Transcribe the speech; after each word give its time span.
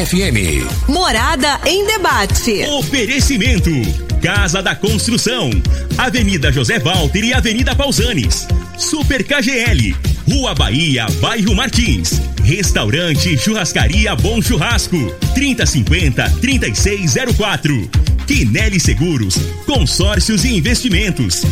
Morada 0.00 0.06
FM. 0.06 0.64
Morada 0.88 1.60
em 1.66 1.84
debate. 1.84 2.64
Oferecimento. 2.64 3.70
Casa 4.22 4.62
da 4.62 4.74
Construção. 4.74 5.50
Avenida 5.98 6.50
José 6.50 6.78
Walter 6.78 7.22
e 7.22 7.34
Avenida 7.34 7.74
Pausanes. 7.74 8.48
Super 8.78 9.22
KGL. 9.22 9.94
Rua 10.26 10.54
Bahia, 10.54 11.04
Bairro 11.20 11.54
Martins. 11.54 12.18
Restaurante 12.42 13.36
Churrascaria 13.36 14.16
Bom 14.16 14.40
Churrasco. 14.40 14.96
3050-3604. 15.34 17.90
Quinelli 18.26 18.80
Seguros. 18.80 19.36
Consórcios 19.66 20.44
e 20.44 20.56
Investimentos. 20.56 21.42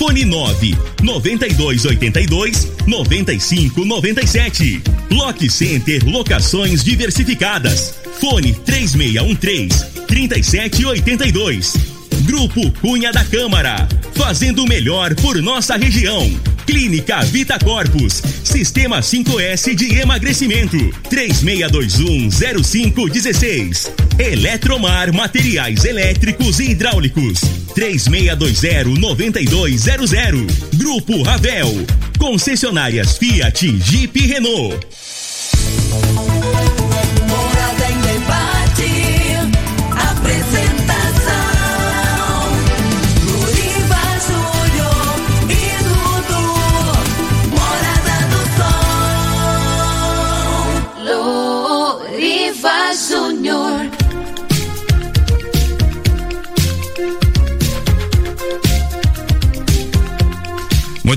Fone 0.00 0.24
9 0.24 0.74
9282 1.02 2.72
9597. 2.86 4.82
Lock 5.10 5.50
Center 5.50 6.02
Locações 6.08 6.82
Diversificadas. 6.82 7.96
Fone 8.18 8.54
3613 8.64 9.84
3782. 10.06 11.74
Grupo 12.22 12.72
Cunha 12.80 13.12
da 13.12 13.26
Câmara. 13.26 13.86
Fazendo 14.14 14.64
o 14.64 14.66
melhor 14.66 15.14
por 15.16 15.36
nossa 15.42 15.76
região. 15.76 16.34
Clínica 16.70 17.22
Vita 17.24 17.58
Corpus. 17.58 18.22
Sistema 18.44 19.00
5S 19.00 19.74
de 19.74 19.98
emagrecimento. 19.98 20.76
36210516. 21.10 23.90
Eletromar 24.16 25.12
Materiais 25.12 25.84
Elétricos 25.84 26.60
e 26.60 26.70
Hidráulicos. 26.70 27.40
36209200. 27.74 30.46
Grupo 30.74 31.24
Ravel. 31.24 31.84
Concessionárias 32.16 33.18
Fiat, 33.18 33.66
Jeep 33.66 34.16
e 34.16 34.26
Renault. 34.28 34.78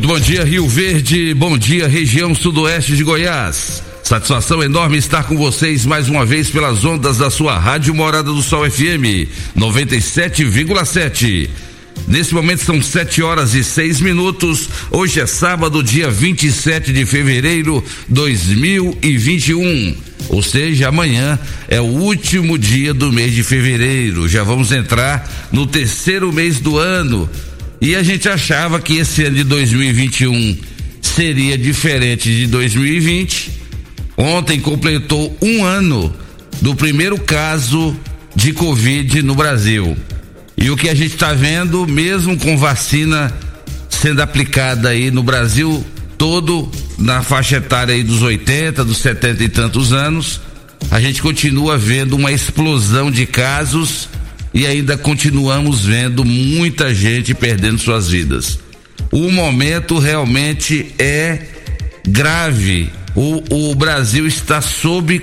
Muito 0.03 0.15
bom 0.15 0.19
dia, 0.19 0.43
Rio 0.43 0.67
Verde. 0.67 1.33
Bom 1.33 1.57
dia, 1.57 1.87
região 1.87 2.35
sudoeste 2.35 2.97
de 2.97 3.05
Goiás. 3.05 3.81
Satisfação 4.03 4.61
enorme 4.61 4.97
estar 4.97 5.23
com 5.23 5.37
vocês 5.37 5.85
mais 5.85 6.09
uma 6.09 6.25
vez 6.25 6.49
pelas 6.49 6.83
ondas 6.83 7.19
da 7.19 7.29
sua 7.29 7.57
Rádio 7.57 7.95
Morada 7.95 8.29
do 8.29 8.41
Sol 8.41 8.69
FM 8.69 9.29
97,7. 9.57 11.49
Nesse 12.05 12.33
momento 12.33 12.65
são 12.65 12.81
7 12.81 13.23
horas 13.23 13.53
e 13.53 13.63
6 13.63 14.01
minutos. 14.01 14.67
Hoje 14.91 15.21
é 15.21 15.25
sábado, 15.25 15.81
dia 15.81 16.11
27 16.11 16.91
de 16.91 17.05
fevereiro 17.05 17.81
2021. 18.09 19.95
Ou 20.27 20.43
seja, 20.43 20.89
amanhã 20.89 21.39
é 21.69 21.79
o 21.79 21.85
último 21.85 22.57
dia 22.57 22.93
do 22.93 23.09
mês 23.09 23.33
de 23.33 23.41
fevereiro. 23.41 24.27
Já 24.27 24.43
vamos 24.43 24.73
entrar 24.73 25.47
no 25.49 25.65
terceiro 25.65 26.33
mês 26.33 26.59
do 26.59 26.77
ano. 26.77 27.29
E 27.83 27.97
a 27.97 28.01
gente 28.01 28.29
achava 28.29 28.79
que 28.79 28.95
esse 28.95 29.25
ano 29.25 29.35
de 29.35 29.43
2021 29.43 30.57
seria 31.01 31.57
diferente 31.57 32.33
de 32.33 32.47
2020. 32.47 33.51
Ontem 34.15 34.57
completou 34.61 35.37
um 35.41 35.65
ano 35.65 36.15
do 36.61 36.73
primeiro 36.75 37.19
caso 37.19 37.93
de 38.33 38.53
Covid 38.53 39.21
no 39.21 39.35
Brasil. 39.35 39.97
E 40.55 40.71
o 40.71 40.77
que 40.77 40.87
a 40.87 40.95
gente 40.95 41.15
está 41.15 41.33
vendo, 41.33 41.85
mesmo 41.85 42.37
com 42.37 42.57
vacina 42.57 43.37
sendo 43.89 44.21
aplicada 44.21 44.87
aí 44.87 45.11
no 45.11 45.21
Brasil 45.21 45.85
todo, 46.17 46.71
na 46.97 47.21
faixa 47.21 47.57
etária 47.57 47.93
aí 47.93 48.01
dos 48.01 48.21
80, 48.21 48.85
dos 48.85 48.99
70 48.99 49.43
e 49.43 49.49
tantos 49.49 49.91
anos, 49.91 50.39
a 50.89 51.01
gente 51.01 51.21
continua 51.21 51.77
vendo 51.77 52.15
uma 52.15 52.31
explosão 52.31 53.11
de 53.11 53.25
casos 53.25 54.07
e 54.53 54.67
ainda 54.67 54.97
continuamos 54.97 55.85
vendo 55.85 56.23
muita 56.23 56.93
gente 56.93 57.33
perdendo 57.33 57.79
suas 57.79 58.09
vidas. 58.09 58.59
O 59.11 59.31
momento 59.31 59.97
realmente 59.97 60.93
é 60.99 61.47
grave. 62.07 62.89
O, 63.15 63.69
o 63.71 63.75
Brasil 63.75 64.27
está 64.27 64.61
sob, 64.61 65.21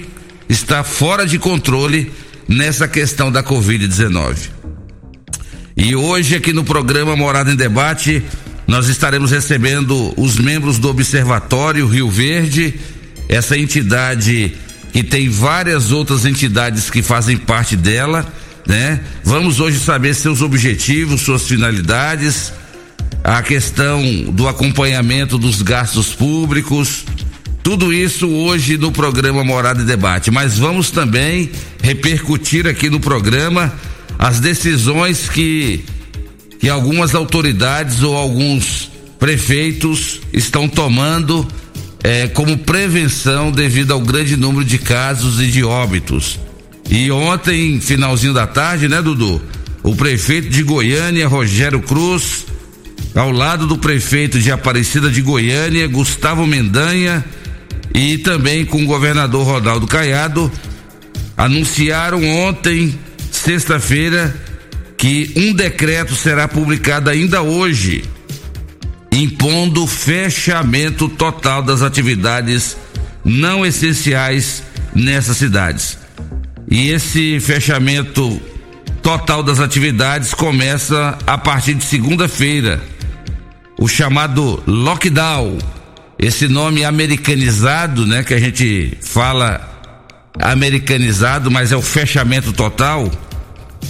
está 0.48 0.82
fora 0.82 1.26
de 1.26 1.38
controle 1.38 2.10
nessa 2.48 2.88
questão 2.88 3.30
da 3.30 3.42
Covid-19. 3.42 4.50
E 5.76 5.94
hoje, 5.94 6.34
aqui 6.34 6.52
no 6.52 6.64
programa 6.64 7.16
Morada 7.16 7.52
em 7.52 7.56
Debate, 7.56 8.22
nós 8.66 8.88
estaremos 8.88 9.30
recebendo 9.30 10.12
os 10.16 10.38
membros 10.38 10.78
do 10.78 10.88
Observatório 10.88 11.86
Rio 11.86 12.10
Verde, 12.10 12.74
essa 13.28 13.56
entidade 13.56 14.54
que 14.92 15.02
tem 15.02 15.28
várias 15.28 15.92
outras 15.92 16.26
entidades 16.26 16.90
que 16.90 17.02
fazem 17.02 17.36
parte 17.36 17.76
dela, 17.76 18.26
né? 18.70 19.00
Vamos 19.24 19.58
hoje 19.58 19.80
saber 19.80 20.14
seus 20.14 20.40
objetivos, 20.40 21.22
suas 21.22 21.42
finalidades, 21.42 22.52
a 23.24 23.42
questão 23.42 24.00
do 24.32 24.46
acompanhamento 24.46 25.36
dos 25.36 25.60
gastos 25.60 26.14
públicos, 26.14 27.04
tudo 27.64 27.92
isso 27.92 28.28
hoje 28.28 28.78
no 28.78 28.92
programa 28.92 29.42
Morada 29.42 29.82
e 29.82 29.84
Debate. 29.84 30.30
Mas 30.30 30.56
vamos 30.56 30.92
também 30.92 31.50
repercutir 31.82 32.68
aqui 32.68 32.88
no 32.88 33.00
programa 33.00 33.74
as 34.16 34.38
decisões 34.38 35.28
que, 35.28 35.84
que 36.60 36.68
algumas 36.68 37.12
autoridades 37.12 38.04
ou 38.04 38.16
alguns 38.16 38.88
prefeitos 39.18 40.20
estão 40.32 40.68
tomando 40.68 41.44
eh, 42.04 42.28
como 42.28 42.56
prevenção 42.56 43.50
devido 43.50 43.92
ao 43.92 44.00
grande 44.00 44.36
número 44.36 44.64
de 44.64 44.78
casos 44.78 45.40
e 45.40 45.48
de 45.48 45.64
óbitos. 45.64 46.38
E 46.88 47.10
ontem, 47.10 47.80
finalzinho 47.80 48.32
da 48.32 48.46
tarde, 48.46 48.88
né, 48.88 49.02
Dudu? 49.02 49.40
O 49.82 49.94
prefeito 49.94 50.48
de 50.48 50.62
Goiânia, 50.62 51.28
Rogério 51.28 51.80
Cruz, 51.80 52.46
ao 53.14 53.30
lado 53.30 53.66
do 53.66 53.78
prefeito 53.78 54.38
de 54.38 54.52
Aparecida 54.52 55.10
de 55.10 55.20
Goiânia, 55.22 55.86
Gustavo 55.88 56.46
Mendanha, 56.46 57.24
e 57.94 58.18
também 58.18 58.64
com 58.64 58.82
o 58.82 58.86
governador 58.86 59.44
Rodaldo 59.44 59.86
Caiado, 59.86 60.50
anunciaram 61.36 62.24
ontem, 62.24 62.98
sexta-feira, 63.32 64.34
que 64.96 65.32
um 65.36 65.52
decreto 65.52 66.14
será 66.14 66.46
publicado 66.46 67.08
ainda 67.08 67.40
hoje, 67.40 68.04
impondo 69.10 69.86
fechamento 69.86 71.08
total 71.08 71.62
das 71.62 71.82
atividades 71.82 72.76
não 73.24 73.64
essenciais 73.64 74.62
nessas 74.94 75.36
cidades. 75.36 75.99
E 76.70 76.90
esse 76.90 77.40
fechamento 77.40 78.40
total 79.02 79.42
das 79.42 79.58
atividades 79.58 80.32
começa 80.32 81.18
a 81.26 81.36
partir 81.36 81.74
de 81.74 81.84
segunda-feira. 81.84 82.80
O 83.78 83.88
chamado 83.88 84.62
lockdown 84.66 85.58
esse 86.22 86.48
nome 86.48 86.84
americanizado, 86.84 88.06
né, 88.06 88.22
que 88.22 88.34
a 88.34 88.38
gente 88.38 88.92
fala 89.00 89.66
americanizado, 90.38 91.50
mas 91.50 91.72
é 91.72 91.76
o 91.76 91.80
fechamento 91.80 92.52
total. 92.52 93.10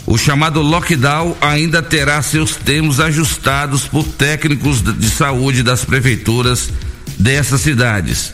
O 0.07 0.17
chamado 0.17 0.63
lockdown 0.63 1.37
ainda 1.41 1.83
terá 1.83 2.23
seus 2.23 2.55
termos 2.55 3.01
ajustados 3.01 3.85
por 3.85 4.05
técnicos 4.05 4.81
de 4.81 5.11
saúde 5.11 5.65
das 5.65 5.85
prefeituras 5.85 6.71
dessas 7.19 7.63
cidades. 7.63 8.33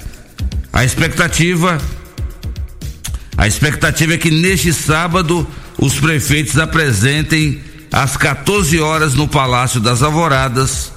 A 0.71 0.85
expectativa 0.85 1.79
a 3.37 3.47
expectativa 3.47 4.15
é 4.15 4.19
que 4.19 4.31
neste 4.31 4.73
sábado 4.73 5.47
os 5.79 5.99
prefeitos 5.99 6.59
apresentem 6.59 7.61
às 7.93 8.17
14 8.17 8.81
horas 8.81 9.15
no 9.15 9.29
Palácio 9.29 9.81
das 9.81 10.03
Alvoradas 10.03 10.93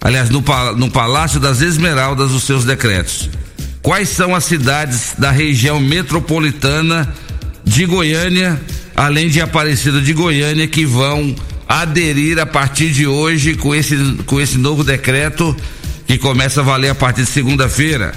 aliás, 0.00 0.30
no, 0.30 0.42
no 0.76 0.90
Palácio 0.90 1.40
das 1.40 1.60
Esmeraldas, 1.60 2.30
os 2.30 2.44
seus 2.44 2.64
decretos. 2.64 3.28
Quais 3.82 4.08
são 4.08 4.34
as 4.34 4.44
cidades 4.44 5.14
da 5.18 5.30
região 5.30 5.80
metropolitana 5.80 7.12
de 7.64 7.86
Goiânia, 7.86 8.60
além 8.94 9.28
de 9.28 9.40
Aparecida 9.40 10.00
de 10.00 10.12
Goiânia, 10.12 10.66
que 10.66 10.84
vão 10.84 11.34
aderir 11.68 12.38
a 12.38 12.46
partir 12.46 12.90
de 12.90 13.06
hoje 13.06 13.54
com 13.54 13.74
esse, 13.74 13.96
com 14.26 14.40
esse 14.40 14.58
novo 14.58 14.82
decreto 14.82 15.54
que 16.06 16.16
começa 16.16 16.60
a 16.60 16.64
valer 16.64 16.90
a 16.90 16.94
partir 16.94 17.22
de 17.22 17.30
segunda-feira? 17.30 18.14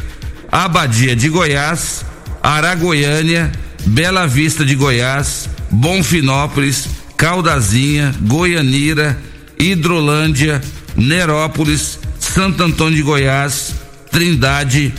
Abadia 0.51 1.15
de 1.15 1.29
Goiás, 1.29 2.05
Aragoiânia, 2.41 3.51
Bela 3.85 4.27
Vista 4.27 4.65
de 4.65 4.75
Goiás, 4.75 5.49
Bonfinópolis, 5.69 6.87
Caldazinha, 7.17 8.15
Goianira, 8.21 9.17
Hidrolândia, 9.57 10.61
Nerópolis, 10.95 11.99
Santo 12.19 12.63
Antônio 12.63 12.95
de 12.95 13.03
Goiás, 13.03 13.75
Trindade, 14.09 14.93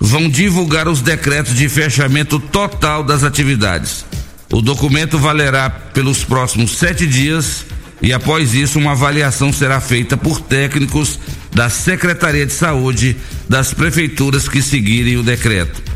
vão 0.00 0.28
divulgar 0.28 0.88
os 0.88 1.00
decretos 1.00 1.54
de 1.54 1.68
fechamento 1.68 2.38
total 2.38 3.04
das 3.04 3.22
atividades. 3.22 4.04
O 4.50 4.60
documento 4.60 5.18
valerá 5.18 5.70
pelos 5.70 6.24
próximos 6.24 6.76
sete 6.76 7.06
dias 7.06 7.64
e, 8.02 8.12
após 8.12 8.52
isso, 8.52 8.78
uma 8.78 8.92
avaliação 8.92 9.52
será 9.52 9.80
feita 9.80 10.16
por 10.16 10.40
técnicos 10.40 11.18
da 11.54 11.70
Secretaria 11.70 12.44
de 12.44 12.52
Saúde 12.52 13.16
das 13.48 13.72
prefeituras 13.72 14.48
que 14.48 14.60
seguirem 14.60 15.16
o 15.16 15.22
decreto. 15.22 15.91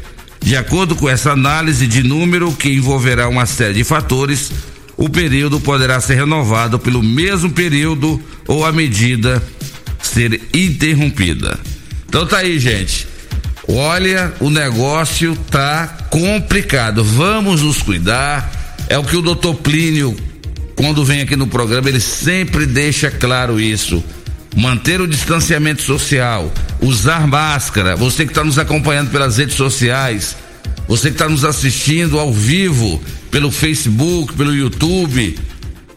De 0.46 0.56
acordo 0.56 0.94
com 0.94 1.08
essa 1.08 1.32
análise 1.32 1.88
de 1.88 2.04
número, 2.04 2.52
que 2.52 2.68
envolverá 2.68 3.28
uma 3.28 3.46
série 3.46 3.74
de 3.74 3.82
fatores, 3.82 4.52
o 4.96 5.08
período 5.08 5.58
poderá 5.58 6.00
ser 6.00 6.14
renovado 6.14 6.78
pelo 6.78 7.02
mesmo 7.02 7.50
período 7.50 8.22
ou 8.46 8.64
a 8.64 8.70
medida 8.70 9.42
ser 10.00 10.40
interrompida. 10.54 11.58
Então 12.08 12.24
tá 12.24 12.38
aí, 12.38 12.60
gente. 12.60 13.08
Olha, 13.66 14.32
o 14.38 14.48
negócio 14.48 15.36
tá 15.50 15.88
complicado. 16.10 17.02
Vamos 17.02 17.62
nos 17.62 17.82
cuidar. 17.82 18.76
É 18.88 18.96
o 18.96 19.02
que 19.02 19.16
o 19.16 19.22
doutor 19.22 19.56
Plínio, 19.56 20.16
quando 20.76 21.04
vem 21.04 21.22
aqui 21.22 21.34
no 21.34 21.48
programa, 21.48 21.88
ele 21.88 21.98
sempre 21.98 22.66
deixa 22.66 23.10
claro 23.10 23.60
isso. 23.60 24.00
Manter 24.56 25.02
o 25.02 25.06
distanciamento 25.06 25.82
social, 25.82 26.50
usar 26.80 27.26
máscara. 27.26 27.94
Você 27.94 28.24
que 28.24 28.32
está 28.32 28.42
nos 28.42 28.58
acompanhando 28.58 29.10
pelas 29.10 29.36
redes 29.36 29.54
sociais, 29.54 30.34
você 30.88 31.10
que 31.10 31.14
está 31.14 31.28
nos 31.28 31.44
assistindo 31.44 32.18
ao 32.18 32.32
vivo 32.32 33.00
pelo 33.30 33.50
Facebook, 33.50 34.32
pelo 34.32 34.54
YouTube. 34.54 35.38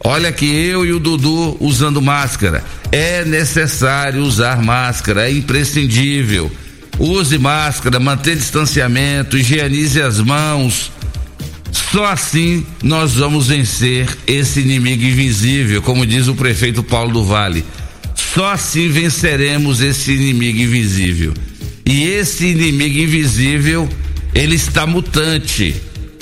Olha 0.03 0.29
que 0.31 0.45
eu 0.45 0.85
e 0.85 0.91
o 0.91 0.99
Dudu 0.99 1.55
usando 1.61 2.01
máscara. 2.01 2.61
É 2.91 3.23
necessário 3.23 4.21
usar 4.21 4.61
máscara, 4.61 5.29
é 5.29 5.31
imprescindível. 5.31 6.51
Use 6.99 7.37
máscara, 7.37 7.97
mantenha 7.97 8.35
distanciamento, 8.35 9.37
higienize 9.37 10.01
as 10.01 10.19
mãos. 10.19 10.91
Só 11.71 12.05
assim 12.05 12.65
nós 12.83 13.13
vamos 13.13 13.47
vencer 13.47 14.17
esse 14.27 14.59
inimigo 14.59 15.03
invisível, 15.03 15.81
como 15.81 16.05
diz 16.05 16.27
o 16.27 16.35
prefeito 16.35 16.83
Paulo 16.83 17.13
do 17.13 17.23
Vale. 17.23 17.63
Só 18.39 18.53
assim 18.53 18.87
venceremos 18.87 19.81
esse 19.81 20.13
inimigo 20.13 20.59
invisível. 20.59 21.33
E 21.85 22.07
esse 22.07 22.45
inimigo 22.45 22.97
invisível, 22.97 23.89
ele 24.33 24.55
está 24.55 24.87
mutante. 24.87 25.75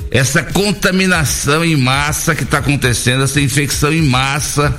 Essa 0.09 0.41
contaminação 0.41 1.63
em 1.63 1.75
massa 1.75 2.33
que 2.33 2.41
está 2.41 2.57
acontecendo, 2.57 3.23
essa 3.23 3.39
infecção 3.39 3.93
em 3.93 4.01
massa 4.01 4.75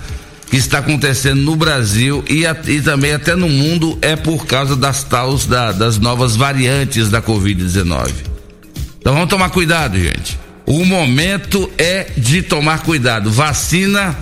que 0.50 0.56
está 0.56 0.78
acontecendo 0.78 1.40
no 1.40 1.54
Brasil 1.54 2.24
e, 2.28 2.42
e 2.66 2.82
também 2.82 3.12
até 3.12 3.36
no 3.36 3.48
mundo 3.48 3.96
é 4.02 4.16
por 4.16 4.44
causa 4.44 4.74
das 4.74 5.04
tals 5.04 5.46
da, 5.46 5.70
das 5.70 5.96
novas 5.96 6.34
variantes 6.34 7.08
da 7.08 7.22
Covid-19. 7.22 8.14
Então 8.98 9.14
vamos 9.14 9.28
tomar 9.28 9.50
cuidado, 9.50 9.96
gente. 9.96 10.36
O 10.66 10.84
momento 10.84 11.70
é 11.78 12.08
de 12.16 12.42
tomar 12.42 12.82
cuidado. 12.82 13.30
Vacina 13.30 14.18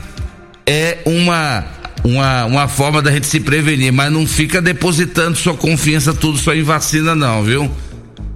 é 0.66 0.98
uma 1.06 1.76
uma, 2.04 2.44
uma 2.44 2.68
forma 2.68 3.02
da 3.02 3.10
gente 3.10 3.26
se 3.26 3.40
prevenir, 3.40 3.92
mas 3.92 4.12
não 4.12 4.26
fica 4.26 4.60
depositando 4.60 5.36
sua 5.36 5.54
confiança 5.54 6.14
tudo 6.14 6.38
só 6.38 6.54
em 6.54 6.62
vacina 6.62 7.14
não, 7.14 7.42
viu? 7.42 7.70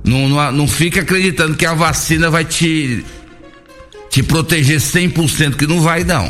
Não, 0.05 0.29
não, 0.29 0.53
não 0.53 0.69
fica 0.69 1.01
acreditando 1.01 1.57
que 1.57 1.67
a 1.67 1.75
vacina 1.75 2.31
vai 2.31 2.45
te 2.45 3.05
te 4.11 4.25
proteger 4.25 4.81
100%, 4.81 5.55
que 5.55 5.69
não 5.69 5.81
vai 5.81 6.03
não. 6.03 6.29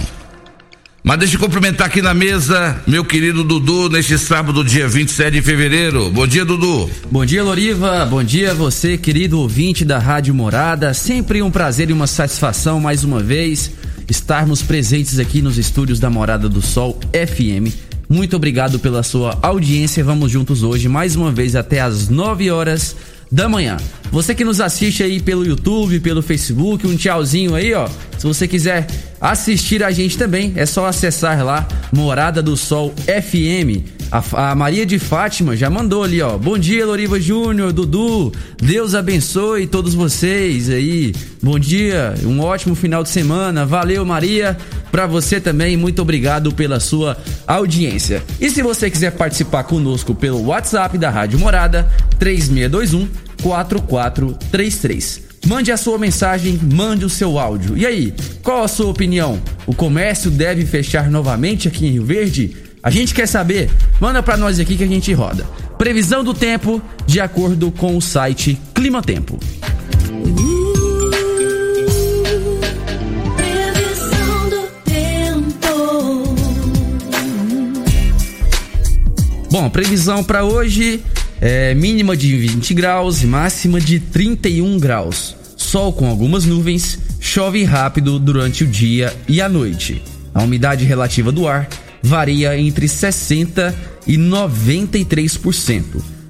Mas 1.02 1.18
deixa 1.18 1.36
eu 1.36 1.40
cumprimentar 1.40 1.86
aqui 1.86 2.02
na 2.02 2.12
mesa 2.12 2.78
meu 2.86 3.02
querido 3.02 3.42
Dudu 3.42 3.88
neste 3.88 4.18
sábado, 4.18 4.62
dia 4.62 4.86
27 4.86 5.32
de 5.32 5.40
fevereiro. 5.40 6.10
Bom 6.10 6.26
dia, 6.26 6.44
Dudu. 6.44 6.90
Bom 7.10 7.24
dia, 7.24 7.42
Loriva. 7.42 8.04
Bom 8.04 8.22
dia 8.22 8.52
você, 8.52 8.98
querido 8.98 9.40
ouvinte 9.40 9.82
da 9.82 9.98
Rádio 9.98 10.34
Morada. 10.34 10.92
Sempre 10.92 11.40
um 11.40 11.50
prazer 11.50 11.88
e 11.88 11.94
uma 11.94 12.06
satisfação 12.06 12.78
mais 12.78 13.02
uma 13.02 13.22
vez 13.22 13.70
estarmos 14.10 14.60
presentes 14.60 15.20
aqui 15.20 15.40
nos 15.40 15.56
estúdios 15.56 16.00
da 16.00 16.10
Morada 16.10 16.48
do 16.48 16.60
Sol 16.60 16.98
FM. 17.12 17.72
Muito 18.08 18.34
obrigado 18.34 18.80
pela 18.80 19.04
sua 19.04 19.38
audiência. 19.40 20.02
Vamos 20.02 20.32
juntos 20.32 20.64
hoje 20.64 20.88
mais 20.88 21.14
uma 21.14 21.30
vez 21.30 21.54
até 21.54 21.80
às 21.80 22.08
9 22.08 22.50
horas 22.50 22.96
da 23.30 23.48
manhã. 23.48 23.76
Você 24.10 24.34
que 24.34 24.44
nos 24.44 24.60
assiste 24.60 25.04
aí 25.04 25.20
pelo 25.20 25.46
YouTube, 25.46 26.00
pelo 26.00 26.20
Facebook, 26.20 26.84
um 26.86 26.96
tchauzinho 26.96 27.54
aí, 27.54 27.72
ó. 27.72 27.88
Se 28.18 28.26
você 28.26 28.48
quiser 28.48 28.88
assistir 29.20 29.84
a 29.84 29.92
gente 29.92 30.18
também, 30.18 30.52
é 30.56 30.66
só 30.66 30.86
acessar 30.86 31.44
lá 31.44 31.68
Morada 31.92 32.42
do 32.42 32.56
Sol 32.56 32.92
FM. 33.06 33.99
A, 34.10 34.50
a 34.50 34.54
Maria 34.54 34.84
de 34.84 34.98
Fátima 34.98 35.56
já 35.56 35.70
mandou 35.70 36.02
ali, 36.02 36.20
ó. 36.20 36.36
Bom 36.36 36.58
dia, 36.58 36.84
Loriva 36.84 37.20
Júnior, 37.20 37.72
Dudu. 37.72 38.32
Deus 38.60 38.94
abençoe 38.94 39.68
todos 39.68 39.94
vocês 39.94 40.68
aí. 40.68 41.14
Bom 41.40 41.58
dia, 41.58 42.14
um 42.24 42.40
ótimo 42.40 42.74
final 42.74 43.04
de 43.04 43.08
semana. 43.08 43.64
Valeu, 43.64 44.04
Maria. 44.04 44.56
Para 44.90 45.06
você 45.06 45.40
também, 45.40 45.76
muito 45.76 46.02
obrigado 46.02 46.52
pela 46.52 46.80
sua 46.80 47.16
audiência. 47.46 48.20
E 48.40 48.50
se 48.50 48.62
você 48.62 48.90
quiser 48.90 49.12
participar 49.12 49.62
conosco 49.62 50.12
pelo 50.12 50.44
WhatsApp 50.46 50.98
da 50.98 51.08
Rádio 51.08 51.38
Morada, 51.38 51.88
3621 52.18 53.08
4433. 53.42 55.30
Mande 55.46 55.72
a 55.72 55.76
sua 55.76 55.98
mensagem, 55.98 56.58
mande 56.62 57.04
o 57.04 57.08
seu 57.08 57.38
áudio. 57.38 57.78
E 57.78 57.86
aí, 57.86 58.12
qual 58.42 58.62
a 58.62 58.68
sua 58.68 58.90
opinião? 58.90 59.40
O 59.66 59.74
comércio 59.74 60.30
deve 60.30 60.66
fechar 60.66 61.10
novamente 61.10 61.68
aqui 61.68 61.86
em 61.86 61.92
Rio 61.92 62.04
Verde? 62.04 62.69
A 62.82 62.88
gente 62.88 63.12
quer 63.12 63.26
saber? 63.26 63.70
Manda 64.00 64.22
para 64.22 64.38
nós 64.38 64.58
aqui 64.58 64.74
que 64.74 64.84
a 64.84 64.86
gente 64.86 65.12
roda. 65.12 65.44
Previsão 65.76 66.24
do 66.24 66.32
tempo 66.32 66.80
de 67.06 67.20
acordo 67.20 67.70
com 67.70 67.94
o 67.94 68.00
site 68.00 68.58
Clima 68.74 69.02
Tempo. 69.02 69.38
Bom, 79.50 79.68
previsão 79.68 80.24
para 80.24 80.44
hoje 80.44 81.02
é 81.38 81.74
mínima 81.74 82.16
de 82.16 82.34
20 82.34 82.72
graus 82.72 83.22
e 83.22 83.26
máxima 83.26 83.78
de 83.78 84.00
31 84.00 84.78
graus. 84.78 85.36
Sol 85.54 85.92
com 85.92 86.08
algumas 86.08 86.46
nuvens, 86.46 86.98
chove 87.20 87.62
rápido 87.62 88.18
durante 88.18 88.64
o 88.64 88.66
dia 88.66 89.14
e 89.28 89.42
a 89.42 89.50
noite. 89.50 90.02
A 90.32 90.42
umidade 90.42 90.86
relativa 90.86 91.30
do 91.30 91.46
ar 91.46 91.68
varia 92.02 92.58
entre 92.58 92.88
60 92.88 93.74
e 94.06 94.16
93%. 94.16 95.84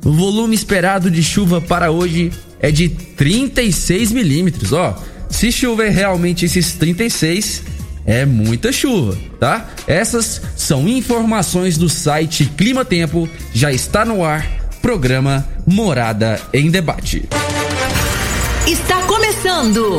O 0.05 0.13
volume 0.13 0.55
esperado 0.55 1.11
de 1.11 1.23
chuva 1.23 1.61
para 1.61 1.91
hoje 1.91 2.33
é 2.61 2.71
de 2.71 2.89
36 2.89 4.13
milímetros. 4.13 4.73
Ó, 4.73 4.97
se 5.29 5.53
chover 5.53 5.91
realmente 5.91 6.45
esses 6.45 6.73
36, 6.75 7.63
é 8.07 8.25
muita 8.27 8.73
chuva, 8.73 9.17
tá? 9.39 9.69
Essas 9.87 10.41
são 10.57 10.89
informações 10.89 11.77
do 11.79 11.89
site 11.89 12.47
Clima 12.57 12.85
Tempo, 12.85 13.29
já 13.53 13.73
está 13.73 14.05
no 14.05 14.25
ar, 14.25 14.47
programa 14.83 15.47
Morada 15.67 16.41
em 16.53 16.71
Debate. 16.71 17.29
Está 18.67 19.03
começando. 19.03 19.99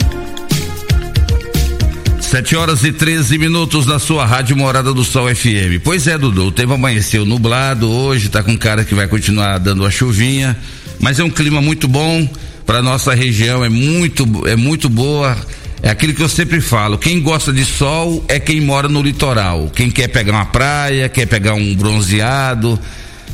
Sete 2.31 2.55
horas 2.55 2.85
e 2.85 2.93
13 2.93 3.37
minutos 3.37 3.85
na 3.85 3.99
sua 3.99 4.25
rádio 4.25 4.55
Morada 4.55 4.93
do 4.93 5.03
Sol 5.03 5.27
FM. 5.35 5.83
Pois 5.83 6.07
é, 6.07 6.17
Dudu, 6.17 6.45
o 6.45 6.51
tempo 6.51 6.71
amanheceu 6.71 7.25
nublado 7.25 7.91
hoje, 7.91 8.29
tá 8.29 8.41
com 8.41 8.57
cara 8.57 8.85
que 8.85 8.95
vai 8.95 9.05
continuar 9.05 9.57
dando 9.57 9.85
a 9.85 9.91
chuvinha, 9.91 10.55
mas 10.97 11.19
é 11.19 11.25
um 11.25 11.29
clima 11.29 11.59
muito 11.59 11.89
bom 11.89 12.25
para 12.65 12.81
nossa 12.81 13.13
região, 13.13 13.65
é 13.65 13.67
muito 13.67 14.47
é 14.47 14.55
muito 14.55 14.87
boa. 14.87 15.35
É 15.83 15.89
aquilo 15.89 16.13
que 16.13 16.23
eu 16.23 16.29
sempre 16.29 16.61
falo, 16.61 16.97
quem 16.97 17.21
gosta 17.21 17.51
de 17.51 17.65
sol 17.65 18.23
é 18.29 18.39
quem 18.39 18.61
mora 18.61 18.87
no 18.87 19.01
litoral. 19.01 19.69
Quem 19.75 19.91
quer 19.91 20.07
pegar 20.07 20.31
uma 20.31 20.45
praia, 20.45 21.09
quer 21.09 21.25
pegar 21.25 21.55
um 21.55 21.75
bronzeado, 21.75 22.79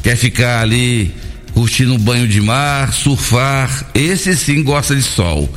quer 0.01 0.16
ficar 0.16 0.62
ali 0.62 1.13
curtindo 1.54 1.94
um 1.94 2.00
banho 2.00 2.27
de 2.27 2.42
mar, 2.42 2.92
surfar, 2.92 3.92
esse 3.94 4.36
sim 4.36 4.63
gosta 4.63 4.96
de 4.96 5.04
sol. 5.04 5.48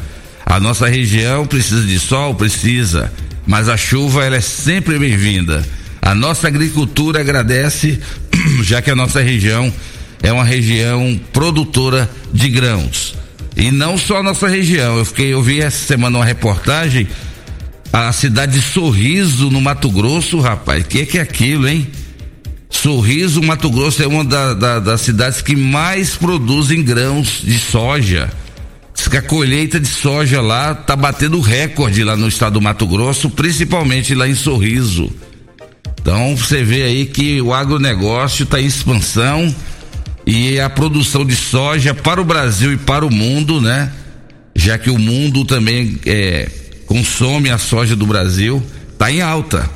A 0.44 0.60
nossa 0.60 0.88
região 0.88 1.46
precisa 1.46 1.86
de 1.86 1.98
sol, 1.98 2.34
precisa, 2.34 3.10
mas 3.50 3.68
a 3.68 3.76
chuva 3.76 4.24
ela 4.24 4.36
é 4.36 4.40
sempre 4.40 4.96
bem-vinda. 4.96 5.66
A 6.00 6.14
nossa 6.14 6.46
agricultura 6.46 7.20
agradece, 7.20 7.98
já 8.62 8.80
que 8.80 8.92
a 8.92 8.94
nossa 8.94 9.20
região 9.20 9.74
é 10.22 10.32
uma 10.32 10.44
região 10.44 11.20
produtora 11.32 12.08
de 12.32 12.48
grãos. 12.48 13.16
E 13.56 13.72
não 13.72 13.98
só 13.98 14.18
a 14.18 14.22
nossa 14.22 14.46
região. 14.46 14.98
Eu 14.98 15.04
fiquei, 15.04 15.32
eu 15.34 15.42
vi 15.42 15.60
essa 15.60 15.84
semana 15.84 16.18
uma 16.18 16.24
reportagem 16.24 17.08
a 17.92 18.12
cidade 18.12 18.52
de 18.52 18.62
Sorriso, 18.62 19.50
no 19.50 19.60
Mato 19.60 19.90
Grosso, 19.90 20.38
rapaz. 20.38 20.86
Que 20.86 21.04
que 21.04 21.18
é 21.18 21.22
aquilo, 21.22 21.66
hein? 21.66 21.88
Sorriso, 22.70 23.42
Mato 23.42 23.68
Grosso 23.68 24.00
é 24.00 24.06
uma 24.06 24.24
da, 24.24 24.54
da, 24.54 24.78
das 24.78 25.00
cidades 25.00 25.42
que 25.42 25.56
mais 25.56 26.14
produzem 26.14 26.84
grãos 26.84 27.42
de 27.42 27.58
soja. 27.58 28.30
Diz 29.00 29.08
que 29.08 29.16
a 29.16 29.22
colheita 29.22 29.80
de 29.80 29.88
soja 29.88 30.42
lá 30.42 30.74
tá 30.74 30.94
batendo 30.94 31.40
recorde 31.40 32.04
lá 32.04 32.18
no 32.18 32.28
estado 32.28 32.52
do 32.52 32.60
Mato 32.60 32.86
Grosso, 32.86 33.30
principalmente 33.30 34.14
lá 34.14 34.28
em 34.28 34.34
Sorriso. 34.34 35.10
Então 35.98 36.36
você 36.36 36.62
vê 36.62 36.82
aí 36.82 37.06
que 37.06 37.40
o 37.40 37.54
agronegócio 37.54 38.42
está 38.42 38.60
em 38.60 38.66
expansão 38.66 39.54
e 40.26 40.60
a 40.60 40.68
produção 40.68 41.24
de 41.24 41.34
soja 41.34 41.94
para 41.94 42.20
o 42.20 42.24
Brasil 42.26 42.74
e 42.74 42.76
para 42.76 43.06
o 43.06 43.10
mundo, 43.10 43.58
né? 43.58 43.90
Já 44.54 44.76
que 44.76 44.90
o 44.90 44.98
mundo 44.98 45.46
também 45.46 45.98
é, 46.04 46.50
consome 46.84 47.48
a 47.48 47.56
soja 47.56 47.96
do 47.96 48.06
Brasil, 48.06 48.62
está 48.92 49.10
em 49.10 49.22
alta. 49.22 49.66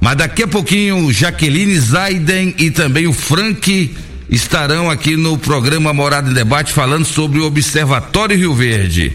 Mas 0.00 0.16
daqui 0.16 0.44
a 0.44 0.48
pouquinho, 0.48 1.12
Jaqueline 1.12 1.78
Zaiden 1.78 2.54
e 2.56 2.70
também 2.70 3.06
o 3.06 3.12
Frank 3.12 3.94
estarão 4.32 4.90
aqui 4.90 5.14
no 5.14 5.36
programa 5.36 5.92
Morada 5.92 6.30
em 6.30 6.32
Debate 6.32 6.72
falando 6.72 7.04
sobre 7.04 7.38
o 7.38 7.44
Observatório 7.44 8.34
Rio 8.34 8.54
Verde. 8.54 9.12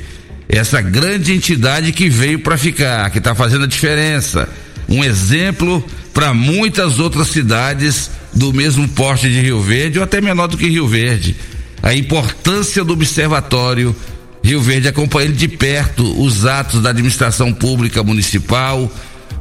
Essa 0.47 0.79
grande 0.79 1.33
entidade 1.33 1.91
que 1.91 2.07
veio 2.07 2.37
para 2.37 2.55
ficar, 2.55 3.09
que 3.09 3.17
está 3.17 3.33
fazendo 3.33 3.63
a 3.63 3.67
diferença. 3.67 4.47
Um 4.87 5.03
exemplo 5.03 5.83
para 6.13 6.35
muitas 6.35 6.99
outras 6.99 7.29
cidades 7.29 8.11
do 8.31 8.53
mesmo 8.53 8.87
porte 8.89 9.27
de 9.27 9.41
Rio 9.41 9.59
Verde 9.59 9.97
ou 9.97 10.03
até 10.03 10.21
menor 10.21 10.45
do 10.45 10.55
que 10.55 10.69
Rio 10.69 10.87
Verde. 10.87 11.35
A 11.81 11.95
importância 11.95 12.83
do 12.83 12.93
observatório 12.93 13.95
Rio 14.43 14.61
Verde 14.61 14.87
acompanhando 14.87 15.33
de 15.33 15.47
perto 15.47 16.03
os 16.21 16.45
atos 16.45 16.83
da 16.83 16.91
administração 16.91 17.51
pública 17.51 18.03
municipal, 18.03 18.89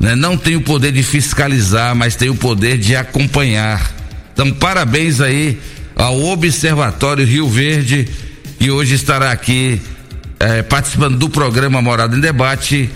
né? 0.00 0.16
não 0.16 0.38
tem 0.38 0.56
o 0.56 0.62
poder 0.62 0.90
de 0.90 1.02
fiscalizar, 1.02 1.94
mas 1.94 2.16
tem 2.16 2.30
o 2.30 2.34
poder 2.34 2.78
de 2.78 2.96
acompanhar. 2.96 3.95
Então, 4.36 4.52
parabéns 4.52 5.18
aí 5.22 5.58
ao 5.96 6.22
Observatório 6.24 7.24
Rio 7.24 7.48
Verde, 7.48 8.06
que 8.58 8.70
hoje 8.70 8.94
estará 8.94 9.32
aqui 9.32 9.80
eh, 10.38 10.62
participando 10.62 11.16
do 11.16 11.30
programa 11.30 11.80
Morada 11.80 12.14
em 12.14 12.20
Debate, 12.20 12.90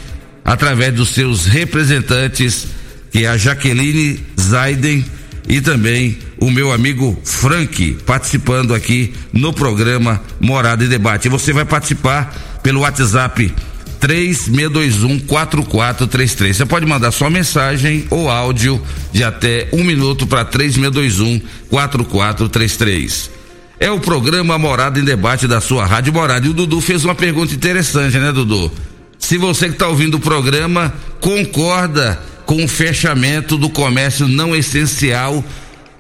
através 0.44 0.92
dos 0.92 1.08
seus 1.08 1.46
representantes, 1.46 2.66
que 3.10 3.24
é 3.24 3.28
a 3.28 3.38
Jaqueline 3.38 4.20
Zaiden 4.38 5.02
e 5.48 5.62
também 5.62 6.18
o 6.36 6.50
meu 6.50 6.70
amigo 6.72 7.18
Frank, 7.24 7.96
participando 8.04 8.74
aqui 8.74 9.14
no 9.32 9.50
programa 9.50 10.20
Morada 10.38 10.84
em 10.84 10.88
Debate. 10.88 11.30
Você 11.30 11.54
vai 11.54 11.64
participar 11.64 12.60
pelo 12.62 12.80
WhatsApp 12.80 13.50
3621-4433. 14.00 16.54
Você 16.54 16.66
pode 16.66 16.86
mandar 16.86 17.12
sua 17.12 17.30
mensagem 17.30 18.06
ou 18.10 18.28
áudio 18.30 18.82
de 19.12 19.22
até 19.22 19.68
um 19.72 19.84
minuto 19.84 20.26
para 20.26 20.44
3621-4433. 20.46 23.30
É 23.78 23.88
o 23.90 24.00
programa 24.00 24.58
Morada 24.58 24.98
em 24.98 25.04
Debate 25.04 25.46
da 25.46 25.60
sua 25.60 25.86
Rádio 25.86 26.12
Morada. 26.12 26.44
E 26.46 26.50
o 26.50 26.54
Dudu 26.54 26.80
fez 26.80 27.04
uma 27.04 27.14
pergunta 27.14 27.54
interessante, 27.54 28.18
né, 28.18 28.32
Dudu? 28.32 28.72
Se 29.18 29.38
você 29.38 29.68
que 29.68 29.74
está 29.74 29.86
ouvindo 29.88 30.16
o 30.16 30.20
programa 30.20 30.92
concorda 31.20 32.20
com 32.44 32.64
o 32.64 32.68
fechamento 32.68 33.56
do 33.56 33.70
comércio 33.70 34.26
não 34.26 34.56
essencial 34.56 35.44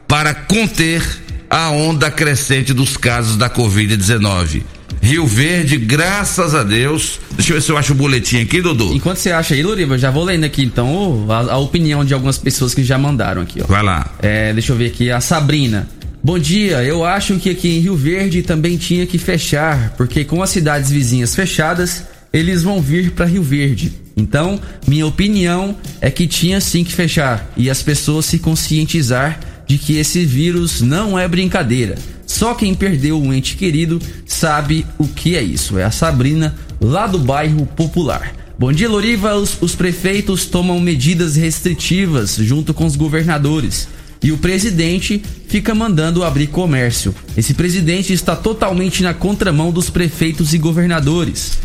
para 0.08 0.34
conter 0.34 1.00
a 1.48 1.70
onda 1.70 2.10
crescente 2.10 2.72
dos 2.72 2.96
casos 2.96 3.36
da 3.36 3.48
Covid-19. 3.48 4.64
Rio 5.02 5.26
Verde, 5.26 5.76
graças 5.76 6.54
a 6.54 6.62
Deus. 6.62 7.18
Deixa 7.32 7.52
eu 7.52 7.56
ver 7.56 7.62
se 7.62 7.72
eu 7.72 7.76
acho 7.76 7.92
o 7.92 7.96
boletim 7.96 8.42
aqui, 8.42 8.60
Dudu. 8.60 8.92
Enquanto 8.94 9.18
você 9.18 9.30
acha 9.30 9.54
aí, 9.54 9.62
Loriva, 9.62 9.96
já 9.96 10.10
vou 10.10 10.24
lendo 10.24 10.44
aqui 10.44 10.62
então 10.62 11.26
a, 11.28 11.52
a, 11.52 11.58
opinião 11.58 12.04
de 12.04 12.12
algumas 12.14 12.38
pessoas 12.38 12.74
que 12.74 12.84
já 12.84 12.98
mandaram 12.98 13.42
aqui, 13.42 13.60
ó. 13.62 13.66
Vai 13.66 13.82
lá. 13.82 14.14
É, 14.20 14.52
deixa 14.52 14.72
eu 14.72 14.76
ver 14.76 14.86
aqui, 14.86 15.10
a 15.10 15.20
Sabrina. 15.20 15.88
Bom 16.22 16.38
dia, 16.38 16.82
eu 16.84 17.02
acho 17.02 17.36
que 17.38 17.48
aqui 17.48 17.68
em 17.76 17.80
Rio 17.80 17.96
Verde 17.96 18.42
também 18.42 18.76
tinha 18.76 19.06
que 19.06 19.16
fechar, 19.16 19.94
porque 19.96 20.22
com 20.22 20.42
as 20.42 20.50
cidades 20.50 20.90
vizinhas 20.90 21.34
fechadas, 21.34 22.04
eles 22.30 22.62
vão 22.62 22.82
vir 22.82 23.12
para 23.12 23.24
Rio 23.24 23.42
Verde. 23.42 23.92
Então, 24.14 24.60
minha 24.86 25.06
opinião 25.06 25.74
é 25.98 26.10
que 26.10 26.26
tinha 26.26 26.60
sim 26.60 26.84
que 26.84 26.92
fechar 26.92 27.50
e 27.56 27.70
as 27.70 27.82
pessoas 27.82 28.26
se 28.26 28.38
conscientizar 28.38 29.40
de 29.66 29.78
que 29.78 29.96
esse 29.96 30.24
vírus 30.26 30.82
não 30.82 31.18
é 31.18 31.26
brincadeira. 31.26 31.96
Só 32.30 32.54
quem 32.54 32.76
perdeu 32.76 33.20
um 33.20 33.34
ente 33.34 33.56
querido 33.56 34.00
sabe 34.24 34.86
o 34.96 35.08
que 35.08 35.34
é 35.34 35.42
isso. 35.42 35.76
É 35.76 35.82
a 35.82 35.90
Sabrina, 35.90 36.54
lá 36.80 37.08
do 37.08 37.18
bairro 37.18 37.66
Popular. 37.66 38.32
Bom 38.56 38.72
dia, 38.72 38.88
Loriva. 38.88 39.34
Os, 39.34 39.60
os 39.60 39.74
prefeitos 39.74 40.46
tomam 40.46 40.78
medidas 40.78 41.34
restritivas 41.34 42.36
junto 42.36 42.72
com 42.72 42.86
os 42.86 42.94
governadores. 42.94 43.88
E 44.22 44.30
o 44.30 44.38
presidente 44.38 45.20
fica 45.48 45.74
mandando 45.74 46.22
abrir 46.22 46.46
comércio. 46.46 47.12
Esse 47.36 47.52
presidente 47.52 48.12
está 48.12 48.36
totalmente 48.36 49.02
na 49.02 49.12
contramão 49.12 49.72
dos 49.72 49.90
prefeitos 49.90 50.54
e 50.54 50.58
governadores. 50.58 51.58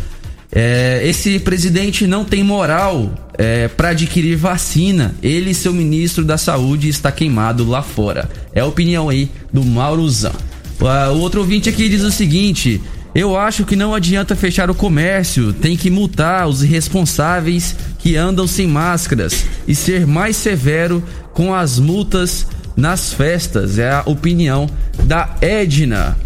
É, 0.50 1.00
esse 1.04 1.38
presidente 1.38 2.08
não 2.08 2.24
tem 2.24 2.42
moral 2.42 3.14
é, 3.38 3.68
para 3.68 3.90
adquirir 3.90 4.34
vacina. 4.34 5.14
Ele 5.22 5.50
e 5.50 5.54
seu 5.54 5.72
ministro 5.72 6.24
da 6.24 6.36
Saúde 6.36 6.88
está 6.88 7.12
queimado 7.12 7.64
lá 7.64 7.82
fora. 7.82 8.28
É 8.52 8.58
a 8.58 8.66
opinião 8.66 9.08
aí 9.08 9.30
do 9.52 9.64
Mauruzão. 9.64 10.34
O 10.80 11.18
outro 11.18 11.40
ouvinte 11.40 11.68
aqui 11.68 11.88
diz 11.88 12.02
o 12.02 12.10
seguinte: 12.10 12.80
Eu 13.14 13.36
acho 13.36 13.64
que 13.64 13.74
não 13.74 13.94
adianta 13.94 14.36
fechar 14.36 14.70
o 14.70 14.74
comércio, 14.74 15.52
tem 15.52 15.76
que 15.76 15.90
multar 15.90 16.46
os 16.46 16.62
irresponsáveis 16.62 17.74
que 17.98 18.16
andam 18.16 18.46
sem 18.46 18.66
máscaras 18.66 19.46
e 19.66 19.74
ser 19.74 20.06
mais 20.06 20.36
severo 20.36 21.02
com 21.32 21.54
as 21.54 21.78
multas 21.78 22.46
nas 22.76 23.12
festas. 23.12 23.78
É 23.78 23.90
a 23.90 24.02
opinião 24.04 24.68
da 25.04 25.34
Edna. 25.40 26.16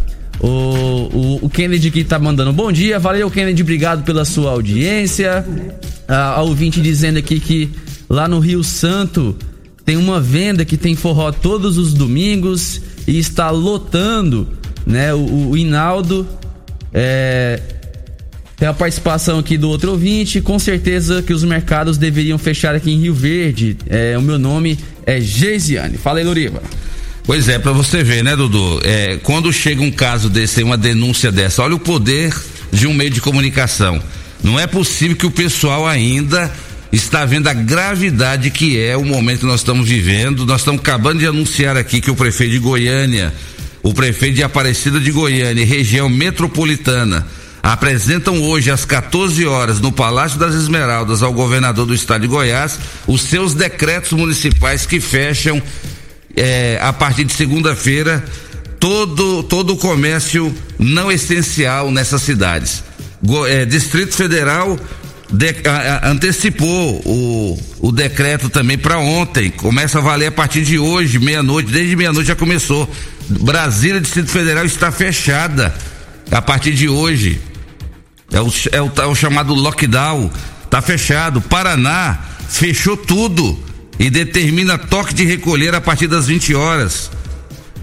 O, 0.41 0.49
o, 0.49 1.39
o, 1.43 1.51
Kennedy 1.51 1.91
que 1.91 2.03
tá 2.03 2.19
mandando 2.19 2.53
bom 2.53 2.73
dia. 2.73 2.99
Valeu, 2.99 3.31
Kennedy. 3.31 3.63
Obrigado 3.63 4.03
pela 4.05 4.25
sua 4.25 4.51
audiência. 4.53 5.47
A, 6.09 6.39
a 6.39 6.43
ouvinte 6.43 6.81
dizendo 6.81 7.19
aqui 7.19 7.39
que 7.39 7.71
lá 8.09 8.27
no 8.27 8.41
Rio 8.41 8.65
Santo 8.65 9.37
tem 9.85 9.97
uma 9.97 10.21
venda 10.21 10.65
que 10.65 10.77
tem 10.77 10.97
forró 10.97 11.31
todos 11.31 11.77
os 11.77 11.93
domingos 11.93 12.81
e 13.11 13.19
está 13.19 13.51
lotando, 13.51 14.49
né? 14.87 15.13
O, 15.13 15.51
o 15.51 15.57
Inaldo 15.57 16.27
é, 16.95 17.61
tem 18.57 18.69
a 18.69 18.73
participação 18.73 19.41
aqui 19.41 19.59
do 19.59 19.69
outro 19.69 19.91
ouvinte. 19.91 20.41
Com 20.41 20.61
certeza 20.61 21.21
que 21.21 21.33
os 21.33 21.43
mercados 21.43 21.99
deveriam 21.99 22.39
fechar 22.39 22.73
aqui 22.73 22.93
em 22.93 23.01
Rio 23.01 23.13
Verde. 23.13 23.77
É, 23.89 24.17
o 24.17 24.23
meu 24.23 24.39
nome 24.39 24.79
é 25.05 25.21
Geisiane. 25.21 25.99
Fala 25.99 26.21
aí, 26.21 26.25
Loriva. 26.25 26.63
Pois 27.25 27.49
é, 27.49 27.59
para 27.59 27.73
você 27.73 28.05
ver, 28.05 28.23
né, 28.23 28.37
Dudu? 28.37 28.81
É, 28.85 29.19
quando 29.25 29.53
chega 29.53 29.83
um 29.83 29.91
caso 29.91 30.31
desse, 30.31 30.63
uma 30.63 30.79
denúncia 30.79 31.33
dessa, 31.33 31.63
olha 31.63 31.75
o 31.75 31.81
poder 31.81 32.33
de 32.73 32.87
um 32.87 32.95
meio 32.95 33.11
de 33.11 33.21
comunicação. 33.21 34.01
Não 34.43 34.59
é 34.59 34.69
possível 34.69 35.17
que 35.17 35.27
o 35.27 35.31
pessoal 35.33 35.87
ainda 35.87 36.51
está 36.93 37.25
vendo 37.25 37.49
a 37.49 37.55
gravidade 37.55 38.51
que 38.51 38.81
é 38.81 38.97
o 38.97 39.05
momento 39.05 39.41
que 39.41 39.47
nós 39.47 39.61
estamos 39.61 39.89
vivendo. 39.89 40.45
Nós 40.45 40.61
estamos 40.61 40.81
acabando 40.81 41.21
de 41.21 41.27
anunciar 41.27 41.77
aqui 41.77 42.01
que 42.01 42.11
o 42.11 42.17
prefeito 42.17 42.53
de 42.53 42.59
Goiânia, 42.59 43.33
o 43.83 43.95
prefeito 43.95 44.37
de 44.37 44.43
Aparecida 44.43 44.99
de 44.99 45.11
Goiânia, 45.11 45.65
região 45.65 46.09
metropolitana, 46.09 47.27
apresentam 47.63 48.43
hoje 48.43 48.71
às 48.71 48.85
14 48.85 49.47
horas 49.47 49.81
no 49.81 49.93
Palácio 49.93 50.39
das 50.39 50.55
Esmeraldas 50.55 51.23
ao 51.23 51.33
governador 51.33 51.87
do 51.87 51.95
estado 51.95 52.23
de 52.23 52.27
Goiás 52.27 52.79
os 53.07 53.23
seus 53.23 53.55
decretos 53.55 54.13
municipais 54.13 54.87
que 54.87 54.99
fecham 54.99 55.63
é, 56.35 56.79
a 56.81 56.93
partir 56.93 57.25
de 57.25 57.33
segunda-feira 57.35 58.25
todo 58.79 59.43
todo 59.43 59.75
o 59.75 59.77
comércio 59.77 60.55
não 60.79 61.13
essencial 61.13 61.91
nessas 61.91 62.23
cidades. 62.23 62.83
Go, 63.23 63.47
é, 63.47 63.67
Distrito 63.67 64.15
Federal 64.15 64.79
de, 65.33 65.55
a, 65.69 66.07
a, 66.07 66.11
antecipou 66.11 67.01
o, 67.05 67.59
o 67.81 67.93
decreto 67.93 68.49
também 68.49 68.77
para 68.77 68.99
ontem. 68.99 69.51
Começa 69.51 69.99
a 69.99 70.01
valer 70.01 70.27
a 70.27 70.33
partir 70.33 70.63
de 70.63 70.79
hoje, 70.79 71.19
meia-noite. 71.19 71.71
Desde 71.71 71.95
meia-noite 71.97 72.29
já 72.29 72.37
começou. 72.37 72.91
Brasília, 73.29 74.01
Distrito 74.01 74.31
Federal 74.31 74.65
está 74.65 74.91
fechada 74.91 75.75
a 76.31 76.43
partir 76.43 76.73
de 76.73 76.89
hoje. 76.89 77.41
É 78.33 78.41
o, 78.41 78.53
é 78.73 78.83
o, 78.83 78.93
é 79.03 79.07
o 79.07 79.15
chamado 79.15 79.55
lockdown. 79.55 80.31
Está 80.65 80.83
fechado. 80.83 81.41
Paraná 81.41 82.19
fechou 82.49 82.97
tudo 82.97 83.59
e 83.99 84.11
determina 84.11 84.79
toque 84.79 85.15
de 85.15 85.25
recolher 85.25 85.75
a 85.75 85.81
partir 85.81 86.07
das 86.07 86.27
20 86.27 86.55
horas. 86.55 87.11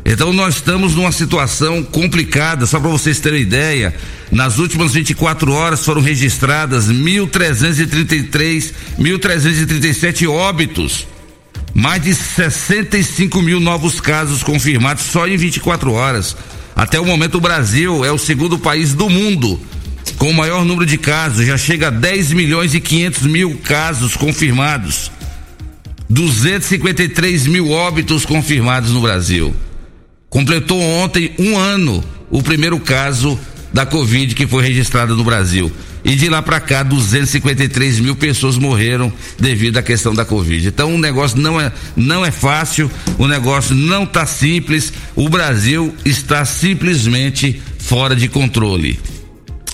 Então 0.10 0.32
nós 0.32 0.56
estamos 0.56 0.96
numa 0.96 1.12
situação 1.12 1.84
complicada, 1.84 2.66
só 2.66 2.80
para 2.80 2.90
vocês 2.90 3.20
terem 3.20 3.42
ideia, 3.42 3.94
nas 4.32 4.58
últimas 4.58 4.94
24 4.94 5.52
horas 5.52 5.84
foram 5.84 6.02
registradas 6.02 6.90
1.333, 6.90 8.72
1.337 8.98 10.30
óbitos, 10.30 11.06
mais 11.74 12.02
de 12.02 12.16
65 12.16 13.42
mil 13.42 13.60
novos 13.60 14.00
casos 14.00 14.42
confirmados 14.44 15.04
só 15.04 15.28
em 15.28 15.36
24 15.36 15.92
horas. 15.92 16.38
Até 16.74 16.98
o 17.02 17.06
momento 17.06 17.36
o 17.36 17.42
Brasil 17.42 18.06
é 18.06 18.12
o 18.12 18.18
segundo 18.18 18.58
país 18.58 18.94
do 18.94 19.10
mundo 19.10 19.60
com 20.18 20.30
o 20.30 20.34
maior 20.34 20.64
número 20.64 20.86
de 20.86 20.98
casos, 20.98 21.46
já 21.46 21.58
chega 21.58 21.88
a 21.88 21.92
10 21.92 22.32
milhões 22.32 22.74
e 22.74 22.80
500 22.80 23.24
mil 23.24 23.58
casos 23.58 24.16
confirmados. 24.16 25.12
253 26.10 27.46
mil 27.48 27.72
óbitos 27.72 28.26
confirmados 28.26 28.92
no 28.92 29.02
Brasil. 29.02 29.54
Completou 30.38 30.80
ontem 30.80 31.32
um 31.40 31.58
ano 31.58 32.04
o 32.30 32.44
primeiro 32.44 32.80
caso 32.80 33.40
da 33.74 33.88
Covid 33.88 34.36
que 34.36 34.46
foi 34.46 34.62
registrado 34.62 35.16
no 35.16 35.24
Brasil. 35.24 35.72
E 36.06 36.16
de 36.16 36.30
lá 36.30 36.44
para 36.44 36.60
cá, 36.60 36.84
253 36.84 38.00
mil 38.02 38.16
pessoas 38.16 38.56
morreram 38.56 39.12
devido 39.40 39.78
à 39.78 39.82
questão 39.82 40.14
da 40.14 40.24
Covid. 40.24 40.68
Então 40.68 40.94
o 40.94 41.00
negócio 41.00 41.40
não 41.40 41.60
é, 41.60 41.72
não 41.96 42.24
é 42.24 42.30
fácil, 42.30 42.88
o 43.18 43.26
negócio 43.26 43.74
não 43.74 44.04
está 44.04 44.28
simples. 44.28 44.94
O 45.16 45.28
Brasil 45.28 45.92
está 46.06 46.46
simplesmente 46.46 47.60
fora 47.80 48.16
de 48.16 48.28
controle. 48.28 49.00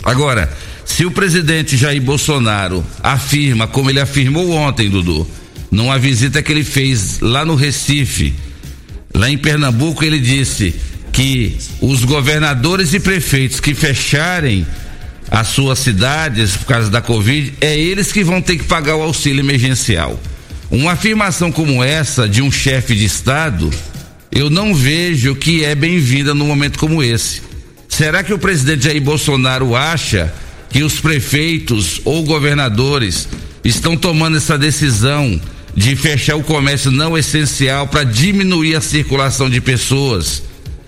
Agora, 0.01 0.49
se 0.85 1.05
o 1.05 1.11
presidente 1.11 1.75
Jair 1.75 2.01
Bolsonaro 2.01 2.85
afirma, 3.03 3.67
como 3.67 3.89
ele 3.89 3.99
afirmou 3.99 4.49
ontem, 4.51 4.89
Dudu, 4.89 5.27
numa 5.69 5.99
visita 5.99 6.41
que 6.41 6.53
ele 6.53 6.63
fez 6.63 7.19
lá 7.19 7.43
no 7.43 7.55
Recife, 7.55 8.33
lá 9.13 9.29
em 9.29 9.37
Pernambuco, 9.37 10.03
ele 10.03 10.19
disse 10.19 10.73
que 11.11 11.57
os 11.79 12.03
governadores 12.03 12.93
e 12.93 12.99
prefeitos 12.99 13.59
que 13.59 13.73
fecharem 13.73 14.65
as 15.29 15.47
suas 15.47 15.79
cidades 15.79 16.55
por 16.57 16.65
causa 16.67 16.89
da 16.89 17.01
Covid, 17.01 17.53
é 17.59 17.77
eles 17.77 18.11
que 18.11 18.23
vão 18.23 18.41
ter 18.41 18.57
que 18.57 18.65
pagar 18.65 18.95
o 18.95 19.01
auxílio 19.01 19.41
emergencial. 19.41 20.19
Uma 20.69 20.93
afirmação 20.93 21.51
como 21.51 21.83
essa 21.83 22.27
de 22.27 22.41
um 22.41 22.51
chefe 22.51 22.95
de 22.95 23.05
Estado, 23.05 23.71
eu 24.31 24.49
não 24.49 24.73
vejo 24.75 25.35
que 25.35 25.63
é 25.63 25.75
bem-vinda 25.75 26.33
num 26.33 26.47
momento 26.47 26.77
como 26.77 27.01
esse. 27.03 27.41
Será 27.87 28.23
que 28.23 28.33
o 28.33 28.39
presidente 28.39 28.85
Jair 28.85 29.01
Bolsonaro 29.01 29.75
acha 29.75 30.33
que 30.69 30.83
os 30.83 30.99
prefeitos 30.99 32.01
ou 32.03 32.23
governadores 32.23 33.27
estão 33.63 33.95
tomando 33.95 34.37
essa 34.37 34.57
decisão 34.57 35.39
de 35.75 35.95
fechar 35.95 36.35
o 36.35 36.43
comércio 36.43 36.91
não 36.91 37.17
essencial 37.17 37.87
para 37.87 38.03
diminuir 38.03 38.75
a 38.75 38.81
circulação 38.81 39.49
de 39.49 39.59
pessoas? 39.59 40.43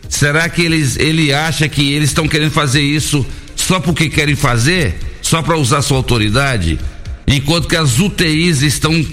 Será 0.09 0.47
que 0.47 0.61
eles, 0.61 0.97
ele 0.97 1.33
acha 1.33 1.67
que 1.67 1.93
eles 1.93 2.09
estão 2.09 2.27
querendo 2.27 2.51
fazer 2.51 2.81
isso 2.81 3.25
só 3.55 3.79
porque 3.79 4.09
querem 4.09 4.35
fazer? 4.35 4.95
Só 5.21 5.41
para 5.41 5.57
usar 5.57 5.81
sua 5.81 5.97
autoridade? 5.97 6.79
Enquanto 7.27 7.67
que 7.67 7.75
as 7.75 7.99
UTIs 7.99 8.61
estão 8.61 9.05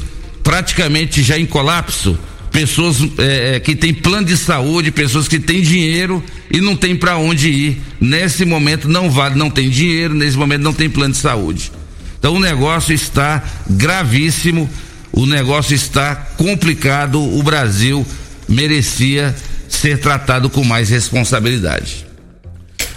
praticamente 0.43 1.23
já 1.23 1.38
em 1.38 1.47
colapso? 1.47 2.19
Pessoas 2.50 2.99
é, 3.17 3.57
é 3.57 3.61
que 3.61 3.75
têm 3.75 3.95
plano 3.95 4.26
de 4.26 4.37
saúde, 4.37 4.91
pessoas 4.91 5.26
que 5.26 5.38
têm 5.38 5.62
dinheiro 5.62 6.23
e 6.50 6.61
não 6.61 6.76
tem 6.76 6.95
para 6.95 7.17
onde 7.17 7.49
ir. 7.49 7.81
Nesse 7.99 8.45
momento 8.45 8.88
não 8.88 9.11
vale, 9.11 9.37
não 9.37 9.49
tem 9.49 9.71
dinheiro, 9.71 10.12
nesse 10.12 10.37
momento 10.37 10.61
não 10.61 10.75
tem 10.75 10.91
plano 10.91 11.14
de 11.14 11.21
saúde. 11.21 11.73
Então 12.19 12.35
o 12.35 12.41
negócio 12.41 12.93
está 12.95 13.43
gravíssimo 13.69 14.69
o 15.12 15.26
negócio 15.26 15.75
está 15.75 16.14
complicado, 16.14 17.21
o 17.21 17.42
Brasil 17.42 18.07
merecia 18.49 19.35
ser 19.69 19.99
tratado 19.99 20.49
com 20.49 20.64
mais 20.64 20.88
responsabilidade. 20.88 22.07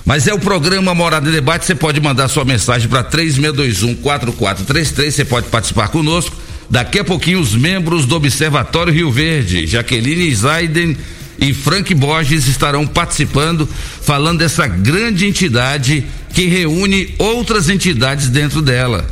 Mas 0.06 0.28
é 0.28 0.34
o 0.34 0.40
programa 0.40 0.94
Morada 0.94 1.28
em 1.28 1.32
Debate, 1.32 1.66
você 1.66 1.74
pode 1.74 2.00
mandar 2.00 2.28
sua 2.28 2.46
mensagem 2.46 2.88
para 2.88 3.04
3621 3.04 3.96
4433, 3.96 5.16
você 5.16 5.26
pode 5.26 5.48
participar 5.48 5.88
conosco. 5.88 6.36
Daqui 6.70 7.00
a 7.00 7.04
pouquinho 7.04 7.40
os 7.40 7.56
membros 7.56 8.06
do 8.06 8.16
Observatório 8.16 8.94
Rio 8.94 9.12
Verde, 9.12 9.66
Jaqueline 9.66 10.34
Zaiden 10.34 10.96
e 11.40 11.54
Frank 11.54 11.94
Borges 11.96 12.48
estarão 12.48 12.86
participando, 12.88 13.68
falando 14.02 14.40
dessa 14.40 14.68
grande 14.68 15.26
entidade 15.26 16.06
que 16.34 16.46
reúne 16.46 17.14
outras 17.18 17.70
entidades 17.70 18.30
dentro 18.30 18.62
dela. 18.62 19.06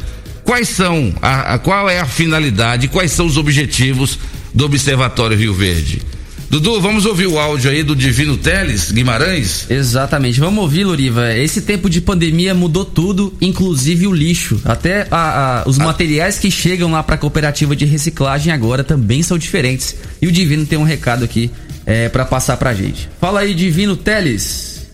Quais 0.43 0.69
são, 0.69 1.13
a, 1.21 1.53
a, 1.53 1.59
qual 1.59 1.89
é 1.89 1.99
a 1.99 2.05
finalidade, 2.05 2.87
quais 2.87 3.11
são 3.11 3.25
os 3.25 3.37
objetivos 3.37 4.19
do 4.53 4.65
Observatório 4.65 5.37
Rio 5.37 5.53
Verde? 5.53 6.01
Dudu, 6.49 6.79
vamos 6.79 7.07
ouvir 7.07 7.25
o 7.25 7.39
áudio 7.39 7.71
aí 7.71 7.81
do 7.81 7.95
Divino 7.95 8.37
Teles 8.37 8.91
Guimarães? 8.91 9.65
Exatamente, 9.71 10.39
vamos 10.39 10.61
ouvir, 10.61 10.83
Loriva. 10.83 11.33
Esse 11.33 11.63
tempo 11.63 11.89
de 11.89 11.99
pandemia 11.99 12.53
mudou 12.53 12.85
tudo, 12.85 13.33
inclusive 13.41 14.05
o 14.05 14.13
lixo. 14.13 14.61
Até 14.63 15.07
a, 15.09 15.61
a, 15.61 15.67
os 15.67 15.79
ah. 15.79 15.83
materiais 15.83 16.37
que 16.37 16.51
chegam 16.51 16.91
lá 16.91 17.01
para 17.01 17.15
a 17.15 17.17
cooperativa 17.17 17.75
de 17.75 17.85
reciclagem 17.85 18.53
agora 18.53 18.83
também 18.83 19.23
são 19.23 19.35
diferentes. 19.35 19.95
E 20.21 20.27
o 20.27 20.31
Divino 20.31 20.65
tem 20.65 20.77
um 20.77 20.83
recado 20.83 21.25
aqui 21.25 21.49
é, 21.87 22.07
para 22.07 22.23
passar 22.23 22.57
pra 22.57 22.71
gente. 22.71 23.09
Fala 23.19 23.39
aí, 23.39 23.55
Divino 23.55 23.95
Teles. 23.95 24.85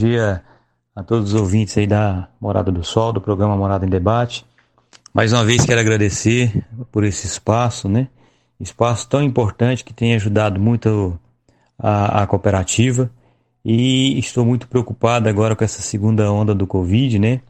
Bom 0.00 0.06
dia 0.06 0.51
a 0.94 1.02
todos 1.02 1.32
os 1.32 1.40
ouvintes 1.40 1.76
aí 1.78 1.86
da 1.86 2.28
Morada 2.40 2.70
do 2.70 2.84
Sol, 2.84 3.12
do 3.12 3.20
programa 3.20 3.56
Morada 3.56 3.86
em 3.86 3.88
Debate. 3.88 4.44
Mais 5.12 5.32
uma 5.32 5.44
vez 5.44 5.64
quero 5.64 5.80
agradecer 5.80 6.64
por 6.90 7.02
esse 7.02 7.26
espaço, 7.26 7.88
né? 7.88 8.08
Espaço 8.60 9.08
tão 9.08 9.22
importante 9.22 9.84
que 9.84 9.92
tem 9.92 10.14
ajudado 10.14 10.60
muito 10.60 11.18
a, 11.78 12.22
a 12.22 12.26
cooperativa 12.26 13.10
e 13.64 14.18
estou 14.18 14.44
muito 14.44 14.68
preocupado 14.68 15.28
agora 15.28 15.56
com 15.56 15.64
essa 15.64 15.80
segunda 15.80 16.30
onda 16.30 16.54
do 16.54 16.66
Covid, 16.66 17.18
né? 17.18 17.40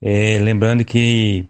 É, 0.00 0.38
lembrando 0.38 0.84
que 0.84 1.48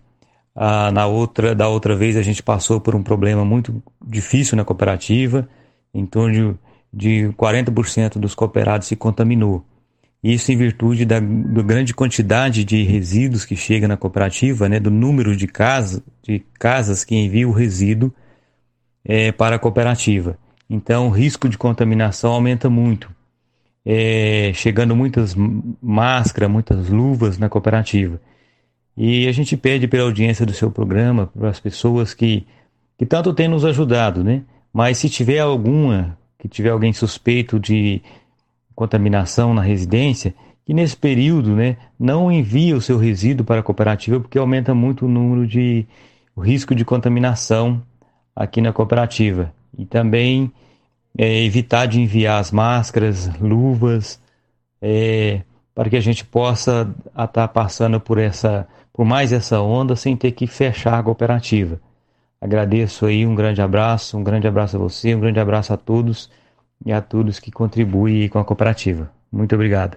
a, 0.55 0.90
na 0.90 1.07
outra, 1.07 1.55
da 1.55 1.68
outra 1.68 1.94
vez 1.94 2.16
a 2.16 2.22
gente 2.22 2.42
passou 2.42 2.81
por 2.81 2.94
um 2.94 3.03
problema 3.03 3.44
muito 3.44 3.83
difícil 4.05 4.57
na 4.57 4.64
cooperativa, 4.64 5.46
em 5.92 6.07
torno 6.07 6.59
de, 6.92 7.27
de 7.27 7.33
40% 7.35 8.18
dos 8.18 8.35
cooperados 8.35 8.88
se 8.88 8.96
contaminou. 8.96 9.64
Isso 10.32 10.50
em 10.50 10.56
virtude 10.56 11.04
da, 11.04 11.20
da, 11.20 11.62
grande 11.62 11.94
quantidade 11.94 12.64
de 12.64 12.82
resíduos 12.82 13.44
que 13.44 13.54
chega 13.54 13.86
na 13.86 13.96
cooperativa, 13.96 14.68
né, 14.68 14.80
do 14.80 14.90
número 14.90 15.36
de, 15.36 15.46
casa, 15.46 16.02
de 16.20 16.42
casas 16.58 17.04
que 17.04 17.14
enviam 17.14 17.50
o 17.50 17.52
resíduo 17.52 18.12
é, 19.04 19.30
para 19.30 19.54
a 19.54 19.58
cooperativa. 19.58 20.36
Então, 20.68 21.06
o 21.06 21.10
risco 21.10 21.48
de 21.48 21.56
contaminação 21.56 22.32
aumenta 22.32 22.68
muito, 22.68 23.08
é, 23.84 24.50
chegando 24.52 24.96
muitas 24.96 25.36
máscaras, 25.80 26.50
muitas 26.50 26.88
luvas 26.88 27.38
na 27.38 27.48
cooperativa. 27.48 28.20
E 28.96 29.28
a 29.28 29.32
gente 29.32 29.56
pede 29.56 29.86
pela 29.86 30.02
audiência 30.02 30.44
do 30.44 30.52
seu 30.52 30.72
programa, 30.72 31.28
para 31.28 31.50
as 31.50 31.60
pessoas 31.60 32.14
que, 32.14 32.44
que 32.98 33.06
tanto 33.06 33.32
têm 33.32 33.46
nos 33.46 33.64
ajudado, 33.64 34.24
né? 34.24 34.42
Mas 34.72 34.98
se 34.98 35.08
tiver 35.08 35.38
alguma, 35.38 36.18
que 36.36 36.48
tiver 36.48 36.70
alguém 36.70 36.92
suspeito 36.92 37.60
de 37.60 38.02
contaminação 38.76 39.54
na 39.54 39.62
residência, 39.62 40.34
que 40.66 40.74
nesse 40.74 40.96
período 40.96 41.56
né, 41.56 41.78
não 41.98 42.30
envia 42.30 42.76
o 42.76 42.80
seu 42.80 42.98
resíduo 42.98 43.46
para 43.46 43.60
a 43.60 43.62
cooperativa, 43.62 44.20
porque 44.20 44.38
aumenta 44.38 44.74
muito 44.74 45.06
o 45.06 45.08
número 45.08 45.46
de 45.46 45.86
o 46.36 46.42
risco 46.42 46.74
de 46.74 46.84
contaminação 46.84 47.82
aqui 48.34 48.60
na 48.60 48.72
cooperativa. 48.72 49.52
E 49.76 49.86
também 49.86 50.52
é, 51.16 51.42
evitar 51.42 51.86
de 51.86 52.00
enviar 52.00 52.38
as 52.38 52.52
máscaras, 52.52 53.30
luvas, 53.40 54.20
é, 54.82 55.40
para 55.74 55.88
que 55.88 55.96
a 55.96 56.00
gente 56.00 56.24
possa 56.24 56.94
estar 57.18 57.48
passando 57.48 57.98
por 57.98 58.18
essa 58.18 58.68
por 58.92 59.04
mais 59.04 59.30
essa 59.30 59.60
onda 59.60 59.94
sem 59.94 60.16
ter 60.16 60.32
que 60.32 60.46
fechar 60.46 60.98
a 60.98 61.02
cooperativa. 61.02 61.78
Agradeço 62.40 63.04
aí, 63.04 63.26
um 63.26 63.34
grande 63.34 63.60
abraço, 63.60 64.16
um 64.16 64.24
grande 64.24 64.48
abraço 64.48 64.76
a 64.76 64.78
você, 64.78 65.14
um 65.14 65.20
grande 65.20 65.38
abraço 65.38 65.72
a 65.72 65.76
todos 65.76 66.30
e 66.84 66.92
a 66.92 67.00
todos 67.00 67.38
que 67.38 67.50
contribuem 67.50 68.28
com 68.28 68.38
a 68.38 68.44
cooperativa. 68.44 69.10
Muito 69.32 69.54
obrigado. 69.54 69.96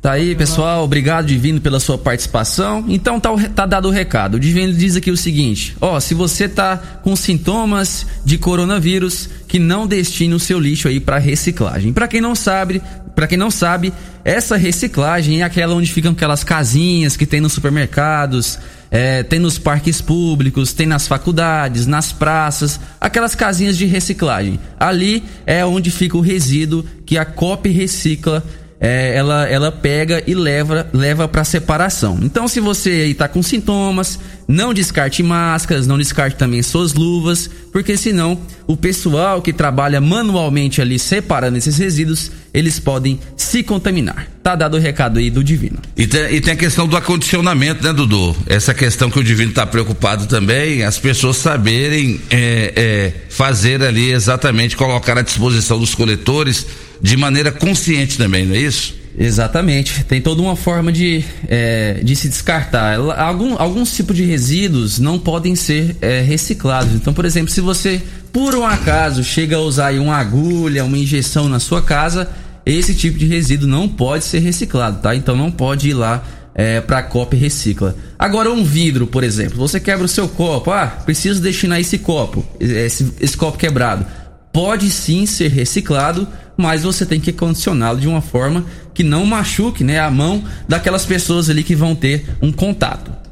Tá 0.00 0.12
aí, 0.12 0.34
pessoal. 0.34 0.84
Obrigado, 0.84 1.26
Divino, 1.26 1.60
pela 1.60 1.80
sua 1.80 1.98
participação. 1.98 2.84
Então 2.88 3.18
tá, 3.18 3.30
tá 3.54 3.66
dado 3.66 3.88
o 3.88 3.90
recado. 3.90 4.36
O 4.36 4.40
Divino 4.40 4.72
diz 4.72 4.96
aqui 4.96 5.10
o 5.10 5.16
seguinte: 5.16 5.76
ó, 5.80 5.98
se 5.98 6.14
você 6.14 6.48
tá 6.48 6.76
com 7.02 7.16
sintomas 7.16 8.06
de 8.24 8.38
coronavírus, 8.38 9.28
que 9.48 9.58
não 9.58 9.86
destine 9.86 10.34
o 10.34 10.38
seu 10.38 10.58
lixo 10.58 10.86
aí 10.86 11.00
para 11.00 11.18
reciclagem. 11.18 11.92
Para 11.92 12.06
quem 12.06 12.20
não 12.20 12.34
sabe, 12.34 12.80
para 13.14 13.26
quem 13.26 13.36
não 13.36 13.50
sabe, 13.50 13.92
essa 14.24 14.56
reciclagem 14.56 15.40
é 15.40 15.44
aquela 15.44 15.74
onde 15.74 15.92
ficam 15.92 16.12
aquelas 16.12 16.44
casinhas 16.44 17.16
que 17.16 17.26
tem 17.26 17.40
nos 17.40 17.52
supermercados, 17.52 18.58
é, 18.92 19.22
tem 19.22 19.38
nos 19.38 19.58
parques 19.58 20.02
públicos, 20.02 20.74
tem 20.74 20.86
nas 20.86 21.08
faculdades, 21.08 21.86
nas 21.86 22.12
praças, 22.12 22.78
aquelas 23.00 23.34
casinhas 23.34 23.78
de 23.78 23.86
reciclagem. 23.86 24.60
Ali 24.78 25.24
é 25.46 25.64
onde 25.64 25.90
fica 25.90 26.18
o 26.18 26.20
resíduo 26.20 26.84
que 27.06 27.16
a 27.16 27.24
COP 27.24 27.70
recicla 27.70 28.44
é, 28.82 29.14
ela, 29.14 29.48
ela 29.48 29.70
pega 29.70 30.24
e 30.26 30.34
leva, 30.34 30.88
leva 30.92 31.28
para 31.28 31.44
separação. 31.44 32.18
Então, 32.20 32.48
se 32.48 32.58
você 32.58 33.06
está 33.06 33.28
com 33.28 33.40
sintomas, 33.40 34.18
não 34.48 34.74
descarte 34.74 35.22
máscaras, 35.22 35.86
não 35.86 35.96
descarte 35.96 36.36
também 36.36 36.60
suas 36.64 36.92
luvas, 36.92 37.48
porque 37.72 37.96
senão 37.96 38.36
o 38.66 38.76
pessoal 38.76 39.40
que 39.40 39.52
trabalha 39.52 40.00
manualmente 40.00 40.80
ali 40.80 40.98
separando 40.98 41.56
esses 41.56 41.78
resíduos, 41.78 42.32
eles 42.52 42.80
podem 42.80 43.20
se 43.36 43.62
contaminar. 43.62 44.26
Tá 44.42 44.56
dado 44.56 44.76
o 44.76 44.80
recado 44.80 45.20
aí 45.20 45.30
do 45.30 45.44
Divino. 45.44 45.78
E 45.96 46.04
tem, 46.08 46.34
e 46.34 46.40
tem 46.40 46.54
a 46.54 46.56
questão 46.56 46.88
do 46.88 46.96
acondicionamento, 46.96 47.84
né, 47.84 47.92
Dudu? 47.92 48.34
Essa 48.48 48.74
questão 48.74 49.08
que 49.08 49.20
o 49.20 49.22
Divino 49.22 49.50
está 49.50 49.64
preocupado 49.64 50.26
também, 50.26 50.82
as 50.82 50.98
pessoas 50.98 51.36
saberem 51.36 52.20
é, 52.28 52.72
é, 52.74 53.12
fazer 53.30 53.80
ali 53.80 54.10
exatamente, 54.10 54.76
colocar 54.76 55.16
à 55.16 55.22
disposição 55.22 55.78
dos 55.78 55.94
coletores 55.94 56.66
de 57.02 57.16
maneira 57.16 57.50
consciente 57.50 58.16
também, 58.16 58.46
não 58.46 58.54
é 58.54 58.60
isso? 58.60 58.94
Exatamente. 59.18 60.04
Tem 60.04 60.20
toda 60.20 60.40
uma 60.40 60.56
forma 60.56 60.92
de, 60.92 61.24
é, 61.48 62.00
de 62.02 62.14
se 62.16 62.28
descartar. 62.28 62.96
Algum, 63.18 63.60
alguns 63.60 63.94
tipos 63.94 64.16
de 64.16 64.24
resíduos 64.24 64.98
não 64.98 65.18
podem 65.18 65.54
ser 65.54 65.96
é, 66.00 66.20
reciclados. 66.20 66.94
Então, 66.94 67.12
por 67.12 67.24
exemplo, 67.24 67.50
se 67.50 67.60
você, 67.60 68.00
por 68.32 68.54
um 68.54 68.64
acaso, 68.64 69.22
chega 69.22 69.56
a 69.56 69.60
usar 69.60 69.92
uma 69.94 70.16
agulha, 70.16 70.84
uma 70.84 70.96
injeção 70.96 71.48
na 71.48 71.58
sua 71.58 71.82
casa, 71.82 72.30
esse 72.64 72.94
tipo 72.94 73.18
de 73.18 73.26
resíduo 73.26 73.68
não 73.68 73.88
pode 73.88 74.24
ser 74.24 74.38
reciclado, 74.38 75.00
tá? 75.02 75.14
Então 75.14 75.36
não 75.36 75.50
pode 75.50 75.90
ir 75.90 75.94
lá 75.94 76.24
é, 76.54 76.80
para 76.80 77.02
copa 77.02 77.34
e 77.34 77.38
recicla. 77.38 77.96
Agora 78.18 78.50
um 78.50 78.64
vidro, 78.64 79.06
por 79.06 79.24
exemplo, 79.24 79.56
você 79.56 79.80
quebra 79.80 80.04
o 80.04 80.08
seu 80.08 80.28
copo, 80.28 80.70
ah, 80.70 80.86
preciso 80.86 81.42
destinar 81.42 81.80
esse 81.80 81.98
copo, 81.98 82.44
esse, 82.60 83.12
esse 83.20 83.36
copo 83.36 83.58
quebrado. 83.58 84.06
Pode 84.52 84.90
sim 84.90 85.26
ser 85.26 85.48
reciclado, 85.48 86.28
mas 86.56 86.82
você 86.82 87.06
tem 87.06 87.20
que 87.20 87.32
condicioná-lo 87.32 88.00
de 88.00 88.08
uma 88.08 88.20
forma 88.20 88.64
que 88.94 89.02
não 89.02 89.24
machuque 89.24 89.82
né, 89.82 89.98
a 89.98 90.10
mão 90.10 90.44
daquelas 90.68 91.04
pessoas 91.04 91.48
ali 91.48 91.62
que 91.62 91.74
vão 91.74 91.94
ter 91.94 92.26
um 92.40 92.52
contato. 92.52 93.22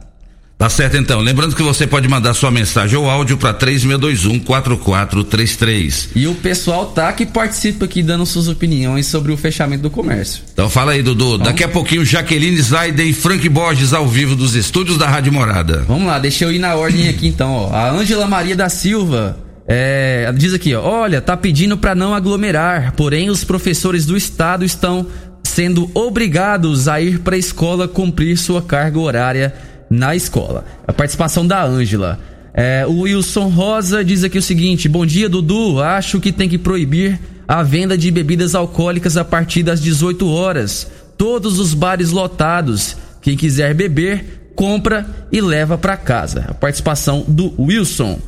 Tá 0.61 0.69
certo 0.69 0.97
então. 0.99 1.21
Lembrando 1.21 1.57
que 1.57 1.63
você 1.63 1.87
pode 1.87 2.07
mandar 2.07 2.35
sua 2.35 2.51
mensagem 2.51 2.99
ou 2.99 3.09
áudio 3.09 3.39
para 3.39 3.55
3621-4433. 3.55 6.09
E 6.15 6.27
o 6.27 6.35
pessoal 6.35 6.89
tá 6.89 7.11
que 7.15 7.25
participa 7.25 7.87
aqui 7.87 8.03
dando 8.03 8.27
suas 8.27 8.47
opiniões 8.47 9.07
sobre 9.07 9.33
o 9.33 9.39
fechamento 9.39 9.85
do 9.85 9.89
comércio. 9.89 10.43
Então 10.53 10.69
fala 10.69 10.93
aí, 10.93 11.03
Dudu. 11.03 11.31
Vamos. 11.31 11.47
Daqui 11.47 11.65
a 11.65 11.69
pouquinho, 11.69 12.05
Jaqueline 12.05 12.61
Zaide 12.61 13.03
e 13.03 13.15
Frank 13.15 13.49
Borges 13.49 13.95
ao 13.95 14.07
vivo 14.07 14.37
dos 14.37 14.55
estúdios 14.55 14.99
da 14.99 15.09
Rádio 15.09 15.33
Morada. 15.33 15.83
Vamos 15.89 16.07
lá, 16.07 16.19
deixa 16.19 16.45
eu 16.45 16.53
ir 16.53 16.59
na 16.59 16.75
ordem 16.75 17.09
aqui 17.17 17.27
então. 17.27 17.55
Ó. 17.55 17.73
A 17.73 17.91
Ângela 17.91 18.27
Maria 18.27 18.55
da 18.55 18.69
Silva. 18.69 19.39
É, 19.73 20.33
diz 20.33 20.53
aqui, 20.53 20.75
ó, 20.75 20.83
olha, 20.83 21.21
tá 21.21 21.37
pedindo 21.37 21.79
para 21.79 21.95
não 21.95 22.13
aglomerar, 22.13 22.93
porém 22.97 23.31
os 23.31 23.45
professores 23.45 24.05
do 24.05 24.17
estado 24.17 24.65
estão 24.65 25.07
sendo 25.45 25.89
obrigados 25.95 26.89
a 26.89 27.01
ir 27.01 27.21
para 27.21 27.37
a 27.37 27.39
escola 27.39 27.87
cumprir 27.87 28.37
sua 28.37 28.61
carga 28.61 28.99
horária 28.99 29.55
na 29.89 30.17
escola. 30.17 30.65
A 30.89 30.93
participação 30.93 31.47
da 31.47 31.65
Ângela. 31.65 32.19
É, 32.53 32.85
o 32.85 33.03
Wilson 33.03 33.47
Rosa 33.47 34.05
diz 34.05 34.25
aqui 34.25 34.39
o 34.39 34.43
seguinte: 34.43 34.89
Bom 34.89 35.07
dia, 35.07 35.29
Dudu. 35.29 35.81
Acho 35.81 36.19
que 36.19 36.33
tem 36.33 36.49
que 36.49 36.59
proibir 36.59 37.21
a 37.47 37.63
venda 37.63 37.97
de 37.97 38.11
bebidas 38.11 38.57
alcoólicas 38.57 39.17
a 39.17 39.25
partir 39.25 39.63
das 39.63 39.81
18 39.81 40.29
horas. 40.29 40.91
Todos 41.17 41.61
os 41.61 41.75
bares 41.75 42.11
lotados. 42.11 42.97
Quem 43.23 43.37
quiser 43.37 43.73
beber, 43.73 44.51
compra 44.57 45.07
e 45.31 45.41
leva 45.41 45.79
para 45.79 45.97
casa. 45.97 46.47
A 46.49 46.55
participação 46.55 47.25
do 47.29 47.55
Wilson. 47.57 48.19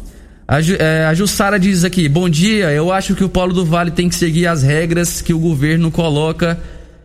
A, 0.47 0.61
é, 0.61 1.07
a 1.07 1.15
Jussara 1.15 1.59
diz 1.59 1.85
aqui: 1.85 2.09
Bom 2.09 2.29
dia. 2.29 2.71
Eu 2.71 2.93
acho 2.93 3.15
que 3.15 3.25
o 3.25 3.29
Polo 3.29 3.53
do 3.53 3.65
Vale 3.65 3.91
tem 3.91 4.09
que 4.09 4.15
seguir 4.15 4.47
as 4.47 4.63
regras 4.63 5.23
que 5.23 5.33
o 5.33 5.39
governo 5.39 5.91
coloca 5.91 6.59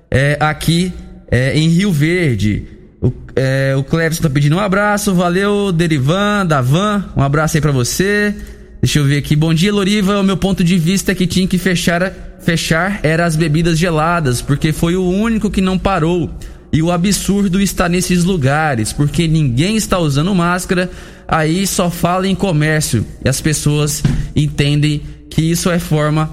é, 0.09 0.37
aqui 0.39 0.93
é, 1.29 1.57
em 1.57 1.69
Rio 1.69 1.91
Verde. 1.91 2.65
O, 3.01 3.11
é, 3.35 3.75
o 3.75 3.83
tá 3.83 4.29
pedindo 4.29 4.55
um 4.55 4.59
abraço. 4.59 5.13
Valeu, 5.13 5.71
Derivan, 5.71 6.45
Davan. 6.45 7.05
Um 7.15 7.21
abraço 7.21 7.57
aí 7.57 7.61
pra 7.61 7.71
você. 7.71 8.35
Deixa 8.81 8.99
eu 8.99 9.05
ver 9.05 9.17
aqui. 9.17 9.35
Bom 9.35 9.53
dia, 9.53 9.73
Loriva. 9.73 10.19
O 10.19 10.23
meu 10.23 10.37
ponto 10.37 10.63
de 10.63 10.77
vista 10.77 11.11
é 11.11 11.15
que 11.15 11.27
tinha 11.27 11.47
que 11.47 11.57
fechar, 11.57 12.11
fechar 12.39 12.99
era 13.03 13.25
as 13.25 13.35
bebidas 13.35 13.77
geladas, 13.77 14.41
porque 14.41 14.71
foi 14.71 14.95
o 14.95 15.07
único 15.07 15.49
que 15.49 15.61
não 15.61 15.77
parou. 15.77 16.31
E 16.71 16.81
o 16.81 16.91
absurdo 16.91 17.61
está 17.61 17.87
nesses 17.87 18.23
lugares, 18.23 18.91
porque 18.91 19.27
ninguém 19.27 19.77
está 19.77 19.97
usando 19.97 20.35
máscara, 20.35 20.89
aí 21.27 21.65
só 21.65 21.89
fala 21.89 22.27
em 22.27 22.35
comércio. 22.35 23.05
E 23.23 23.29
as 23.29 23.39
pessoas 23.39 24.03
entendem 24.35 25.01
que 25.29 25.41
isso 25.41 25.69
é 25.69 25.79
forma, 25.79 26.29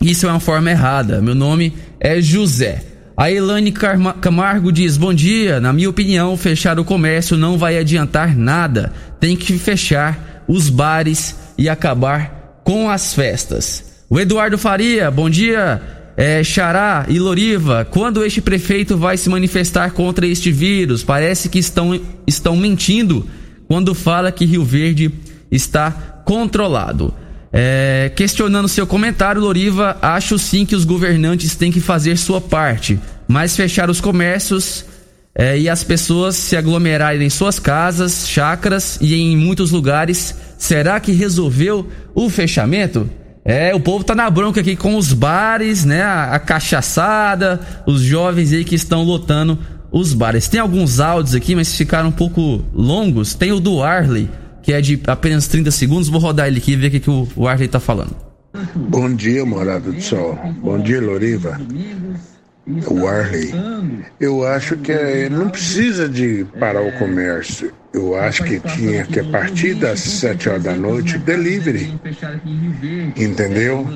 isso 0.00 0.26
é 0.26 0.30
uma 0.30 0.40
forma 0.40 0.70
errada. 0.70 1.20
Meu 1.20 1.34
nome 1.34 1.74
é 2.00 2.20
José. 2.20 2.84
A 3.16 3.30
Elane 3.30 3.72
Camargo 3.72 4.70
diz: 4.70 4.96
Bom 4.96 5.12
dia. 5.12 5.60
Na 5.60 5.72
minha 5.72 5.90
opinião, 5.90 6.36
fechar 6.36 6.78
o 6.78 6.84
comércio 6.84 7.36
não 7.36 7.58
vai 7.58 7.76
adiantar 7.76 8.36
nada. 8.36 8.92
Tem 9.18 9.36
que 9.36 9.58
fechar 9.58 10.44
os 10.46 10.70
bares 10.70 11.36
e 11.56 11.68
acabar 11.68 12.60
com 12.64 12.88
as 12.88 13.14
festas. 13.14 14.04
O 14.08 14.18
Eduardo 14.18 14.56
Faria, 14.56 15.10
bom 15.10 15.28
dia. 15.28 15.97
É, 16.20 16.42
Xará 16.42 17.06
e 17.08 17.16
Loriva, 17.16 17.86
quando 17.88 18.24
este 18.24 18.40
prefeito 18.40 18.98
vai 18.98 19.16
se 19.16 19.30
manifestar 19.30 19.92
contra 19.92 20.26
este 20.26 20.50
vírus? 20.50 21.04
Parece 21.04 21.48
que 21.48 21.60
estão, 21.60 22.00
estão 22.26 22.56
mentindo 22.56 23.24
quando 23.68 23.94
fala 23.94 24.32
que 24.32 24.44
Rio 24.44 24.64
Verde 24.64 25.12
está 25.48 25.92
controlado. 26.24 27.14
É, 27.52 28.10
questionando 28.16 28.66
seu 28.66 28.84
comentário, 28.84 29.40
Loriva, 29.40 29.96
acho 30.02 30.36
sim 30.40 30.66
que 30.66 30.74
os 30.74 30.84
governantes 30.84 31.54
têm 31.54 31.70
que 31.70 31.80
fazer 31.80 32.18
sua 32.18 32.40
parte, 32.40 32.98
mas 33.28 33.54
fechar 33.54 33.88
os 33.88 34.00
comércios 34.00 34.84
é, 35.32 35.56
e 35.56 35.68
as 35.68 35.84
pessoas 35.84 36.34
se 36.34 36.56
aglomerarem 36.56 37.24
em 37.24 37.30
suas 37.30 37.60
casas, 37.60 38.28
chácaras 38.28 38.98
e 39.00 39.14
em 39.14 39.36
muitos 39.36 39.70
lugares, 39.70 40.34
será 40.58 40.98
que 40.98 41.12
resolveu 41.12 41.86
o 42.12 42.28
fechamento? 42.28 43.08
É, 43.48 43.74
o 43.74 43.80
povo 43.80 44.04
tá 44.04 44.14
na 44.14 44.28
bronca 44.28 44.60
aqui 44.60 44.76
com 44.76 44.94
os 44.94 45.14
bares, 45.14 45.82
né? 45.82 46.02
A, 46.02 46.34
a 46.34 46.38
cachaçada, 46.38 47.58
os 47.86 48.02
jovens 48.02 48.52
aí 48.52 48.62
que 48.62 48.74
estão 48.74 49.02
lotando 49.02 49.58
os 49.90 50.12
bares. 50.12 50.48
Tem 50.48 50.60
alguns 50.60 51.00
áudios 51.00 51.34
aqui, 51.34 51.54
mas 51.54 51.74
ficaram 51.74 52.10
um 52.10 52.12
pouco 52.12 52.62
longos. 52.74 53.34
Tem 53.34 53.50
o 53.50 53.58
do 53.58 53.82
Arley 53.82 54.28
que 54.68 54.72
é 54.74 54.82
de 54.82 55.00
apenas 55.06 55.48
30 55.48 55.70
segundos. 55.70 56.10
Vou 56.10 56.20
rodar 56.20 56.46
ele 56.46 56.58
aqui 56.58 56.72
e 56.72 56.76
ver 56.76 56.88
o 56.88 56.90
que, 56.90 57.00
que 57.00 57.10
o, 57.10 57.48
Arley 57.48 57.68
tá 57.68 57.80
falando. 57.80 58.14
Bom 58.74 59.14
dia, 59.14 59.42
morada 59.46 59.90
do 59.90 60.02
sol. 60.02 60.38
Bom 60.60 60.78
dia, 60.78 61.00
Loriva. 61.00 61.58
O 62.86 63.06
Arley. 63.06 63.54
Eu 64.20 64.46
acho 64.46 64.76
que 64.76 64.92
é, 64.92 65.28
não 65.28 65.48
precisa 65.48 66.08
de 66.08 66.44
parar 66.58 66.82
o 66.82 66.92
comércio. 66.92 67.72
Eu 67.92 68.14
acho 68.14 68.44
que 68.44 68.60
tinha 68.60 69.04
que 69.04 69.20
a 69.20 69.24
partir 69.24 69.74
das 69.74 70.00
sete 70.00 70.48
horas 70.48 70.62
da 70.62 70.74
noite, 70.74 71.16
delivery. 71.18 71.98
Entendeu? 73.16 73.88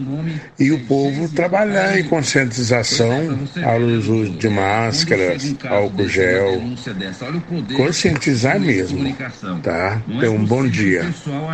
E 0.59 0.73
o 0.73 0.81
povo 0.87 1.29
trabalhar 1.29 1.99
em 1.99 2.05
conscientização 2.05 3.39
ao 3.63 3.81
uso 3.81 4.31
de 4.31 4.49
máscaras, 4.49 5.55
álcool 5.69 6.09
gel. 6.09 6.63
Conscientizar 7.77 8.59
mesmo. 8.59 9.15
Tá? 9.63 10.01
Tenham 10.19 10.37
um 10.37 10.45
bom 10.45 10.67
dia. 10.67 11.05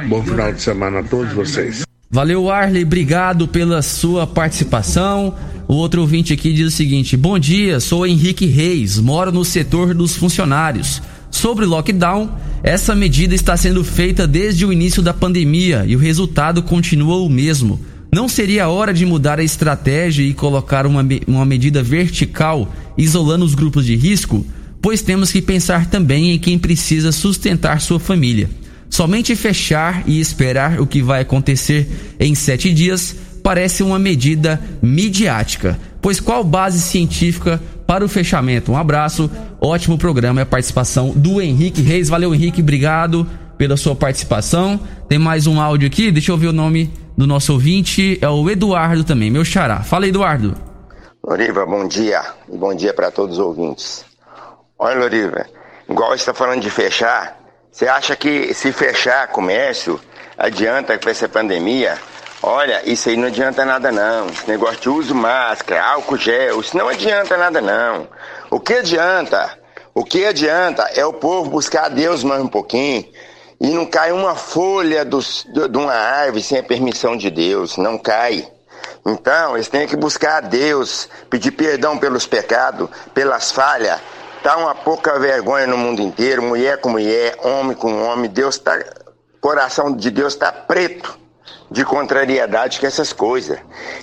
Bom 0.09 0.23
final 0.23 0.53
de 0.53 0.63
semana 0.63 1.01
a 1.01 1.03
todos 1.03 1.33
vocês. 1.33 1.83
Valeu, 2.11 2.51
Arley. 2.51 2.85
Obrigado 2.85 3.47
pela 3.47 3.83
sua 3.83 4.27
participação. 4.27 5.37
O 5.69 5.75
outro 5.75 6.01
ouvinte 6.01 6.33
aqui 6.33 6.55
diz 6.55 6.69
o 6.69 6.77
seguinte: 6.77 7.15
Bom 7.15 7.39
dia, 7.39 7.79
sou 7.79 8.07
Henrique 8.07 8.47
Reis, 8.47 8.99
moro 8.99 9.31
no 9.31 9.45
setor 9.45 9.93
dos 9.93 10.17
funcionários. 10.17 11.03
Sobre 11.31 11.67
lockdown, 11.67 12.31
essa 12.63 12.95
medida 12.95 13.35
está 13.35 13.55
sendo 13.55 13.85
feita 13.85 14.27
desde 14.27 14.65
o 14.65 14.73
início 14.73 15.03
da 15.03 15.13
pandemia 15.13 15.85
e 15.87 15.95
o 15.95 15.99
resultado 15.99 16.63
continua 16.63 17.17
o 17.19 17.29
mesmo. 17.29 17.79
Não 18.11 18.27
seria 18.27 18.71
hora 18.71 18.95
de 18.95 19.05
mudar 19.05 19.39
a 19.39 19.45
estratégia 19.45 20.23
e 20.23 20.33
colocar 20.33 20.87
uma, 20.87 21.07
uma 21.27 21.45
medida 21.45 21.83
vertical, 21.83 22.73
isolando 22.97 23.45
os 23.45 23.55
grupos 23.55 23.85
de 23.85 23.95
risco? 23.95 24.47
Pois 24.81 25.03
temos 25.03 25.31
que 25.31 25.43
pensar 25.43 25.85
também 25.91 26.31
em 26.31 26.39
quem 26.39 26.59
precisa 26.59 27.13
sustentar 27.13 27.83
sua 27.83 28.01
família. 28.01 28.49
Somente 28.89 29.37
fechar 29.37 30.03
e 30.07 30.19
esperar 30.19 30.81
o 30.81 30.87
que 30.87 31.03
vai 31.03 31.21
acontecer 31.21 32.17
em 32.19 32.35
sete 32.35 32.73
dias 32.73 33.15
parece 33.49 33.83
uma 33.83 33.99
medida 33.99 34.61
midiática. 34.83 35.79
Pois 36.03 36.21
qual 36.21 36.45
base 36.45 36.83
científica 36.83 37.59
para 37.87 38.05
o 38.05 38.09
fechamento. 38.09 38.71
Um 38.71 38.77
abraço, 38.77 39.31
ótimo 39.59 39.97
programa 39.97 40.39
e 40.39 40.43
a 40.43 40.47
participação 40.47 41.13
do 41.17 41.41
Henrique 41.41 41.81
Reis. 41.81 42.11
Valeu, 42.11 42.35
Henrique, 42.35 42.61
obrigado 42.61 43.27
pela 43.57 43.75
sua 43.79 43.97
participação. 43.97 44.79
Tem 45.09 45.19
mais 45.19 45.47
um 45.47 45.59
áudio 45.59 45.87
aqui, 45.87 46.11
deixa 46.11 46.31
eu 46.31 46.37
ver 46.37 46.49
o 46.49 46.53
nome 46.53 46.93
do 47.17 47.27
nosso 47.27 47.55
ouvinte, 47.55 48.19
é 48.21 48.29
o 48.29 48.51
Eduardo 48.51 49.03
também, 49.03 49.31
meu 49.31 49.47
xará. 49.47 49.81
Fala, 49.83 50.07
Eduardo. 50.07 50.55
Loriva, 51.27 51.65
bom 51.65 51.89
dia 51.89 52.23
e 52.53 52.57
bom 52.59 52.75
dia 52.75 52.93
para 52.93 53.11
todos 53.11 53.39
os 53.39 53.43
ouvintes. 53.43 54.05
Olha, 54.79 55.01
Loriva, 55.01 55.47
igual 55.89 56.15
está 56.15 56.35
falando 56.35 56.61
de 56.61 56.69
fechar, 56.69 57.41
você 57.73 57.89
acha 57.89 58.15
que 58.15 58.53
se 58.53 58.73
fechar 58.73 59.27
comércio 59.29 59.99
adianta 60.37 60.99
com 60.99 61.09
essa 61.09 61.27
pandemia? 61.27 61.97
Olha, 62.43 62.89
isso 62.89 63.09
aí 63.09 63.17
não 63.17 63.27
adianta 63.27 63.65
nada 63.65 63.91
não. 63.91 64.29
Esse 64.29 64.49
negócio 64.49 64.81
de 64.81 64.89
uso 64.89 65.15
máscara, 65.15 65.85
álcool 65.85 66.17
gel, 66.17 66.61
isso 66.61 66.77
não 66.77 66.89
adianta 66.89 67.37
nada 67.37 67.61
não. 67.61 68.07
O 68.49 68.61
que 68.61 68.75
adianta? 68.75 69.59
O 69.93 70.05
que 70.05 70.25
adianta 70.25 70.85
é 70.95 71.05
o 71.05 71.13
povo 71.13 71.51
buscar 71.51 71.87
a 71.87 71.89
Deus 71.89 72.23
mais 72.23 72.41
um 72.41 72.47
pouquinho 72.47 73.05
e 73.61 73.67
não 73.71 73.85
cai 73.85 74.13
uma 74.13 74.37
folha 74.37 75.05
do, 75.05 75.19
de 75.19 75.77
uma 75.77 75.93
árvore 75.93 76.41
sem 76.45 76.59
a 76.59 76.63
permissão 76.63 77.17
de 77.17 77.29
Deus, 77.29 77.77
não 77.77 77.99
cai. 77.99 78.47
Então, 79.05 79.57
eles 79.57 79.69
têm 79.69 79.89
que 79.89 79.97
buscar 79.97 80.37
a 80.37 80.41
Deus, 80.41 81.09
pedir 81.29 81.51
perdão 81.51 81.99
pelos 81.99 82.25
pecados, 82.25 82.89
pelas 83.13 83.51
falhas. 83.51 84.01
Tá 84.45 84.57
uma 84.57 84.77
pouca 84.77 85.19
vergonha 85.19 85.67
no 85.67 85.77
mundo 85.77 86.01
inteiro, 86.01 86.41
mulher 86.41 86.81
com 86.81 86.91
mulher, 86.91 87.37
homem 87.43 87.75
com 87.75 88.01
homem, 88.05 88.31
Deus 88.31 88.59
tá, 88.59 88.79
coração 89.41 89.93
de 89.93 90.09
Deus 90.09 90.35
está 90.35 90.53
preto 90.53 91.19
de 91.71 91.85
contrariedade 91.85 92.79
que 92.81 92.87
essas 92.87 93.13
coisas. 93.13 93.59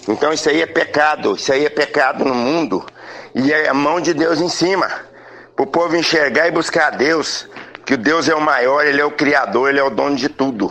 Então 0.08 0.32
isso 0.32 0.50
aí 0.50 0.62
é 0.62 0.66
pecado, 0.66 1.36
isso 1.36 1.52
aí 1.52 1.66
é 1.66 1.70
pecado 1.70 2.24
no 2.24 2.36
mundo. 2.36 2.86
E 3.34 3.52
é 3.52 3.68
a 3.68 3.74
mão 3.74 4.00
de 4.00 4.14
Deus 4.14 4.40
em 4.40 4.50
cima. 4.50 4.88
Para 5.56 5.64
o 5.64 5.68
povo 5.68 5.96
enxergar 5.96 6.48
e 6.48 6.52
buscar 6.52 6.88
a 6.88 6.92
Deus. 6.92 7.48
Que 7.86 7.94
o 7.94 7.98
Deus 7.98 8.28
é 8.28 8.36
o 8.36 8.42
maior, 8.42 8.86
Ele 8.86 9.00
é 9.00 9.06
o 9.06 9.12
Criador, 9.12 9.70
Ele 9.70 9.80
é 9.80 9.84
o 9.84 9.90
dono 9.90 10.16
de 10.16 10.30
tudo. 10.30 10.70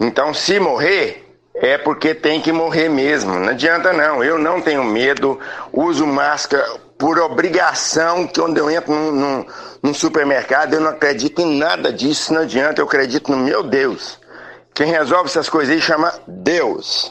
Então 0.00 0.34
se 0.34 0.58
morrer, 0.58 1.24
é 1.54 1.78
porque 1.78 2.14
tem 2.14 2.40
que 2.40 2.52
morrer 2.52 2.88
mesmo. 2.88 3.34
Não 3.38 3.50
adianta 3.50 3.92
não. 3.92 4.22
Eu 4.22 4.38
não 4.38 4.60
tenho 4.60 4.84
medo, 4.84 5.38
uso 5.72 6.06
máscara 6.06 6.66
por 6.98 7.18
obrigação, 7.18 8.26
que 8.26 8.40
quando 8.40 8.56
eu 8.58 8.70
entro 8.70 8.92
num, 8.92 9.12
num, 9.12 9.46
num 9.82 9.94
supermercado, 9.94 10.74
eu 10.74 10.80
não 10.80 10.90
acredito 10.90 11.40
em 11.40 11.58
nada 11.58 11.92
disso, 11.92 12.32
não 12.32 12.42
adianta, 12.42 12.80
eu 12.80 12.86
acredito 12.86 13.30
no 13.30 13.38
meu 13.38 13.62
Deus. 13.62 14.18
Quem 14.76 14.90
resolve 14.90 15.30
essas 15.30 15.48
coisas 15.48 15.74
aí 15.74 15.80
chama 15.80 16.12
Deus. 16.28 17.10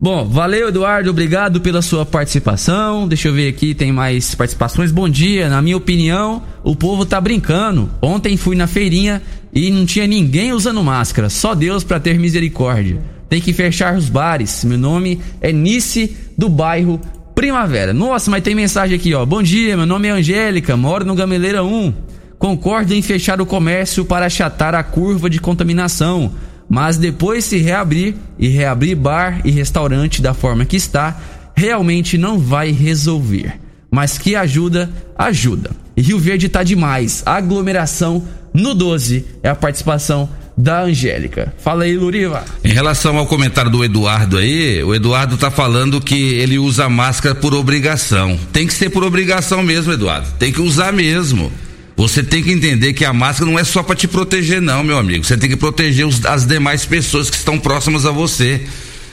Bom, 0.00 0.26
valeu 0.26 0.68
Eduardo, 0.68 1.10
obrigado 1.10 1.60
pela 1.60 1.82
sua 1.82 2.06
participação. 2.06 3.06
Deixa 3.06 3.28
eu 3.28 3.34
ver 3.34 3.46
aqui, 3.46 3.74
tem 3.74 3.92
mais 3.92 4.34
participações. 4.34 4.90
Bom 4.90 5.06
dia, 5.06 5.50
na 5.50 5.60
minha 5.60 5.76
opinião, 5.76 6.42
o 6.64 6.74
povo 6.74 7.04
tá 7.04 7.20
brincando. 7.20 7.90
Ontem 8.00 8.38
fui 8.38 8.56
na 8.56 8.66
feirinha 8.66 9.20
e 9.52 9.70
não 9.70 9.84
tinha 9.84 10.06
ninguém 10.06 10.54
usando 10.54 10.82
máscara, 10.82 11.28
só 11.28 11.54
Deus 11.54 11.84
para 11.84 12.00
ter 12.00 12.18
misericórdia. 12.18 13.02
Tem 13.28 13.38
que 13.38 13.52
fechar 13.52 13.94
os 13.94 14.08
bares. 14.08 14.64
Meu 14.64 14.78
nome 14.78 15.20
é 15.42 15.52
Nice 15.52 16.16
do 16.38 16.48
bairro 16.48 16.98
Primavera. 17.34 17.92
Nossa, 17.92 18.30
mas 18.30 18.42
tem 18.42 18.54
mensagem 18.54 18.96
aqui, 18.96 19.12
ó. 19.12 19.26
Bom 19.26 19.42
dia, 19.42 19.76
meu 19.76 19.84
nome 19.84 20.08
é 20.08 20.12
Angélica, 20.12 20.74
moro 20.74 21.04
no 21.04 21.14
Gameleira 21.14 21.62
1. 21.62 21.92
Concordo 22.38 22.94
em 22.94 23.02
fechar 23.02 23.42
o 23.42 23.46
comércio 23.46 24.06
para 24.06 24.24
achatar 24.24 24.74
a 24.74 24.82
curva 24.82 25.28
de 25.28 25.38
contaminação 25.38 26.32
mas 26.68 26.96
depois 26.96 27.44
se 27.44 27.58
reabrir 27.58 28.14
e 28.38 28.48
reabrir 28.48 28.94
bar 28.94 29.40
e 29.44 29.50
restaurante 29.50 30.20
da 30.20 30.34
forma 30.34 30.64
que 30.64 30.76
está, 30.76 31.18
realmente 31.56 32.18
não 32.18 32.38
vai 32.38 32.70
resolver. 32.70 33.58
Mas 33.90 34.18
que 34.18 34.36
ajuda, 34.36 34.90
ajuda. 35.16 35.70
E 35.96 36.02
Rio 36.02 36.18
Verde 36.18 36.48
tá 36.48 36.62
demais. 36.62 37.22
Aglomeração 37.24 38.22
no 38.52 38.74
12 38.74 39.24
é 39.42 39.48
a 39.48 39.54
participação 39.54 40.28
da 40.56 40.82
Angélica. 40.82 41.54
Fala 41.58 41.84
aí, 41.84 41.96
Luriva. 41.96 42.44
Em 42.64 42.72
relação 42.72 43.16
ao 43.16 43.26
comentário 43.26 43.70
do 43.70 43.84
Eduardo 43.84 44.36
aí, 44.36 44.82
o 44.82 44.92
Eduardo 44.92 45.38
tá 45.38 45.50
falando 45.50 46.00
que 46.00 46.34
ele 46.34 46.58
usa 46.58 46.88
máscara 46.88 47.34
por 47.34 47.54
obrigação. 47.54 48.38
Tem 48.52 48.66
que 48.66 48.74
ser 48.74 48.90
por 48.90 49.04
obrigação 49.04 49.62
mesmo, 49.62 49.92
Eduardo. 49.92 50.28
Tem 50.38 50.52
que 50.52 50.60
usar 50.60 50.92
mesmo. 50.92 51.50
Você 51.98 52.22
tem 52.22 52.44
que 52.44 52.52
entender 52.52 52.92
que 52.92 53.04
a 53.04 53.12
máscara 53.12 53.50
não 53.50 53.58
é 53.58 53.64
só 53.64 53.82
para 53.82 53.96
te 53.96 54.06
proteger, 54.06 54.62
não, 54.62 54.84
meu 54.84 54.96
amigo. 54.96 55.24
Você 55.24 55.36
tem 55.36 55.50
que 55.50 55.56
proteger 55.56 56.06
os, 56.06 56.24
as 56.24 56.46
demais 56.46 56.86
pessoas 56.86 57.28
que 57.28 57.36
estão 57.36 57.58
próximas 57.58 58.06
a 58.06 58.12
você. 58.12 58.62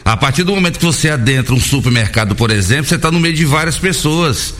A 0.06 0.16
partir 0.16 0.44
do 0.44 0.54
momento 0.54 0.78
que 0.78 0.86
você 0.86 1.10
adentra 1.10 1.56
um 1.56 1.60
supermercado, 1.60 2.36
por 2.36 2.52
exemplo, 2.52 2.86
você 2.86 2.94
está 2.94 3.10
no 3.10 3.20
meio 3.20 3.34
de 3.34 3.44
várias 3.44 3.76
pessoas. 3.76 4.54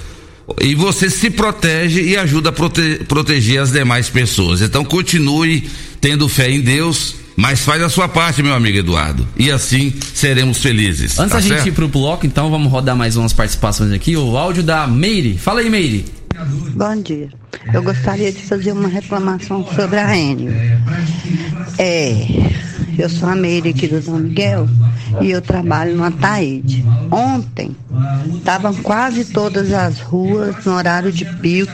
E 0.60 0.74
você 0.74 1.08
se 1.08 1.30
protege 1.30 2.02
e 2.02 2.18
ajuda 2.18 2.50
a 2.50 2.52
prote 2.52 3.02
proteger 3.08 3.62
as 3.62 3.72
demais 3.72 4.10
pessoas. 4.10 4.60
Então 4.60 4.84
continue 4.84 5.70
tendo 6.02 6.28
fé 6.28 6.50
em 6.50 6.62
Deus, 6.62 7.14
mas 7.36 7.60
faz 7.60 7.84
a 7.84 7.90
sua 7.90 8.08
parte, 8.08 8.42
meu 8.42 8.56
amigo 8.56 8.80
Eduardo. 8.80 9.28
E 9.38 9.52
assim 9.52 9.94
seremos 10.16 10.58
felizes. 10.58 11.20
Antes 11.20 11.32
tá 11.32 11.38
da 11.38 11.42
certo? 11.44 11.60
gente 11.60 11.70
ir 11.70 11.74
pro 11.74 11.88
bloco, 11.88 12.26
então 12.26 12.50
vamos 12.50 12.72
rodar 12.72 12.96
mais 12.96 13.16
umas 13.18 13.34
participações 13.34 13.92
aqui. 13.92 14.18
O 14.18 14.36
áudio 14.36 14.64
da 14.64 14.88
Meire. 14.88 15.38
Fala 15.38 15.60
aí, 15.60 15.70
Meire. 15.70 16.06
Bom 16.74 17.02
dia. 17.04 17.45
Eu 17.74 17.84
gostaria 17.84 18.32
de 18.32 18.44
fazer 18.44 18.72
uma 18.72 18.88
reclamação 18.88 19.66
sobre 19.76 20.00
a 20.00 20.16
Enio. 20.16 20.54
É, 21.78 22.16
eu 22.98 23.10
sou 23.10 23.28
a 23.28 23.36
Meire 23.36 23.70
aqui 23.70 23.88
do 23.88 24.00
Dom 24.00 24.20
Miguel 24.20 24.68
e 25.22 25.32
eu 25.32 25.42
trabalho 25.42 25.96
no 25.96 26.04
Ataíde. 26.04 26.86
Ontem, 27.12 27.76
estavam 28.36 28.74
quase 28.76 29.26
todas 29.26 29.72
as 29.74 30.00
ruas 30.00 30.64
no 30.66 30.74
horário 30.74 31.12
de 31.12 31.26
pico, 31.26 31.72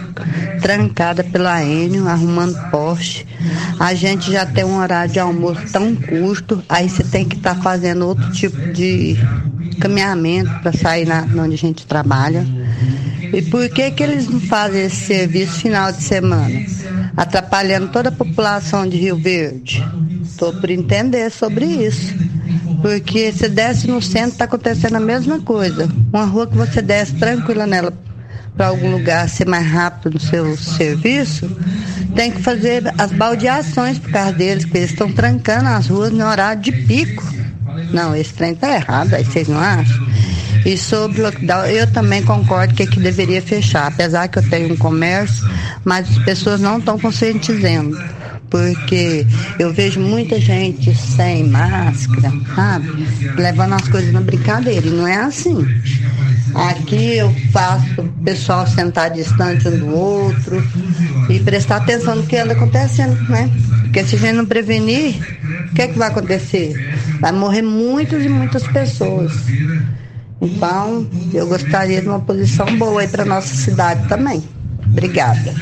trancada 0.62 1.24
pela 1.24 1.64
Enio, 1.64 2.08
arrumando 2.08 2.58
poste. 2.70 3.28
A 3.80 3.94
gente 3.94 4.32
já 4.32 4.46
tem 4.46 4.64
um 4.64 4.78
horário 4.78 5.12
de 5.12 5.20
almoço 5.20 5.62
tão 5.72 5.96
curto, 5.96 6.64
aí 6.68 6.90
você 6.90 7.04
tem 7.04 7.26
que 7.26 7.36
estar 7.36 7.56
fazendo 7.56 8.08
outro 8.08 8.32
tipo 8.32 8.72
de 8.74 9.18
caminhamento 9.80 10.52
para 10.62 10.72
sair 10.74 11.06
na, 11.06 11.28
onde 11.38 11.56
a 11.56 11.58
gente 11.58 11.86
trabalha. 11.86 12.46
E 13.34 13.42
por 13.42 13.68
que, 13.70 13.92
que 13.92 14.04
eles 14.04 14.28
não 14.28 14.40
fazem 14.40 14.86
esse 14.86 15.06
serviço 15.08 15.62
final 15.62 15.92
de 15.92 16.04
semana? 16.04 16.66
Atrapalhando 17.16 17.90
toda 17.90 18.10
a 18.10 18.12
população 18.12 18.88
de 18.88 18.98
Rio 18.98 19.18
Verde. 19.18 19.84
Estou 20.24 20.54
por 20.54 20.70
entender 20.70 21.30
sobre 21.32 21.66
isso. 21.66 22.14
Porque 22.82 23.32
se 23.32 23.48
desce 23.48 23.88
no 23.88 24.02
centro, 24.02 24.32
está 24.32 24.46
acontecendo 24.46 24.96
a 24.96 25.00
mesma 25.00 25.40
coisa. 25.40 25.90
Uma 26.12 26.26
rua 26.26 26.48
que 26.48 26.58
você 26.58 26.82
desce 26.82 27.14
tranquila 27.14 27.68
nela 27.68 27.94
para 28.56 28.68
algum 28.68 28.92
lugar 28.92 29.28
ser 29.30 29.48
mais 29.48 29.66
rápido 29.66 30.14
no 30.14 30.20
seu 30.20 30.58
serviço, 30.58 31.50
tem 32.16 32.32
que 32.32 32.42
fazer 32.42 32.84
as 32.98 33.12
baldeações 33.12 33.98
por 33.98 34.12
causa 34.12 34.34
deles, 34.34 34.66
porque 34.66 34.80
eles 34.80 34.92
estão 34.92 35.12
trancando 35.12 35.70
as 35.70 35.88
ruas 35.88 36.12
no 36.12 36.26
horário 36.26 36.62
de 36.62 36.72
pico. 36.72 37.24
Não, 37.92 38.16
esse 38.16 38.34
trem 38.34 38.52
está 38.52 38.76
errado, 38.76 39.14
aí 39.14 39.24
vocês 39.24 39.48
não 39.48 39.60
acham? 39.60 40.06
E 40.66 40.78
sobre 40.78 41.22
lockdown, 41.22 41.66
eu 41.66 41.92
também 41.92 42.22
concordo 42.24 42.74
que, 42.74 42.86
que 42.86 43.00
deveria 43.00 43.42
fechar, 43.42 43.88
apesar 43.88 44.28
que 44.28 44.40
eu 44.40 44.50
tenho 44.50 44.74
um 44.74 44.78
comércio, 44.78 45.48
mas 45.84 46.10
as 46.10 46.24
pessoas 46.24 46.62
não 46.62 46.78
estão 46.78 47.00
conscientizando. 47.00 47.98
Porque 48.50 49.26
eu 49.58 49.74
vejo 49.74 50.00
muita 50.00 50.40
gente 50.40 50.94
sem 50.94 51.48
máscara, 51.48 52.32
sabe? 52.54 53.08
Levando 53.38 53.76
as 53.76 53.88
coisas 53.88 54.12
na 54.12 54.20
brincadeira. 54.20 54.86
E 54.86 54.90
não 54.90 55.08
é 55.08 55.16
assim. 55.16 55.66
Aqui 56.54 57.16
eu 57.16 57.34
faço 57.54 58.02
o 58.02 58.08
pessoal 58.24 58.68
sentar 58.68 59.10
distante 59.12 59.68
um 59.70 59.80
do 59.80 59.96
outro 59.96 60.62
e 61.30 61.40
prestar 61.40 61.78
atenção 61.78 62.18
no 62.18 62.24
que 62.24 62.36
anda 62.36 62.52
acontecendo, 62.52 63.16
né? 63.30 63.50
Porque 63.84 64.04
se 64.04 64.16
a 64.16 64.20
gente 64.20 64.34
não 64.34 64.46
prevenir, 64.46 65.16
o 65.70 65.74
que 65.74 65.82
é 65.82 65.88
que 65.88 65.98
vai 65.98 66.10
acontecer? 66.10 66.74
Vai 67.22 67.32
morrer 67.32 67.62
muitas 67.62 68.24
e 68.26 68.30
muitas 68.30 68.64
pessoas. 68.68 69.32
Então, 70.42 71.08
eu 71.34 71.48
gostaria 71.48 72.02
de 72.02 72.08
uma 72.08 72.20
posição 72.20 72.66
boa 72.78 73.02
aí 73.02 73.08
para 73.08 73.24
nossa 73.24 73.54
cidade 73.54 74.08
também. 74.08 74.44
Obrigada. 74.92 75.56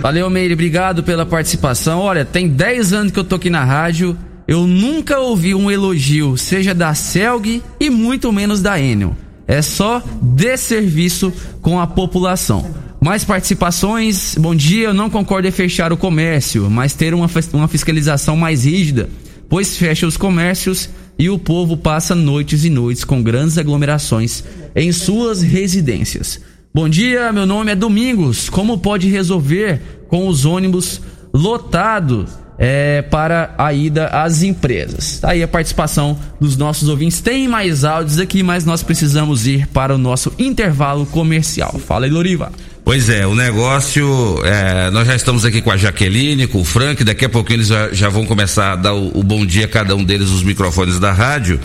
Valeu, 0.00 0.28
Meire, 0.30 0.54
obrigado 0.54 1.02
pela 1.02 1.24
participação. 1.24 2.00
Olha, 2.00 2.24
tem 2.24 2.48
10 2.48 2.92
anos 2.92 3.12
que 3.12 3.18
eu 3.18 3.24
tô 3.24 3.36
aqui 3.36 3.50
na 3.50 3.64
rádio. 3.64 4.16
Eu 4.46 4.66
nunca 4.66 5.18
ouvi 5.18 5.54
um 5.54 5.70
elogio, 5.70 6.36
seja 6.36 6.72
da 6.72 6.94
Celg 6.94 7.62
e 7.80 7.90
muito 7.90 8.32
menos 8.32 8.62
da 8.62 8.78
Enel. 8.78 9.16
É 9.48 9.60
só 9.62 10.02
desserviço 10.22 11.32
com 11.60 11.80
a 11.80 11.86
população. 11.86 12.64
Mais 13.00 13.24
participações. 13.24 14.36
Bom 14.38 14.54
dia, 14.54 14.88
eu 14.88 14.94
não 14.94 15.10
concordo 15.10 15.48
em 15.48 15.52
fechar 15.52 15.92
o 15.92 15.96
comércio, 15.96 16.70
mas 16.70 16.94
ter 16.94 17.14
uma, 17.14 17.28
uma 17.52 17.68
fiscalização 17.68 18.36
mais 18.36 18.64
rígida, 18.64 19.08
pois 19.48 19.76
fecha 19.76 20.06
os 20.06 20.16
comércios 20.16 20.88
e 21.18 21.30
o 21.30 21.38
povo 21.38 21.76
passa 21.76 22.14
noites 22.14 22.64
e 22.64 22.70
noites 22.70 23.04
com 23.04 23.22
grandes 23.22 23.58
aglomerações 23.58 24.44
em 24.74 24.92
suas 24.92 25.42
residências. 25.42 26.40
Bom 26.74 26.88
dia, 26.88 27.32
meu 27.32 27.46
nome 27.46 27.72
é 27.72 27.74
Domingos. 27.74 28.50
Como 28.50 28.78
pode 28.78 29.08
resolver 29.08 29.80
com 30.08 30.28
os 30.28 30.44
ônibus 30.44 31.00
lotados 31.32 32.30
é, 32.58 33.02
para 33.02 33.54
a 33.58 33.72
ida 33.72 34.06
às 34.08 34.42
empresas? 34.42 35.18
Tá 35.20 35.30
aí 35.30 35.42
a 35.42 35.48
participação 35.48 36.18
dos 36.40 36.56
nossos 36.56 36.88
ouvintes. 36.88 37.20
Tem 37.20 37.48
mais 37.48 37.84
áudios 37.84 38.18
aqui, 38.18 38.42
mas 38.42 38.64
nós 38.64 38.82
precisamos 38.82 39.46
ir 39.46 39.66
para 39.68 39.94
o 39.94 39.98
nosso 39.98 40.32
intervalo 40.38 41.06
comercial. 41.06 41.78
Fala 41.78 42.06
aí, 42.06 42.10
Loriva. 42.10 42.50
Pois 42.86 43.08
é, 43.08 43.26
o 43.26 43.34
negócio. 43.34 44.40
É, 44.44 44.90
nós 44.92 45.08
já 45.08 45.16
estamos 45.16 45.44
aqui 45.44 45.60
com 45.60 45.72
a 45.72 45.76
Jaqueline, 45.76 46.46
com 46.46 46.60
o 46.60 46.64
Frank, 46.64 47.02
daqui 47.02 47.24
a 47.24 47.28
pouquinho 47.28 47.56
eles 47.56 47.66
já, 47.66 47.92
já 47.92 48.08
vão 48.08 48.24
começar 48.24 48.74
a 48.74 48.76
dar 48.76 48.94
o, 48.94 49.10
o, 49.12 49.24
bom 49.24 49.44
dia 49.44 49.64
a 49.64 49.68
cada 49.68 49.96
um 49.96 50.04
deles 50.04 50.30
nos 50.30 50.44
microfones 50.44 51.00
da 51.00 51.12
rádio. 51.12 51.58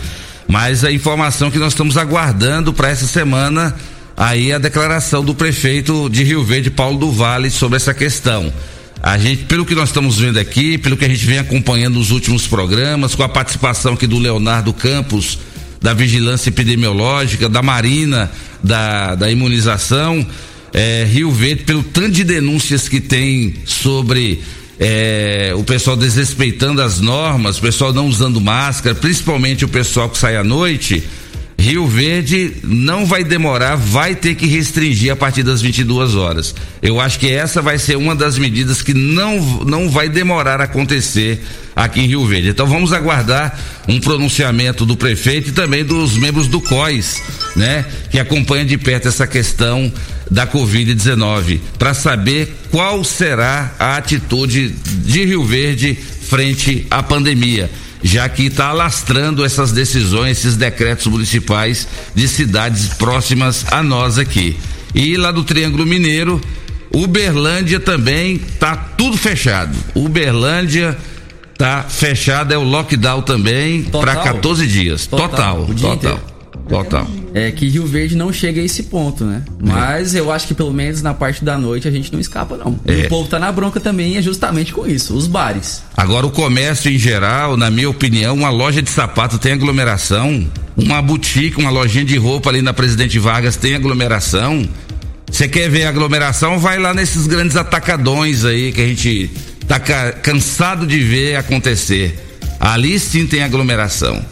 Mas 0.48 0.84
a 0.84 0.90
informação 0.90 1.48
que 1.48 1.60
nós 1.60 1.74
estamos 1.74 1.96
aguardando 1.96 2.72
para 2.72 2.88
essa 2.88 3.06
semana, 3.06 3.72
aí 4.16 4.52
a 4.52 4.58
declaração 4.58 5.24
do 5.24 5.32
prefeito 5.32 6.10
de 6.10 6.24
Rio 6.24 6.42
Verde, 6.42 6.72
Paulo 6.72 6.98
do 6.98 7.12
Vale, 7.12 7.50
sobre 7.50 7.76
essa 7.76 7.94
questão. 7.94 8.52
A 9.02 9.18
gente, 9.18 9.44
pelo 9.44 9.66
que 9.66 9.74
nós 9.74 9.88
estamos 9.88 10.20
vendo 10.20 10.38
aqui, 10.38 10.78
pelo 10.78 10.96
que 10.96 11.04
a 11.04 11.08
gente 11.08 11.26
vem 11.26 11.38
acompanhando 11.38 11.96
nos 11.96 12.12
últimos 12.12 12.46
programas, 12.46 13.16
com 13.16 13.24
a 13.24 13.28
participação 13.28 13.94
aqui 13.94 14.06
do 14.06 14.16
Leonardo 14.16 14.72
Campos, 14.72 15.40
da 15.80 15.92
Vigilância 15.92 16.50
Epidemiológica, 16.50 17.48
da 17.48 17.60
Marina, 17.62 18.30
da, 18.62 19.16
da 19.16 19.28
imunização 19.28 20.24
é, 20.72 21.04
Rio 21.04 21.32
Verde, 21.32 21.64
pelo 21.64 21.82
tanto 21.82 22.12
de 22.12 22.22
denúncias 22.22 22.88
que 22.88 23.00
tem 23.00 23.54
sobre 23.64 24.40
é, 24.78 25.52
o 25.56 25.64
pessoal 25.64 25.96
desrespeitando 25.96 26.80
as 26.80 27.00
normas, 27.00 27.58
o 27.58 27.60
pessoal 27.60 27.92
não 27.92 28.06
usando 28.06 28.40
máscara, 28.40 28.94
principalmente 28.94 29.64
o 29.64 29.68
pessoal 29.68 30.08
que 30.08 30.18
sai 30.18 30.36
à 30.36 30.44
noite. 30.44 31.02
Rio 31.62 31.86
Verde 31.86 32.54
não 32.64 33.06
vai 33.06 33.22
demorar, 33.22 33.76
vai 33.76 34.16
ter 34.16 34.34
que 34.34 34.46
restringir 34.46 35.12
a 35.12 35.16
partir 35.16 35.44
das 35.44 35.62
22 35.62 36.16
horas. 36.16 36.52
Eu 36.82 37.00
acho 37.00 37.20
que 37.20 37.30
essa 37.30 37.62
vai 37.62 37.78
ser 37.78 37.96
uma 37.96 38.16
das 38.16 38.36
medidas 38.36 38.82
que 38.82 38.92
não, 38.92 39.38
não 39.64 39.88
vai 39.88 40.08
demorar 40.08 40.60
a 40.60 40.64
acontecer 40.64 41.40
aqui 41.76 42.00
em 42.00 42.08
Rio 42.08 42.26
Verde. 42.26 42.48
Então 42.48 42.66
vamos 42.66 42.92
aguardar 42.92 43.56
um 43.86 44.00
pronunciamento 44.00 44.84
do 44.84 44.96
prefeito 44.96 45.50
e 45.50 45.52
também 45.52 45.84
dos 45.84 46.16
membros 46.16 46.48
do 46.48 46.60
COIS, 46.60 47.22
né, 47.54 47.86
que 48.10 48.18
acompanham 48.18 48.66
de 48.66 48.76
perto 48.76 49.06
essa 49.06 49.28
questão 49.28 49.90
da 50.28 50.48
Covid-19, 50.48 51.60
para 51.78 51.94
saber 51.94 52.56
qual 52.72 53.04
será 53.04 53.72
a 53.78 53.96
atitude 53.96 54.70
de 55.04 55.24
Rio 55.24 55.44
Verde 55.44 55.96
frente 56.28 56.88
à 56.90 57.04
pandemia 57.04 57.70
já 58.02 58.28
que 58.28 58.46
está 58.46 58.66
alastrando 58.66 59.44
essas 59.44 59.72
decisões, 59.72 60.38
esses 60.38 60.56
decretos 60.56 61.06
municipais 61.06 61.86
de 62.14 62.26
cidades 62.26 62.88
próximas 62.88 63.64
a 63.72 63.82
nós 63.82 64.18
aqui. 64.18 64.58
E 64.94 65.16
lá 65.16 65.30
do 65.30 65.44
Triângulo 65.44 65.86
Mineiro, 65.86 66.40
Uberlândia 66.92 67.80
também 67.80 68.38
tá 68.58 68.76
tudo 68.76 69.16
fechado. 69.16 69.76
Uberlândia 69.94 70.96
tá 71.56 71.84
fechado, 71.88 72.52
é 72.52 72.58
o 72.58 72.64
lockdown 72.64 73.22
também 73.22 73.84
para 73.84 74.16
14 74.16 74.66
dias. 74.66 75.06
Total, 75.06 75.66
total. 75.66 75.96
total. 75.96 76.20
Total. 76.68 77.21
É 77.34 77.50
que 77.50 77.68
Rio 77.68 77.86
Verde 77.86 78.16
não 78.16 78.32
chega 78.32 78.60
a 78.60 78.64
esse 78.64 78.84
ponto, 78.84 79.24
né? 79.24 79.42
Mas 79.62 80.14
é. 80.14 80.20
eu 80.20 80.30
acho 80.30 80.46
que 80.46 80.54
pelo 80.54 80.72
menos 80.72 81.02
na 81.02 81.14
parte 81.14 81.44
da 81.44 81.56
noite 81.56 81.88
a 81.88 81.90
gente 81.90 82.12
não 82.12 82.20
escapa, 82.20 82.56
não. 82.56 82.78
É. 82.86 82.92
E 82.92 83.06
o 83.06 83.08
povo 83.08 83.28
tá 83.28 83.38
na 83.38 83.50
bronca 83.50 83.80
também 83.80 84.16
é 84.16 84.22
justamente 84.22 84.72
com 84.72 84.86
isso, 84.86 85.14
os 85.14 85.26
bares. 85.26 85.82
Agora 85.96 86.26
o 86.26 86.30
comércio 86.30 86.90
em 86.90 86.98
geral, 86.98 87.56
na 87.56 87.70
minha 87.70 87.88
opinião, 87.88 88.34
uma 88.34 88.50
loja 88.50 88.82
de 88.82 88.90
sapato 88.90 89.38
tem 89.38 89.52
aglomeração, 89.52 90.46
uma 90.76 91.00
boutique, 91.00 91.58
uma 91.58 91.70
lojinha 91.70 92.04
de 92.04 92.16
roupa 92.16 92.50
ali 92.50 92.60
na 92.60 92.72
Presidente 92.72 93.18
Vargas 93.18 93.56
tem 93.56 93.74
aglomeração. 93.74 94.68
Você 95.30 95.48
quer 95.48 95.70
ver 95.70 95.86
aglomeração? 95.86 96.58
Vai 96.58 96.78
lá 96.78 96.92
nesses 96.92 97.26
grandes 97.26 97.56
atacadões 97.56 98.44
aí 98.44 98.70
que 98.70 98.82
a 98.82 98.86
gente 98.86 99.30
tá 99.66 99.80
cansado 99.80 100.86
de 100.86 100.98
ver 100.98 101.36
acontecer. 101.36 102.18
Ali 102.60 102.98
sim 102.98 103.26
tem 103.26 103.42
aglomeração. 103.42 104.22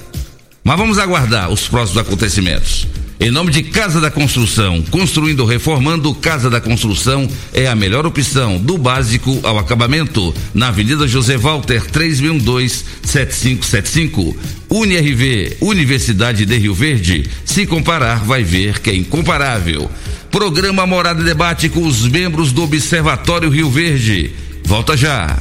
Mas 0.70 0.78
vamos 0.78 0.98
aguardar 1.00 1.50
os 1.50 1.66
próximos 1.66 2.00
acontecimentos. 2.00 2.87
Em 3.18 3.28
nome 3.28 3.50
de 3.50 3.64
Casa 3.64 4.00
da 4.00 4.09
Construção, 4.09 4.80
construindo, 4.83 5.44
reformando, 5.44 6.14
Casa 6.14 6.48
da 6.48 6.61
Construção 6.61 7.28
é 7.52 7.66
a 7.66 7.74
melhor 7.74 8.06
opção, 8.06 8.56
do 8.56 8.78
básico 8.78 9.40
ao 9.42 9.59
acabamento, 9.59 10.33
na 10.54 10.68
Avenida 10.68 11.09
José 11.09 11.37
Walter, 11.37 11.90
3612-7575. 11.90 14.37
UniRV, 14.70 15.56
Universidade 15.61 16.46
de 16.46 16.56
Rio 16.56 16.72
Verde. 16.72 17.28
Se 17.44 17.66
comparar, 17.66 18.24
vai 18.24 18.44
ver 18.44 18.78
que 18.78 18.90
é 18.90 18.94
incomparável. 18.94 19.90
Programa 20.30 20.87
Morada 20.87 21.20
e 21.20 21.24
Debate 21.24 21.68
com 21.68 21.85
os 21.85 22.06
membros 22.06 22.52
do 22.52 22.62
Observatório 22.62 23.50
Rio 23.50 23.68
Verde. 23.68 24.30
Volta 24.64 24.96
já. 24.96 25.37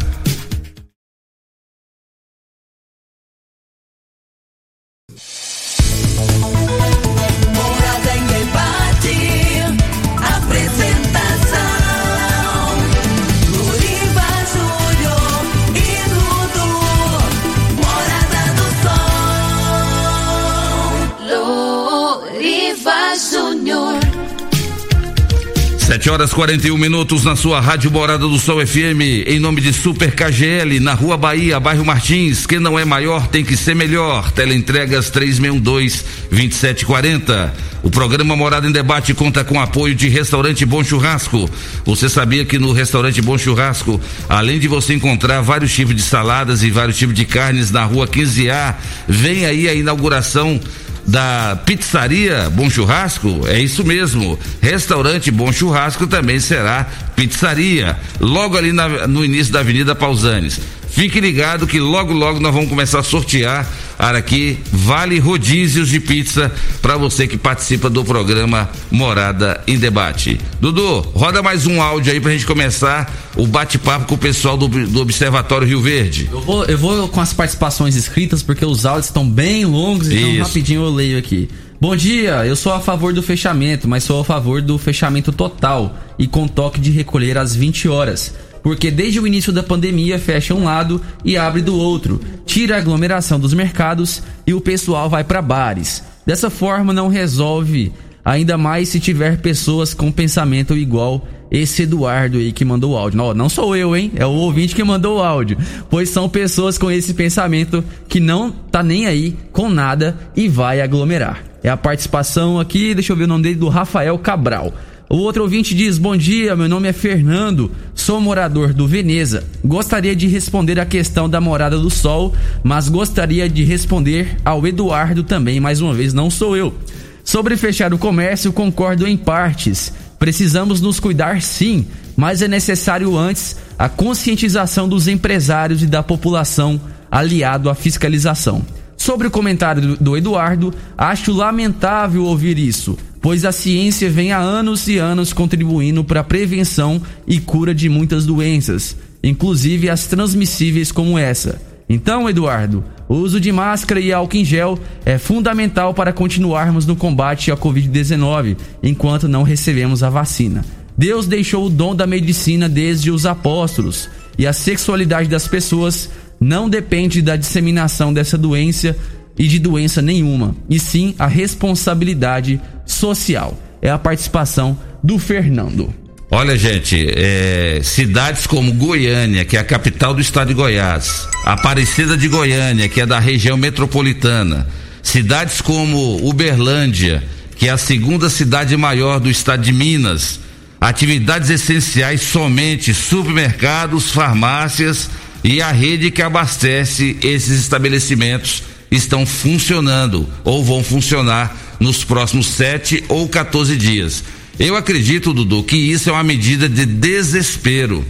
Sete 25.99 26.11
horas 26.11 26.31
41 26.31 26.77
minutos 26.77 27.25
na 27.25 27.35
sua 27.35 27.59
Rádio 27.59 27.91
Morada 27.91 28.25
do 28.25 28.39
Sol 28.39 28.65
FM, 28.65 29.27
em 29.27 29.37
nome 29.37 29.59
de 29.59 29.73
Super 29.73 30.15
KGL, 30.15 30.79
na 30.79 30.93
Rua 30.93 31.17
Bahia, 31.17 31.59
bairro 31.59 31.83
Martins. 31.83 32.45
Quem 32.45 32.57
não 32.57 32.79
é 32.79 32.85
maior 32.85 33.27
tem 33.27 33.43
que 33.43 33.57
ser 33.57 33.75
melhor. 33.75 34.31
Teleentregas 34.31 35.11
3612-2740. 35.11 37.51
O 37.83 37.89
programa 37.89 38.33
Morada 38.33 38.65
em 38.65 38.71
Debate 38.71 39.13
conta 39.13 39.43
com 39.43 39.59
apoio 39.59 39.93
de 39.93 40.07
Restaurante 40.07 40.65
Bom 40.65 40.85
Churrasco. 40.85 41.49
Você 41.83 42.07
sabia 42.07 42.45
que 42.45 42.57
no 42.57 42.71
Restaurante 42.71 43.21
Bom 43.21 43.37
Churrasco, 43.37 43.99
além 44.29 44.57
de 44.57 44.69
você 44.69 44.93
encontrar 44.93 45.41
vários 45.41 45.73
tipos 45.73 45.93
de 45.93 46.01
saladas 46.01 46.63
e 46.63 46.71
vários 46.71 46.97
tipos 46.97 47.13
de 47.13 47.25
carnes 47.25 47.71
na 47.71 47.83
Rua 47.83 48.07
15A, 48.07 48.75
vem 49.05 49.45
aí 49.45 49.67
a 49.67 49.73
inauguração 49.73 50.61
da 51.09 51.59
Pizzaria 51.65 52.49
Bom 52.51 52.69
Churrasco, 52.69 53.47
é 53.47 53.59
isso 53.59 53.83
mesmo. 53.83 54.37
Restaurante 54.61 55.31
Bom 55.31 55.51
Churrasco 55.51 56.05
também 56.05 56.39
será 56.39 56.85
pizzaria, 57.15 57.97
logo 58.19 58.57
ali 58.57 58.71
na, 58.71 59.07
no 59.07 59.25
início 59.25 59.51
da 59.51 59.59
Avenida 59.61 59.95
Pausanes. 59.95 60.59
Fique 60.91 61.19
ligado 61.19 61.67
que 61.67 61.79
logo, 61.79 62.13
logo 62.13 62.39
nós 62.39 62.53
vamos 62.53 62.69
começar 62.69 62.99
a 62.99 63.03
sortear 63.03 63.67
aqui 63.99 64.57
vale 64.71 65.19
rodízios 65.19 65.89
de 65.89 65.99
pizza 65.99 66.51
para 66.81 66.95
você 66.95 67.27
que 67.27 67.37
participa 67.37 67.89
do 67.89 68.03
programa 68.03 68.69
Morada 68.89 69.61
em 69.67 69.77
Debate. 69.77 70.39
Dudu, 70.61 71.01
roda 71.13 71.43
mais 71.43 71.67
um 71.67 71.81
áudio 71.81 72.13
aí 72.13 72.19
pra 72.21 72.31
gente 72.31 72.45
começar 72.45 73.13
o 73.35 73.45
bate-papo 73.45 74.07
com 74.07 74.15
o 74.15 74.17
pessoal 74.17 74.55
do, 74.55 74.67
do 74.67 75.01
Observatório 75.01 75.67
Rio 75.67 75.81
Verde. 75.81 76.29
Eu 76.31 76.41
vou, 76.41 76.65
eu 76.65 76.77
vou 76.77 77.09
com 77.09 77.19
as 77.19 77.33
participações 77.33 77.95
escritas 77.95 78.41
porque 78.41 78.65
os 78.65 78.85
áudios 78.85 79.07
estão 79.07 79.29
bem 79.29 79.65
longos, 79.65 80.09
então 80.09 80.29
Isso. 80.29 80.43
rapidinho 80.43 80.83
eu 80.83 80.89
leio 80.89 81.17
aqui. 81.17 81.49
Bom 81.81 81.95
dia, 81.95 82.45
eu 82.45 82.55
sou 82.55 82.73
a 82.73 82.79
favor 82.79 83.13
do 83.13 83.23
fechamento, 83.23 83.87
mas 83.87 84.03
sou 84.03 84.21
a 84.21 84.25
favor 84.25 84.61
do 84.61 84.77
fechamento 84.77 85.31
total 85.31 85.97
e 86.17 86.27
com 86.27 86.47
toque 86.47 86.79
de 86.79 86.91
recolher 86.91 87.37
às 87.37 87.55
20 87.55 87.87
horas 87.87 88.33
porque 88.61 88.91
desde 88.91 89.19
o 89.19 89.27
início 89.27 89.51
da 89.51 89.63
pandemia 89.63 90.19
fecha 90.19 90.53
um 90.53 90.63
lado 90.63 91.01
e 91.23 91.37
abre 91.37 91.61
do 91.61 91.75
outro, 91.75 92.19
tira 92.45 92.75
a 92.75 92.79
aglomeração 92.79 93.39
dos 93.39 93.53
mercados 93.53 94.21
e 94.45 94.53
o 94.53 94.61
pessoal 94.61 95.09
vai 95.09 95.23
para 95.23 95.41
bares. 95.41 96.03
Dessa 96.25 96.49
forma 96.49 96.93
não 96.93 97.07
resolve, 97.07 97.91
ainda 98.23 98.57
mais 98.57 98.89
se 98.89 98.99
tiver 98.99 99.41
pessoas 99.41 99.93
com 99.93 100.11
pensamento 100.11 100.75
igual 100.75 101.25
esse 101.51 101.83
Eduardo 101.83 102.37
aí 102.37 102.51
que 102.51 102.63
mandou 102.63 102.93
o 102.93 102.97
áudio. 102.97 103.17
Não, 103.17 103.33
não 103.33 103.49
sou 103.49 103.75
eu, 103.75 103.95
hein? 103.95 104.11
É 104.15 104.25
o 104.25 104.31
ouvinte 104.31 104.75
que 104.75 104.83
mandou 104.83 105.17
o 105.17 105.23
áudio. 105.23 105.57
Pois 105.89 106.09
são 106.09 106.29
pessoas 106.29 106.77
com 106.77 106.91
esse 106.91 107.13
pensamento 107.13 107.83
que 108.07 108.19
não 108.19 108.51
tá 108.51 108.83
nem 108.83 109.07
aí 109.07 109.35
com 109.51 109.69
nada 109.69 110.17
e 110.35 110.47
vai 110.47 110.81
aglomerar. 110.81 111.43
É 111.63 111.69
a 111.69 111.77
participação 111.77 112.59
aqui, 112.59 112.93
deixa 112.93 113.11
eu 113.11 113.17
ver 113.17 113.23
o 113.23 113.27
nome 113.27 113.43
dele, 113.43 113.55
do 113.55 113.67
Rafael 113.67 114.17
Cabral. 114.17 114.73
O 115.09 115.17
outro 115.17 115.41
ouvinte 115.41 115.73
diz: 115.73 115.97
Bom 115.97 116.15
dia, 116.15 116.55
meu 116.55 116.69
nome 116.69 116.87
é 116.87 116.93
Fernando, 116.93 117.71
sou 117.95 118.21
morador 118.21 118.71
do 118.71 118.87
Veneza. 118.87 119.43
Gostaria 119.65 120.15
de 120.15 120.27
responder 120.27 120.79
a 120.79 120.85
questão 120.85 121.27
da 121.27 121.41
morada 121.41 121.79
do 121.79 121.89
sol, 121.89 122.31
mas 122.63 122.87
gostaria 122.87 123.49
de 123.49 123.63
responder 123.63 124.37
ao 124.45 124.67
Eduardo 124.67 125.23
também, 125.23 125.59
mais 125.59 125.81
uma 125.81 125.95
vez, 125.95 126.13
não 126.13 126.29
sou 126.29 126.55
eu. 126.55 126.75
Sobre 127.23 127.57
fechar 127.57 127.91
o 127.91 127.97
comércio, 127.97 128.53
concordo 128.53 129.07
em 129.07 129.17
partes. 129.17 129.91
Precisamos 130.19 130.79
nos 130.79 130.99
cuidar 130.99 131.41
sim, 131.41 131.87
mas 132.15 132.43
é 132.43 132.47
necessário 132.47 133.17
antes 133.17 133.55
a 133.79 133.89
conscientização 133.89 134.87
dos 134.87 135.07
empresários 135.07 135.81
e 135.81 135.87
da 135.87 136.03
população, 136.03 136.79
aliado 137.09 137.67
à 137.67 137.73
fiscalização. 137.73 138.61
Sobre 138.95 139.25
o 139.25 139.31
comentário 139.31 139.97
do 139.97 140.15
Eduardo, 140.15 140.71
acho 140.95 141.33
lamentável 141.33 142.25
ouvir 142.25 142.59
isso 142.59 142.95
pois 143.21 143.45
a 143.45 143.51
ciência 143.51 144.09
vem 144.09 144.31
há 144.31 144.39
anos 144.39 144.87
e 144.87 144.97
anos 144.97 145.33
contribuindo 145.33 146.03
para 146.03 146.21
a 146.21 146.23
prevenção 146.23 147.01
e 147.27 147.39
cura 147.39 147.73
de 147.73 147.89
muitas 147.89 148.25
doenças, 148.25 148.95
inclusive 149.23 149.89
as 149.89 150.07
transmissíveis 150.07 150.91
como 150.91 151.17
essa. 151.17 151.61
Então, 151.89 152.29
Eduardo, 152.29 152.83
o 153.07 153.15
uso 153.15 153.39
de 153.39 153.51
máscara 153.51 153.99
e 153.99 154.13
álcool 154.13 154.37
em 154.37 154.45
gel 154.45 154.77
é 155.03 155.17
fundamental 155.17 155.93
para 155.93 156.13
continuarmos 156.13 156.85
no 156.85 156.95
combate 156.95 157.51
à 157.51 157.57
Covid-19 157.57 158.55
enquanto 158.83 159.27
não 159.27 159.41
recebemos 159.41 160.03
a 160.03 160.09
vacina. 160.09 160.63
Deus 160.95 161.25
deixou 161.25 161.65
o 161.65 161.69
dom 161.69 161.95
da 161.95 162.05
medicina 162.05 162.69
desde 162.69 163.09
os 163.09 163.25
apóstolos 163.25 164.09
e 164.37 164.45
a 164.45 164.53
sexualidade 164.53 165.27
das 165.27 165.47
pessoas 165.47 166.09
não 166.39 166.69
depende 166.69 167.21
da 167.21 167.35
disseminação 167.35 168.13
dessa 168.13 168.37
doença 168.37 168.95
e 169.39 169.47
de 169.47 169.57
doença 169.57 170.01
nenhuma, 170.01 170.53
e 170.69 170.77
sim 170.77 171.15
a 171.17 171.25
responsabilidade 171.25 172.59
social. 172.85 173.57
É 173.81 173.89
a 173.89 173.97
participação 173.97 174.77
do 175.01 175.17
Fernando. 175.17 175.93
Olha, 176.29 176.57
gente, 176.57 177.07
é, 177.15 177.79
cidades 177.81 178.45
como 178.45 178.73
Goiânia, 178.73 179.45
que 179.45 179.55
é 179.55 179.59
a 179.59 179.63
capital 179.63 180.13
do 180.13 180.21
estado 180.21 180.49
de 180.49 180.53
Goiás, 180.53 181.27
Aparecida 181.45 182.17
de 182.17 182.27
Goiânia, 182.27 182.89
que 182.89 183.01
é 183.01 183.05
da 183.05 183.17
região 183.17 183.57
metropolitana, 183.57 184.67
cidades 185.01 185.61
como 185.61 186.17
Uberlândia, 186.27 187.23
que 187.55 187.67
é 187.67 187.71
a 187.71 187.77
segunda 187.77 188.29
cidade 188.29 188.75
maior 188.77 189.19
do 189.19 189.29
estado 189.29 189.63
de 189.63 189.71
Minas, 189.71 190.39
atividades 190.79 191.49
essenciais 191.49 192.21
somente 192.21 192.93
supermercados, 192.93 194.11
farmácias 194.11 195.09
e 195.43 195.61
a 195.61 195.71
rede 195.71 196.11
que 196.11 196.21
abastece 196.21 197.17
esses 197.23 197.59
estabelecimentos 197.59 198.68
estão 198.91 199.25
funcionando 199.25 200.27
ou 200.43 200.63
vão 200.63 200.83
funcionar 200.83 201.55
nos 201.79 202.03
próximos 202.03 202.47
7 202.47 203.03
ou 203.07 203.27
14 203.27 203.75
dias. 203.75 204.23
Eu 204.59 204.75
acredito, 204.75 205.33
Dudu, 205.33 205.63
que 205.63 205.77
isso 205.77 206.09
é 206.09 206.13
uma 206.13 206.23
medida 206.23 206.67
de 206.67 206.85
desespero. 206.85 208.05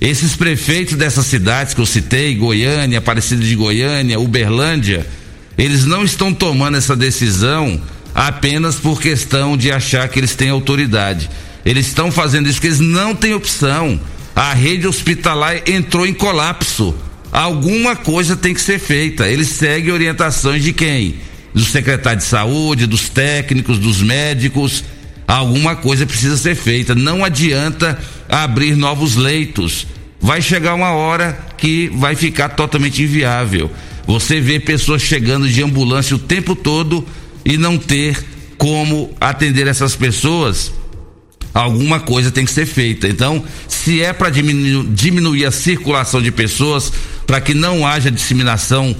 Esses 0.00 0.34
prefeitos 0.34 0.94
dessas 0.94 1.26
cidades 1.26 1.74
que 1.74 1.80
eu 1.80 1.86
citei, 1.86 2.34
Goiânia, 2.34 2.98
Aparecida 2.98 3.42
de 3.42 3.54
Goiânia, 3.54 4.18
Uberlândia, 4.18 5.06
eles 5.56 5.84
não 5.84 6.04
estão 6.04 6.34
tomando 6.34 6.76
essa 6.76 6.94
decisão 6.94 7.80
apenas 8.14 8.76
por 8.76 9.00
questão 9.00 9.56
de 9.56 9.70
achar 9.70 10.08
que 10.08 10.18
eles 10.18 10.34
têm 10.34 10.50
autoridade. 10.50 11.30
Eles 11.64 11.86
estão 11.86 12.10
fazendo 12.10 12.46
isso 12.46 12.56
porque 12.56 12.68
eles 12.68 12.80
não 12.80 13.14
têm 13.14 13.34
opção. 13.34 13.98
A 14.34 14.52
rede 14.52 14.86
hospitalar 14.86 15.62
entrou 15.66 16.06
em 16.06 16.12
colapso. 16.12 16.94
Alguma 17.32 17.96
coisa 17.96 18.36
tem 18.36 18.54
que 18.54 18.60
ser 18.60 18.78
feita. 18.78 19.28
Eles 19.28 19.48
seguem 19.48 19.92
orientações 19.92 20.62
de 20.62 20.72
quem? 20.72 21.16
Do 21.54 21.64
secretário 21.64 22.18
de 22.18 22.24
saúde, 22.24 22.86
dos 22.86 23.08
técnicos, 23.08 23.78
dos 23.78 24.02
médicos 24.02 24.84
alguma 25.26 25.74
coisa 25.74 26.06
precisa 26.06 26.36
ser 26.36 26.54
feita. 26.54 26.94
Não 26.94 27.24
adianta 27.24 27.98
abrir 28.28 28.76
novos 28.76 29.16
leitos. 29.16 29.86
Vai 30.20 30.40
chegar 30.40 30.74
uma 30.74 30.92
hora 30.92 31.38
que 31.58 31.90
vai 31.94 32.14
ficar 32.14 32.50
totalmente 32.50 33.02
inviável. 33.02 33.70
Você 34.06 34.40
vê 34.40 34.60
pessoas 34.60 35.02
chegando 35.02 35.48
de 35.48 35.62
ambulância 35.62 36.14
o 36.14 36.18
tempo 36.18 36.54
todo 36.54 37.04
e 37.44 37.56
não 37.56 37.76
ter 37.76 38.24
como 38.56 39.14
atender 39.20 39.66
essas 39.66 39.96
pessoas. 39.96 40.72
Alguma 41.56 41.98
coisa 41.98 42.30
tem 42.30 42.44
que 42.44 42.52
ser 42.52 42.66
feita. 42.66 43.08
Então, 43.08 43.42
se 43.66 44.02
é 44.02 44.12
para 44.12 44.28
diminuir, 44.28 45.46
a 45.46 45.50
circulação 45.50 46.20
de 46.20 46.30
pessoas, 46.30 46.92
para 47.26 47.40
que 47.40 47.54
não 47.54 47.86
haja 47.86 48.10
disseminação 48.10 48.94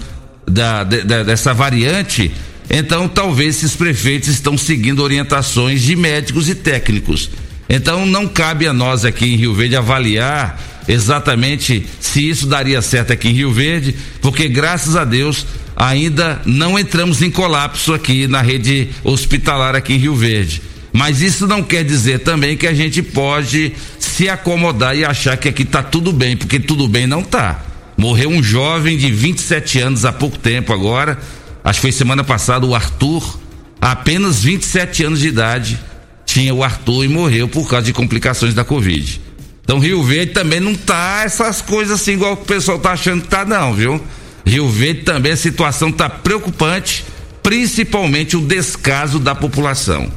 da, 0.48 0.82
dessa 0.82 1.52
variante, 1.52 2.32
então, 2.70 3.08
talvez 3.08 3.56
esses 3.56 3.76
prefeitos 3.76 4.30
estão 4.30 4.56
seguindo 4.56 5.02
orientações 5.02 5.82
de 5.82 5.94
médicos 5.94 6.48
e 6.48 6.54
técnicos. 6.54 7.28
Então, 7.68 8.06
não 8.06 8.26
cabe 8.26 8.66
a 8.66 8.72
nós 8.72 9.04
aqui 9.04 9.26
em 9.26 9.36
Rio 9.36 9.52
Verde 9.52 9.76
avaliar 9.76 10.58
exatamente 10.88 11.84
se 12.00 12.26
isso 12.26 12.46
daria 12.46 12.80
certo 12.80 13.12
aqui 13.12 13.28
em 13.28 13.32
Rio 13.32 13.52
Verde, 13.52 13.94
porque 14.22 14.48
graças 14.48 14.96
a 14.96 15.04
Deus 15.04 15.46
ainda 15.76 16.40
não 16.46 16.78
entramos 16.78 17.20
em 17.20 17.30
colapso 17.30 17.92
aqui 17.92 18.26
na 18.26 18.40
rede 18.40 18.88
hospitalar 19.04 19.74
aqui 19.74 19.92
em 19.92 19.98
Rio 19.98 20.14
Verde. 20.16 20.62
Mas 20.96 21.20
isso 21.20 21.46
não 21.46 21.62
quer 21.62 21.84
dizer 21.84 22.20
também 22.20 22.56
que 22.56 22.66
a 22.66 22.72
gente 22.72 23.02
pode 23.02 23.74
se 23.98 24.30
acomodar 24.30 24.96
e 24.96 25.04
achar 25.04 25.36
que 25.36 25.46
aqui 25.46 25.62
está 25.62 25.82
tudo 25.82 26.10
bem, 26.10 26.38
porque 26.38 26.58
tudo 26.58 26.88
bem 26.88 27.06
não 27.06 27.20
está. 27.20 27.62
Morreu 27.98 28.30
um 28.30 28.42
jovem 28.42 28.96
de 28.96 29.10
27 29.10 29.78
anos 29.78 30.06
há 30.06 30.12
pouco 30.12 30.38
tempo 30.38 30.72
agora, 30.72 31.18
acho 31.62 31.80
que 31.80 31.82
foi 31.82 31.92
semana 31.92 32.24
passada, 32.24 32.64
o 32.64 32.74
Arthur, 32.74 33.38
apenas 33.78 34.42
27 34.42 35.04
anos 35.04 35.20
de 35.20 35.28
idade, 35.28 35.78
tinha 36.24 36.54
o 36.54 36.64
Arthur 36.64 37.04
e 37.04 37.08
morreu 37.08 37.46
por 37.46 37.68
causa 37.68 37.84
de 37.84 37.92
complicações 37.92 38.54
da 38.54 38.64
Covid. 38.64 39.20
Então 39.64 39.78
Rio 39.78 40.02
Verde 40.02 40.32
também 40.32 40.60
não 40.60 40.74
tá 40.74 41.24
essas 41.26 41.60
coisas 41.60 42.00
assim 42.00 42.12
igual 42.12 42.32
o 42.32 42.36
pessoal 42.38 42.78
tá 42.78 42.92
achando 42.92 43.20
que 43.20 43.28
tá 43.28 43.44
não, 43.44 43.74
viu? 43.74 44.02
Rio 44.46 44.70
Verde 44.70 45.02
também 45.02 45.32
a 45.32 45.36
situação 45.36 45.92
tá 45.92 46.08
preocupante, 46.08 47.04
principalmente 47.42 48.34
o 48.34 48.40
descaso 48.40 49.18
da 49.18 49.34
população. 49.34 50.10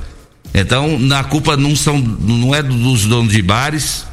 Então, 0.54 0.98
na 1.00 1.24
culpa 1.24 1.56
não 1.56 1.76
são 1.76 1.98
não 1.98 2.54
é 2.54 2.62
dos 2.64 3.06
donos 3.06 3.32
de 3.32 3.42
bares, 3.42 4.06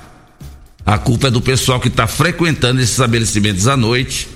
a 0.84 0.98
culpa 0.98 1.28
é 1.28 1.30
do 1.30 1.40
pessoal 1.40 1.80
que 1.80 1.88
está 1.88 2.06
frequentando 2.06 2.80
esses 2.80 2.92
estabelecimentos 2.92 3.66
à 3.66 3.76
noite 3.76 4.28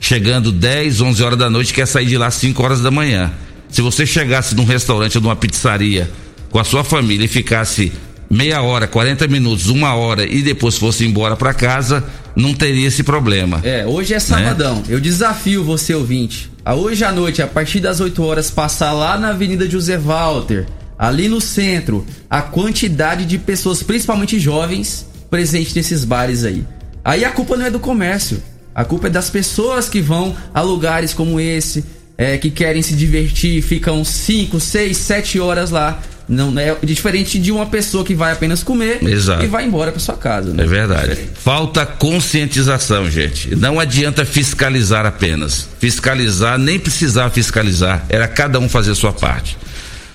chegando 0.00 0.52
10, 0.52 1.00
11 1.00 1.22
horas 1.22 1.38
da 1.38 1.50
noite, 1.50 1.74
quer 1.74 1.86
sair 1.86 2.06
de 2.06 2.16
lá 2.16 2.30
5 2.30 2.62
horas 2.62 2.80
da 2.80 2.90
manhã. 2.90 3.32
Se 3.68 3.82
você 3.82 4.06
chegasse 4.06 4.54
num 4.54 4.64
restaurante 4.64 5.16
ou 5.18 5.22
numa 5.22 5.36
pizzaria 5.36 6.10
com 6.50 6.58
a 6.58 6.64
sua 6.64 6.82
família 6.82 7.26
e 7.26 7.28
ficasse 7.28 7.92
meia 8.30 8.62
hora, 8.62 8.86
40 8.86 9.26
minutos, 9.28 9.66
uma 9.66 9.94
hora 9.94 10.24
e 10.24 10.42
depois 10.42 10.76
fosse 10.76 11.04
embora 11.04 11.36
para 11.36 11.52
casa, 11.52 12.04
não 12.34 12.54
teria 12.54 12.88
esse 12.88 13.02
problema. 13.02 13.60
É, 13.62 13.86
hoje 13.86 14.14
é 14.14 14.18
sabadão. 14.18 14.76
Né? 14.76 14.84
Eu 14.88 15.00
desafio 15.00 15.64
você, 15.64 15.94
ouvinte, 15.94 16.50
a 16.64 16.74
hoje 16.74 17.04
à 17.04 17.12
noite, 17.12 17.42
a 17.42 17.46
partir 17.46 17.80
das 17.80 18.00
8 18.00 18.22
horas, 18.22 18.50
passar 18.50 18.92
lá 18.92 19.18
na 19.18 19.30
Avenida 19.30 19.68
José 19.68 19.98
Walter, 19.98 20.66
ali 20.98 21.28
no 21.28 21.40
centro, 21.40 22.04
a 22.28 22.42
quantidade 22.42 23.24
de 23.24 23.38
pessoas, 23.38 23.82
principalmente 23.82 24.40
jovens, 24.40 25.06
presentes 25.30 25.74
nesses 25.74 26.04
bares 26.04 26.44
aí. 26.44 26.64
Aí 27.04 27.24
a 27.24 27.30
culpa 27.30 27.56
não 27.56 27.66
é 27.66 27.70
do 27.70 27.78
comércio. 27.78 28.42
A 28.74 28.84
culpa 28.84 29.06
é 29.06 29.10
das 29.10 29.30
pessoas 29.30 29.88
que 29.88 30.00
vão 30.00 30.36
a 30.52 30.60
lugares 30.60 31.14
como 31.14 31.40
esse, 31.40 31.84
é, 32.16 32.36
que 32.36 32.50
querem 32.50 32.82
se 32.82 32.94
divertir, 32.94 33.62
ficam 33.62 34.04
5, 34.04 34.58
6, 34.58 34.96
7 34.96 35.40
horas 35.40 35.70
lá. 35.70 36.00
Não 36.28 36.58
é 36.58 36.76
diferente 36.82 37.38
de 37.38 37.50
uma 37.50 37.64
pessoa 37.64 38.04
que 38.04 38.14
vai 38.14 38.32
apenas 38.32 38.62
comer 38.62 39.02
Exato. 39.02 39.42
e 39.42 39.46
vai 39.46 39.64
embora 39.64 39.90
para 39.90 39.98
sua 39.98 40.16
casa. 40.16 40.52
Né? 40.52 40.64
É 40.64 40.66
verdade. 40.66 41.18
Falta 41.42 41.86
conscientização, 41.86 43.10
gente. 43.10 43.56
Não 43.56 43.80
adianta 43.80 44.26
fiscalizar 44.26 45.06
apenas. 45.06 45.66
Fiscalizar, 45.78 46.58
nem 46.58 46.78
precisar 46.78 47.30
fiscalizar. 47.30 48.04
Era 48.10 48.28
cada 48.28 48.58
um 48.58 48.68
fazer 48.68 48.90
a 48.90 48.94
sua 48.94 49.12
parte. 49.12 49.56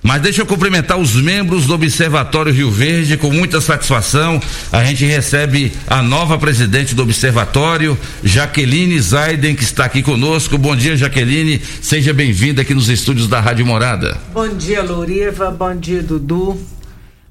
Mas 0.03 0.21
deixa 0.21 0.41
eu 0.41 0.45
cumprimentar 0.45 0.99
os 0.99 1.15
membros 1.15 1.65
do 1.65 1.73
Observatório 1.73 2.51
Rio 2.51 2.69
Verde 2.69 3.15
com 3.15 3.31
muita 3.31 3.61
satisfação. 3.61 4.39
A 4.69 4.83
gente 4.83 5.05
recebe 5.05 5.71
a 5.87 6.03
nova 6.03 6.37
presidente 6.37 6.93
do 6.93 7.03
Observatório, 7.03 7.97
Jaqueline 8.21 8.99
Zaiden, 8.99 9.55
que 9.55 9.63
está 9.63 9.85
aqui 9.85 10.03
conosco. 10.03 10.57
Bom 10.57 10.75
dia, 10.75 10.97
Jaqueline. 10.97 11.61
Seja 11.81 12.13
bem-vinda 12.13 12.63
aqui 12.63 12.73
nos 12.73 12.89
estúdios 12.89 13.29
da 13.29 13.39
Rádio 13.39 13.65
Morada. 13.65 14.17
Bom 14.33 14.49
dia, 14.49 14.83
Louriva. 14.83 15.49
Bom 15.49 15.73
dia, 15.73 16.03
Dudu. 16.03 16.59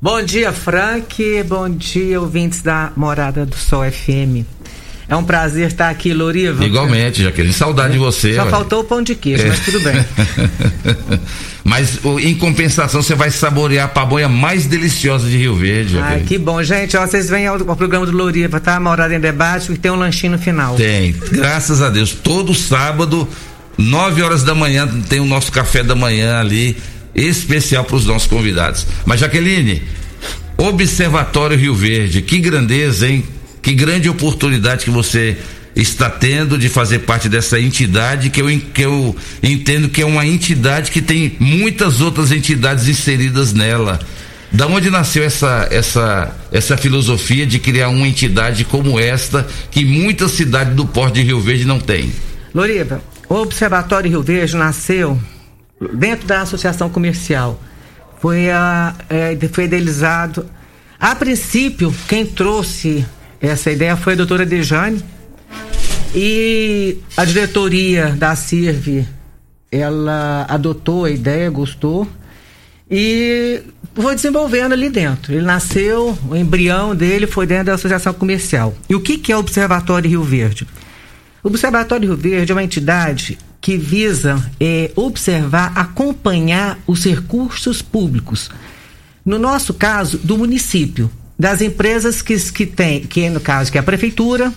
Bom 0.00 0.22
dia, 0.22 0.50
Frank. 0.50 1.42
Bom 1.44 1.68
dia, 1.68 2.18
ouvintes 2.20 2.62
da 2.62 2.90
Morada 2.96 3.44
do 3.44 3.54
Sol 3.54 3.84
FM. 3.84 4.61
É 5.12 5.16
um 5.16 5.24
prazer 5.24 5.66
estar 5.66 5.90
aqui, 5.90 6.14
Loriva. 6.14 6.64
Igualmente, 6.64 7.22
Jaqueline. 7.22 7.52
Saudade 7.52 7.90
é. 7.90 7.92
de 7.92 7.98
você. 7.98 8.34
Só 8.34 8.44
ué. 8.44 8.50
faltou 8.50 8.80
o 8.80 8.84
pão 8.84 9.02
de 9.02 9.14
queijo, 9.14 9.42
é. 9.42 9.48
mas 9.48 9.60
tudo 9.60 9.78
bem. 9.80 10.02
mas 11.62 11.98
em 12.22 12.34
compensação, 12.34 13.02
você 13.02 13.14
vai 13.14 13.30
saborear 13.30 13.84
a 13.84 13.88
pamonha 13.88 14.26
mais 14.26 14.64
deliciosa 14.64 15.28
de 15.28 15.36
Rio 15.36 15.54
Verde. 15.54 15.98
Ai, 15.98 16.20
que 16.26 16.38
bom. 16.38 16.62
Gente, 16.62 16.96
ó, 16.96 17.06
vocês 17.06 17.28
vêm 17.28 17.46
ao, 17.46 17.56
ao 17.68 17.76
programa 17.76 18.06
do 18.06 18.12
Loriva, 18.12 18.58
tá? 18.58 18.80
Morada 18.80 19.14
em 19.14 19.20
Debate 19.20 19.70
e 19.70 19.76
tem 19.76 19.90
um 19.90 19.96
lanchinho 19.96 20.32
no 20.32 20.38
final. 20.38 20.76
Tem. 20.76 21.14
Graças 21.30 21.82
a 21.82 21.90
Deus. 21.90 22.12
Todo 22.12 22.54
sábado, 22.54 23.28
9 23.76 24.22
horas 24.22 24.42
da 24.42 24.54
manhã, 24.54 24.88
tem 25.10 25.20
o 25.20 25.26
nosso 25.26 25.52
café 25.52 25.82
da 25.82 25.94
manhã 25.94 26.40
ali, 26.40 26.74
especial 27.14 27.84
para 27.84 27.96
os 27.96 28.06
nossos 28.06 28.26
convidados. 28.26 28.86
Mas, 29.04 29.20
Jaqueline, 29.20 29.82
Observatório 30.56 31.58
Rio 31.58 31.74
Verde, 31.74 32.22
que 32.22 32.38
grandeza, 32.38 33.06
hein? 33.06 33.22
Que 33.62 33.72
grande 33.74 34.08
oportunidade 34.08 34.84
que 34.84 34.90
você 34.90 35.38
está 35.74 36.10
tendo 36.10 36.58
de 36.58 36.68
fazer 36.68 37.00
parte 37.00 37.28
dessa 37.28 37.58
entidade 37.58 38.28
que 38.28 38.42
eu, 38.42 38.60
que 38.74 38.82
eu 38.82 39.16
entendo 39.42 39.88
que 39.88 40.02
é 40.02 40.06
uma 40.06 40.26
entidade 40.26 40.90
que 40.90 41.00
tem 41.00 41.36
muitas 41.40 42.00
outras 42.00 42.30
entidades 42.30 42.88
inseridas 42.88 43.52
nela. 43.52 43.98
Da 44.50 44.66
onde 44.66 44.90
nasceu 44.90 45.24
essa, 45.24 45.66
essa, 45.70 46.36
essa 46.50 46.76
filosofia 46.76 47.46
de 47.46 47.58
criar 47.58 47.88
uma 47.88 48.06
entidade 48.06 48.64
como 48.66 49.00
esta 49.00 49.46
que 49.70 49.82
muitas 49.82 50.32
cidades 50.32 50.74
do 50.74 50.84
Porto 50.84 51.14
de 51.14 51.22
Rio 51.22 51.40
Verde 51.40 51.64
não 51.64 51.80
têm? 51.80 52.12
Loriva, 52.54 53.00
o 53.30 53.36
Observatório 53.36 54.10
Rio 54.10 54.22
Verde 54.22 54.54
nasceu 54.56 55.18
dentro 55.94 56.26
da 56.26 56.42
Associação 56.42 56.90
Comercial. 56.90 57.58
Foi, 58.20 58.50
a, 58.50 58.94
é, 59.08 59.36
foi 59.50 59.64
idealizado. 59.64 60.44
A 61.00 61.14
princípio, 61.14 61.92
quem 62.06 62.26
trouxe 62.26 63.06
essa 63.42 63.72
ideia 63.72 63.96
foi 63.96 64.12
a 64.12 64.16
doutora 64.16 64.46
Dejane 64.46 65.02
e 66.14 66.98
a 67.16 67.24
diretoria 67.24 68.10
da 68.10 68.36
CIRV, 68.36 69.04
ela 69.70 70.46
adotou 70.48 71.06
a 71.06 71.10
ideia, 71.10 71.50
gostou 71.50 72.06
e 72.88 73.60
foi 73.94 74.14
desenvolvendo 74.14 74.72
ali 74.72 74.88
dentro. 74.88 75.32
Ele 75.32 75.42
nasceu, 75.42 76.16
o 76.28 76.36
embrião 76.36 76.94
dele 76.94 77.26
foi 77.26 77.44
dentro 77.44 77.66
da 77.66 77.74
Associação 77.74 78.14
Comercial. 78.14 78.74
E 78.88 78.94
o 78.94 79.00
que, 79.00 79.18
que 79.18 79.32
é 79.32 79.36
o 79.36 79.40
Observatório 79.40 80.08
Rio 80.08 80.22
Verde? 80.22 80.68
O 81.42 81.48
Observatório 81.48 82.10
Rio 82.10 82.16
Verde 82.16 82.52
é 82.52 82.54
uma 82.54 82.62
entidade 82.62 83.38
que 83.60 83.76
visa 83.76 84.40
é, 84.60 84.92
observar, 84.94 85.72
acompanhar 85.74 86.78
os 86.86 87.04
recursos 87.04 87.82
públicos. 87.82 88.50
No 89.24 89.38
nosso 89.38 89.74
caso, 89.74 90.18
do 90.18 90.38
município 90.38 91.10
das 91.42 91.60
empresas 91.60 92.22
que, 92.22 92.38
que 92.52 92.64
tem, 92.64 93.00
que 93.00 93.28
no 93.28 93.40
caso 93.40 93.72
que 93.72 93.76
é 93.76 93.80
a 93.80 93.82
prefeitura, 93.82 94.52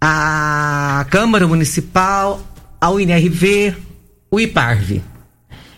a 0.00 1.06
Câmara 1.08 1.46
Municipal, 1.46 2.44
a 2.80 2.90
UNRV, 2.90 3.76
o 4.28 4.40
IPARV. 4.40 5.00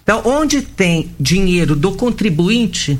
Então, 0.02 0.22
onde 0.24 0.62
tem 0.62 1.14
dinheiro 1.20 1.76
do 1.76 1.92
contribuinte, 1.92 2.98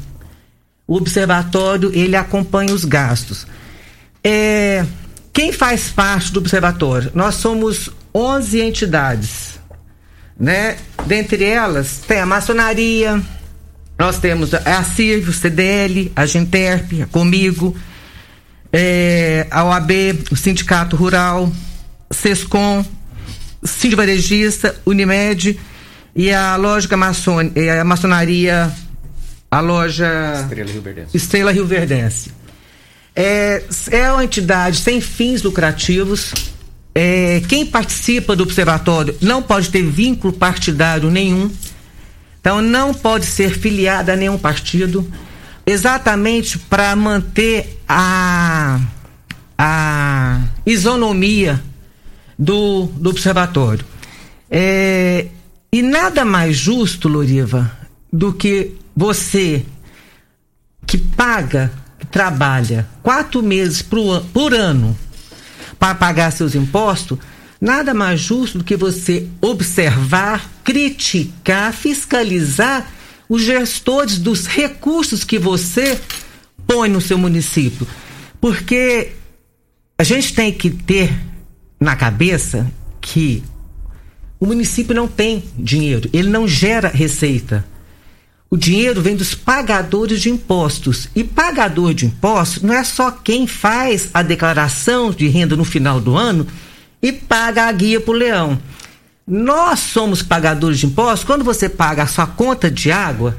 o 0.87 0.97
observatório 0.97 1.91
ele 1.95 2.14
acompanha 2.14 2.75
os 2.75 2.85
gastos. 2.85 3.47
É, 4.22 4.85
quem 5.33 5.51
faz 5.51 5.89
parte 5.89 6.31
do 6.31 6.41
observatório? 6.41 7.11
Nós 7.14 7.37
somos 7.37 7.89
11 8.14 8.61
entidades. 8.61 9.59
né? 10.39 10.77
Dentre 11.07 11.43
elas 11.43 12.03
tem 12.07 12.20
a 12.20 12.27
maçonaria, 12.27 13.22
nós 13.99 14.19
temos 14.19 14.53
a 14.53 14.83
CIRV, 14.83 15.29
o 15.29 15.33
CDL, 15.33 16.13
a 16.17 16.27
Genterp, 16.27 17.03
a 17.03 17.07
Comigo, 17.07 17.77
é, 18.73 19.47
a 19.51 19.65
OAB, 19.65 19.91
o 20.33 20.37
Sindicato 20.37 20.97
Rural, 20.97 21.53
SESCOM, 22.11 22.85
Sindicato 23.63 23.97
Varejista, 23.97 24.75
Unimed 24.85 25.59
e 26.15 26.33
a 26.33 26.57
lógica 26.57 26.97
maçon, 26.97 27.51
a 27.81 27.85
maçonaria, 27.85 28.73
a 29.51 29.61
loja 29.61 30.41
Estrela 30.43 30.73
Rio 30.73 30.83
Verdense. 30.83 31.17
Estrela 31.17 31.53
Rio 31.53 31.67
Verdense. 31.67 32.33
É, 33.15 33.63
é 33.93 34.11
uma 34.11 34.25
entidade 34.25 34.79
sem 34.79 35.01
fins 35.01 35.43
lucrativos. 35.43 36.35
É, 36.93 37.41
quem 37.49 37.65
participa 37.65 38.35
do 38.35 38.43
observatório 38.43 39.17
não 39.21 39.41
pode 39.41 39.71
ter 39.71 39.83
vínculo 39.83 40.33
partidário 40.33 41.11
nenhum. 41.11 41.51
Então 42.45 42.61
não 42.61 42.93
pode 42.93 43.25
ser 43.25 43.59
filiada 43.59 44.13
a 44.13 44.17
nenhum 44.17 44.37
partido, 44.37 45.11
exatamente 45.65 46.59
para 46.59 46.95
manter 46.95 47.81
a, 47.89 48.79
a 49.57 50.43
isonomia 50.67 51.59
do, 52.39 52.85
do 52.99 53.09
observatório. 53.09 53.83
É, 54.51 55.29
e 55.73 55.81
nada 55.81 56.23
mais 56.23 56.55
justo, 56.55 57.09
Loriva, 57.09 57.73
do 58.13 58.31
que 58.31 58.75
você 58.95 59.65
que 60.87 60.99
paga, 60.99 61.73
que 61.99 62.05
trabalha 62.05 62.87
quatro 63.03 63.43
meses 63.43 63.81
por, 63.81 64.21
por 64.35 64.53
ano 64.53 64.95
para 65.79 65.95
pagar 65.95 66.31
seus 66.31 66.55
impostos, 66.55 67.19
nada 67.65 67.95
mais 67.95 68.21
justo 68.21 68.59
do 68.59 68.65
que 68.65 68.77
você 68.77 69.27
observar, 69.41 70.51
criticar, 70.62 71.73
fiscalizar 71.73 72.87
os 73.27 73.41
gestores 73.41 74.19
dos 74.19 74.47
recursos 74.47 75.25
que 75.25 75.39
você 75.39 75.99
põe 76.67 76.91
no 76.91 77.01
seu 77.01 77.17
município. 77.17 77.89
Porque 78.39 79.12
a 79.97 80.05
gente 80.05 80.35
tem 80.35 80.53
que 80.53 80.69
ter 80.69 81.11
na 81.81 81.97
cabeça 81.97 82.71
que 83.01 83.43
o 84.39 84.45
município 84.45 84.95
não 84.95 85.09
tem 85.09 85.43
dinheiro, 85.59 86.11
ele 86.12 86.29
não 86.29 86.47
gera 86.47 86.89
receita. 86.89 87.65
O 88.51 88.59
dinheiro 88.59 89.01
vem 89.01 89.17
dos 89.17 89.35
pagadores 89.35 90.21
de 90.21 90.29
impostos. 90.29 91.09
E 91.17 91.25
pagador 91.25 91.95
de 91.95 92.05
impostos 92.05 92.62
não 92.62 92.75
é 92.75 92.85
só 92.85 93.11
quem 93.11 93.47
faz 93.47 94.11
a 94.12 94.23
declaração 94.23 95.11
de 95.11 95.27
renda 95.29 95.57
no 95.57 95.65
final 95.65 95.99
do 95.99 96.15
ano 96.15 96.47
e 97.05 97.13
paga 97.13 97.65
a 97.65 97.73
guia 97.73 98.01
para 98.01 98.13
o 98.13 98.17
leão. 98.17 98.59
Nós 99.27 99.79
somos 99.81 100.23
pagadores 100.23 100.79
de 100.79 100.87
impostos. 100.87 101.23
Quando 101.23 101.45
você 101.45 101.69
paga 101.69 102.05
a 102.05 102.07
sua 102.07 102.27
conta 102.27 102.71
de 102.71 102.91
água, 102.91 103.37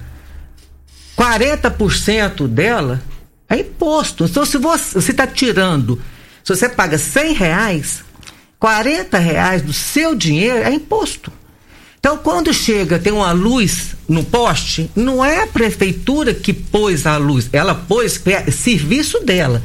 40% 1.17 2.47
dela 2.47 3.01
é 3.49 3.57
imposto. 3.57 4.25
Então, 4.25 4.45
se 4.45 4.59
você 4.59 4.99
está 4.99 5.25
tirando, 5.25 5.99
se 6.43 6.55
você 6.55 6.69
paga 6.69 6.99
100 6.99 7.33
reais, 7.33 8.03
40 8.59 9.17
reais 9.17 9.63
do 9.63 9.73
seu 9.73 10.13
dinheiro 10.13 10.59
é 10.59 10.71
imposto. 10.71 11.33
Então, 11.99 12.19
quando 12.19 12.53
chega, 12.53 12.99
tem 12.99 13.11
uma 13.11 13.31
luz 13.31 13.95
no 14.07 14.23
poste, 14.23 14.91
não 14.95 15.25
é 15.25 15.41
a 15.41 15.47
prefeitura 15.47 16.35
que 16.35 16.53
pôs 16.53 17.07
a 17.07 17.17
luz, 17.17 17.49
ela 17.51 17.73
pôs 17.73 18.21
é 18.27 18.51
serviço 18.51 19.21
dela. 19.21 19.59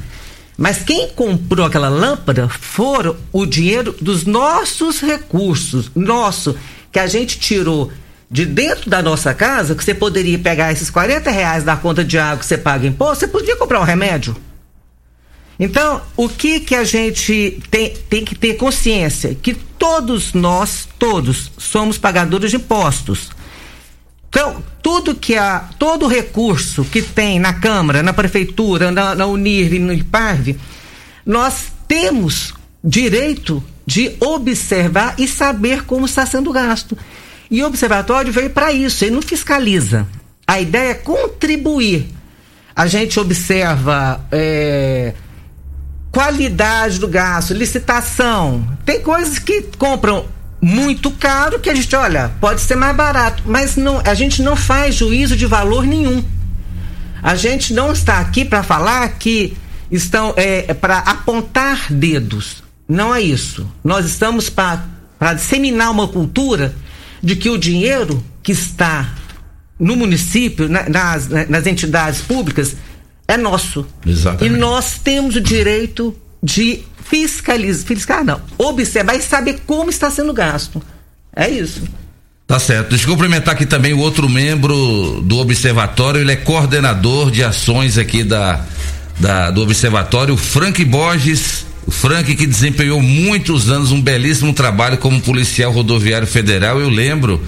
Mas 0.61 0.83
quem 0.83 1.09
comprou 1.09 1.65
aquela 1.65 1.89
lâmpada 1.89 2.47
foram 2.47 3.17
o 3.33 3.47
dinheiro 3.47 3.97
dos 3.99 4.27
nossos 4.27 5.01
recursos, 5.01 5.91
nosso, 5.95 6.55
que 6.93 6.99
a 6.99 7.07
gente 7.07 7.39
tirou 7.39 7.91
de 8.31 8.45
dentro 8.45 8.91
da 8.91 9.01
nossa 9.01 9.33
casa, 9.33 9.75
que 9.75 9.83
você 9.83 9.95
poderia 9.95 10.39
pegar 10.39 10.71
esses 10.71 10.91
40 10.91 11.31
reais 11.31 11.65
da 11.65 11.79
conta 11.79 12.05
de 12.05 12.19
água 12.19 12.41
que 12.41 12.45
você 12.45 12.59
paga 12.59 12.87
imposto, 12.87 13.21
você 13.21 13.29
podia 13.29 13.57
comprar 13.57 13.81
um 13.81 13.85
remédio. 13.85 14.37
Então, 15.59 16.03
o 16.15 16.29
que 16.29 16.61
que 16.61 16.75
a 16.75 16.85
gente 16.85 17.59
tem, 17.71 17.95
tem 18.11 18.23
que 18.23 18.35
ter 18.35 18.53
consciência? 18.59 19.35
Que 19.35 19.55
todos 19.55 20.35
nós, 20.35 20.87
todos, 20.99 21.51
somos 21.57 21.97
pagadores 21.97 22.51
de 22.51 22.59
impostos. 22.59 23.31
Então, 24.31 24.63
tudo 24.81 25.15
que 25.15 25.37
a, 25.37 25.69
todo 25.77 26.07
recurso 26.07 26.85
que 26.85 27.03
tem 27.03 27.41
na 27.41 27.53
Câmara, 27.53 28.03
na 28.03 28.13
Prefeitura, 28.13 28.91
na, 28.91 29.15
na 29.15 29.27
Unir 29.27 29.75
e 29.75 29.79
no 29.81 29.93
IPARV, 29.93 30.57
nós 31.27 31.73
temos 31.87 32.55
direito 32.83 33.63
de 33.85 34.17
observar 34.21 35.17
e 35.19 35.27
saber 35.27 35.85
como 35.85 36.07
está 36.07 36.25
sendo 36.25 36.53
gasto. 36.53 36.97
E 37.51 37.61
o 37.61 37.67
observatório 37.67 38.33
veio 38.33 38.51
para 38.51 38.73
isso, 38.73 39.05
ele 39.05 39.17
não 39.17 39.23
fiscaliza. 39.23 40.07
A 40.47 40.61
ideia 40.61 40.91
é 40.91 40.95
contribuir. 40.95 42.09
A 42.75 42.87
gente 42.87 43.19
observa. 43.19 44.25
É, 44.31 45.13
qualidade 46.11 46.99
do 46.99 47.09
gasto, 47.09 47.55
licitação. 47.55 48.67
Tem 48.85 49.01
coisas 49.01 49.39
que 49.39 49.63
compram 49.79 50.27
muito 50.61 51.11
caro 51.11 51.59
que 51.59 51.71
a 51.71 51.75
gente, 51.75 51.95
olha, 51.97 52.33
pode 52.41 52.61
ser 52.61 52.77
mais 52.77 52.95
barato, 52.95 53.43
mas 53.47 53.77
não, 53.77 54.01
a 54.05 54.15
gente 54.15 54.43
não 54.43 54.55
faz 54.55 54.95
juízo 54.95 55.37
de 55.37 55.47
valor 55.47 55.87
nenhum. 55.87 56.23
A 57.23 57.35
gente 57.35 57.73
não 57.73 57.93
está 57.93 58.19
aqui 58.19 58.45
para 58.45 58.63
falar 58.63 59.09
que 59.19 59.57
estão 59.91 60.35
é, 60.37 60.73
para 60.75 60.99
apontar 60.99 61.93
dedos. 61.93 62.63
Não 62.89 63.15
é 63.15 63.21
isso. 63.21 63.67
Nós 63.85 64.05
estamos 64.07 64.51
para 64.51 65.35
disseminar 65.35 65.91
uma 65.91 66.09
cultura 66.09 66.75
de 67.23 67.37
que 67.37 67.51
o 67.51 67.59
dinheiro 67.59 68.25
que 68.43 68.53
está 68.53 69.15
no 69.79 69.97
município, 69.97 70.69
na, 70.69 70.89
nas, 70.89 71.29
nas 71.29 71.67
entidades 71.67 72.21
públicas, 72.21 72.77
é 73.27 73.37
nosso. 73.37 73.87
Exatamente. 74.05 74.55
E 74.55 74.59
nós 74.59 74.99
temos 74.99 75.37
o 75.37 75.41
direito 75.41 76.15
de 76.43 76.83
fiscalizar, 77.11 77.87
fiscalizar 77.87 78.25
não, 78.25 78.41
observar 78.57 79.17
e 79.17 79.21
saber 79.21 79.61
como 79.67 79.91
está 79.91 80.11
sendo 80.11 80.33
gasto. 80.33 80.81
É 81.35 81.49
isso. 81.49 81.83
Tá 82.47 82.59
certo. 82.59 82.91
Deixa 82.91 83.05
eu 83.05 83.11
cumprimentar 83.11 83.55
aqui 83.55 83.67
também 83.67 83.93
o 83.93 83.99
outro 83.99 84.29
membro 84.29 85.21
do 85.23 85.39
observatório, 85.39 86.21
ele 86.21 86.33
é 86.33 86.37
coordenador 86.37 87.31
de 87.31 87.45
ações 87.45 87.99
aqui 87.99 88.25
da, 88.25 88.65
da 89.19 89.51
do 89.51 89.63
observatório, 89.63 90.37
Frank 90.37 90.85
Borges. 90.85 91.67
O 91.87 91.91
Frank 91.91 92.35
que 92.37 92.47
desempenhou 92.47 93.01
muitos 93.01 93.71
anos 93.71 93.91
um 93.91 94.01
belíssimo 94.01 94.53
trabalho 94.53 94.99
como 94.99 95.21
policial 95.21 95.73
rodoviário 95.73 96.27
federal. 96.27 96.79
Eu 96.79 96.89
lembro 96.89 97.43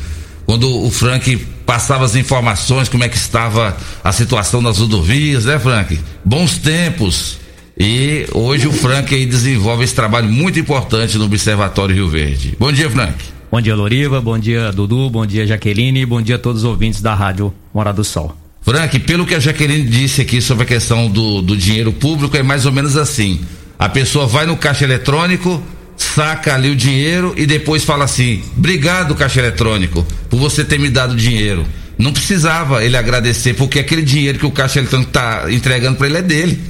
quando 0.46 0.84
o 0.84 0.90
Frank 0.90 1.36
passava 1.66 2.04
as 2.04 2.16
informações, 2.16 2.88
como 2.88 3.04
é 3.04 3.08
que 3.08 3.16
estava 3.16 3.76
a 4.02 4.12
situação 4.12 4.62
das 4.62 4.78
rodovias, 4.78 5.44
né, 5.44 5.58
Frank? 5.58 5.98
Bons 6.24 6.58
tempos. 6.58 7.41
E 7.84 8.28
hoje 8.32 8.68
o 8.68 8.72
Frank 8.72 9.12
aí 9.12 9.26
desenvolve 9.26 9.82
esse 9.82 9.92
trabalho 9.92 10.28
muito 10.28 10.56
importante 10.56 11.18
no 11.18 11.24
Observatório 11.24 11.92
Rio 11.92 12.08
Verde. 12.08 12.54
Bom 12.56 12.70
dia, 12.70 12.88
Frank. 12.88 13.16
Bom 13.50 13.60
dia, 13.60 13.74
Loriva. 13.74 14.20
Bom 14.20 14.38
dia, 14.38 14.70
Dudu. 14.70 15.10
Bom 15.10 15.26
dia, 15.26 15.44
Jaqueline. 15.44 16.06
Bom 16.06 16.22
dia 16.22 16.36
a 16.36 16.38
todos 16.38 16.62
os 16.62 16.64
ouvintes 16.64 17.02
da 17.02 17.12
Rádio 17.12 17.52
Morada 17.74 17.96
do 17.96 18.04
Sol. 18.04 18.36
Frank, 18.60 18.96
pelo 19.00 19.26
que 19.26 19.34
a 19.34 19.40
Jaqueline 19.40 19.82
disse 19.82 20.20
aqui 20.20 20.40
sobre 20.40 20.62
a 20.62 20.66
questão 20.66 21.10
do, 21.10 21.42
do 21.42 21.56
dinheiro 21.56 21.92
público, 21.92 22.36
é 22.36 22.42
mais 22.44 22.66
ou 22.66 22.70
menos 22.70 22.96
assim. 22.96 23.40
A 23.76 23.88
pessoa 23.88 24.28
vai 24.28 24.46
no 24.46 24.56
caixa 24.56 24.84
eletrônico, 24.84 25.60
saca 25.96 26.54
ali 26.54 26.70
o 26.70 26.76
dinheiro 26.76 27.34
e 27.36 27.46
depois 27.46 27.82
fala 27.82 28.04
assim: 28.04 28.44
obrigado, 28.56 29.16
caixa 29.16 29.40
eletrônico, 29.40 30.06
por 30.30 30.38
você 30.38 30.64
ter 30.64 30.78
me 30.78 30.88
dado 30.88 31.16
dinheiro. 31.16 31.66
Não 31.98 32.12
precisava 32.12 32.84
ele 32.84 32.96
agradecer, 32.96 33.54
porque 33.54 33.80
aquele 33.80 34.02
dinheiro 34.02 34.38
que 34.38 34.46
o 34.46 34.52
caixa 34.52 34.78
eletrônico 34.78 35.10
está 35.10 35.52
entregando 35.52 35.98
para 35.98 36.06
ele 36.06 36.18
é 36.18 36.22
dele. 36.22 36.60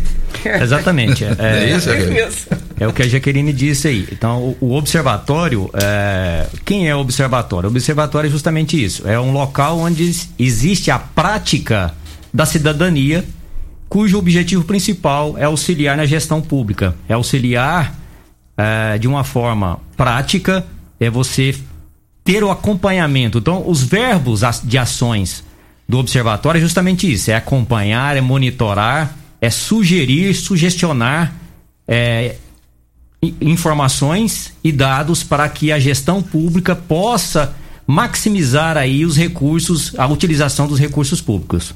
Exatamente. 0.61 1.25
É, 1.25 1.37
é 1.39 1.77
isso, 1.77 1.91
é, 1.91 2.29
é, 2.81 2.87
o 2.87 2.93
que 2.93 3.03
a 3.03 3.09
Jaqueline 3.09 3.53
disse 3.53 3.89
aí. 3.89 4.09
Então, 4.11 4.57
o, 4.61 4.69
o 4.69 4.75
observatório, 4.75 5.71
é, 5.75 6.47
quem 6.65 6.89
é 6.89 6.95
o 6.95 6.99
observatório? 6.99 7.69
O 7.69 7.71
observatório 7.71 8.29
é 8.29 8.31
justamente 8.31 8.83
isso. 8.83 9.07
É 9.07 9.19
um 9.19 9.33
local 9.33 9.79
onde 9.79 10.11
existe 10.39 10.91
a 10.91 10.99
prática 10.99 11.95
da 12.33 12.47
cidadania, 12.47 13.25
cujo 13.89 14.19
objetivo 14.19 14.65
principal 14.65 15.37
é 15.37 15.45
auxiliar 15.45 15.97
na 15.97 16.07
gestão 16.07 16.41
pública, 16.41 16.95
é 17.09 17.13
auxiliar 17.13 17.95
é, 18.57 18.99
de 18.99 19.07
uma 19.07 19.25
forma 19.25 19.79
prática, 19.97 20.65
é 20.99 21.11
você 21.11 21.55
ter 22.25 22.43
o 22.43 22.51
acompanhamento. 22.51 23.39
Então, 23.39 23.69
os 23.69 23.83
verbos 23.83 24.43
de 24.65 24.79
ações 24.79 25.45
do 25.89 25.99
observatório 25.99 26.59
é 26.59 26.61
justamente 26.61 27.11
isso: 27.11 27.31
é 27.31 27.35
acompanhar, 27.35 28.17
é 28.17 28.21
monitorar, 28.21 29.15
é 29.43 29.51
sugerir, 29.51 30.33
sugestionar 30.35 31.35
é, 31.89 32.37
informações 33.41 34.53
e 34.63 34.71
dados 34.71 35.25
para 35.25 35.49
que 35.49 35.73
a 35.73 35.81
gestão 35.81 36.23
pública 36.23 36.77
possa 36.77 37.53
maximizar 37.85 38.77
aí 38.77 39.05
os 39.05 39.17
recursos, 39.17 39.93
a 39.99 40.07
utilização 40.07 40.69
dos 40.69 40.79
recursos 40.79 41.21
públicos. 41.21 41.75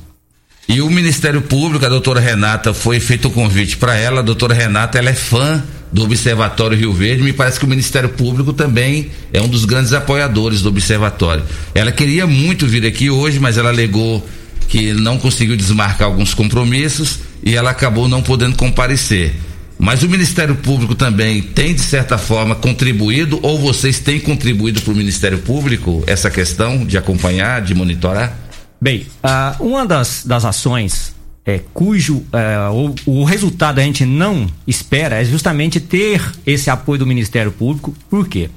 E 0.68 0.80
o 0.80 0.88
Ministério 0.88 1.42
Público, 1.42 1.84
a 1.84 1.88
doutora 1.88 2.20
Renata, 2.20 2.72
foi 2.72 3.00
feito 3.00 3.26
o 3.26 3.30
um 3.30 3.34
convite 3.34 3.76
para 3.76 3.96
ela. 3.96 4.20
A 4.20 4.22
doutora 4.22 4.54
Renata, 4.54 4.98
ela 4.98 5.10
é 5.10 5.14
fã 5.14 5.62
do 5.92 6.04
Observatório 6.04 6.76
Rio 6.76 6.92
Verde. 6.92 7.22
Me 7.22 7.32
parece 7.32 7.58
que 7.58 7.64
o 7.64 7.68
Ministério 7.68 8.08
Público 8.08 8.52
também 8.52 9.10
é 9.32 9.40
um 9.40 9.48
dos 9.48 9.64
grandes 9.64 9.92
apoiadores 9.92 10.62
do 10.62 10.68
Observatório. 10.68 11.44
Ela 11.74 11.92
queria 11.92 12.26
muito 12.26 12.66
vir 12.66 12.84
aqui 12.84 13.10
hoje, 13.10 13.38
mas 13.38 13.56
ela 13.58 13.70
alegou 13.70 14.26
que 14.68 14.92
não 14.92 15.18
conseguiu 15.18 15.56
desmarcar 15.56 16.08
alguns 16.08 16.34
compromissos 16.34 17.20
e 17.46 17.54
ela 17.54 17.70
acabou 17.70 18.08
não 18.08 18.20
podendo 18.20 18.56
comparecer. 18.56 19.32
Mas 19.78 20.02
o 20.02 20.08
Ministério 20.08 20.56
Público 20.56 20.96
também 20.96 21.40
tem, 21.40 21.72
de 21.74 21.80
certa 21.80 22.18
forma, 22.18 22.56
contribuído, 22.56 23.38
ou 23.40 23.56
vocês 23.56 24.00
têm 24.00 24.18
contribuído 24.18 24.80
para 24.80 24.92
o 24.92 24.96
Ministério 24.96 25.38
Público 25.38 26.02
essa 26.08 26.28
questão 26.28 26.84
de 26.84 26.98
acompanhar, 26.98 27.62
de 27.62 27.72
monitorar? 27.72 28.36
Bem, 28.80 29.06
uh, 29.22 29.62
uma 29.62 29.86
das, 29.86 30.24
das 30.26 30.44
ações 30.44 31.14
é, 31.44 31.60
cujo 31.72 32.24
é, 32.32 32.68
o, 32.68 32.94
o, 33.06 33.24
resultado 33.24 33.78
a 33.78 33.82
gente 33.82 34.04
não 34.04 34.48
espera 34.66 35.22
é 35.22 35.24
justamente 35.24 35.78
ter 35.78 36.20
esse 36.44 36.68
apoio 36.68 36.98
do 36.98 37.06
Ministério 37.06 37.52
Público. 37.52 37.94
Por 38.10 38.26
quê? 38.26 38.50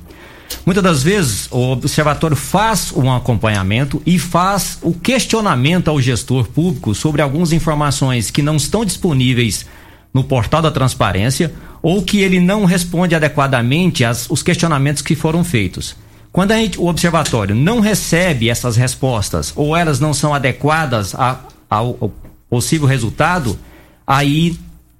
Muitas 0.66 0.84
das 0.84 1.04
vezes 1.04 1.47
o 1.52 1.72
observatório 1.72 2.36
faz 2.36 2.91
um 2.95 3.12
acompanhamento 3.12 4.02
e 4.06 4.20
faz 4.20 4.80
o 4.82 4.93
questionamento 4.93 5.89
ao 5.89 6.02
gestor 6.02 6.47
público 6.47 6.93
sobre 6.93 7.22
algumas 7.22 7.52
informações 7.52 8.30
que 8.30 8.41
não 8.41 8.56
estão 8.56 8.86
disponíveis 8.86 9.66
no 10.14 10.24
portal 10.24 10.62
da 10.62 10.72
transparência 10.72 11.54
ou 11.82 12.04
que 12.04 12.20
ele 12.20 12.39
não 12.39 12.66
responde 12.66 13.16
adequadamente 13.16 14.04
aos 14.04 14.43
questionamentos 14.43 15.02
que 15.02 15.16
foram 15.16 15.43
feitos. 15.43 15.95
Quando 16.32 16.54
gente, 16.54 16.80
o 16.80 16.88
observatório 16.88 17.56
não 17.56 17.80
recebe 17.80 18.50
essas 18.50 18.76
respostas 18.76 19.52
ou 19.56 19.76
elas 19.76 20.00
não 20.00 20.14
são 20.14 20.34
adequadas 20.34 21.16
a, 21.16 21.39
ao 21.70 22.12
possível 22.50 22.88
resultado, 22.88 23.58
aí 24.06 24.58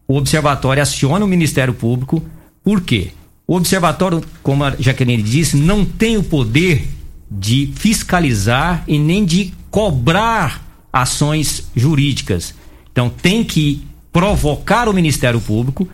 o 0.08 0.16
observatório 0.16 0.82
aciona 0.82 1.24
o 1.24 1.28
Ministério 1.28 1.74
Público. 1.74 2.24
Por 2.64 2.82
quê? 2.82 3.12
O 3.50 3.56
observatório, 3.56 4.24
como 4.44 4.64
a 4.64 4.76
Jaqueline 4.78 5.24
disse, 5.24 5.58
não 5.58 5.84
tem 5.84 6.18
o 6.18 6.24
poder 6.24 6.88
de 7.32 7.74
fiscalizar 7.76 8.84
e 8.88 9.00
nem 9.00 9.26
de 9.26 9.52
cobrar 9.72 10.64
ações 10.94 11.68
jurídicas. 11.76 12.54
Então 12.92 13.10
tem 13.10 13.44
que 13.44 13.84
provocar 14.14 14.88
o 14.88 14.94
Ministério 14.94 15.42
Público, 15.42 15.90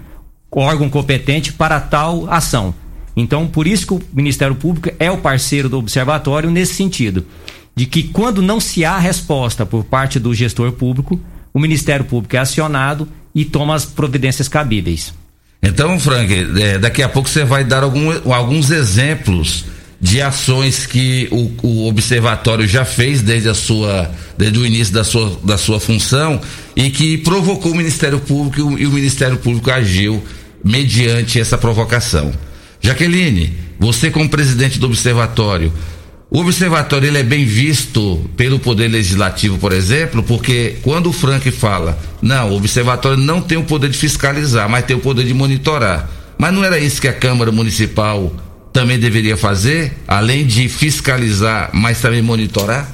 órgão 0.51 0.89
competente, 0.89 1.53
para 1.53 1.80
tal 1.80 2.30
ação. 2.30 2.76
Então, 3.16 3.47
por 3.47 3.68
isso 3.68 3.88
que 3.88 3.93
o 3.93 4.01
Ministério 4.12 4.56
Público 4.56 4.93
é 4.99 5.10
o 5.10 5.20
parceiro 5.20 5.70
do 5.70 5.78
observatório 5.78 6.51
nesse 6.51 6.74
sentido, 6.74 7.26
de 7.74 7.86
que 7.86 8.03
quando 8.03 8.41
não 8.41 8.60
se 8.60 8.84
há 8.84 8.97
resposta 8.97 9.66
por 9.66 9.86
parte 9.86 10.20
do 10.20 10.34
gestor 10.34 10.74
público, 10.74 11.18
o 11.53 11.60
Ministério 11.62 12.03
Público 12.03 12.36
é 12.36 12.39
acionado 12.39 13.08
e 13.34 13.45
toma 13.45 13.76
as 13.76 13.86
providências 13.86 14.49
cabíveis. 14.49 15.14
Então, 15.62 15.99
Frank, 15.99 16.32
é, 16.62 16.78
daqui 16.78 17.01
a 17.01 17.10
pouco 17.10 17.28
você 17.28 17.43
vai 17.43 17.64
dar 17.64 17.84
algum, 17.84 18.12
alguns 18.32 18.70
exemplos 18.70 19.66
de 19.99 20.22
ações 20.22 20.86
que 20.86 21.28
o, 21.32 21.51
o, 21.66 21.88
observatório 21.88 22.68
já 22.68 22.86
fez 22.86 23.22
desde 23.22 23.49
a 23.49 23.53
sua 23.53 24.12
desde 24.38 24.60
o 24.60 24.66
início 24.66 24.93
da 24.93 25.03
sua, 25.03 25.39
da 25.43 25.58
sua 25.58 25.80
função 25.80 26.39
e 26.76 26.89
que 26.89 27.18
provocou 27.20 27.72
o 27.72 27.76
Ministério 27.76 28.20
Público 28.20 28.60
e 28.60 28.62
o, 28.62 28.80
e 28.80 28.86
o 28.86 28.91
Ministério 28.91 29.38
Público 29.38 29.72
agiu 29.72 30.24
mediante 30.64 31.39
essa 31.39 31.58
provocação. 31.58 32.34
Jaqueline, 32.82 33.58
você 33.80 34.12
como 34.12 34.30
presidente 34.30 34.78
do 34.78 34.88
observatório, 34.88 35.72
o 36.36 36.39
observatório 36.39 37.07
ele 37.07 37.19
é 37.19 37.23
bem 37.23 37.45
visto 37.45 38.29
pelo 38.36 38.59
Poder 38.59 38.89
Legislativo, 38.89 39.57
por 39.57 39.71
exemplo, 39.71 40.21
porque 40.21 40.75
quando 40.81 41.07
o 41.07 41.13
Frank 41.13 41.49
fala, 41.49 41.97
não, 42.21 42.51
o 42.51 42.57
observatório 42.57 43.17
não 43.17 43.39
tem 43.39 43.57
o 43.57 43.63
poder 43.63 43.89
de 43.89 43.97
fiscalizar, 43.97 44.67
mas 44.67 44.83
tem 44.83 44.97
o 44.97 44.99
poder 44.99 45.23
de 45.23 45.33
monitorar. 45.33 46.09
Mas 46.38 46.53
não 46.53 46.61
era 46.61 46.77
isso 46.77 46.99
que 46.99 47.07
a 47.07 47.13
Câmara 47.13 47.53
Municipal 47.53 48.33
também 48.73 48.99
deveria 48.99 49.38
fazer, 49.38 49.93
além 50.05 50.45
de 50.45 50.67
fiscalizar, 50.67 51.69
mas 51.71 52.01
também 52.01 52.21
monitorar? 52.21 52.93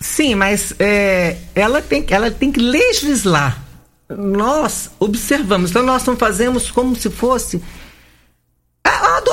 Sim, 0.00 0.36
mas 0.36 0.72
é, 0.78 1.36
ela, 1.54 1.82
tem, 1.82 2.02
ela 2.08 2.30
tem 2.30 2.50
que 2.50 2.60
legislar. 2.60 3.62
Nós 4.08 4.88
observamos, 4.98 5.68
então 5.68 5.82
nós 5.82 6.02
não 6.06 6.16
fazemos 6.16 6.70
como 6.70 6.96
se 6.96 7.10
fosse 7.10 7.60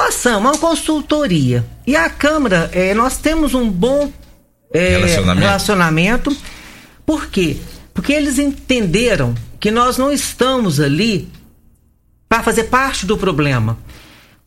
doação, 0.03 0.39
uma 0.39 0.57
consultoria. 0.57 1.65
E 1.87 1.95
a 1.95 2.09
Câmara, 2.09 2.69
é, 2.73 2.93
nós 2.93 3.17
temos 3.17 3.53
um 3.53 3.69
bom 3.69 4.11
é, 4.73 4.89
relacionamento. 4.89 5.39
relacionamento. 5.39 6.37
Por 7.05 7.27
quê? 7.27 7.57
Porque 7.93 8.11
eles 8.11 8.39
entenderam 8.39 9.33
que 9.59 9.71
nós 9.71 9.97
não 9.97 10.11
estamos 10.11 10.79
ali 10.79 11.29
para 12.27 12.43
fazer 12.43 12.65
parte 12.65 13.05
do 13.05 13.17
problema. 13.17 13.77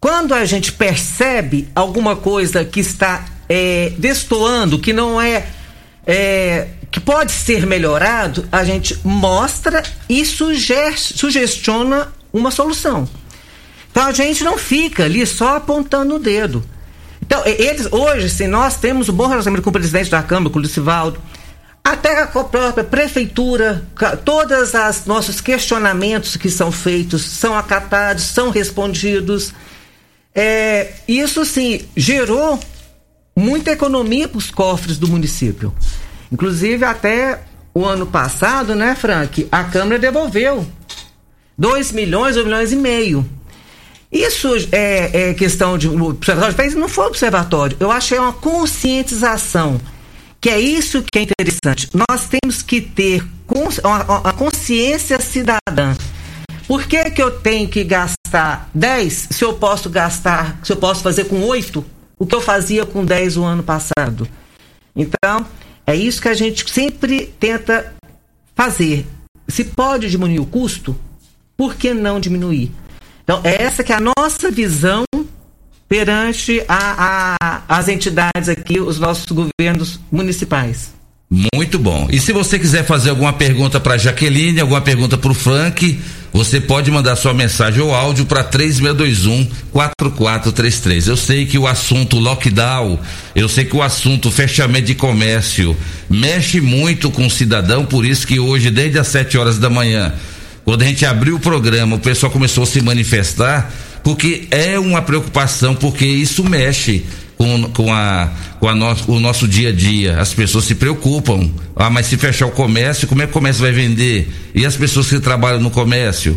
Quando 0.01 0.35
a 0.35 0.45
gente 0.45 0.73
percebe 0.73 1.69
alguma 1.75 2.17
coisa 2.17 2.65
que 2.65 2.81
está 2.81 3.25
é, 3.49 3.93
destoando, 3.97 4.79
que 4.79 4.93
não 4.93 5.21
é, 5.21 5.47
é, 6.07 6.69
que 6.91 7.01
pode 7.01 7.33
ser 7.33 7.67
melhorado, 7.67 8.47
a 8.53 8.63
gente 8.65 8.99
mostra 9.05 9.83
e 10.09 10.25
sugestiona 10.25 12.13
uma 12.33 12.51
solução. 12.51 13.09
Então 13.97 14.09
a 14.09 14.13
gente 14.13 14.45
não 14.45 14.59
fica 14.59 15.05
ali 15.05 15.27
só 15.27 15.57
apontando 15.57 16.17
o 16.17 16.19
dedo. 16.19 16.63
Então, 17.23 17.43
eles, 17.47 17.91
hoje, 17.91 18.29
sim, 18.29 18.47
nós 18.47 18.77
temos 18.77 19.09
um 19.09 19.15
bom 19.15 19.27
relacionamento 19.27 19.65
com 19.65 19.71
o 19.71 19.73
presidente 19.73 20.11
da 20.11 20.23
Câmara, 20.23 20.51
com 20.51 20.59
o 20.59 20.63
Lucivaldo, 20.63 21.19
até 21.83 22.27
com 22.27 22.41
a 22.41 22.45
própria 22.45 22.85
prefeitura, 22.85 23.87
todos 24.23 24.75
os 24.75 25.07
nossos 25.07 25.41
questionamentos 25.41 26.37
que 26.37 26.51
são 26.51 26.71
feitos 26.71 27.23
são 27.23 27.57
acatados, 27.57 28.25
são 28.25 28.51
respondidos. 28.51 29.55
É, 30.35 30.93
isso, 31.09 31.47
sim, 31.47 31.81
gerou 31.97 32.61
muita 33.35 33.71
economia 33.71 34.29
para 34.29 34.37
os 34.37 34.51
cofres 34.51 34.99
do 34.99 35.09
município. 35.09 35.73
Inclusive, 36.31 36.85
até 36.85 37.45
o 37.73 37.83
ano 37.83 38.07
passado, 38.07 38.75
né, 38.75 38.95
Frank, 38.95 39.49
a 39.51 39.65
Câmara 39.65 39.99
devolveu 39.99 40.67
2 41.57 41.93
milhões, 41.93 42.35
2 42.35 42.45
milhões 42.47 42.73
e 42.73 42.77
meio 42.77 43.36
isso 44.11 44.49
é, 44.73 45.31
é 45.31 45.35
questão 45.35 45.77
de 45.77 45.89
observatório, 45.89 46.79
não 46.79 46.89
foi 46.89 47.07
observatório. 47.07 47.77
Eu 47.81 47.91
achei 47.91 48.19
uma 48.19 48.33
conscientização, 48.33 49.81
que 50.41 50.49
é 50.49 50.61
isso 50.61 51.03
que 51.03 51.19
é 51.19 51.23
interessante. 51.23 51.89
Nós 52.09 52.29
temos 52.29 52.63
que 52.63 52.81
ter 52.81 53.25
a 54.25 54.33
consciência 54.33 55.21
cidadã. 55.21 55.95
Por 56.67 56.85
que, 56.85 57.11
que 57.11 57.23
eu 57.23 57.31
tenho 57.31 57.69
que 57.69 57.85
gastar 57.85 58.69
10 58.75 59.29
se 59.31 59.45
eu 59.45 59.55
posso 59.55 59.89
gastar, 59.89 60.59
se 60.65 60.73
eu 60.73 60.77
posso 60.77 61.03
fazer 61.03 61.25
com 61.25 61.43
8 61.43 61.85
o 62.19 62.27
que 62.27 62.35
eu 62.35 62.41
fazia 62.41 62.87
com 62.87 63.05
10 63.05 63.37
o 63.37 63.45
ano 63.45 63.63
passado? 63.63 64.27
Então, 64.95 65.47
é 65.87 65.95
isso 65.95 66.21
que 66.21 66.29
a 66.29 66.35
gente 66.35 66.69
sempre 66.71 67.27
tenta 67.39 67.95
fazer. 68.55 69.07
Se 69.47 69.65
pode 69.65 70.09
diminuir 70.11 70.41
o 70.41 70.47
custo, 70.47 70.97
por 71.57 71.77
que 71.77 71.93
não 71.95 72.19
diminuir? 72.19 72.73
Então, 73.27 73.41
essa 73.43 73.83
que 73.83 73.93
é 73.93 73.97
a 73.97 74.01
nossa 74.01 74.53
visão 74.53 75.03
perante 75.89 76.63
a, 76.69 77.35
a, 77.43 77.63
as 77.69 77.89
entidades 77.89 78.49
aqui, 78.49 78.79
os 78.79 79.01
nossos 79.01 79.27
governos 79.27 79.99
municipais. 80.13 80.95
Muito 81.29 81.77
bom. 81.77 82.07
E 82.09 82.21
se 82.21 82.33
você 82.33 82.57
quiser 82.57 82.85
fazer 82.87 83.11
alguma 83.11 83.33
pergunta 83.33 83.81
para 83.81 83.99
Jaqueline, 83.99 84.61
alguma 84.61 84.81
pergunta 84.81 85.19
para 85.19 85.33
o 85.33 85.35
Frank, 85.35 85.99
você 86.33 86.61
pode 86.61 86.89
mandar 86.89 87.17
sua 87.17 87.35
mensagem 87.35 87.81
ou 87.81 87.93
áudio 87.93 88.27
para 88.27 88.45
3621 88.45 89.49
4433. 89.73 91.09
Eu 91.09 91.17
sei 91.17 91.47
que 91.47 91.59
o 91.59 91.67
assunto 91.67 92.21
lockdown, 92.21 92.97
eu 93.35 93.49
sei 93.49 93.65
que 93.65 93.75
o 93.75 93.83
assunto 93.83 94.31
fechamento 94.31 94.87
de 94.87 94.95
comércio 94.95 95.77
mexe 96.09 96.61
muito 96.61 97.11
com 97.11 97.27
o 97.27 97.31
cidadão, 97.31 97.85
por 97.85 98.07
isso 98.07 98.25
que 98.25 98.39
hoje, 98.39 98.71
desde 98.71 99.01
as 99.01 99.09
7 99.09 99.37
horas 99.37 99.59
da 99.59 99.69
manhã, 99.69 100.15
quando 100.67 100.83
a 100.83 100.85
gente 100.85 101.07
abriu 101.07 101.37
o 101.37 101.41
programa, 101.41 101.95
o 101.95 102.01
pessoal 102.01 102.31
começou 102.33 102.65
a 102.65 102.67
se 102.67 102.81
manifestar, 102.83 103.73
porque 104.03 104.49
é 104.51 104.77
uma 104.77 105.01
preocupação, 105.01 105.77
porque 105.77 106.05
isso 106.05 106.43
mexe 106.43 107.05
com, 107.39 107.71
com, 107.71 107.95
a, 107.95 108.33
com 108.59 108.69
a 108.69 108.75
no, 108.75 108.97
o 109.07 109.21
nosso 109.21 109.47
dia 109.47 109.69
a 109.69 109.73
dia. 109.73 110.21
As 110.21 110.35
pessoas 110.35 110.65
se 110.65 110.75
preocupam. 110.75 111.49
Ah, 111.77 111.89
mas 111.89 112.07
se 112.07 112.17
fechar 112.17 112.47
o 112.47 112.51
comércio, 112.51 113.07
como 113.07 113.23
é 113.23 113.27
que 113.27 113.31
o 113.31 113.33
comércio 113.33 113.63
vai 113.63 113.71
vender? 113.71 114.29
E 114.57 114.67
as 114.67 114.75
pessoas 114.75 115.09
que 115.09 115.21
trabalham 115.21 115.61
no 115.61 115.71
comércio? 115.71 116.37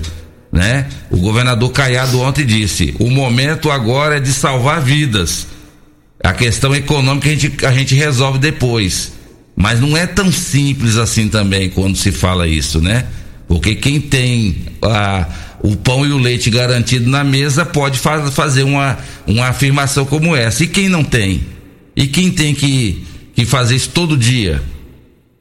Né? 0.52 0.88
O 1.10 1.18
governador 1.18 1.72
Caiado 1.72 2.22
ontem 2.22 2.46
disse: 2.46 2.94
o 3.00 3.10
momento 3.10 3.72
agora 3.72 4.18
é 4.18 4.20
de 4.20 4.32
salvar 4.32 4.80
vidas. 4.80 5.48
A 6.24 6.34
questão 6.34 6.76
econômica 6.76 7.28
a 7.28 7.32
gente, 7.32 7.66
a 7.66 7.72
gente 7.72 7.96
resolve 7.96 8.38
depois. 8.38 9.12
Mas 9.56 9.80
não 9.80 9.98
é 9.98 10.06
tão 10.06 10.32
simples 10.32 10.98
assim 10.98 11.28
também 11.28 11.68
quando 11.72 11.98
se 11.98 12.12
fala 12.12 12.48
isso, 12.48 12.80
né? 12.80 13.06
Porque 13.50 13.74
quem 13.74 14.00
tem 14.00 14.56
a, 14.80 15.26
o 15.64 15.76
pão 15.76 16.06
e 16.06 16.12
o 16.12 16.20
leite 16.20 16.52
garantido 16.52 17.10
na 17.10 17.24
mesa 17.24 17.66
pode 17.66 17.98
faz, 17.98 18.32
fazer 18.32 18.62
uma, 18.62 18.96
uma 19.26 19.48
afirmação 19.48 20.06
como 20.06 20.36
essa. 20.36 20.64
E 20.64 20.68
quem 20.68 20.88
não 20.88 21.04
tem? 21.04 21.42
E 21.96 22.06
quem 22.06 22.30
tem 22.30 22.54
que, 22.54 23.04
que 23.34 23.46
fazer 23.46 23.76
isso 23.76 23.90
todo 23.90 24.16
dia? 24.16 24.62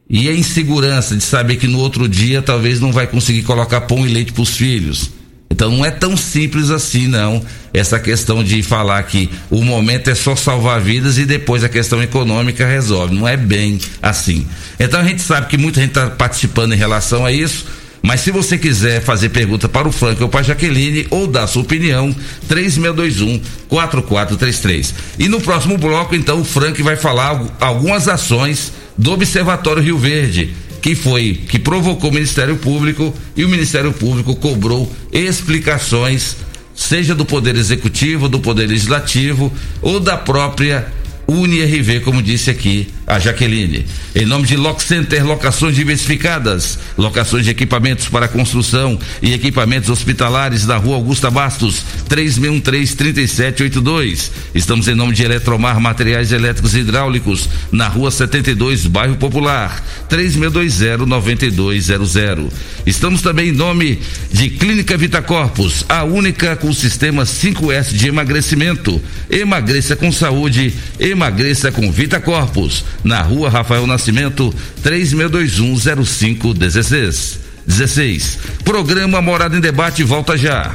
E 0.09 0.26
a 0.26 0.32
insegurança 0.32 1.14
de 1.14 1.22
saber 1.22 1.56
que 1.56 1.66
no 1.66 1.78
outro 1.78 2.09
dia 2.09 2.40
talvez 2.40 2.80
não 2.80 2.90
vai 2.90 3.06
conseguir 3.06 3.42
colocar 3.42 3.82
pão 3.82 4.06
e 4.06 4.09
leite 4.11 4.32
para 4.32 4.42
os 4.42 4.56
filhos. 4.56 5.11
Então 5.50 5.70
não 5.70 5.84
é 5.84 5.90
tão 5.90 6.16
simples 6.16 6.70
assim, 6.70 7.06
não. 7.06 7.44
Essa 7.74 7.98
questão 7.98 8.42
de 8.42 8.62
falar 8.62 9.02
que 9.02 9.28
o 9.50 9.62
momento 9.62 10.09
é 10.09 10.14
só 10.14 10.34
salvar 10.34 10.80
vidas 10.80 11.18
e 11.18 11.26
depois 11.26 11.62
a 11.62 11.68
questão 11.68 12.02
econômica 12.02 12.66
resolve. 12.66 13.14
Não 13.14 13.28
é 13.28 13.36
bem 13.36 13.78
assim. 14.00 14.46
Então 14.80 14.98
a 14.98 15.04
gente 15.04 15.20
sabe 15.20 15.48
que 15.48 15.59
muita 15.59 15.78
gente 15.78 15.90
está 15.90 16.09
participando 16.09 16.72
em 16.72 16.76
relação 16.76 17.26
a 17.26 17.30
isso. 17.30 17.66
Mas 18.09 18.22
se 18.22 18.30
você 18.30 18.56
quiser 18.56 19.02
fazer 19.02 19.28
pergunta 19.28 19.68
para 19.68 19.86
o 19.86 19.92
Frank 19.92 20.22
ou 20.22 20.30
para 20.30 20.40
a 20.40 20.42
Jaqueline 20.42 21.06
ou 21.11 21.26
dar 21.26 21.46
sua 21.46 21.61
opinião, 21.61 22.11
3621 22.48 23.38
4433. 23.68 24.94
E 25.18 25.28
no 25.28 25.42
próximo 25.42 25.76
bloco, 25.76 26.14
então, 26.14 26.40
o 26.40 26.44
Frank 26.44 26.82
vai 26.82 26.96
falar 26.96 27.38
algumas 27.61 28.09
ações 28.09 28.72
do 28.96 29.12
Observatório 29.12 29.82
Rio 29.82 29.98
Verde 29.98 30.54
que 30.80 30.94
foi 30.94 31.38
que 31.50 31.59
provocou 31.59 32.09
o 32.09 32.14
Ministério 32.14 32.56
Público 32.56 33.14
e 33.36 33.44
o 33.44 33.48
Ministério 33.50 33.92
Público 33.92 34.34
cobrou 34.36 34.90
explicações, 35.12 36.34
seja 36.74 37.14
do 37.14 37.26
Poder 37.26 37.56
Executivo, 37.56 38.26
do 38.26 38.40
Poder 38.40 38.68
Legislativo 38.68 39.52
ou 39.82 40.00
da 40.00 40.16
própria 40.16 40.86
UniRV, 41.26 42.00
como 42.00 42.22
disse 42.22 42.48
aqui 42.48 42.88
a 43.09 43.18
Jaqueline. 43.18 43.86
Em 44.14 44.26
nome 44.26 44.46
de 44.46 44.54
Lock 44.54 44.82
Center, 44.82 45.26
locações 45.26 45.74
diversificadas, 45.74 46.78
locações 46.96 47.44
de 47.44 47.50
equipamentos 47.50 48.09
para 48.09 48.28
construção 48.28 48.96
e 49.22 49.32
equipamentos 49.32 49.88
hospitalares 49.88 50.66
da 50.66 50.76
rua 50.76 50.96
Augusta 50.96 51.30
Bastos, 51.30 51.82
3613-3782. 52.11 54.30
Estamos 54.54 54.86
em 54.88 54.94
nome 54.94 55.14
de 55.14 55.22
Eletromar 55.22 55.80
Materiais 55.80 56.32
Elétricos 56.32 56.74
e 56.74 56.80
Hidráulicos, 56.80 57.48
na 57.72 57.88
rua 57.88 58.11
72, 58.11 58.84
bairro 58.86 59.16
Popular, 59.16 59.82
3620-9200. 60.11 62.50
Estamos 62.86 63.22
também 63.22 63.48
em 63.48 63.52
nome 63.52 63.98
de 64.30 64.50
Clínica 64.50 64.98
Vita 64.98 65.22
Corpus, 65.22 65.86
a 65.88 66.04
única 66.04 66.54
com 66.56 66.74
sistema 66.74 67.24
5S 67.24 67.94
de 67.94 68.09
emagrecimento. 68.09 69.00
Emagreça 69.30 69.96
com 69.96 70.12
saúde, 70.12 70.74
emagreça 70.98 71.72
com 71.72 71.90
Vita 71.90 72.20
Corpus, 72.20 72.84
na 73.05 73.22
rua 73.22 73.51
Rafael 73.51 73.86
Nascimento, 73.86 74.53
36210516. 74.82 77.38
16. 77.66 78.38
Programa 78.64 79.20
Morada 79.20 79.55
em 79.57 79.61
Debate 79.61 80.03
volta 80.03 80.38
já. 80.38 80.74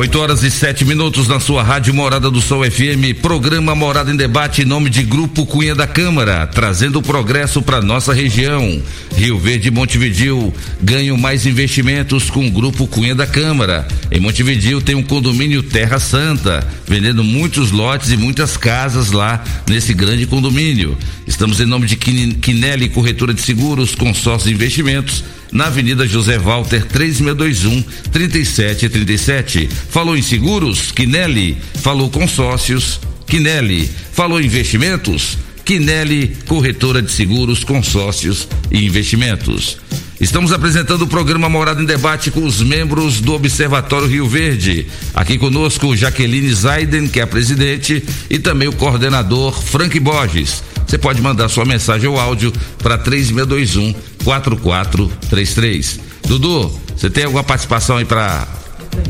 8 0.00 0.18
horas 0.18 0.42
e 0.42 0.50
7 0.50 0.86
minutos 0.86 1.28
na 1.28 1.38
sua 1.38 1.62
Rádio 1.62 1.92
Morada 1.92 2.30
do 2.30 2.40
Sol 2.40 2.64
FM, 2.64 3.20
programa 3.20 3.74
Morada 3.74 4.10
em 4.10 4.16
Debate 4.16 4.62
em 4.62 4.64
nome 4.64 4.88
de 4.88 5.02
Grupo 5.02 5.44
Cunha 5.44 5.74
da 5.74 5.86
Câmara, 5.86 6.46
trazendo 6.46 7.02
progresso 7.02 7.60
para 7.60 7.82
nossa 7.82 8.14
região. 8.14 8.80
Rio 9.14 9.38
Verde 9.38 9.68
e 9.68 9.70
Montevidil 9.70 10.54
ganham 10.80 11.18
mais 11.18 11.44
investimentos 11.44 12.30
com 12.30 12.46
o 12.46 12.50
Grupo 12.50 12.86
Cunha 12.86 13.14
da 13.14 13.26
Câmara. 13.26 13.86
Em 14.10 14.18
Montevidil 14.18 14.80
tem 14.80 14.94
um 14.94 15.02
condomínio 15.02 15.62
Terra 15.62 15.98
Santa, 15.98 16.66
vendendo 16.86 17.22
muitos 17.22 17.70
lotes 17.70 18.10
e 18.10 18.16
muitas 18.16 18.56
casas 18.56 19.12
lá 19.12 19.44
nesse 19.68 19.92
grande 19.92 20.24
condomínio. 20.24 20.96
Estamos 21.26 21.60
em 21.60 21.66
nome 21.66 21.86
de 21.86 21.96
Quinelli 21.96 22.88
Corretora 22.88 23.34
de 23.34 23.42
Seguros, 23.42 23.94
consórcio 23.94 24.48
de 24.48 24.54
investimentos 24.54 25.22
na 25.52 25.66
Avenida 25.66 26.06
José 26.06 26.38
Walter 26.38 26.84
3621 26.86 27.82
3737. 28.10 29.68
Falou 29.90 30.16
em 30.16 30.22
seguros? 30.22 30.92
Quinelli. 30.92 31.56
Falou 31.82 32.10
consórcios? 32.10 33.00
Quinelli. 33.26 33.90
Falou 34.12 34.40
investimentos? 34.40 35.38
Quinelli, 35.64 36.36
corretora 36.46 37.00
de 37.00 37.12
seguros, 37.12 37.62
consórcios 37.62 38.48
e 38.70 38.84
investimentos. 38.84 39.78
Estamos 40.20 40.52
apresentando 40.52 41.02
o 41.02 41.06
programa 41.06 41.48
Morada 41.48 41.80
em 41.80 41.86
Debate 41.86 42.30
com 42.30 42.44
os 42.44 42.60
membros 42.60 43.22
do 43.22 43.32
Observatório 43.32 44.06
Rio 44.06 44.28
Verde. 44.28 44.86
Aqui 45.14 45.38
conosco 45.38 45.96
Jaqueline 45.96 46.52
Zaiden, 46.52 47.08
que 47.08 47.20
é 47.20 47.22
a 47.22 47.26
presidente, 47.26 48.04
e 48.28 48.38
também 48.38 48.68
o 48.68 48.72
coordenador 48.72 49.58
Frank 49.62 49.98
Borges. 49.98 50.62
Você 50.86 50.98
pode 50.98 51.22
mandar 51.22 51.48
sua 51.48 51.64
mensagem 51.64 52.06
ou 52.06 52.20
áudio 52.20 52.52
para 52.82 52.98
3621 52.98 53.94
4433. 54.22 56.00
Dudu, 56.26 56.70
você 56.94 57.08
tem 57.08 57.24
alguma 57.24 57.42
participação 57.42 57.96
aí 57.96 58.04
para 58.04 58.46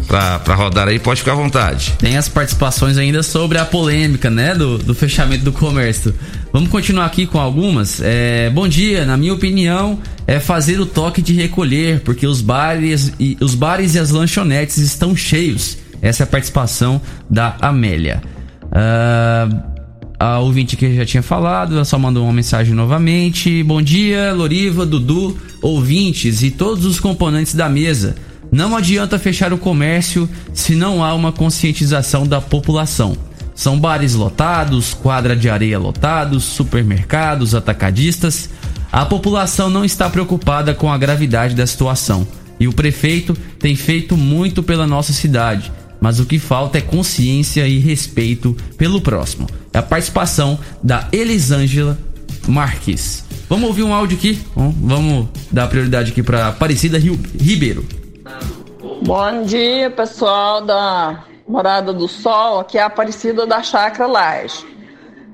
para 0.07 0.55
rodar 0.55 0.89
aí, 0.89 0.99
pode 0.99 1.21
ficar 1.21 1.33
à 1.33 1.37
vontade. 1.37 1.95
Tem 1.99 2.17
as 2.17 2.29
participações 2.29 2.99
ainda 2.99 3.23
sobre 3.23 3.59
a 3.59 3.65
polêmica, 3.65 4.29
né, 4.29 4.55
do, 4.55 4.79
do 4.79 4.95
fechamento 4.95 5.45
do 5.45 5.53
comércio. 5.53 6.15
Vamos 6.53 6.69
continuar 6.69 7.07
aqui 7.07 7.27
com 7.27 7.39
algumas. 7.39 8.01
É, 8.03 8.51
bom 8.51 8.67
dia, 8.67 9.05
na 9.05 9.17
minha 9.17 9.33
opinião, 9.33 9.99
é 10.27 10.41
fazer 10.41 10.81
o 10.81 10.87
toque 10.87 11.23
de 11.23 11.33
recolher, 11.33 12.01
porque 12.01 12.27
os 12.27 12.41
bares 12.41 13.13
e 13.21 13.37
os 13.41 13.55
bares 13.55 13.95
e 13.95 13.99
as 13.99 14.11
lanchonetes 14.11 14.79
estão 14.79 15.15
cheios. 15.15 15.79
Essa 16.03 16.23
é 16.23 16.25
a 16.25 16.27
participação 16.27 17.01
da 17.29 17.57
Amélia. 17.61 18.23
Uh, 18.67 19.71
a 20.19 20.39
ouvinte 20.39 20.77
que 20.77 20.95
já 20.95 21.07
tinha 21.07 21.23
falado, 21.23 21.75
ela 21.75 21.85
só 21.85 21.99
mandou 21.99 22.25
uma 22.25 22.33
mensagem 22.33 22.75
novamente. 22.75 23.63
Bom 23.63 23.81
dia, 23.81 24.33
Loriva, 24.33 24.85
Dudu, 24.85 25.37
ouvintes 25.63 26.43
e 26.43 26.51
todos 26.51 26.85
os 26.85 27.01
componentes 27.01 27.55
da 27.55 27.69
mesa. 27.69 28.15
Não 28.53 28.77
adianta 28.77 29.19
fechar 29.19 29.53
o 29.53 29.59
comércio 29.59 30.29
se 30.53 30.75
não 30.75 31.05
há 31.05 31.15
uma 31.15 31.31
conscientização 31.31 32.27
da 32.27 32.41
população. 32.41 33.17
São 33.55 33.79
bares 33.79 34.15
lotados, 34.15 34.95
quadra 34.95 35.37
de 35.37 35.49
areia 35.49 35.79
lotados, 35.79 36.45
supermercados, 36.45 37.55
atacadistas. 37.55 38.51
A 38.91 39.05
população 39.05 39.71
não 39.71 39.85
está 39.85 40.11
preocupada 40.11 40.75
com 40.75 40.91
a 40.91 40.99
gravidade 40.99 41.55
da 41.55 41.67
situação 41.67 42.27
e 42.59 42.67
o 42.67 42.73
prefeito 42.73 43.37
tem 43.59 43.77
feito 43.77 44.17
muito 44.17 44.63
pela 44.63 44.87
nossa 44.87 45.13
cidade, 45.13 45.73
mas 46.01 46.19
o 46.19 46.27
que 46.27 46.39
falta 46.39 46.79
é 46.79 46.81
consciência 46.81 47.67
e 47.69 47.79
respeito 47.79 48.57
pelo 48.77 49.01
próximo. 49.01 49.47
É 49.73 49.79
a 49.79 49.83
participação 49.83 50.59
da 50.83 51.09
Elisângela 51.13 51.99
Marques. 52.49 53.25
Vamos 53.49 53.69
ouvir 53.69 53.83
um 53.83 53.95
áudio 53.95 54.17
aqui? 54.17 54.39
Vamos 54.55 55.29
dar 55.51 55.69
prioridade 55.69 56.13
aqui 56.13 56.23
para 56.23 56.49
Aparecida 56.49 56.99
Ribeiro. 56.99 58.00
Bom 59.03 59.45
dia, 59.45 59.91
pessoal 59.91 60.61
da 60.61 61.25
Morada 61.49 61.91
do 61.91 62.07
Sol. 62.07 62.61
Aqui 62.61 62.77
é 62.77 62.83
a 62.83 62.87
Aparecida 62.87 63.47
da 63.47 63.63
Chácara 63.63 64.07
Laje. 64.07 64.67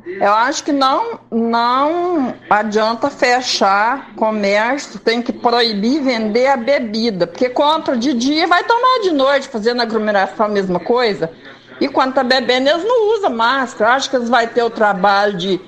Eu 0.06 0.32
acho 0.32 0.62
que 0.62 0.72
não, 0.72 1.18
não 1.32 2.32
adianta 2.48 3.10
fechar 3.10 4.14
comércio, 4.14 5.00
tem 5.00 5.20
que 5.20 5.32
proibir 5.32 6.00
vender 6.00 6.46
a 6.46 6.56
bebida, 6.56 7.26
porque 7.26 7.48
compra 7.48 7.96
de 7.96 8.14
dia 8.14 8.46
vai 8.46 8.62
tomar 8.62 9.00
de 9.02 9.10
noite, 9.10 9.48
fazendo 9.48 9.82
aglomeração 9.82 10.46
a 10.46 10.48
mesma 10.48 10.78
coisa. 10.78 11.32
E 11.80 11.88
quando 11.88 12.14
tá 12.14 12.22
bebendo, 12.22 12.70
eles 12.70 12.84
não 12.84 13.16
usam 13.16 13.30
máscara. 13.30 13.94
Acho 13.94 14.08
que 14.08 14.14
eles 14.14 14.28
vão 14.28 14.46
ter 14.46 14.62
o 14.62 14.70
trabalho 14.70 15.36
de 15.36 15.60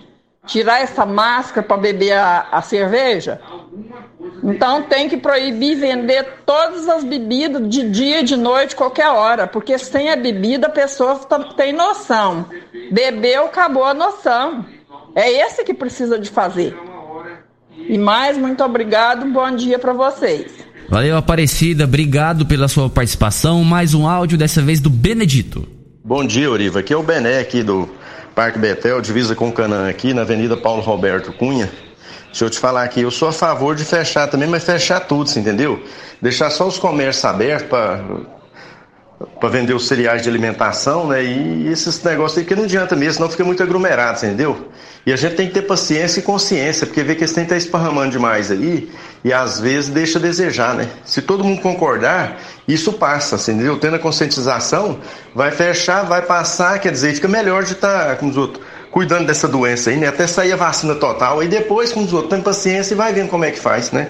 tirar 0.47 0.81
essa 0.81 1.05
máscara 1.05 1.67
para 1.67 1.77
beber 1.77 2.13
a, 2.13 2.47
a 2.53 2.63
cerveja. 2.63 3.41
Então 4.43 4.83
tem 4.83 5.09
que 5.09 5.17
proibir 5.17 5.77
vender 5.77 6.25
todas 6.47 6.89
as 6.89 7.05
bebidas 7.05 7.69
de 7.69 7.89
dia, 7.91 8.23
de 8.23 8.37
noite, 8.37 8.77
qualquer 8.77 9.09
hora, 9.09 9.47
porque 9.47 9.77
sem 9.79 10.11
a 10.11 10.17
bebida 10.17 10.69
a 10.69 10.71
pessoa 10.71 11.17
tem 11.57 11.73
noção. 11.73 12.47
Bebeu, 12.91 13.47
acabou 13.47 13.85
a 13.85 13.95
noção. 13.95 14.65
É 15.15 15.31
esse 15.47 15.65
que 15.65 15.75
precisa 15.75 16.19
de 16.19 16.31
fazer. 16.31 16.77
E 17.77 17.97
mais, 17.97 18.37
muito 18.37 18.63
obrigado, 18.63 19.27
bom 19.27 19.51
dia 19.55 19.79
para 19.79 19.93
vocês. 19.93 20.53
Valeu, 20.89 21.17
Aparecida, 21.17 21.85
obrigado 21.85 22.47
pela 22.47 22.69
sua 22.69 22.89
participação. 22.89 23.63
Mais 23.65 23.95
um 23.95 24.07
áudio, 24.09 24.39
dessa 24.39 24.63
vez 24.63 24.81
do 24.81 24.89
Benedito. 24.89 25.67
Bom 26.05 26.25
dia, 26.25 26.51
Oriva. 26.51 26.81
Aqui 26.81 26.93
é 26.93 26.97
o 26.97 27.03
Bené, 27.03 27.39
aqui 27.39 27.63
do 27.63 27.89
Parque 28.35 28.59
Betel, 28.59 29.01
divisa 29.01 29.35
com 29.35 29.49
o 29.49 29.53
Canã, 29.53 29.89
aqui 29.89 30.15
na 30.15 30.23
Avenida 30.23 30.57
Paulo 30.57 30.81
Roberto 30.81 31.33
Cunha. 31.33 31.69
Deixa 32.39 32.45
eu 32.47 32.51
te 32.51 32.61
falar 32.61 32.85
aqui, 32.85 33.01
eu 33.01 33.11
sou 33.11 33.27
a 33.27 33.33
favor 33.33 33.75
de 33.75 33.85
fechar 33.85 34.29
também, 34.29 34.49
mas 34.49 34.63
fechar 34.63 35.01
tudo, 35.01 35.29
você 35.29 35.41
entendeu? 35.41 35.83
Deixar 36.23 36.51
só 36.51 36.69
os 36.69 36.79
comércios 36.79 37.25
abertos 37.25 37.67
para 37.67 39.49
vender 39.49 39.75
os 39.75 39.89
cereais 39.89 40.23
de 40.23 40.29
alimentação, 40.29 41.09
né? 41.09 41.21
E 41.25 41.67
esses 41.67 42.01
negócios 42.01 42.39
aí 42.39 42.45
que 42.45 42.55
não 42.55 42.63
adianta 42.63 42.95
mesmo, 42.95 43.15
senão 43.15 43.29
fica 43.29 43.43
muito 43.43 43.61
aglomerado, 43.61 44.19
entendeu? 44.19 44.69
E 45.05 45.13
a 45.13 45.17
gente 45.17 45.35
tem 45.35 45.49
que 45.49 45.55
ter 45.55 45.63
paciência 45.63 46.21
e 46.21 46.23
consciência, 46.23 46.87
porque 46.87 47.03
vê 47.03 47.17
que 47.17 47.27
têm 47.27 47.35
que 47.35 47.41
estar 47.41 47.57
esparramando 47.57 48.13
demais 48.13 48.53
aí 48.53 48.89
e 49.25 49.33
às 49.33 49.59
vezes 49.59 49.91
deixa 49.91 50.21
a 50.21 50.23
desejar, 50.23 50.77
né? 50.77 50.89
Se 51.05 51.21
todo 51.21 51.43
mundo 51.43 51.61
concordar, 51.61 52.39
isso 52.69 52.93
passa, 52.93 53.35
entendeu? 53.51 53.81
Tendo 53.81 53.97
a 53.97 53.99
conscientização, 53.99 55.01
vai 55.35 55.51
fechar, 55.51 56.05
vai 56.05 56.23
passar, 56.23 56.79
quer 56.79 56.93
dizer, 56.93 57.15
fica 57.17 57.27
melhor 57.27 57.65
de 57.65 57.73
estar, 57.73 58.11
tá, 58.11 58.15
como 58.15 58.31
os 58.31 58.37
outros, 58.37 58.65
cuidando 58.91 59.27
dessa 59.27 59.47
doença 59.47 59.91
aí, 59.91 59.97
né? 59.97 60.09
Até 60.09 60.27
sair 60.27 60.53
a 60.53 60.57
vacina 60.57 60.95
total. 60.95 61.43
E 61.43 61.49
depois, 61.49 61.93
com 61.93 62.03
os 62.03 62.13
outros, 62.13 62.31
tem 62.31 62.41
paciência 62.41 62.95
e 62.95 62.97
vai 62.97 63.13
vendo 63.13 63.29
como 63.29 63.45
é 63.45 63.51
que 63.51 63.59
faz, 63.59 63.91
né? 63.91 64.09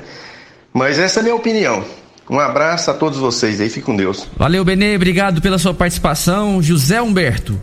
Mas 0.72 0.98
essa 0.98 1.18
é 1.18 1.20
a 1.20 1.22
minha 1.24 1.34
opinião. 1.34 1.84
Um 2.30 2.38
abraço 2.38 2.90
a 2.90 2.94
todos 2.94 3.18
vocês 3.18 3.60
aí, 3.60 3.70
fique 3.70 3.86
com 3.86 3.96
Deus. 3.96 4.28
Valeu, 4.36 4.64
Benê, 4.64 4.96
obrigado 4.96 5.40
pela 5.40 5.58
sua 5.58 5.72
participação. 5.72 6.62
José 6.62 7.00
Humberto. 7.00 7.58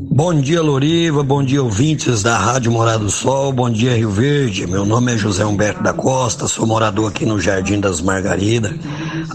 Bom 0.00 0.32
dia, 0.40 0.62
Loriva. 0.62 1.22
Bom 1.22 1.44
dia, 1.44 1.62
ouvintes 1.62 2.22
da 2.22 2.38
Rádio 2.38 2.72
Morado 2.72 3.04
do 3.04 3.10
Sol. 3.10 3.52
Bom 3.52 3.68
dia, 3.68 3.94
Rio 3.94 4.08
Verde. 4.08 4.66
Meu 4.66 4.86
nome 4.86 5.12
é 5.12 5.18
José 5.18 5.44
Humberto 5.44 5.82
da 5.82 5.92
Costa, 5.92 6.48
sou 6.48 6.66
morador 6.66 7.10
aqui 7.10 7.26
no 7.26 7.38
Jardim 7.38 7.78
das 7.78 8.00
Margaridas. 8.00 8.72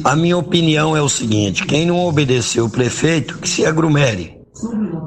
A 0.04 0.16
minha 0.16 0.36
opinião 0.36 0.98
é 0.98 1.02
o 1.02 1.08
seguinte: 1.08 1.68
quem 1.68 1.86
não 1.86 2.00
obedeceu 2.00 2.66
o 2.66 2.70
prefeito, 2.70 3.38
que 3.38 3.48
se 3.48 3.64
agrumere. 3.64 4.41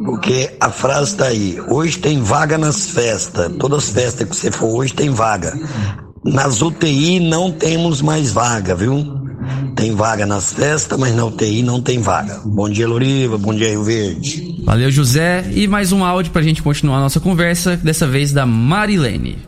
Porque 0.04 0.56
a 0.60 0.70
frase 0.70 1.12
está 1.12 1.26
aí. 1.26 1.60
Hoje 1.68 1.98
tem 1.98 2.22
vaga 2.22 2.58
nas 2.58 2.86
festas. 2.86 3.52
Todas 3.58 3.84
as 3.84 3.90
festas 3.90 4.28
que 4.28 4.36
você 4.36 4.50
for 4.50 4.66
hoje 4.66 4.94
tem 4.94 5.10
vaga. 5.10 5.58
Nas 6.24 6.62
UTI 6.62 7.20
não 7.20 7.52
temos 7.52 8.00
mais 8.00 8.32
vaga, 8.32 8.74
viu? 8.74 9.22
Tem 9.76 9.94
vaga 9.94 10.24
nas 10.24 10.52
festas, 10.52 10.98
mas 10.98 11.14
na 11.14 11.24
UTI 11.26 11.62
não 11.62 11.80
tem 11.80 12.00
vaga. 12.00 12.40
Bom 12.44 12.68
dia, 12.68 12.88
Loriva. 12.88 13.36
Bom 13.36 13.52
dia, 13.52 13.68
Rio 13.68 13.84
Verde. 13.84 14.62
Valeu, 14.64 14.90
José. 14.90 15.44
E 15.52 15.68
mais 15.68 15.92
um 15.92 16.04
áudio 16.04 16.32
pra 16.32 16.42
gente 16.42 16.62
continuar 16.62 16.98
a 16.98 17.00
nossa 17.00 17.20
conversa, 17.20 17.76
dessa 17.76 18.06
vez 18.06 18.32
da 18.32 18.46
Marilene. 18.46 19.38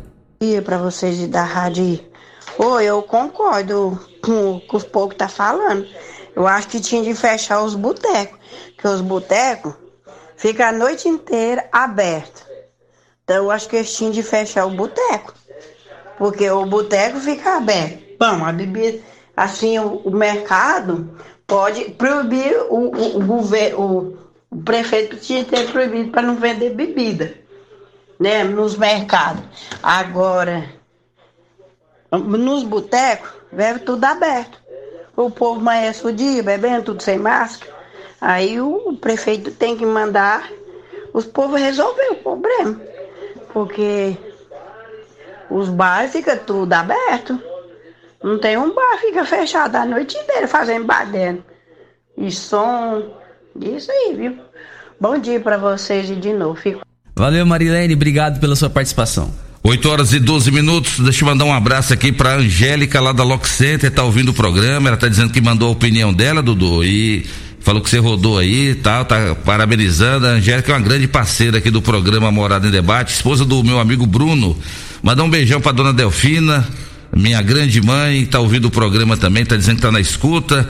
dia 0.41 0.61
para 0.61 0.79
vocês 0.79 1.27
da 1.29 1.43
rádio. 1.43 1.99
Ô, 2.59 2.79
eu 2.81 3.03
concordo 3.03 3.99
com, 4.23 4.61
com 4.67 4.77
os 4.77 4.85
poucos 4.85 5.15
que 5.15 5.19
tá 5.19 5.29
falando. 5.29 5.87
Eu 6.35 6.47
acho 6.47 6.69
que 6.69 6.81
tinha 6.81 7.03
de 7.03 7.15
fechar 7.15 7.63
os 7.63 7.75
botecos. 7.75 8.39
Porque 8.75 8.89
os 8.89 9.01
botecos 9.01 9.75
ficam 10.37 10.67
a 10.67 10.73
noite 10.73 11.09
inteira 11.09 11.69
abertos. 11.73 12.45
Então 13.25 13.51
acho 13.51 13.69
que 13.69 13.77
eles 13.77 13.95
tinham 13.95 14.13
de 14.13 14.23
fechar 14.23 14.67
o 14.67 14.71
boteco. 14.71 15.35
Porque 16.17 16.49
o 16.49 16.65
boteco 16.65 17.19
fica 17.19 17.57
aberto. 17.57 18.17
Bom, 18.19 18.45
a 18.45 18.53
bebida 18.53 19.03
assim, 19.37 19.79
o, 19.79 19.97
o 19.97 20.11
mercado 20.11 21.11
pode 21.47 21.85
proibir 21.91 22.57
o, 22.71 22.89
o, 22.89 23.17
o 23.19 23.25
governo, 23.25 24.19
o, 24.51 24.63
prefeito 24.63 25.17
tinha 25.17 25.45
que 25.45 25.51
ter 25.51 25.71
proibido 25.71 26.11
para 26.11 26.23
não 26.23 26.37
vender 26.37 26.71
bebida, 26.71 27.35
né, 28.19 28.43
nos 28.43 28.77
mercados. 28.77 29.45
Agora, 29.83 30.71
nos 32.11 32.63
botecos, 32.63 33.31
bebe 33.53 33.81
tudo 33.81 34.05
aberto. 34.05 34.59
O 35.15 35.31
povo 35.31 35.61
amanhece 35.61 36.07
o 36.07 36.13
dia 36.13 36.43
bebendo 36.43 36.85
tudo 36.85 37.03
sem 37.03 37.19
máscara. 37.19 37.76
Aí 38.21 38.61
o, 38.61 38.97
prefeito 39.01 39.51
tem 39.51 39.77
que 39.77 39.85
mandar 39.85 40.51
os 41.13 41.25
povos 41.27 41.61
resolver 41.61 42.09
o 42.11 42.17
problema. 42.17 42.81
Porque 43.53 44.17
os 45.51 45.69
bares 45.69 46.13
ficam 46.13 46.37
tudo 46.39 46.73
aberto. 46.73 47.41
Não 48.23 48.39
tem 48.39 48.57
um 48.57 48.75
bar, 48.75 48.99
fica 49.01 49.25
fechado 49.25 49.77
a 49.77 49.85
noite 49.85 50.17
inteira 50.17 50.49
fazendo 50.49 50.87
bar 50.87 51.11
dentro. 51.11 51.45
E 52.17 52.31
som, 52.31 53.03
isso 53.61 53.91
aí, 53.91 54.15
viu? 54.15 54.39
Bom 55.01 55.19
dia 55.19 55.39
para 55.39 55.59
vocês 55.59 56.11
e 56.11 56.17
de 56.17 56.33
novo. 56.33 56.57
Fico... 56.57 56.81
Valeu, 57.15 57.45
Marilene, 57.47 57.95
obrigado 57.95 58.41
pela 58.41 58.57
sua 58.57 58.71
participação. 58.71 59.33
8 59.63 59.89
horas 59.91 60.13
e 60.13 60.21
12 60.21 60.51
minutos. 60.51 61.01
Deixa 61.01 61.25
eu 61.25 61.29
mandar 61.29 61.45
um 61.45 61.53
abraço 61.53 61.93
aqui 61.93 62.13
pra 62.13 62.37
Angélica 62.37 63.01
lá 63.01 63.13
da 63.13 63.25
Lock 63.25 63.49
Center, 63.49 63.91
tá 63.91 64.05
ouvindo 64.05 64.31
o 64.31 64.35
programa. 64.35 64.89
Ela 64.89 64.97
tá 64.97 65.09
dizendo 65.09 65.33
que 65.33 65.41
mandou 65.41 65.69
a 65.69 65.73
opinião 65.73 66.15
dela, 66.15 66.41
Dudu, 66.41 66.85
e 66.85 67.27
falou 67.67 67.83
que 67.83 67.91
você 67.91 67.99
rodou 67.99 68.39
aí 68.39 68.71
e 68.71 68.75
tal, 68.77 69.05
tá 69.05 69.35
parabenizando. 69.45 70.25
A 70.25 70.31
Angélica 70.31 70.71
é 70.71 70.75
uma 70.77 70.81
grande 70.81 71.09
parceira 71.09 71.59
aqui 71.59 71.69
do 71.69 71.83
programa 71.83 72.31
Morada 72.31 72.69
em 72.69 72.71
Debate, 72.71 73.13
esposa 73.13 73.45
do 73.45 73.65
meu 73.65 73.81
amigo 73.81 74.07
Bruno. 74.07 74.57
Mandar 75.03 75.25
um 75.25 75.29
beijão 75.29 75.61
pra 75.61 75.73
dona 75.73 75.93
Delfina, 75.93 76.65
minha 77.13 77.43
grande 77.43 77.83
mãe, 77.83 78.23
está 78.23 78.39
ouvindo 78.39 78.67
o 78.67 78.71
programa 78.71 79.17
também, 79.17 79.43
está 79.43 79.57
dizendo 79.57 79.75
que 79.75 79.81
está 79.81 79.91
na 79.91 79.99
escuta. 79.99 80.69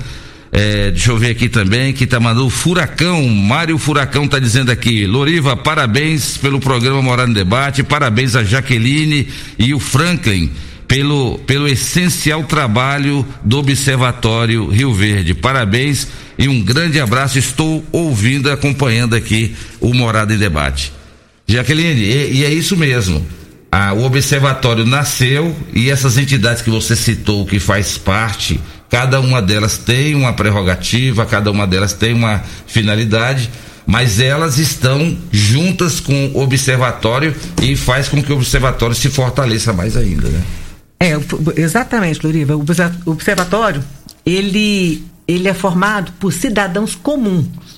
É, 0.51 0.90
deixa 0.90 1.11
eu 1.11 1.18
ver 1.18 1.32
aqui 1.32 1.51
também, 1.51 1.92
que 1.92 2.07
tá 2.07 2.18
mandando 2.18 2.47
o 2.47 2.51
Furacão, 2.51 3.28
Mário 3.28 3.76
Furacão 3.76 4.24
está 4.24 4.38
dizendo 4.38 4.70
aqui, 4.72 5.07
Loriva, 5.07 5.55
parabéns 5.55 6.38
pelo 6.38 6.59
programa 6.59 7.03
Morar 7.03 7.26
no 7.26 7.34
Debate, 7.34 7.82
parabéns 7.82 8.34
a 8.34 8.42
Jaqueline 8.42 9.28
e 9.59 9.74
o 9.74 9.78
Franklin 9.78 10.51
pelo, 10.87 11.39
pelo 11.41 11.68
essencial 11.68 12.45
trabalho 12.45 13.26
do 13.45 13.59
Observatório 13.59 14.68
Rio 14.68 14.93
Verde. 14.93 15.34
Parabéns 15.34 16.09
e 16.39 16.49
um 16.49 16.62
grande 16.62 17.01
abraço. 17.01 17.39
Estou 17.39 17.84
ouvindo, 17.93 18.51
acompanhando 18.51 19.14
aqui 19.14 19.55
o 19.80 19.93
Morada 19.95 20.34
em 20.34 20.39
Debate. 20.39 20.93
Jaqueline, 21.47 22.01
e, 22.01 22.39
e 22.39 22.45
é 22.45 22.53
isso 22.53 22.76
mesmo 22.76 23.24
a, 23.76 23.93
o 23.93 24.05
observatório 24.05 24.87
nasceu 24.87 25.55
e 25.74 25.91
essas 25.91 26.16
entidades 26.16 26.62
que 26.62 26.70
você 26.70 26.97
citou, 26.97 27.45
que 27.45 27.59
faz 27.59 27.99
parte, 27.99 28.59
cada 28.89 29.20
uma 29.20 29.43
delas 29.43 29.76
tem 29.76 30.14
uma 30.14 30.32
prerrogativa, 30.32 31.26
cada 31.26 31.51
uma 31.51 31.66
delas 31.66 31.93
tem 31.93 32.14
uma 32.14 32.43
finalidade, 32.66 33.51
mas 33.87 34.18
elas 34.18 34.59
estão 34.59 35.16
juntas 35.30 36.01
com 36.01 36.30
o 36.34 36.43
observatório 36.43 37.34
e 37.62 37.76
faz 37.76 38.09
com 38.09 38.22
que 38.22 38.32
o 38.32 38.37
observatório 38.37 38.95
se 38.95 39.11
fortaleça 39.11 39.72
mais 39.74 39.97
ainda, 39.97 40.28
né? 40.28 40.43
É, 40.99 41.12
exatamente, 41.61 42.24
Loriva. 42.24 42.57
O 42.57 42.64
observatório, 43.11 43.84
ele, 44.24 45.05
ele 45.28 45.49
é 45.49 45.55
formado 45.55 46.12
por 46.12 46.32
cidadãos 46.32 46.94
comuns 46.94 47.76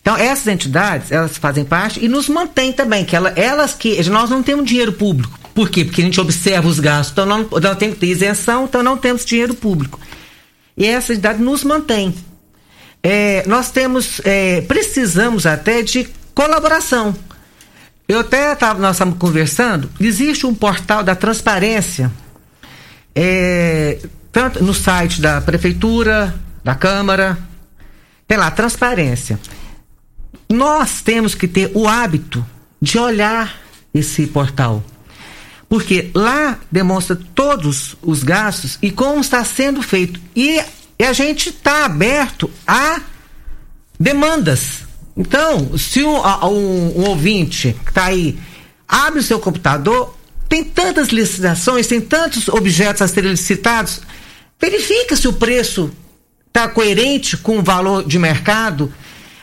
então, 0.00 0.16
essas 0.16 0.46
entidades, 0.46 1.12
elas 1.12 1.36
fazem 1.36 1.64
parte 1.64 2.02
e 2.02 2.08
nos 2.08 2.28
mantêm 2.28 2.72
também, 2.72 3.04
que 3.04 3.14
ela, 3.14 3.30
elas 3.36 3.74
que. 3.74 4.02
Nós 4.08 4.30
não 4.30 4.42
temos 4.42 4.64
dinheiro 4.64 4.92
público. 4.92 5.38
Por 5.54 5.68
quê? 5.68 5.84
Porque 5.84 6.00
a 6.00 6.04
gente 6.04 6.20
observa 6.20 6.66
os 6.66 6.80
gastos, 6.80 7.12
então 7.12 7.26
não, 7.26 7.46
não 7.60 7.74
tem 7.74 7.90
que 7.90 7.98
ter 7.98 8.06
isenção, 8.06 8.64
então 8.64 8.82
não 8.82 8.96
temos 8.96 9.24
dinheiro 9.24 9.54
público. 9.54 10.00
E 10.76 10.86
essa 10.86 11.12
entidade 11.12 11.42
nos 11.42 11.64
mantém. 11.64 12.14
É, 13.02 13.44
nós 13.46 13.70
temos, 13.70 14.20
é, 14.24 14.62
precisamos 14.62 15.44
até 15.44 15.82
de 15.82 16.08
colaboração. 16.34 17.14
Eu 18.08 18.20
até 18.20 18.54
tava, 18.54 18.80
nós 18.80 18.96
estamos 18.96 19.18
conversando, 19.18 19.90
existe 20.00 20.46
um 20.46 20.54
portal 20.54 21.02
da 21.02 21.14
transparência, 21.14 22.10
é, 23.14 23.98
tanto 24.32 24.62
no 24.62 24.74
site 24.74 25.20
da 25.20 25.40
prefeitura, 25.40 26.34
da 26.62 26.74
Câmara, 26.74 27.38
lá, 28.30 28.50
transparência. 28.50 29.38
Nós 30.48 31.00
temos 31.02 31.34
que 31.34 31.48
ter 31.48 31.70
o 31.74 31.88
hábito 31.88 32.44
de 32.80 32.98
olhar 32.98 33.56
esse 33.92 34.26
portal. 34.26 34.82
Porque 35.68 36.10
lá 36.14 36.58
demonstra 36.70 37.16
todos 37.34 37.96
os 38.02 38.24
gastos 38.24 38.78
e 38.82 38.90
como 38.90 39.20
está 39.20 39.44
sendo 39.44 39.82
feito. 39.82 40.20
E, 40.34 40.60
e 40.98 41.04
a 41.04 41.12
gente 41.12 41.50
está 41.50 41.84
aberto 41.84 42.50
a 42.66 43.00
demandas. 43.98 44.80
Então, 45.16 45.76
se 45.78 46.02
um, 46.02 46.16
um, 46.16 47.00
um 47.00 47.08
ouvinte 47.08 47.76
que 47.84 47.90
está 47.90 48.06
aí 48.06 48.38
abre 48.88 49.20
o 49.20 49.22
seu 49.22 49.38
computador, 49.38 50.16
tem 50.50 50.62
tantas 50.62 51.08
licitações, 51.08 51.86
tem 51.86 52.02
tantos 52.02 52.46
objetos 52.48 53.00
a 53.00 53.08
serem 53.08 53.30
licitados, 53.30 54.02
verifica 54.60 55.16
se 55.16 55.26
o 55.26 55.32
preço 55.32 55.90
está 56.46 56.68
coerente 56.68 57.38
com 57.38 57.58
o 57.58 57.62
valor 57.62 58.06
de 58.06 58.18
mercado 58.18 58.92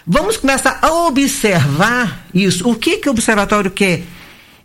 Vamos 0.10 0.38
começar 0.38 0.80
a 0.82 0.90
observar 1.04 2.26
isso. 2.34 2.66
O 2.70 2.74
que, 2.76 2.96
que 2.96 3.10
o 3.10 3.12
observatório 3.12 3.70
quer? 3.70 4.04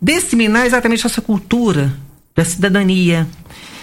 Disseminar 0.01 0.67
exatamente 0.67 1.05
essa 1.05 1.21
cultura 1.21 1.93
da 2.33 2.45
cidadania, 2.45 3.27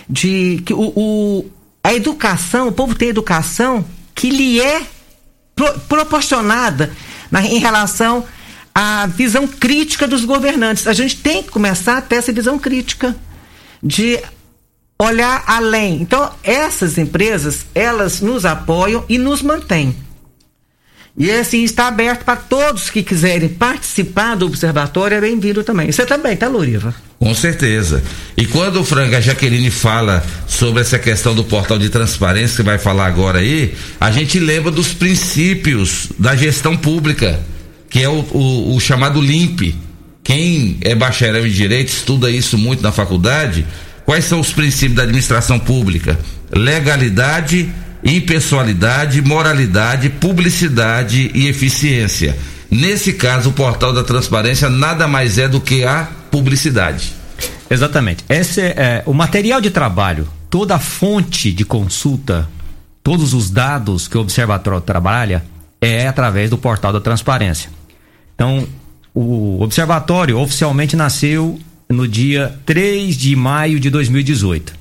de 0.10 0.64
que 0.66 0.74
o, 0.74 0.94
o 0.96 1.52
a 1.84 1.94
educação, 1.94 2.70
o 2.70 2.72
povo 2.72 2.96
tem 2.96 3.10
educação 3.10 3.86
que 4.16 4.30
lhe 4.30 4.62
é 4.62 4.84
pro, 5.54 5.80
proporcionada 5.82 6.94
na, 7.30 7.46
em 7.46 7.60
relação 7.60 8.26
à 8.74 9.08
visão 9.08 9.48
crítica 9.48 10.08
dos 10.08 10.26
governantes. 10.26 10.88
A 10.88 10.94
gente 10.94 11.18
tem 11.18 11.44
que 11.44 11.50
começar 11.50 11.98
a 11.98 12.02
ter 12.02 12.16
essa 12.16 12.32
visão 12.32 12.58
crítica 12.58 13.16
de 13.82 14.20
olhar 15.02 15.44
além. 15.48 16.02
Então, 16.02 16.30
essas 16.44 16.98
empresas, 16.98 17.66
elas 17.74 18.20
nos 18.20 18.46
apoiam 18.46 19.06
e 19.08 19.18
nos 19.18 19.42
mantêm. 19.42 19.96
E 21.18 21.30
assim, 21.32 21.64
está 21.64 21.88
aberto 21.88 22.24
para 22.24 22.38
todos 22.38 22.90
que 22.90 23.04
quiserem 23.04 23.50
participar 23.50 24.36
do 24.36 24.46
observatório, 24.46 25.18
é 25.18 25.22
bem-vindo 25.22 25.64
também. 25.66 25.92
Você 25.92 26.06
também, 26.06 26.38
tá, 26.38 26.48
Luriva? 26.48 26.96
Com 27.20 27.36
certeza. 27.36 28.02
E 28.38 28.46
quando 28.46 28.80
o 28.80 28.86
Franga 28.86 29.22
Jaqueline 29.22 29.70
fala 29.70 30.26
sobre 30.48 30.82
essa 30.82 30.98
questão 30.98 31.36
do 31.36 31.44
portal 31.44 31.78
de 31.78 31.90
transparência 31.90 32.56
que 32.56 32.64
vai 32.64 32.78
falar 32.78 33.08
agora 33.08 33.40
aí, 33.40 33.74
a 34.00 34.10
gente 34.12 34.40
lembra 34.40 34.72
dos 34.72 34.94
princípios 34.94 36.08
da 36.18 36.38
gestão 36.38 36.78
pública, 36.78 37.38
que 37.90 38.02
é 38.04 38.10
o, 38.10 38.20
o, 38.32 38.76
o 38.76 38.80
chamado 38.80 39.20
LIMP. 39.20 39.76
Quem 40.24 40.78
é 40.82 40.94
bacharel 40.94 41.48
em 41.48 41.52
direito 41.52 41.90
estuda 41.90 42.30
isso 42.30 42.58
muito 42.58 42.84
na 42.84 42.92
faculdade. 42.92 43.66
Quais 44.06 44.26
são 44.26 44.40
os 44.40 44.52
princípios 44.52 44.96
da 44.96 45.04
administração 45.04 45.60
pública? 45.60 46.20
Legalidade, 46.52 47.70
impessoalidade, 48.04 49.22
moralidade, 49.22 50.10
publicidade 50.10 51.32
e 51.34 51.48
eficiência. 51.48 52.38
Nesse 52.70 53.14
caso, 53.14 53.50
o 53.50 53.54
portal 53.54 53.92
da 53.92 54.04
transparência 54.04 54.70
nada 54.70 55.08
mais 55.08 55.38
é 55.38 55.48
do 55.48 55.60
que 55.60 55.84
a 55.84 56.08
publicidade. 56.30 57.14
Exatamente. 57.70 58.24
Esse 58.30 58.62
é, 58.62 58.74
é 58.78 59.04
o 59.06 59.14
material 59.14 59.62
de 59.62 59.72
trabalho, 59.72 60.28
toda 60.50 60.76
a 60.76 60.80
fonte 60.80 61.52
de 61.52 61.66
consulta, 61.66 62.48
todos 63.04 63.34
os 63.34 63.50
dados 63.50 64.08
que 64.08 64.18
o 64.18 64.22
observatório 64.22 64.82
trabalha 64.82 65.44
é 65.82 66.08
através 66.08 66.50
do 66.50 66.58
portal 66.58 66.94
da 66.94 67.00
transparência. 67.00 67.70
Então, 68.40 68.66
o 69.14 69.62
observatório 69.62 70.40
oficialmente 70.40 70.96
nasceu 70.96 71.60
no 71.90 72.08
dia 72.08 72.58
3 72.66 73.18
de 73.18 73.36
maio 73.36 73.82
de 73.82 73.90
2018. 73.90 74.74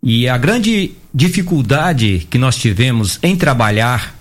E 0.00 0.28
a 0.28 0.38
grande 0.38 0.92
dificuldade 1.12 2.24
que 2.30 2.38
nós 2.38 2.54
tivemos 2.54 3.18
em 3.20 3.34
trabalhar 3.34 4.14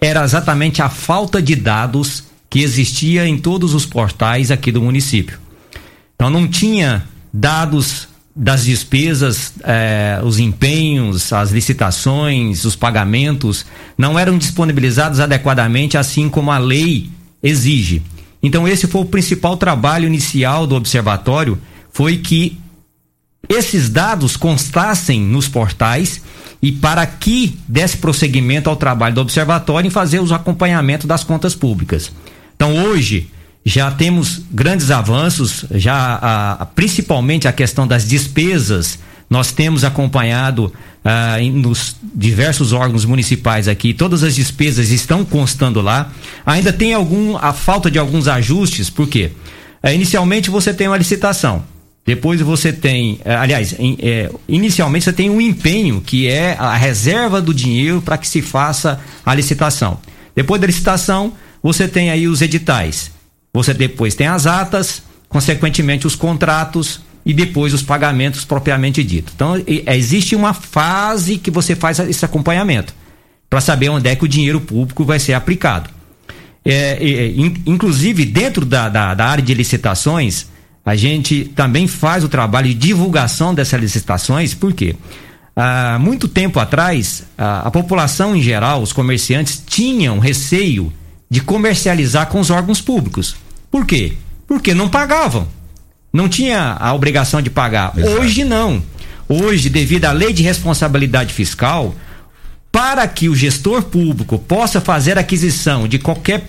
era 0.00 0.24
exatamente 0.24 0.80
a 0.80 0.88
falta 0.88 1.42
de 1.42 1.54
dados 1.54 2.24
que 2.48 2.60
existia 2.60 3.28
em 3.28 3.36
todos 3.36 3.74
os 3.74 3.84
portais 3.84 4.50
aqui 4.50 4.72
do 4.72 4.80
município. 4.80 5.38
Então 6.14 6.30
não 6.30 6.48
tinha 6.48 7.04
dados 7.30 8.08
das 8.34 8.64
despesas, 8.64 9.52
eh, 9.64 10.18
os 10.24 10.38
empenhos, 10.38 11.30
as 11.30 11.50
licitações, 11.50 12.64
os 12.64 12.74
pagamentos 12.74 13.66
não 13.98 14.18
eram 14.18 14.38
disponibilizados 14.38 15.20
adequadamente, 15.20 15.98
assim 15.98 16.30
como 16.30 16.50
a 16.50 16.56
lei 16.56 17.10
exige. 17.42 18.02
Então 18.44 18.68
esse 18.68 18.86
foi 18.86 19.00
o 19.00 19.06
principal 19.06 19.56
trabalho 19.56 20.06
inicial 20.06 20.66
do 20.66 20.74
observatório, 20.74 21.58
foi 21.90 22.18
que 22.18 22.60
esses 23.48 23.88
dados 23.88 24.36
constassem 24.36 25.18
nos 25.20 25.48
portais 25.48 26.20
e 26.60 26.70
para 26.70 27.06
que 27.06 27.58
desse 27.66 27.96
prosseguimento 27.96 28.68
ao 28.68 28.76
trabalho 28.76 29.14
do 29.14 29.20
observatório 29.22 29.88
em 29.88 29.90
fazer 29.90 30.20
os 30.20 30.30
acompanhamentos 30.30 31.06
das 31.06 31.24
contas 31.24 31.54
públicas. 31.54 32.12
Então 32.54 32.84
hoje 32.84 33.30
já 33.64 33.90
temos 33.90 34.42
grandes 34.50 34.90
avanços, 34.90 35.64
já 35.70 36.18
a, 36.20 36.66
principalmente 36.66 37.48
a 37.48 37.52
questão 37.52 37.86
das 37.86 38.06
despesas, 38.06 38.98
nós 39.34 39.50
temos 39.50 39.82
acompanhado 39.82 40.72
ah, 41.04 41.38
nos 41.52 41.96
diversos 42.14 42.72
órgãos 42.72 43.04
municipais 43.04 43.66
aqui, 43.66 43.92
todas 43.92 44.22
as 44.22 44.36
despesas 44.36 44.90
estão 44.90 45.24
constando 45.24 45.80
lá. 45.80 46.12
Ainda 46.46 46.72
tem 46.72 46.94
algum 46.94 47.36
a 47.36 47.52
falta 47.52 47.90
de 47.90 47.98
alguns 47.98 48.28
ajustes, 48.28 48.88
por 48.88 49.08
quê? 49.08 49.32
Eh, 49.82 49.92
inicialmente 49.92 50.50
você 50.50 50.72
tem 50.72 50.86
uma 50.86 50.96
licitação. 50.96 51.64
Depois 52.06 52.40
você 52.40 52.72
tem, 52.72 53.18
eh, 53.24 53.34
aliás, 53.34 53.74
é, 53.98 54.30
inicialmente 54.48 55.06
você 55.06 55.12
tem 55.12 55.28
um 55.28 55.40
empenho, 55.40 56.00
que 56.00 56.28
é 56.28 56.54
a 56.56 56.76
reserva 56.76 57.42
do 57.42 57.52
dinheiro 57.52 58.00
para 58.00 58.16
que 58.16 58.28
se 58.28 58.40
faça 58.40 59.00
a 59.26 59.34
licitação. 59.34 59.98
Depois 60.32 60.60
da 60.60 60.68
licitação, 60.68 61.32
você 61.60 61.88
tem 61.88 62.08
aí 62.10 62.28
os 62.28 62.40
editais. 62.40 63.10
Você 63.52 63.74
depois 63.74 64.14
tem 64.14 64.28
as 64.28 64.46
atas, 64.46 65.02
consequentemente 65.28 66.06
os 66.06 66.14
contratos 66.14 67.00
e 67.24 67.32
depois 67.32 67.72
os 67.72 67.82
pagamentos 67.82 68.44
propriamente 68.44 69.02
dito. 69.02 69.32
Então, 69.34 69.56
é, 69.56 69.96
existe 69.96 70.36
uma 70.36 70.52
fase 70.52 71.38
que 71.38 71.50
você 71.50 71.74
faz 71.74 71.98
esse 71.98 72.24
acompanhamento 72.24 72.94
para 73.48 73.60
saber 73.60 73.88
onde 73.88 74.08
é 74.08 74.16
que 74.16 74.24
o 74.24 74.28
dinheiro 74.28 74.60
público 74.60 75.04
vai 75.04 75.18
ser 75.18 75.32
aplicado. 75.32 75.88
É, 76.64 76.98
é, 77.00 77.26
inclusive, 77.66 78.24
dentro 78.24 78.64
da, 78.64 78.88
da, 78.88 79.14
da 79.14 79.26
área 79.26 79.44
de 79.44 79.54
licitações, 79.54 80.46
a 80.84 80.94
gente 80.96 81.44
também 81.56 81.86
faz 81.86 82.24
o 82.24 82.28
trabalho 82.28 82.68
de 82.68 82.74
divulgação 82.74 83.54
dessas 83.54 83.80
licitações, 83.80 84.54
por 84.54 84.72
quê? 84.72 84.94
Há 85.56 85.98
muito 86.00 86.26
tempo 86.26 86.58
atrás, 86.58 87.24
a, 87.38 87.68
a, 87.68 87.70
população 87.70 88.34
em 88.34 88.42
geral, 88.42 88.82
os 88.82 88.92
comerciantes, 88.92 89.62
tinham 89.64 90.18
receio 90.18 90.92
de 91.30 91.40
comercializar 91.40 92.26
com 92.26 92.40
os 92.40 92.50
órgãos 92.50 92.80
públicos. 92.80 93.36
Por 93.70 93.86
quê? 93.86 94.14
Porque 94.46 94.74
não 94.74 94.88
pagavam. 94.88 95.46
Não 96.14 96.28
tinha 96.28 96.76
a 96.78 96.94
obrigação 96.94 97.42
de 97.42 97.50
pagar. 97.50 97.92
Exato. 97.96 98.20
Hoje 98.20 98.44
não. 98.44 98.80
Hoje, 99.28 99.68
devido 99.68 100.04
à 100.04 100.12
lei 100.12 100.32
de 100.32 100.44
responsabilidade 100.44 101.34
fiscal, 101.34 101.92
para 102.70 103.08
que 103.08 103.28
o 103.28 103.34
gestor 103.34 103.82
público 103.82 104.38
possa 104.38 104.80
fazer 104.80 105.18
aquisição 105.18 105.88
de 105.88 105.98
qualquer 105.98 106.48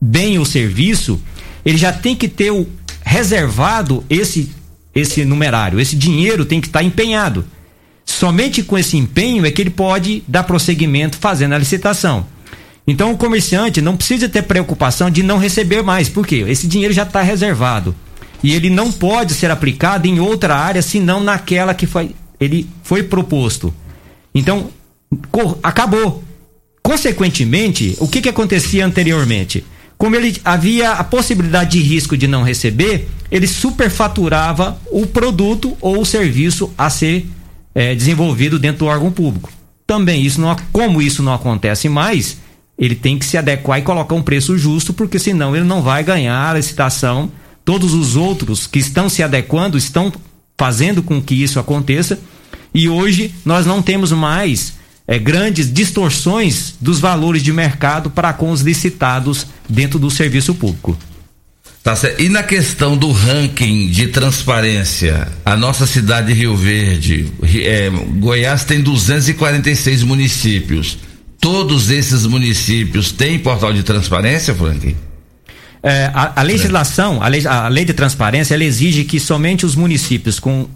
bem 0.00 0.36
ou 0.36 0.44
serviço, 0.44 1.22
ele 1.64 1.78
já 1.78 1.92
tem 1.92 2.16
que 2.16 2.26
ter 2.26 2.50
o 2.50 2.66
reservado 3.04 4.04
esse 4.10 4.50
esse 4.92 5.24
numerário, 5.24 5.80
esse 5.80 5.96
dinheiro 5.96 6.44
tem 6.44 6.60
que 6.60 6.68
estar 6.68 6.82
empenhado. 6.82 7.44
Somente 8.04 8.62
com 8.62 8.78
esse 8.78 8.96
empenho 8.96 9.44
é 9.44 9.50
que 9.50 9.60
ele 9.60 9.70
pode 9.70 10.22
dar 10.26 10.44
prosseguimento 10.44 11.16
fazendo 11.18 11.52
a 11.52 11.58
licitação. 11.58 12.26
Então 12.86 13.12
o 13.12 13.16
comerciante 13.16 13.80
não 13.80 13.96
precisa 13.96 14.28
ter 14.28 14.42
preocupação 14.42 15.10
de 15.10 15.22
não 15.22 15.38
receber 15.38 15.82
mais, 15.82 16.08
porque 16.08 16.36
esse 16.48 16.68
dinheiro 16.68 16.94
já 16.94 17.02
está 17.02 17.22
reservado 17.22 17.94
e 18.44 18.52
ele 18.52 18.70
não 18.70 18.92
pode 18.92 19.34
ser 19.34 19.50
aplicado 19.50 20.06
em 20.06 20.20
outra 20.20 20.54
área 20.54 20.82
senão 20.82 21.20
naquela 21.20 21.74
que 21.74 21.86
foi 21.86 22.14
ele 22.38 22.68
foi 22.82 23.02
proposto. 23.02 23.74
Então 24.34 24.68
acabou. 25.62 26.22
Consequentemente, 26.82 27.96
o 27.98 28.06
que 28.06 28.20
que 28.20 28.28
acontecia 28.28 28.84
anteriormente? 28.84 29.64
como 29.96 30.16
ele 30.16 30.38
havia 30.44 30.92
a 30.92 31.04
possibilidade 31.04 31.78
de 31.78 31.82
risco 31.82 32.16
de 32.16 32.26
não 32.26 32.42
receber, 32.42 33.08
ele 33.30 33.46
superfaturava 33.46 34.78
o 34.90 35.06
produto 35.06 35.76
ou 35.80 36.00
o 36.00 36.04
serviço 36.04 36.70
a 36.76 36.90
ser 36.90 37.26
é, 37.74 37.94
desenvolvido 37.94 38.58
dentro 38.58 38.80
do 38.80 38.86
órgão 38.86 39.10
público. 39.10 39.50
Também 39.86 40.22
isso 40.22 40.40
não, 40.40 40.54
como 40.72 41.00
isso 41.00 41.22
não 41.22 41.32
acontece 41.32 41.88
mais, 41.88 42.38
ele 42.78 42.94
tem 42.94 43.18
que 43.18 43.24
se 43.24 43.38
adequar 43.38 43.78
e 43.78 43.82
colocar 43.82 44.14
um 44.14 44.22
preço 44.22 44.58
justo, 44.58 44.92
porque 44.92 45.18
senão 45.18 45.54
ele 45.54 45.64
não 45.64 45.80
vai 45.80 46.02
ganhar 46.02 46.50
a 46.50 46.54
licitação. 46.54 47.30
Todos 47.64 47.94
os 47.94 48.14
outros 48.16 48.66
que 48.66 48.78
estão 48.78 49.08
se 49.08 49.22
adequando 49.22 49.78
estão 49.78 50.12
fazendo 50.58 51.02
com 51.02 51.20
que 51.20 51.34
isso 51.34 51.58
aconteça. 51.58 52.18
E 52.74 52.88
hoje 52.88 53.34
nós 53.44 53.64
não 53.64 53.80
temos 53.80 54.12
mais 54.12 54.74
é, 55.06 55.18
grandes 55.18 55.72
distorções 55.72 56.74
dos 56.80 57.00
valores 57.00 57.42
de 57.42 57.52
mercado 57.52 58.10
para 58.10 58.32
com 58.32 58.50
os 58.50 58.60
licitados 58.60 59.46
dentro 59.68 59.98
do 59.98 60.10
serviço 60.10 60.54
público. 60.54 60.96
Tá 61.82 61.94
certo. 61.94 62.22
E 62.22 62.30
na 62.30 62.42
questão 62.42 62.96
do 62.96 63.12
ranking 63.12 63.88
de 63.88 64.08
transparência, 64.08 65.28
a 65.44 65.54
nossa 65.54 65.86
cidade 65.86 66.28
de 66.28 66.32
Rio 66.32 66.56
Verde, 66.56 67.30
é, 67.42 67.90
Goiás 67.90 68.64
tem 68.64 68.80
246 68.80 70.02
municípios. 70.02 70.98
Todos 71.38 71.90
esses 71.90 72.24
municípios 72.24 73.12
têm 73.12 73.38
portal 73.38 73.70
de 73.70 73.82
transparência, 73.82 74.54
Frank? 74.54 74.96
É, 75.86 76.10
a, 76.14 76.40
a, 76.40 76.42
legislação, 76.42 77.22
a 77.22 77.28
lei, 77.28 77.46
a 77.46 77.68
lei 77.68 77.84
de 77.84 77.92
transparência, 77.92 78.54
ela 78.54 78.64
exige 78.64 79.04
que 79.04 79.20
somente 79.20 79.66
os 79.66 79.76
municípios 79.76 80.40
com 80.40 80.66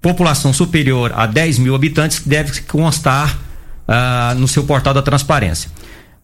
população 0.00 0.52
superior 0.52 1.12
a 1.16 1.26
10 1.26 1.58
mil 1.58 1.74
habitantes 1.74 2.22
devem 2.24 2.62
constar 2.62 3.36
ah, 3.88 4.36
no 4.38 4.46
seu 4.46 4.62
portal 4.62 4.94
da 4.94 5.02
transparência. 5.02 5.68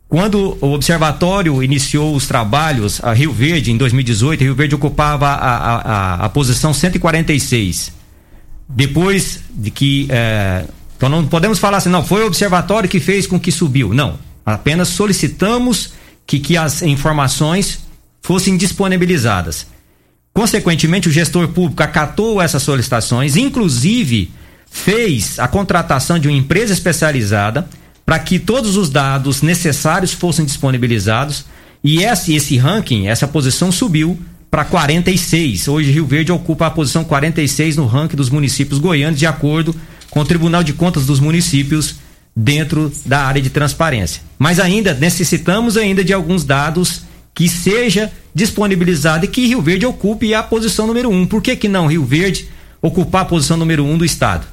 Quando 0.09 0.57
o 0.61 0.73
observatório 0.73 1.61
iniciou 1.65 2.15
os 2.15 2.27
trabalhos, 2.27 3.03
a 3.03 3.13
Rio 3.13 3.33
Verde, 3.33 3.73
em 3.73 3.77
2018, 3.77 4.45
Rio 4.45 4.55
Verde 4.55 4.77
ocupava 4.77 5.27
a, 5.27 5.57
a, 5.57 5.77
a, 5.77 6.15
a 6.27 6.29
posição 6.29 6.73
146. 6.73 7.93
Depois 8.69 9.41
de 9.51 9.71
que. 9.71 10.07
Eh, 10.11 10.65
então 10.97 11.09
não 11.09 11.27
podemos 11.27 11.59
falar 11.59 11.79
assim, 11.79 11.89
não, 11.89 12.05
foi 12.05 12.23
o 12.23 12.27
observatório 12.27 12.89
que 12.89 13.01
fez 13.01 13.27
com 13.27 13.41
que 13.41 13.51
subiu. 13.51 13.95
Não. 13.95 14.19
Apenas 14.45 14.89
solicitamos 14.89 15.95
que, 16.27 16.39
que 16.39 16.59
as 16.59 16.83
informações 16.83 17.81
fossem 18.23 18.57
disponibilizadas. 18.57 19.67
Consequentemente, 20.33 21.09
o 21.09 21.13
gestor 21.13 21.49
público 21.49 21.83
acatou 21.83 22.41
essas 22.41 22.63
solicitações, 22.63 23.37
inclusive 23.37 24.31
fez 24.71 25.39
a 25.39 25.47
contratação 25.47 26.19
de 26.19 26.29
uma 26.29 26.37
empresa 26.37 26.73
especializada 26.73 27.69
para 28.07 28.19
que 28.19 28.39
todos 28.39 28.77
os 28.77 28.89
dados 28.89 29.43
necessários 29.43 30.13
fossem 30.13 30.47
disponibilizados 30.47 31.45
e 31.85 32.03
esse, 32.03 32.35
esse 32.35 32.57
ranking, 32.57 33.09
essa 33.09 33.29
posição 33.29 33.71
subiu 33.71 34.19
para 34.51 34.65
46. 34.65 35.69
Hoje 35.69 35.91
Rio 35.91 36.07
Verde 36.07 36.33
ocupa 36.33 36.67
a 36.67 36.71
posição 36.71 37.05
46 37.05 37.77
no 37.77 37.87
ranking 37.87 38.17
dos 38.17 38.31
municípios 38.31 38.79
goianos, 38.79 39.19
de 39.19 39.27
acordo 39.27 39.75
com 40.11 40.21
o 40.21 40.25
Tribunal 40.25 40.63
de 40.63 40.73
Contas 40.73 41.07
dos 41.07 41.21
Municípios 41.21 41.97
dentro 42.35 42.91
da 43.05 43.25
área 43.27 43.43
de 43.43 43.51
transparência. 43.51 44.23
Mas 44.39 44.59
ainda 44.59 44.95
necessitamos 44.95 45.77
ainda 45.77 46.05
de 46.05 46.13
alguns 46.13 46.45
dados 46.45 47.03
que 47.35 47.49
seja 47.49 48.13
disponibilizado 48.35 49.25
e 49.25 49.29
que 49.29 49.47
Rio 49.47 49.63
Verde 49.63 49.87
ocupe 49.87 50.35
a 50.35 50.43
posição 50.43 50.87
número 50.87 51.11
um. 51.11 51.27
Por 51.27 51.43
que, 51.43 51.57
que 51.57 51.69
não 51.69 51.87
Rio 51.87 52.05
Verde 52.05 52.49
ocupar 52.81 53.23
a 53.23 53.27
posição 53.27 53.57
número 53.57 53.85
um 53.85 53.97
do 53.97 54.05
estado? 54.05 54.47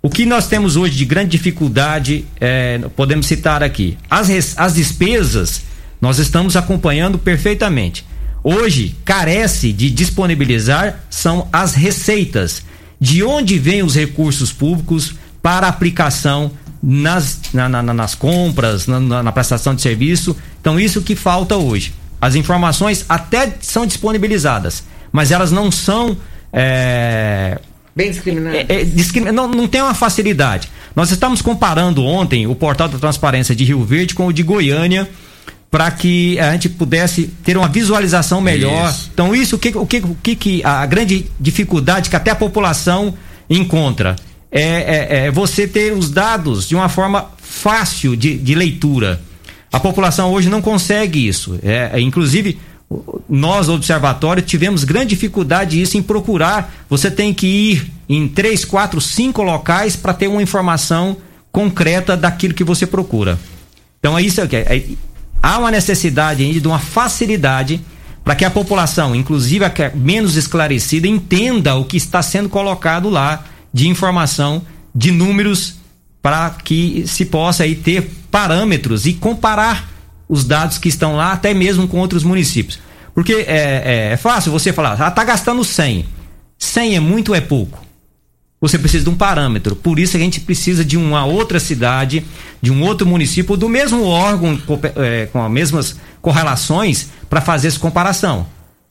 O 0.00 0.08
que 0.08 0.24
nós 0.24 0.46
temos 0.46 0.76
hoje 0.76 0.96
de 0.96 1.04
grande 1.04 1.30
dificuldade, 1.30 2.24
é, 2.40 2.78
podemos 2.94 3.26
citar 3.26 3.62
aqui. 3.62 3.98
As, 4.08 4.56
as 4.56 4.74
despesas, 4.74 5.62
nós 6.00 6.18
estamos 6.18 6.56
acompanhando 6.56 7.18
perfeitamente. 7.18 8.06
Hoje, 8.42 8.94
carece 9.04 9.72
de 9.72 9.90
disponibilizar 9.90 11.00
são 11.10 11.48
as 11.52 11.74
receitas. 11.74 12.62
De 13.00 13.22
onde 13.22 13.58
vêm 13.58 13.82
os 13.82 13.94
recursos 13.94 14.52
públicos 14.52 15.14
para 15.42 15.68
aplicação 15.68 16.52
nas, 16.82 17.40
na, 17.52 17.68
na, 17.68 17.82
nas 17.82 18.14
compras, 18.14 18.86
na, 18.86 19.00
na, 19.00 19.32
prestação 19.32 19.74
de 19.74 19.82
serviço. 19.82 20.36
Então, 20.60 20.78
isso 20.78 21.02
que 21.02 21.16
falta 21.16 21.56
hoje. 21.56 21.92
As 22.20 22.34
informações 22.34 23.04
até 23.08 23.54
são 23.60 23.86
disponibilizadas, 23.86 24.82
mas 25.12 25.30
elas 25.30 25.52
não 25.52 25.70
são. 25.70 26.16
É, 26.52 27.58
Bem 27.94 28.10
discriminadas. 28.10 28.66
é, 28.68 28.82
é, 29.28 29.32
não, 29.32 29.48
não 29.48 29.66
tem 29.68 29.80
uma 29.82 29.94
facilidade. 29.94 30.68
Nós 30.94 31.10
estamos 31.10 31.40
comparando 31.42 32.04
ontem 32.04 32.46
o 32.46 32.54
portal 32.54 32.88
da 32.88 32.98
transparência 32.98 33.54
de 33.54 33.64
Rio 33.64 33.84
Verde 33.84 34.14
com 34.14 34.26
o 34.26 34.32
de 34.32 34.42
Goiânia 34.42 35.08
para 35.70 35.90
que 35.90 36.38
a 36.40 36.52
gente 36.52 36.68
pudesse 36.68 37.26
ter 37.44 37.56
uma 37.56 37.68
visualização 37.68 38.40
melhor. 38.40 38.90
Isso. 38.90 39.10
Então, 39.12 39.34
isso, 39.34 39.56
o 39.56 39.58
que, 39.58 39.68
o 39.76 39.86
que, 39.86 39.98
o 39.98 40.16
que, 40.22 40.34
que 40.34 40.64
a 40.64 40.84
grande 40.86 41.26
dificuldade 41.38 42.08
que 42.08 42.16
até 42.16 42.30
a 42.30 42.34
população 42.34 43.14
encontra 43.50 44.16
é, 44.50 44.62
é- 44.62 45.26
é 45.26 45.30
você 45.30 45.68
ter 45.68 45.92
os 45.92 46.10
dados 46.10 46.66
de 46.66 46.74
uma 46.74 46.88
forma 46.88 47.26
fácil 47.36 48.16
de, 48.16 48.38
de 48.38 48.54
leitura. 48.54 49.20
A 49.72 49.78
população 49.78 50.32
hoje 50.32 50.48
não 50.48 50.62
consegue 50.62 51.26
isso. 51.26 51.58
É, 51.62 51.90
é, 51.94 52.00
inclusive, 52.00 52.58
nós, 53.28 53.68
observatório, 53.68 54.42
tivemos 54.42 54.84
grande 54.84 55.10
dificuldade 55.10 55.80
isso 55.80 55.96
em 55.96 56.02
procurar. 56.02 56.72
Você 56.88 57.10
tem 57.10 57.34
que 57.34 57.46
ir 57.46 57.92
em 58.08 58.26
três, 58.26 58.64
quatro, 58.64 59.00
cinco 59.00 59.42
locais 59.42 59.94
para 59.94 60.14
ter 60.14 60.28
uma 60.28 60.42
informação 60.42 61.16
concreta 61.52 62.16
daquilo 62.16 62.54
que 62.54 62.64
você 62.64 62.86
procura. 62.86 63.38
Então 63.98 64.16
é 64.16 64.22
isso 64.22 64.46
que 64.46 64.56
é. 64.56 64.76
é- 64.76 64.84
há 65.42 65.58
uma 65.58 65.70
necessidade 65.70 66.42
ainda 66.42 66.60
de 66.60 66.66
uma 66.66 66.78
facilidade 66.78 67.80
para 68.24 68.34
que 68.34 68.44
a 68.44 68.50
população, 68.50 69.14
inclusive 69.14 69.64
a 69.64 69.70
que 69.70 69.82
é 69.82 69.92
menos 69.94 70.36
esclarecida, 70.36 71.06
entenda 71.06 71.74
o 71.76 71.84
que 71.84 71.96
está 71.96 72.22
sendo 72.22 72.48
colocado 72.48 73.08
lá 73.08 73.44
de 73.72 73.88
informação, 73.88 74.62
de 74.94 75.10
números, 75.10 75.77
para 76.28 76.50
que 76.62 77.04
se 77.06 77.24
possa 77.24 77.62
aí 77.62 77.74
ter 77.74 78.02
parâmetros 78.30 79.06
e 79.06 79.14
comparar 79.14 79.88
os 80.28 80.44
dados 80.44 80.76
que 80.76 80.86
estão 80.86 81.16
lá, 81.16 81.32
até 81.32 81.54
mesmo 81.54 81.88
com 81.88 81.96
outros 81.96 82.22
municípios. 82.22 82.78
Porque 83.14 83.32
é, 83.32 83.46
é- 83.48 84.10
é 84.12 84.16
fácil 84.18 84.52
você 84.52 84.70
falar, 84.70 85.00
ah, 85.00 85.10
tá 85.10 85.24
gastando 85.24 85.64
100. 85.64 86.04
100 86.58 86.96
é 86.96 87.00
muito 87.00 87.30
ou 87.30 87.34
é 87.34 87.40
pouco? 87.40 87.82
Você 88.60 88.78
precisa 88.78 89.04
de 89.04 89.08
um 89.08 89.14
parâmetro. 89.14 89.74
Por 89.74 89.98
isso 89.98 90.18
a 90.18 90.20
gente 90.20 90.38
precisa 90.40 90.84
de 90.84 90.98
uma 90.98 91.24
outra 91.24 91.58
cidade, 91.58 92.22
de 92.60 92.70
um 92.70 92.82
outro 92.82 93.06
município, 93.06 93.56
do 93.56 93.66
mesmo 93.68 94.04
órgão 94.04 94.54
co- 94.58 94.78
eh, 94.96 95.30
com 95.32 95.42
as 95.42 95.50
mesmas 95.50 95.96
correlações 96.20 97.06
para 97.30 97.40
fazer 97.40 97.68
essa 97.68 97.78
comparação. 97.78 98.46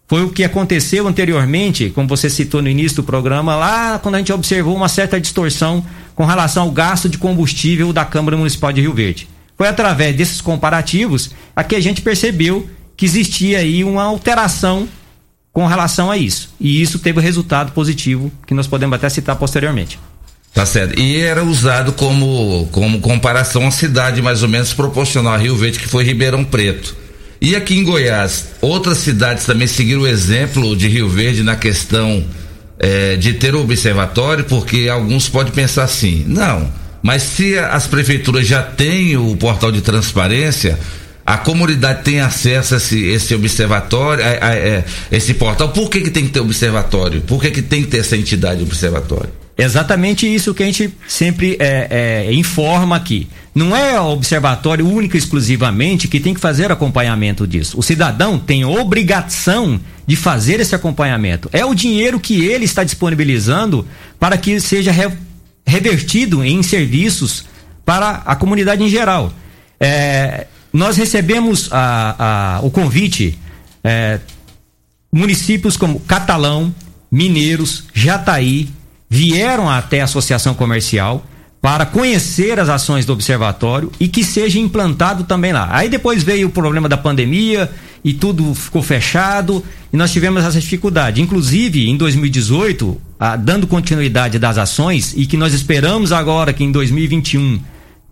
Foi 0.07 0.23
o 0.23 0.29
que 0.29 0.43
aconteceu 0.43 1.05
anteriormente, 1.05 1.89
como 1.89 2.07
você 2.07 2.29
citou 2.29 2.61
no 2.61 2.69
início 2.69 2.97
do 2.97 3.03
programa, 3.03 3.57
lá 3.57 3.99
quando 3.99 4.15
a 4.15 4.17
gente 4.19 4.31
observou 4.31 4.73
uma 4.73 4.87
certa 4.87 5.19
distorção 5.19 5.85
com 6.15 6.23
relação 6.23 6.63
ao 6.63 6.71
gasto 6.71 7.09
de 7.09 7.17
combustível 7.17 7.91
da 7.91 8.05
Câmara 8.05 8.37
Municipal 8.37 8.71
de 8.71 8.79
Rio 8.79 8.93
Verde. 8.93 9.27
Foi 9.57 9.67
através 9.67 10.15
desses 10.15 10.39
comparativos 10.39 11.31
a 11.53 11.61
que 11.63 11.75
a 11.75 11.81
gente 11.81 12.01
percebeu 12.01 12.69
que 12.95 13.05
existia 13.05 13.59
aí 13.59 13.83
uma 13.83 14.03
alteração 14.03 14.87
com 15.51 15.67
relação 15.67 16.09
a 16.09 16.17
isso. 16.17 16.53
E 16.59 16.81
isso 16.81 16.99
teve 16.99 17.19
o 17.19 17.21
resultado 17.21 17.73
positivo 17.73 18.31
que 18.45 18.53
nós 18.53 18.65
podemos 18.65 18.95
até 18.95 19.09
citar 19.09 19.35
posteriormente. 19.35 19.99
Tá 20.53 20.65
certo. 20.65 20.97
E 20.99 21.19
era 21.19 21.43
usado 21.43 21.91
como, 21.91 22.67
como 22.71 23.01
comparação 23.01 23.67
à 23.67 23.71
cidade 23.71 24.21
mais 24.21 24.41
ou 24.41 24.49
menos 24.49 24.73
proporcional 24.73 25.33
a 25.33 25.37
Rio 25.37 25.55
Verde, 25.55 25.79
que 25.79 25.87
foi 25.87 26.03
Ribeirão 26.03 26.45
Preto. 26.45 26.95
E 27.39 27.55
aqui 27.55 27.77
em 27.77 27.83
Goiás, 27.83 28.45
outras 28.61 28.97
cidades 28.99 29.45
também 29.45 29.67
seguiram 29.67 30.01
o 30.01 30.07
exemplo 30.07 30.75
de 30.75 30.87
Rio 30.87 31.07
Verde 31.07 31.43
na 31.43 31.55
questão 31.55 32.25
eh, 32.79 33.15
de 33.15 33.33
ter 33.33 33.53
o 33.55 33.61
observatório, 33.61 34.43
porque 34.45 34.87
alguns 34.89 35.29
podem 35.29 35.53
pensar 35.53 35.83
assim, 35.83 36.23
não, 36.27 36.67
mas 37.03 37.21
se 37.23 37.57
as 37.57 37.85
prefeituras 37.85 38.47
já 38.47 38.63
têm 38.63 39.15
o 39.17 39.35
portal 39.37 39.71
de 39.71 39.81
transparência, 39.81 40.79
a 41.23 41.37
comunidade 41.37 42.03
tem 42.03 42.19
acesso 42.21 42.73
a 42.73 42.77
esse, 42.77 43.03
esse 43.05 43.35
observatório, 43.35 44.23
a, 44.23 44.27
a- 44.29 44.79
a- 44.79 44.83
esse 45.11 45.33
portal, 45.35 45.69
por 45.69 45.89
que, 45.89 46.01
que 46.01 46.09
tem 46.09 46.23
que 46.25 46.31
ter 46.31 46.39
observatório? 46.39 47.21
Por 47.21 47.39
que, 47.41 47.51
que 47.51 47.61
tem 47.61 47.83
que 47.83 47.89
ter 47.89 47.99
essa 47.99 48.17
entidade 48.17 48.63
observatório? 48.63 49.29
Exatamente 49.57 50.31
isso 50.31 50.53
que 50.53 50.61
a 50.61 50.65
gente 50.67 50.93
sempre 51.07 51.57
é, 51.59 52.25
é, 52.27 52.33
informa 52.33 52.95
aqui. 52.95 53.27
Não 53.55 53.75
é 53.75 53.99
o 53.99 54.09
observatório 54.11 54.87
único 54.87 55.17
exclusivamente 55.17 56.07
que 56.07 56.19
tem 56.19 56.33
que 56.33 56.39
fazer 56.39 56.71
acompanhamento 56.71 57.47
disso. 57.47 57.77
O 57.79 57.81
cidadão 57.81 58.37
tem 58.37 58.63
obrigação 58.65 59.79
de 60.05 60.15
fazer 60.15 60.59
esse 60.59 60.75
acompanhamento. 60.75 61.49
É 61.51 61.65
o 61.65 61.73
dinheiro 61.73 62.19
que 62.19 62.45
ele 62.45 62.65
está 62.65 62.83
disponibilizando 62.83 63.87
para 64.19 64.37
que 64.37 64.59
seja 64.59 64.91
re- 64.91 65.11
revertido 65.65 66.43
em 66.43 66.61
serviços 66.61 67.45
para 67.83 68.21
a 68.25 68.35
comunidade 68.35 68.83
em 68.83 68.89
geral. 68.89 69.33
É, 69.79 70.45
nós 70.71 70.97
recebemos 70.97 71.67
a- 71.71 72.57
a- 72.59 72.59
o 72.61 72.69
convite 72.69 73.37
é, 73.83 74.19
municípios 75.11 75.75
como 75.77 75.99
Catalão, 76.01 76.73
Mineiros, 77.11 77.85
Jataí 77.93 78.69
vieram 79.09 79.69
até 79.69 80.01
a 80.01 80.05
associação 80.05 80.53
comercial 80.53 81.25
para 81.61 81.85
conhecer 81.85 82.59
as 82.59 82.69
ações 82.69 83.05
do 83.05 83.13
observatório 83.13 83.91
e 83.99 84.07
que 84.07 84.23
seja 84.23 84.59
implantado 84.59 85.23
também 85.23 85.51
lá. 85.51 85.69
Aí 85.71 85.89
depois 85.89 86.23
veio 86.23 86.47
o 86.47 86.51
problema 86.51 86.87
da 86.87 86.97
pandemia 86.97 87.69
e 88.03 88.13
tudo 88.13 88.53
ficou 88.53 88.81
fechado 88.81 89.63
e 89.91 89.97
nós 89.97 90.11
tivemos 90.11 90.43
essa 90.43 90.59
dificuldade. 90.59 91.21
Inclusive, 91.21 91.89
em 91.89 91.97
2018, 91.97 93.01
ah, 93.19 93.35
dando 93.35 93.65
continuidade 93.65 94.37
das 94.37 94.57
ações 94.57 95.13
e 95.15 95.25
que 95.25 95.35
nós 95.35 95.53
esperamos 95.53 96.11
agora 96.11 96.53
que 96.53 96.63
em 96.63 96.71
2021 96.71 97.59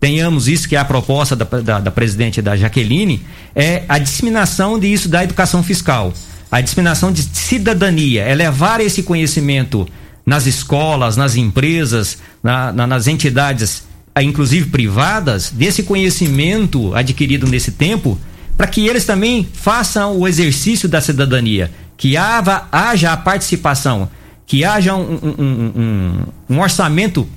tenhamos 0.00 0.48
isso 0.48 0.68
que 0.68 0.76
é 0.76 0.78
a 0.78 0.84
proposta 0.84 1.34
da, 1.34 1.44
da, 1.44 1.80
da 1.80 1.90
presidente 1.90 2.42
da 2.42 2.56
Jaqueline, 2.56 3.22
é 3.54 3.84
a 3.88 3.98
disseminação 3.98 4.78
disso 4.78 5.08
da 5.08 5.24
educação 5.24 5.62
fiscal. 5.62 6.12
A 6.50 6.60
disseminação 6.60 7.10
de 7.10 7.22
cidadania, 7.22 8.22
é 8.22 8.34
levar 8.34 8.80
esse 8.80 9.02
conhecimento 9.02 9.86
nas 10.26 10.44
escolas, 10.46 11.16
nas 11.16 11.36
empresas, 11.36 12.18
na- 12.42 12.72
na- 12.72 12.86
nas 12.86 13.06
entidades, 13.06 13.84
ah, 14.14 14.22
inclusive 14.22 14.68
privadas, 14.70 15.50
desse 15.50 15.84
conhecimento 15.84 16.94
adquirido 16.94 17.46
nesse 17.46 17.70
tempo, 17.70 18.18
para 18.56 18.66
que 18.66 18.86
eles 18.86 19.04
também 19.04 19.46
façam 19.52 20.18
o 20.18 20.26
exercício 20.26 20.88
da 20.88 21.00
cidadania, 21.00 21.70
que 21.96 22.16
haja, 22.16 22.64
haja 22.72 23.12
a 23.12 23.16
participação, 23.16 24.08
que 24.46 24.64
haja 24.64 24.94
um, 24.94 25.00
um- 25.22 25.44
um- 25.44 26.22
um- 26.50 26.60
orçamento 26.60 27.28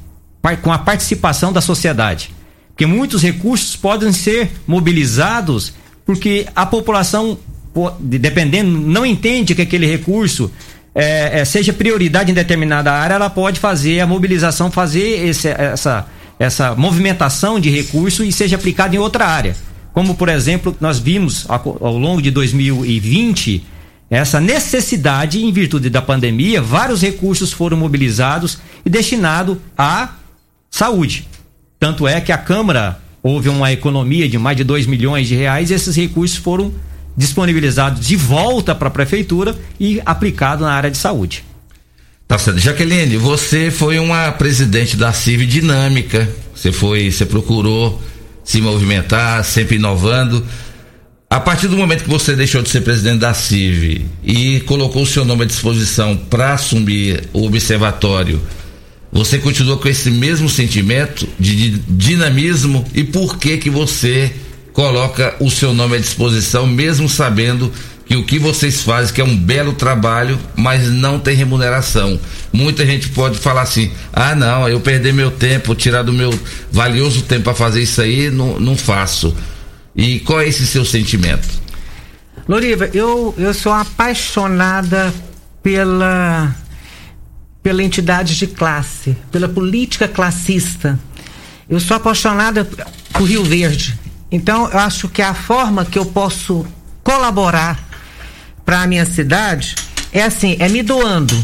com 0.62 0.72
a 0.72 0.78
participação 0.80 1.52
da 1.54 1.62
sociedade. 1.62 2.32
Porque 2.70 2.86
muitos 2.86 3.22
recursos 3.22 3.76
podem 3.76 4.12
ser 4.14 4.50
mobilizados 4.66 5.74
porque 6.06 6.48
a 6.56 6.66
população, 6.66 7.38
po- 7.74 7.92
de- 8.00 8.18
dependendo, 8.18 8.72
não 8.72 9.06
entende 9.06 9.54
que 9.54 9.62
aquele 9.62 9.86
recurso 9.86 10.50
é, 11.00 11.40
é, 11.40 11.46
seja 11.46 11.72
prioridade 11.72 12.30
em 12.30 12.34
determinada 12.34 12.92
área, 12.92 13.14
ela 13.16 13.30
pode 13.30 13.60
fazer 13.60 14.02
a 14.02 14.08
mobilização, 14.08 14.70
fazer 14.70 15.26
esse- 15.28 15.48
essa, 15.48 16.06
essa 16.38 16.76
movimentação 16.76 17.60
de 17.60 17.70
recurso 17.70 18.24
e 18.24 18.32
seja 18.32 18.58
aplicado 18.58 18.94
em 18.96 19.00
outra 19.00 19.26
área. 19.26 19.56
Como, 19.94 20.16
por 20.16 20.28
exemplo, 20.30 20.76
nós 20.80 21.00
vimos 21.00 21.46
ao, 21.48 21.98
longo 21.98 22.22
de 22.22 22.30
2020 22.32 23.66
essa 24.10 24.40
necessidade, 24.42 25.44
em 25.44 25.52
virtude 25.54 25.90
da 25.90 26.02
pandemia, 26.02 26.62
vários 26.62 27.02
recursos 27.02 27.52
foram 27.54 27.78
mobilizados 27.78 28.58
e 28.86 28.90
destinados 28.90 29.58
à 29.78 30.10
saúde. 30.70 31.28
Tanto 31.80 32.08
é 32.08 32.20
que 32.20 32.32
a 32.32 32.38
Câmara 32.38 33.00
houve 33.22 33.50
uma 33.50 33.72
economia 33.72 34.28
de 34.28 34.38
mais 34.38 34.58
de 34.58 34.64
2 34.64 34.86
milhões 34.86 35.28
de 35.28 35.36
reais 35.36 35.72
esses 35.72 35.96
recursos 35.96 36.38
foram 36.38 36.74
disponibilizados 37.20 38.08
de 38.08 38.16
volta 38.16 38.74
para 38.74 38.88
a 38.88 38.92
prefeitura 38.92 39.54
e 39.78 40.02
aplicados 40.06 40.66
na 40.66 40.72
área 40.72 40.90
de 40.90 40.98
saúde. 40.98 41.44
Tá 42.26 42.38
certo. 42.38 42.62
Jaqueline, 42.62 43.18
você 43.18 43.70
foi 43.70 44.00
uma 44.00 44.32
presidente 44.32 44.96
da 44.96 45.12
CIV 45.12 45.46
dinâmica. 45.46 46.30
Você 46.56 46.72
foi, 46.72 47.12
você 47.12 47.26
procurou 47.26 48.02
se 48.42 48.62
movimentar, 48.62 49.44
sempre 49.44 49.76
inovando. 49.76 50.46
A 51.30 51.42
partir 51.42 51.68
do 51.68 51.76
momento 51.76 52.06
que 52.06 52.10
você 52.10 52.38
deixou 52.38 52.62
de 52.62 52.70
ser 52.70 52.82
presidente 52.82 53.20
da 53.20 53.34
CIV 53.34 54.06
e 54.24 54.62
colocou 54.62 55.02
o 55.02 55.06
seu 55.06 55.26
nome 55.26 55.44
à 55.44 55.46
disposição 55.46 56.16
para 56.16 56.54
assumir 56.54 57.26
o 57.34 57.46
observatório, 57.46 58.42
você 59.12 59.40
continua 59.40 59.78
com 59.78 59.90
esse 59.90 60.10
mesmo 60.10 60.48
sentimento 60.48 61.28
de, 61.38 61.72
de 61.72 61.80
dinamismo 61.80 62.86
e 62.94 63.04
por 63.04 63.38
que 63.38 63.58
que 63.58 63.70
você 63.70 64.32
coloca 64.80 65.36
o 65.42 65.52
seu 65.52 65.74
nome 65.74 65.98
à 65.98 66.00
disposição 66.00 66.66
mesmo 66.66 67.10
sabendo 67.10 67.70
que 68.06 68.16
o 68.16 68.24
que 68.24 68.40
vocês 68.40 68.82
fazem 68.82 69.14
que 69.14 69.20
é 69.20 69.24
um 69.26 69.36
belo 69.36 69.74
trabalho, 69.74 70.40
mas 70.56 70.88
não 70.90 71.20
tem 71.20 71.36
remuneração. 71.36 72.18
Muita 72.54 72.86
gente 72.86 73.10
pode 73.10 73.38
falar 73.40 73.64
assim: 73.64 73.92
"Ah, 74.14 74.34
não, 74.34 74.70
eu 74.70 74.80
perder 74.80 75.14
meu 75.14 75.32
tempo, 75.32 75.76
tirar 75.76 76.04
do 76.04 76.14
meu 76.14 76.34
valioso 76.72 77.24
tempo 77.24 77.44
para 77.44 77.56
fazer 77.56 77.82
isso 77.82 78.02
aí, 78.02 78.32
não, 78.32 78.58
não 78.58 78.78
faço". 78.78 79.36
E 79.94 80.22
qual 80.22 80.40
é 80.40 80.48
esse 80.48 80.66
seu 80.66 80.86
sentimento? 80.86 81.46
Loriva, 82.48 82.90
eu, 82.94 83.36
eu 83.38 83.54
sou 83.54 83.74
apaixonada 83.74 85.14
pela 85.62 86.56
pela 87.62 87.84
entidade 87.84 88.38
de 88.38 88.48
classe, 88.48 89.18
pela 89.30 89.50
política 89.50 90.08
classista. 90.08 90.98
Eu 91.70 91.82
sou 91.82 91.98
apaixonada 91.98 92.64
por 93.12 93.26
Rio 93.26 93.44
Verde. 93.44 94.00
Então, 94.32 94.70
eu 94.70 94.80
acho 94.80 95.10
que 95.10 95.22
a 95.22 95.34
forma 95.34 95.86
que 95.86 95.98
eu 95.98 96.06
posso 96.06 96.66
colaborar 97.04 97.80
para 98.66 98.82
a 98.82 98.88
minha 98.88 99.06
cidade, 99.06 99.76
é 100.12 100.24
assim, 100.24 100.56
é 100.60 100.70
me 100.70 100.84
doando, 100.84 101.36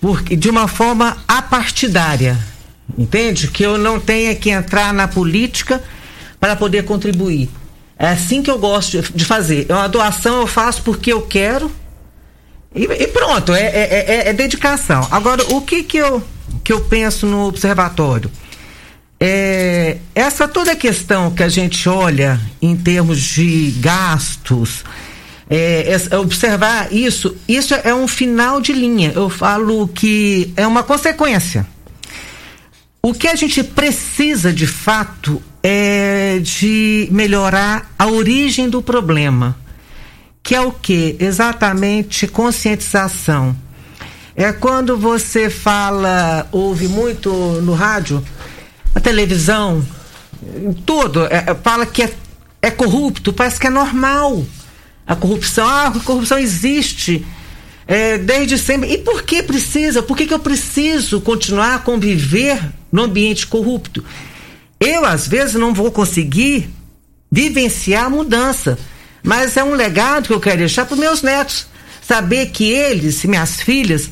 porque 0.00 0.36
de 0.36 0.50
uma 0.50 0.68
forma 0.68 1.16
apartidária, 1.26 2.38
entende? 2.96 3.48
Que 3.48 3.64
eu 3.64 3.78
não 3.78 3.98
tenha 3.98 4.34
que 4.34 4.50
entrar 4.50 4.92
na 4.92 5.08
política 5.08 5.82
para 6.38 6.54
poder 6.54 6.84
contribuir. 6.84 7.48
É 7.98 8.08
assim 8.08 8.42
que 8.42 8.50
eu 8.50 8.58
gosto 8.58 9.02
de 9.14 9.24
fazer. 9.24 9.66
É 9.68 9.74
uma 9.74 9.88
doação 9.88 10.40
eu 10.40 10.46
faço 10.46 10.82
porque 10.82 11.12
eu 11.12 11.22
quero 11.22 11.70
e, 12.74 12.84
e 12.84 13.06
pronto, 13.08 13.52
é, 13.54 13.62
é, 13.62 14.04
é, 14.06 14.28
é, 14.28 14.32
dedicação. 14.32 15.06
Agora, 15.10 15.42
o 15.54 15.60
que 15.62 15.82
que 15.82 15.96
eu, 15.96 16.22
que 16.62 16.72
eu 16.72 16.80
penso 16.82 17.26
no 17.26 17.46
observatório? 17.46 18.30
É, 19.20 19.98
essa 20.14 20.46
toda 20.46 20.76
questão 20.76 21.32
que 21.32 21.42
a 21.42 21.48
gente 21.48 21.88
olha 21.88 22.40
em 22.62 22.76
termos 22.76 23.20
de 23.20 23.72
gastos, 23.80 24.84
é, 25.50 25.98
é, 26.10 26.16
observar 26.16 26.92
isso, 26.92 27.34
isso 27.48 27.74
é 27.74 27.92
um 27.94 28.06
final 28.06 28.60
de 28.60 28.72
linha. 28.72 29.12
Eu 29.14 29.28
falo 29.28 29.88
que 29.88 30.52
é 30.56 30.66
uma 30.66 30.82
consequência. 30.82 31.66
O 33.02 33.14
que 33.14 33.26
a 33.26 33.34
gente 33.34 33.64
precisa 33.64 34.52
de 34.52 34.66
fato 34.66 35.42
é 35.62 36.38
de 36.40 37.08
melhorar 37.10 37.90
a 37.98 38.06
origem 38.06 38.68
do 38.68 38.82
problema, 38.82 39.56
que 40.42 40.54
é 40.54 40.60
o 40.60 40.70
que? 40.70 41.16
Exatamente 41.18 42.26
conscientização. 42.26 43.56
É 44.36 44.52
quando 44.52 44.96
você 44.96 45.50
fala, 45.50 46.46
ouve 46.52 46.86
muito 46.86 47.30
no 47.62 47.74
rádio, 47.74 48.22
na 48.94 49.00
televisão, 49.00 49.84
tudo, 50.86 51.26
é, 51.26 51.54
fala 51.62 51.86
que 51.86 52.02
é, 52.02 52.12
é 52.62 52.70
corrupto, 52.70 53.32
parece 53.32 53.58
que 53.58 53.66
é 53.66 53.70
normal 53.70 54.44
a 55.06 55.16
corrupção. 55.16 55.66
Ah, 55.66 55.88
a 55.88 56.00
corrupção 56.00 56.38
existe 56.38 57.24
é, 57.86 58.18
desde 58.18 58.58
sempre. 58.58 58.92
E 58.92 58.98
por 58.98 59.22
que 59.22 59.42
precisa? 59.42 60.02
Por 60.02 60.16
que, 60.16 60.26
que 60.26 60.34
eu 60.34 60.38
preciso 60.38 61.20
continuar 61.20 61.76
a 61.76 61.78
conviver 61.78 62.60
no 62.92 63.02
ambiente 63.02 63.46
corrupto? 63.46 64.04
Eu, 64.78 65.04
às 65.04 65.26
vezes, 65.26 65.54
não 65.54 65.72
vou 65.72 65.90
conseguir 65.90 66.70
vivenciar 67.30 68.04
a 68.04 68.10
mudança, 68.10 68.78
mas 69.22 69.56
é 69.56 69.64
um 69.64 69.74
legado 69.74 70.26
que 70.28 70.32
eu 70.32 70.40
quero 70.40 70.58
deixar 70.58 70.84
para 70.84 70.96
meus 70.96 71.22
netos. 71.22 71.66
Saber 72.02 72.46
que 72.50 72.70
eles, 72.70 73.24
minhas 73.24 73.60
filhas, 73.60 74.08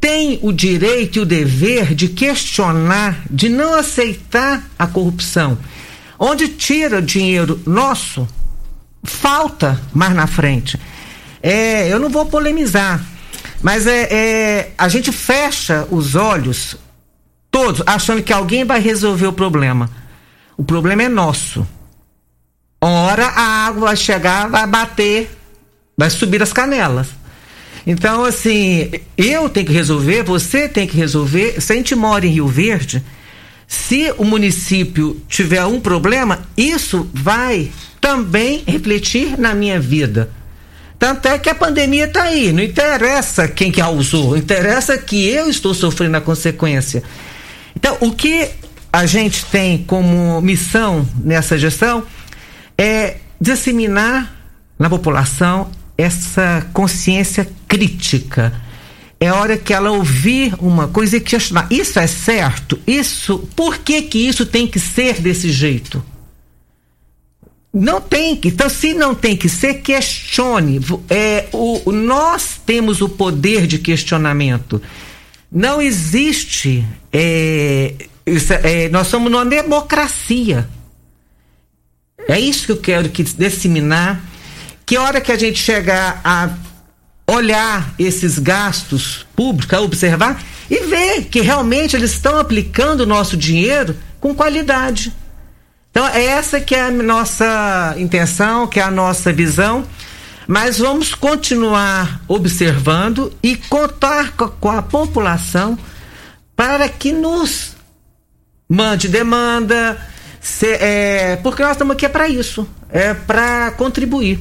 têm 0.00 0.38
o 0.42 0.52
direito 0.52 1.18
e 1.18 1.20
o 1.20 1.26
dever 1.26 1.94
de 1.94 2.08
questionar, 2.08 3.22
de 3.30 3.48
não 3.48 3.74
aceitar 3.74 4.62
a 4.78 4.86
corrupção. 4.86 5.58
Onde 6.18 6.48
tira 6.48 7.02
dinheiro 7.02 7.60
nosso, 7.66 8.26
falta 9.04 9.80
mais 9.92 10.14
na 10.14 10.26
frente. 10.26 10.78
É, 11.42 11.88
eu 11.88 11.98
não 11.98 12.08
vou 12.08 12.26
polemizar, 12.26 13.04
mas 13.62 13.86
é, 13.86 14.08
é, 14.10 14.72
a 14.76 14.88
gente 14.88 15.12
fecha 15.12 15.86
os 15.90 16.14
olhos 16.14 16.76
todos 17.50 17.82
achando 17.86 18.22
que 18.22 18.32
alguém 18.32 18.64
vai 18.64 18.80
resolver 18.80 19.26
o 19.26 19.32
problema. 19.32 19.90
O 20.56 20.64
problema 20.64 21.02
é 21.02 21.08
nosso. 21.08 21.66
Ora 22.80 23.26
a 23.26 23.66
água 23.66 23.88
vai 23.88 23.96
chegar, 23.96 24.48
vai 24.48 24.66
bater, 24.66 25.30
vai 25.96 26.08
subir 26.08 26.42
as 26.42 26.52
canelas. 26.52 27.08
Então, 27.86 28.24
assim, 28.24 28.90
eu 29.16 29.48
tenho 29.48 29.66
que 29.66 29.72
resolver, 29.72 30.22
você 30.22 30.68
tem 30.68 30.86
que 30.86 30.96
resolver. 30.96 31.60
Se 31.60 31.72
a 31.72 31.76
gente 31.76 31.94
mora 31.94 32.26
em 32.26 32.30
Rio 32.30 32.46
Verde, 32.46 33.02
se 33.66 34.12
o 34.18 34.24
município 34.24 35.20
tiver 35.28 35.64
um 35.64 35.80
problema, 35.80 36.40
isso 36.56 37.08
vai 37.14 37.70
também 38.00 38.62
refletir 38.66 39.38
na 39.38 39.54
minha 39.54 39.80
vida. 39.80 40.30
Tanto 40.98 41.28
é 41.28 41.38
que 41.38 41.48
a 41.48 41.54
pandemia 41.54 42.04
está 42.04 42.24
aí. 42.24 42.52
Não 42.52 42.62
interessa 42.62 43.48
quem 43.48 43.72
que 43.72 43.80
a 43.80 43.88
usou, 43.88 44.36
interessa 44.36 44.98
que 44.98 45.26
eu 45.28 45.48
estou 45.48 45.72
sofrendo 45.72 46.16
a 46.16 46.20
consequência. 46.20 47.02
Então, 47.74 47.96
o 48.00 48.12
que 48.12 48.50
a 48.92 49.06
gente 49.06 49.44
tem 49.46 49.78
como 49.84 50.40
missão 50.42 51.08
nessa 51.24 51.56
gestão 51.56 52.04
é 52.76 53.16
disseminar 53.40 54.34
na 54.78 54.90
população 54.90 55.70
essa 56.00 56.66
consciência 56.72 57.46
crítica. 57.68 58.52
É 59.18 59.30
hora 59.30 59.58
que 59.58 59.74
ela 59.74 59.90
ouvir 59.90 60.54
uma 60.58 60.88
coisa 60.88 61.18
e 61.18 61.20
questionar. 61.20 61.66
Isso 61.70 61.98
é 61.98 62.06
certo? 62.06 62.78
Isso, 62.86 63.38
por 63.54 63.78
que 63.78 64.00
que 64.02 64.18
isso 64.18 64.46
tem 64.46 64.66
que 64.66 64.80
ser 64.80 65.20
desse 65.20 65.52
jeito? 65.52 66.02
Não 67.72 68.00
tem 68.00 68.34
que. 68.34 68.48
Então, 68.48 68.68
se 68.70 68.94
não 68.94 69.14
tem 69.14 69.36
que 69.36 69.48
ser, 69.48 69.74
questione. 69.74 70.80
É, 71.10 71.48
o, 71.52 71.92
nós 71.92 72.58
temos 72.64 73.02
o 73.02 73.08
poder 73.08 73.66
de 73.66 73.78
questionamento. 73.78 74.80
Não 75.52 75.82
existe. 75.82 76.84
É, 77.12 77.94
isso, 78.26 78.54
é, 78.54 78.88
nós 78.88 79.06
somos 79.06 79.30
numa 79.30 79.44
democracia. 79.44 80.66
É 82.26 82.40
isso 82.40 82.66
que 82.66 82.72
eu 82.72 82.78
quero 82.78 83.10
que 83.10 83.22
disseminar. 83.22 84.30
Que 84.90 84.98
hora 84.98 85.20
que 85.20 85.30
a 85.30 85.38
gente 85.38 85.62
chegar 85.62 86.20
a 86.24 86.50
olhar 87.32 87.94
esses 87.96 88.40
gastos 88.40 89.24
públicos, 89.36 89.72
a 89.72 89.80
observar 89.80 90.42
e 90.68 90.80
ver 90.80 91.26
que 91.26 91.40
realmente 91.40 91.94
eles 91.94 92.10
estão 92.10 92.40
aplicando 92.40 93.02
o 93.02 93.06
nosso 93.06 93.36
dinheiro 93.36 93.96
com 94.18 94.34
qualidade. 94.34 95.14
Então, 95.92 96.04
é 96.08 96.24
essa 96.24 96.60
que 96.60 96.74
é 96.74 96.86
a 96.86 96.90
nossa 96.90 97.94
intenção, 97.98 98.66
que 98.66 98.80
é 98.80 98.82
a 98.82 98.90
nossa 98.90 99.32
visão. 99.32 99.86
Mas 100.48 100.78
vamos 100.78 101.14
continuar 101.14 102.22
observando 102.26 103.32
e 103.40 103.54
contar 103.54 104.32
com 104.32 104.70
a 104.70 104.82
população 104.82 105.78
para 106.56 106.88
que 106.88 107.12
nos 107.12 107.76
mande 108.68 109.06
demanda, 109.06 110.04
se, 110.40 110.66
é, 110.66 111.36
porque 111.44 111.62
nós 111.62 111.72
estamos 111.72 111.94
aqui 111.94 112.06
é 112.06 112.08
para 112.08 112.28
isso, 112.28 112.68
é 112.90 113.14
para 113.14 113.70
contribuir. 113.70 114.40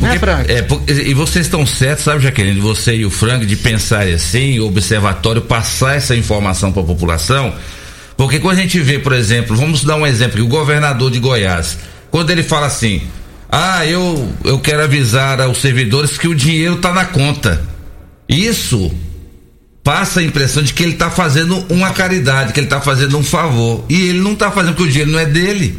Né, 0.00 0.16
porque, 0.62 0.92
é, 0.92 1.08
e 1.08 1.14
vocês 1.14 1.46
estão 1.46 1.66
certos, 1.66 2.04
sabe, 2.04 2.22
Jaqueline, 2.22 2.60
você 2.60 2.94
e 2.94 3.04
o 3.04 3.10
Frank, 3.10 3.44
de 3.44 3.56
pensar 3.56 4.06
assim, 4.06 4.58
o 4.60 4.66
observatório 4.66 5.42
passar 5.42 5.96
essa 5.96 6.14
informação 6.14 6.72
para 6.72 6.82
a 6.82 6.86
população 6.86 7.52
porque 8.18 8.40
quando 8.40 8.58
a 8.58 8.60
gente 8.60 8.80
vê, 8.80 8.98
por 8.98 9.12
exemplo, 9.12 9.56
vamos 9.56 9.84
dar 9.84 9.94
um 9.94 10.04
exemplo, 10.04 10.42
o 10.42 10.48
governador 10.48 11.08
de 11.08 11.20
Goiás, 11.20 11.78
quando 12.10 12.30
ele 12.30 12.42
fala 12.42 12.66
assim, 12.66 13.00
ah, 13.48 13.86
eu, 13.86 14.28
eu 14.42 14.58
quero 14.58 14.82
avisar 14.82 15.40
aos 15.40 15.58
servidores 15.58 16.18
que 16.18 16.26
o 16.26 16.34
dinheiro 16.34 16.74
está 16.74 16.92
na 16.92 17.04
conta. 17.04 17.62
Isso 18.28 18.90
passa 19.84 20.18
a 20.18 20.22
impressão 20.24 20.64
de 20.64 20.74
que 20.74 20.82
ele 20.82 20.94
está 20.94 21.12
fazendo 21.12 21.64
uma 21.68 21.90
caridade, 21.90 22.52
que 22.52 22.58
ele 22.58 22.66
está 22.66 22.80
fazendo 22.80 23.16
um 23.16 23.22
favor. 23.22 23.84
E 23.88 24.08
ele 24.08 24.18
não 24.18 24.32
está 24.32 24.50
fazendo 24.50 24.74
porque 24.74 24.88
o 24.88 24.90
dinheiro 24.90 25.12
não 25.12 25.20
é 25.20 25.24
dele. 25.24 25.78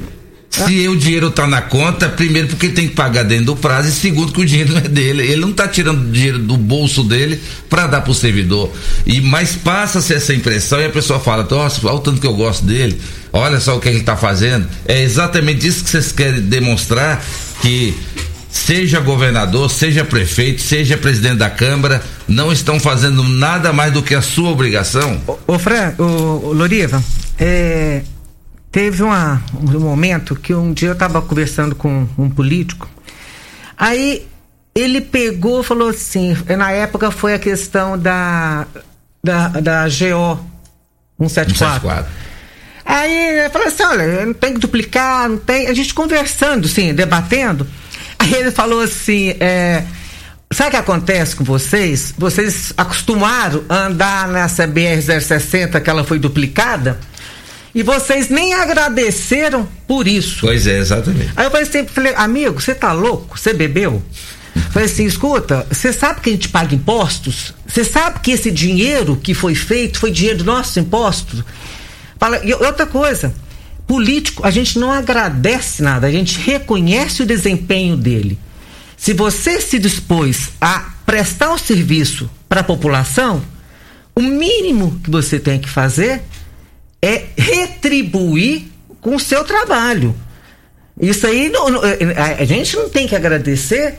Se 0.49 0.87
o 0.87 0.97
dinheiro 0.97 1.27
está 1.27 1.45
na 1.45 1.61
conta, 1.61 2.09
primeiro 2.09 2.47
porque 2.47 2.69
tem 2.69 2.87
que 2.87 2.95
pagar 2.95 3.23
dentro 3.23 3.45
do 3.45 3.55
prazo 3.55 3.89
e 3.89 3.91
segundo 3.91 4.31
que 4.31 4.41
o 4.41 4.45
dinheiro 4.45 4.73
não 4.73 4.79
é 4.79 4.87
dele. 4.87 5.23
Ele 5.23 5.41
não 5.41 5.51
está 5.51 5.67
tirando 5.67 6.11
dinheiro 6.11 6.39
do 6.39 6.57
bolso 6.57 7.03
dele 7.03 7.39
para 7.69 7.85
dar 7.85 8.01
para 8.01 8.11
o 8.11 8.15
servidor. 8.15 8.71
E 9.05 9.21
mas 9.21 9.55
passa-se 9.55 10.13
essa 10.13 10.33
impressão 10.33 10.81
e 10.81 10.85
a 10.85 10.89
pessoa 10.89 11.19
fala: 11.19 11.47
"Nossa, 11.49 11.85
olha 11.87 11.95
o 11.95 11.99
tanto 11.99 12.19
que 12.19 12.27
eu 12.27 12.33
gosto 12.33 12.65
dele. 12.65 12.99
Olha 13.31 13.59
só 13.59 13.77
o 13.77 13.79
que 13.79 13.87
ele 13.87 13.99
está 13.99 14.17
fazendo". 14.17 14.67
É 14.85 15.03
exatamente 15.03 15.67
isso 15.67 15.83
que 15.83 15.89
vocês 15.91 16.11
querem 16.11 16.41
demonstrar 16.41 17.23
que 17.61 17.95
seja 18.51 18.99
governador, 18.99 19.69
seja 19.69 20.03
prefeito, 20.03 20.61
seja 20.61 20.97
presidente 20.97 21.37
da 21.37 21.49
Câmara, 21.49 22.03
não 22.27 22.51
estão 22.51 22.79
fazendo 22.79 23.23
nada 23.23 23.71
mais 23.71 23.93
do 23.93 24.01
que 24.01 24.15
a 24.15 24.21
sua 24.21 24.49
obrigação? 24.49 25.21
Ô, 25.27 25.37
ô 25.47 25.59
Fran, 25.59 25.93
ô 25.99 26.51
Loriva, 26.53 27.03
é, 27.37 28.01
Teve 28.71 29.01
uma, 29.01 29.41
um 29.53 29.79
momento 29.79 30.35
que 30.35 30.53
um 30.53 30.71
dia 30.71 30.89
eu 30.89 30.93
estava 30.93 31.21
conversando 31.21 31.75
com 31.75 32.07
um 32.17 32.29
político, 32.29 32.87
aí 33.77 34.27
ele 34.75 35.01
pegou 35.01 35.63
falou 35.63 35.89
assim, 35.89 36.37
na 36.57 36.71
época 36.71 37.09
foi 37.09 37.33
a 37.33 37.39
questão 37.39 37.97
da, 37.97 38.67
da, 39.23 39.47
da 39.47 39.83
GO 39.85 40.39
174. 41.17 41.81
174. 41.81 42.29
Aí 42.85 43.39
ele 43.39 43.49
falou 43.49 43.67
assim, 43.67 43.83
olha, 43.83 44.25
não 44.25 44.33
tem 44.33 44.55
que 44.55 44.59
duplicar, 44.59 45.29
não 45.29 45.37
tem. 45.37 45.67
A 45.67 45.73
gente 45.75 45.93
conversando, 45.93 46.65
assim, 46.65 46.91
debatendo. 46.91 47.67
Aí 48.17 48.33
ele 48.33 48.49
falou 48.49 48.81
assim, 48.81 49.35
é, 49.39 49.83
sabe 50.51 50.69
o 50.69 50.71
que 50.71 50.77
acontece 50.77 51.35
com 51.35 51.43
vocês? 51.43 52.15
Vocês 52.17 52.73
acostumaram 52.75 53.63
a 53.69 53.85
andar 53.85 54.27
nessa 54.27 54.67
BR-060 54.67 55.79
que 55.79 55.89
ela 55.89 56.03
foi 56.03 56.17
duplicada? 56.17 56.99
E 57.73 57.83
vocês 57.83 58.29
nem 58.29 58.53
agradeceram 58.53 59.67
por 59.87 60.07
isso. 60.07 60.39
Pois 60.41 60.65
é, 60.65 60.79
exatamente. 60.79 61.31
Aí 61.35 61.45
eu 61.45 61.51
falei 61.51 61.65
sempre, 61.65 61.93
falei, 61.93 62.13
amigo, 62.15 62.59
você 62.59 62.73
tá 62.73 62.91
louco? 62.91 63.37
Você 63.37 63.53
bebeu? 63.53 64.01
Falei 64.71 64.87
assim, 64.87 65.05
escuta, 65.05 65.65
você 65.69 65.93
sabe 65.93 66.21
que 66.21 66.29
a 66.29 66.33
gente 66.33 66.49
paga 66.49 66.73
impostos? 66.73 67.53
Você 67.67 67.83
sabe 67.83 68.19
que 68.19 68.31
esse 68.31 68.51
dinheiro 68.51 69.15
que 69.15 69.33
foi 69.33 69.55
feito 69.55 69.99
foi 69.99 70.11
dinheiro 70.11 70.39
dos 70.39 70.47
nossos 70.47 70.75
impostos? 70.77 71.43
Fala, 72.17 72.43
e 72.43 72.53
outra 72.53 72.85
coisa, 72.85 73.33
político, 73.87 74.45
a 74.45 74.51
gente 74.51 74.77
não 74.77 74.91
agradece 74.91 75.81
nada, 75.81 76.07
a 76.07 76.11
gente 76.11 76.37
reconhece 76.39 77.23
o 77.23 77.25
desempenho 77.25 77.95
dele. 77.95 78.37
Se 78.97 79.13
você 79.13 79.61
se 79.61 79.79
dispôs 79.79 80.49
a 80.59 80.89
prestar 81.05 81.51
o 81.51 81.53
um 81.53 81.57
serviço 81.57 82.29
para 82.47 82.61
a 82.61 82.63
população, 82.63 83.41
o 84.15 84.21
mínimo 84.21 84.99
que 85.03 85.09
você 85.09 85.39
tem 85.39 85.59
que 85.59 85.69
fazer 85.69 86.21
é 87.01 87.25
retribuir 87.37 88.63
com 89.01 89.15
o 89.15 89.19
seu 89.19 89.43
trabalho. 89.43 90.15
Isso 90.99 91.25
aí, 91.25 91.49
não, 91.49 91.69
não, 91.69 91.81
a 91.81 92.43
gente 92.43 92.75
não 92.75 92.89
tem 92.89 93.07
que 93.07 93.15
agradecer 93.15 93.95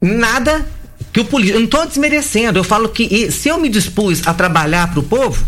nada 0.00 0.66
que 1.12 1.20
o 1.20 1.24
político. 1.24 1.56
Eu 1.56 1.60
não 1.60 1.66
estou 1.66 1.86
desmerecendo, 1.86 2.58
eu 2.58 2.64
falo 2.64 2.88
que 2.88 3.30
se 3.30 3.48
eu 3.48 3.58
me 3.58 3.68
dispus 3.68 4.26
a 4.26 4.34
trabalhar 4.34 4.90
para 4.90 5.00
o 5.00 5.02
povo, 5.02 5.44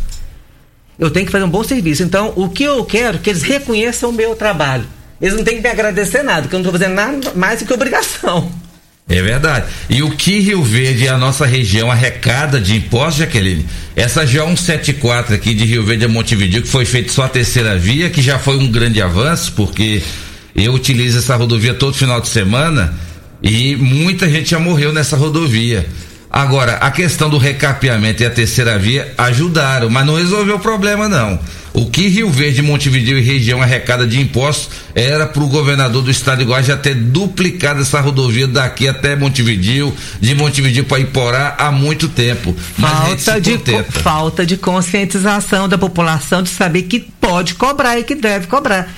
eu 0.99 1.11
tenho 1.11 1.27
que 1.27 1.33
fazer 1.33 1.45
um 1.45 1.51
bom 1.51 1.65
serviço. 1.65 2.03
Então, 2.03 2.33
o 2.37 2.49
que 2.49 2.63
eu 2.63 2.85
quero 2.85 3.17
é 3.17 3.21
que 3.21 3.31
eles 3.31 3.43
reconheçam 3.43 4.11
o 4.11 4.13
meu 4.13 4.37
trabalho. 4.37 4.87
Eles 5.21 5.35
não 5.35 5.45
têm 5.45 5.57
que 5.57 5.63
me 5.63 5.69
agradecer 5.69 6.23
nada, 6.23 6.43
porque 6.43 6.55
eu 6.55 6.61
não 6.61 6.67
estou 6.67 6.79
fazendo 6.79 6.95
nada 6.95 7.33
mais 7.35 7.59
do 7.61 7.67
que 7.67 7.73
obrigação. 7.73 8.51
É 9.11 9.21
verdade. 9.21 9.67
E 9.89 10.05
o 10.05 10.11
que 10.13 10.39
Rio 10.39 10.63
Verde 10.63 11.09
a 11.09 11.19
nossa 11.19 11.45
região 11.45 11.91
arrecada 11.91 12.61
de 12.61 12.77
impostos, 12.77 13.17
Jaqueline? 13.17 13.67
Essa 13.97 14.25
já 14.25 14.47
174 14.47 15.35
aqui 15.35 15.53
de 15.53 15.65
Rio 15.65 15.85
Verde 15.85 16.05
a 16.05 16.09
Montevideo, 16.09 16.63
que 16.63 16.69
foi 16.69 16.85
feito 16.85 17.13
só 17.13 17.25
a 17.25 17.29
terceira 17.29 17.77
via, 17.77 18.09
que 18.09 18.23
já 18.23 18.39
foi 18.39 18.57
um 18.57 18.71
grande 18.71 19.03
avanço, 19.03 19.53
porque 19.57 20.01
eu 20.55 20.73
utilizo 20.73 21.19
essa 21.19 21.35
rodovia 21.35 21.75
todo 21.75 21.93
final 21.93 22.21
de 22.21 22.29
semana 22.29 22.95
e 23.43 23.75
muita 23.75 24.31
gente 24.31 24.51
já 24.51 24.61
morreu 24.61 24.93
nessa 24.93 25.17
rodovia. 25.17 25.85
Agora, 26.31 26.75
a 26.77 26.93
questão 26.93 27.29
do 27.29 27.39
recapeamento 27.39 28.23
e 28.23 28.27
a 28.27 28.31
terceira 28.31 28.79
via 28.79 29.13
ajudaram, 29.19 29.91
mas 29.91 30.07
não 30.07 30.15
resolveu 30.15 30.57
o 30.57 30.61
problema 30.61 31.09
não. 31.09 31.41
O 31.73 31.87
que 31.91 32.07
Rio 32.07 32.31
Verde, 32.31 32.63
Montevideo 32.63 33.19
e 33.19 33.21
região 33.21 33.61
arrecada 33.61 34.07
de 34.07 34.21
impostos 34.21 34.71
era 34.95 35.27
para 35.27 35.43
o 35.43 35.49
governador 35.49 36.03
do 36.03 36.11
estado 36.11 36.39
de 36.39 36.45
Goiás 36.45 36.67
já 36.67 36.77
ter 36.77 36.95
duplicado 36.95 37.81
essa 37.81 38.01
rodovia 38.01 38.47
daqui 38.47 38.87
até 38.87 39.17
Montevideo, 39.17 39.95
de 40.21 40.35
Montevideo 40.35 40.85
para 40.85 41.01
Iporá 41.01 41.57
há 41.59 41.73
muito 41.73 42.09
tempo. 42.09 42.55
Falta 42.79 43.41
de, 43.41 43.59
falta 43.91 44.47
de 44.47 44.57
conscientização 44.57 45.69
da 45.69 45.79
população 45.79 46.43
de 46.43 46.51
saber 46.51 46.83
que 46.83 47.01
pode 47.21 47.55
cobrar 47.55 47.99
e 47.99 48.05
que 48.05 48.15
deve 48.15 48.47
cobrar. 48.47 48.89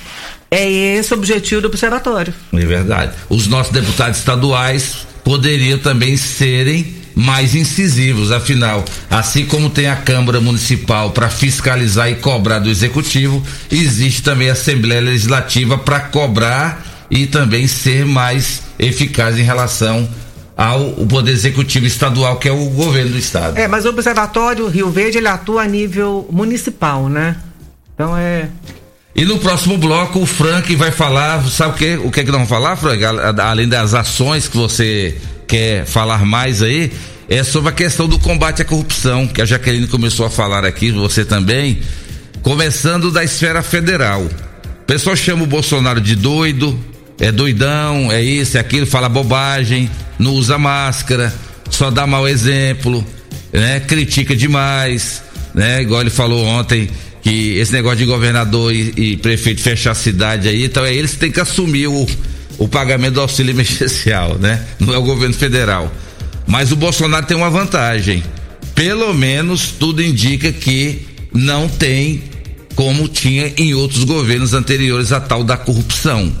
É 0.51 0.69
esse 0.69 1.13
o 1.13 1.17
objetivo 1.17 1.61
do 1.61 1.67
observatório. 1.67 2.33
É 2.53 2.65
verdade. 2.65 3.13
Os 3.27 3.47
nossos 3.47 3.73
deputados 3.73 4.19
estaduais 4.19 5.07
poderiam 5.23 5.79
também 5.79 6.15
serem 6.15 7.02
mais 7.15 7.55
incisivos, 7.55 8.31
afinal, 8.31 8.83
assim 9.09 9.45
como 9.45 9.69
tem 9.69 9.87
a 9.87 9.95
Câmara 9.95 10.41
Municipal 10.41 11.11
para 11.11 11.29
fiscalizar 11.29 12.09
e 12.09 12.15
cobrar 12.15 12.59
do 12.59 12.69
Executivo, 12.69 13.43
existe 13.71 14.23
também 14.23 14.49
a 14.49 14.53
Assembleia 14.53 15.01
Legislativa 15.01 15.77
para 15.77 15.99
cobrar 15.99 17.05
e 17.09 17.27
também 17.27 17.67
ser 17.67 18.05
mais 18.05 18.63
eficaz 18.79 19.37
em 19.37 19.43
relação 19.43 20.09
ao 20.55 20.91
Poder 21.07 21.31
Executivo 21.31 21.85
Estadual, 21.85 22.37
que 22.37 22.47
é 22.47 22.51
o 22.51 22.69
governo 22.69 23.11
do 23.11 23.17
Estado. 23.17 23.57
É, 23.57 23.67
mas 23.67 23.85
o 23.85 23.89
Observatório 23.89 24.67
Rio 24.67 24.89
Verde 24.89 25.17
ele 25.17 25.27
atua 25.27 25.63
a 25.63 25.67
nível 25.67 26.27
municipal, 26.31 27.09
né? 27.09 27.37
Então 27.93 28.17
é 28.17 28.49
e 29.15 29.25
no 29.25 29.37
próximo 29.37 29.77
bloco 29.77 30.19
o 30.19 30.25
Frank 30.25 30.75
vai 30.75 30.89
falar, 30.89 31.43
sabe 31.45 31.73
o 31.73 31.77
que? 31.77 31.95
O 31.97 32.11
que 32.11 32.21
é 32.21 32.23
que 32.23 32.31
nós 32.31 32.39
vamos 32.39 32.49
falar, 32.49 32.75
Frank? 32.75 33.03
Além 33.39 33.67
das 33.67 33.93
ações 33.93 34.47
que 34.47 34.57
você 34.57 35.15
quer 35.47 35.85
falar 35.85 36.25
mais 36.25 36.61
aí, 36.61 36.91
é 37.29 37.43
sobre 37.43 37.69
a 37.69 37.73
questão 37.73 38.07
do 38.07 38.19
combate 38.19 38.61
à 38.61 38.65
corrupção, 38.65 39.27
que 39.27 39.41
a 39.41 39.45
Jaqueline 39.45 39.87
começou 39.87 40.25
a 40.25 40.29
falar 40.29 40.65
aqui, 40.65 40.91
você 40.91 41.23
também, 41.23 41.79
começando 42.41 43.11
da 43.11 43.23
esfera 43.23 43.63
federal. 43.63 44.21
O 44.23 44.85
pessoal 44.85 45.15
chama 45.15 45.43
o 45.43 45.47
Bolsonaro 45.47 46.01
de 46.01 46.15
doido, 46.15 46.77
é 47.19 47.31
doidão, 47.31 48.11
é 48.11 48.21
isso, 48.21 48.57
é 48.57 48.59
aquilo, 48.59 48.85
fala 48.85 49.07
bobagem, 49.07 49.89
não 50.19 50.33
usa 50.33 50.57
máscara, 50.57 51.33
só 51.69 51.89
dá 51.89 52.05
mau 52.05 52.27
exemplo, 52.27 53.05
né? 53.51 53.79
Critica 53.79 54.35
demais, 54.35 55.23
né? 55.53 55.81
Igual 55.81 56.01
ele 56.01 56.09
falou 56.09 56.45
ontem, 56.45 56.89
que 57.21 57.57
esse 57.57 57.71
negócio 57.71 57.99
de 57.99 58.05
governador 58.05 58.73
e, 58.73 58.93
e, 58.97 59.17
prefeito 59.17 59.61
fechar 59.61 59.91
a 59.91 59.95
cidade 59.95 60.49
aí, 60.49 60.65
então 60.65 60.83
é 60.83 60.93
eles 60.93 61.11
que 61.11 61.19
têm 61.19 61.31
que 61.31 61.39
assumir 61.39 61.87
o, 61.87 62.05
o 62.63 62.67
pagamento 62.69 63.15
do 63.15 63.21
auxílio 63.21 63.51
emergencial, 63.51 64.37
né? 64.39 64.65
Não 64.79 64.93
é 64.93 64.97
o 64.97 65.01
governo 65.01 65.35
federal. 65.35 65.91
Mas 66.47 66.71
o 66.71 66.77
Bolsonaro 66.77 67.25
tem 67.25 67.35
uma 67.35 67.49
vantagem. 67.49 68.23
Pelo 68.73 69.13
menos 69.13 69.71
tudo 69.71 70.01
indica 70.01 70.49
que 70.49 71.05
não 71.33 71.67
tem 71.67 72.23
como 72.73 73.09
tinha 73.09 73.53
em 73.57 73.73
outros 73.73 74.05
governos 74.05 74.53
anteriores 74.53 75.11
a 75.11 75.19
tal 75.19 75.43
da 75.43 75.57
corrupção. 75.57 76.33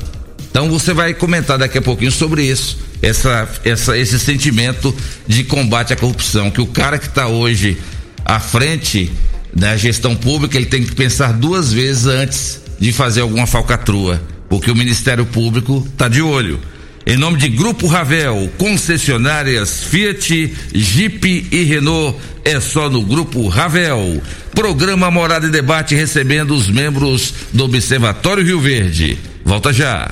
Então 0.49 0.69
você 0.69 0.93
vai 0.93 1.13
comentar 1.13 1.57
daqui 1.57 1.77
a 1.77 1.81
pouquinho 1.81 2.11
sobre 2.11 2.45
isso, 2.45 2.77
essa, 3.01 3.49
essa, 3.65 3.97
esse 3.97 4.17
sentimento 4.17 4.95
de 5.27 5.43
combate 5.43 5.91
à 5.91 5.95
corrupção, 5.97 6.49
que 6.49 6.61
o 6.61 6.67
cara 6.67 6.97
que 6.97 7.07
está 7.07 7.27
hoje 7.27 7.77
à 8.23 8.39
frente 8.39 9.11
da 9.53 9.75
gestão 9.75 10.15
pública, 10.15 10.55
ele 10.55 10.67
tem 10.67 10.83
que 10.83 10.95
pensar 10.95 11.33
duas 11.33 11.73
vezes 11.73 12.05
antes 12.05 12.61
de 12.79 12.93
fazer 12.93 13.21
alguma 13.21 13.45
falcatrua, 13.45 14.21
porque 14.53 14.69
o 14.69 14.75
Ministério 14.75 15.25
Público 15.25 15.83
está 15.91 16.07
de 16.07 16.21
olho. 16.21 16.59
Em 17.07 17.17
nome 17.17 17.39
de 17.39 17.49
Grupo 17.49 17.87
Ravel, 17.87 18.51
concessionárias 18.55 19.83
Fiat, 19.83 20.53
Jeep 20.71 21.47
e 21.51 21.63
Renault, 21.63 22.19
é 22.45 22.59
só 22.59 22.87
no 22.87 23.01
Grupo 23.01 23.47
Ravel. 23.47 24.21
Programa 24.53 25.09
Morada 25.09 25.47
e 25.47 25.49
Debate 25.49 25.95
recebendo 25.95 26.53
os 26.53 26.69
membros 26.69 27.33
do 27.51 27.63
Observatório 27.63 28.43
Rio 28.43 28.59
Verde. 28.59 29.17
Volta 29.43 29.73
já. 29.73 30.11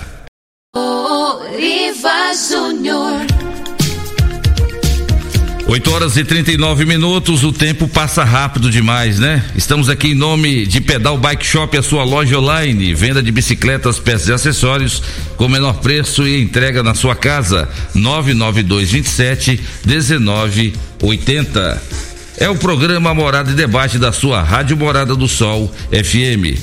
Júnior. 2.49 3.40
8 5.71 5.89
horas 5.89 6.17
e 6.17 6.25
39 6.25 6.83
minutos, 6.83 7.45
o 7.45 7.53
tempo 7.53 7.87
passa 7.87 8.25
rápido 8.25 8.69
demais, 8.69 9.19
né? 9.19 9.41
Estamos 9.55 9.87
aqui 9.87 10.09
em 10.09 10.13
nome 10.13 10.65
de 10.65 10.81
Pedal 10.81 11.17
Bike 11.17 11.45
Shop, 11.45 11.77
a 11.77 11.81
sua 11.81 12.03
loja 12.03 12.37
online, 12.37 12.93
venda 12.93 13.23
de 13.23 13.31
bicicletas, 13.31 13.97
peças 13.97 14.27
e 14.27 14.33
acessórios 14.33 15.01
com 15.37 15.47
menor 15.47 15.75
preço 15.75 16.27
e 16.27 16.41
entrega 16.41 16.83
na 16.83 16.93
sua 16.93 17.15
casa. 17.15 17.69
99227 17.95 19.61
1980. 19.85 21.81
É 22.35 22.49
o 22.49 22.57
programa 22.57 23.13
Morada 23.13 23.51
e 23.51 23.55
Debate 23.55 23.97
da 23.97 24.11
sua 24.11 24.43
Rádio 24.43 24.75
Morada 24.75 25.15
do 25.15 25.29
Sol 25.29 25.73
FM. 25.89 26.59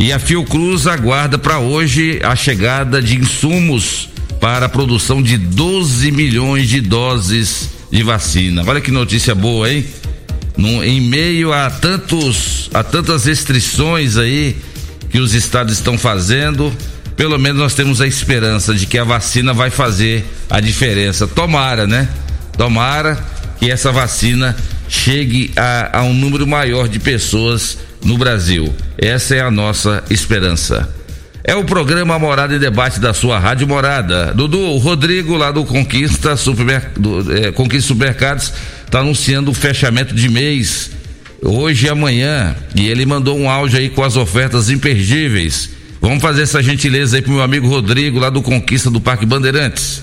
E 0.00 0.12
a 0.12 0.18
Fiocruz 0.18 0.88
aguarda 0.88 1.38
para 1.38 1.60
hoje 1.60 2.18
a 2.24 2.34
chegada 2.34 3.00
de 3.00 3.18
insumos 3.18 4.08
para 4.40 4.66
a 4.66 4.68
produção 4.68 5.22
de 5.22 5.38
12 5.38 6.10
milhões 6.10 6.68
de 6.68 6.80
doses 6.80 7.77
de 7.90 8.02
vacina. 8.02 8.62
Olha 8.66 8.80
que 8.80 8.90
notícia 8.90 9.34
boa, 9.34 9.70
hein? 9.70 9.84
No, 10.56 10.82
em 10.82 11.00
meio 11.00 11.52
a 11.52 11.70
tantos 11.70 12.68
a 12.74 12.82
tantas 12.82 13.24
restrições 13.24 14.16
aí 14.16 14.56
que 15.08 15.18
os 15.18 15.32
estados 15.32 15.74
estão 15.74 15.96
fazendo, 15.96 16.72
pelo 17.16 17.38
menos 17.38 17.60
nós 17.60 17.74
temos 17.74 18.00
a 18.00 18.06
esperança 18.06 18.74
de 18.74 18.86
que 18.86 18.98
a 18.98 19.04
vacina 19.04 19.54
vai 19.54 19.70
fazer 19.70 20.24
a 20.50 20.60
diferença. 20.60 21.26
Tomara, 21.26 21.86
né? 21.86 22.08
Tomara 22.56 23.18
que 23.58 23.70
essa 23.70 23.90
vacina 23.90 24.56
chegue 24.88 25.52
a, 25.56 26.00
a 26.00 26.02
um 26.02 26.14
número 26.14 26.46
maior 26.46 26.88
de 26.88 26.98
pessoas 26.98 27.78
no 28.04 28.18
Brasil. 28.18 28.74
Essa 28.96 29.36
é 29.36 29.40
a 29.40 29.50
nossa 29.50 30.02
esperança. 30.10 30.97
É 31.48 31.56
o 31.56 31.64
programa 31.64 32.18
Morada 32.18 32.54
em 32.54 32.58
Debate 32.58 33.00
da 33.00 33.14
sua 33.14 33.38
Rádio 33.38 33.66
Morada. 33.66 34.34
Dudu, 34.34 34.60
o 34.60 34.76
Rodrigo 34.76 35.34
lá 35.34 35.50
do 35.50 35.64
Conquista, 35.64 36.36
Supermerc... 36.36 37.00
do, 37.00 37.34
é, 37.34 37.50
Conquista 37.50 37.88
Supermercados 37.88 38.52
está 38.84 38.98
anunciando 38.98 39.50
o 39.50 39.54
fechamento 39.54 40.14
de 40.14 40.28
mês 40.28 40.90
hoje 41.42 41.86
e 41.86 41.88
amanhã. 41.88 42.54
E 42.76 42.86
ele 42.88 43.06
mandou 43.06 43.34
um 43.34 43.48
áudio 43.48 43.78
aí 43.78 43.88
com 43.88 44.02
as 44.02 44.14
ofertas 44.14 44.68
imperdíveis. 44.68 45.70
Vamos 46.02 46.20
fazer 46.20 46.42
essa 46.42 46.62
gentileza 46.62 47.16
aí 47.16 47.22
pro 47.22 47.32
meu 47.32 47.42
amigo 47.42 47.66
Rodrigo 47.66 48.18
lá 48.18 48.28
do 48.28 48.42
Conquista 48.42 48.90
do 48.90 49.00
Parque 49.00 49.24
Bandeirantes. 49.24 50.02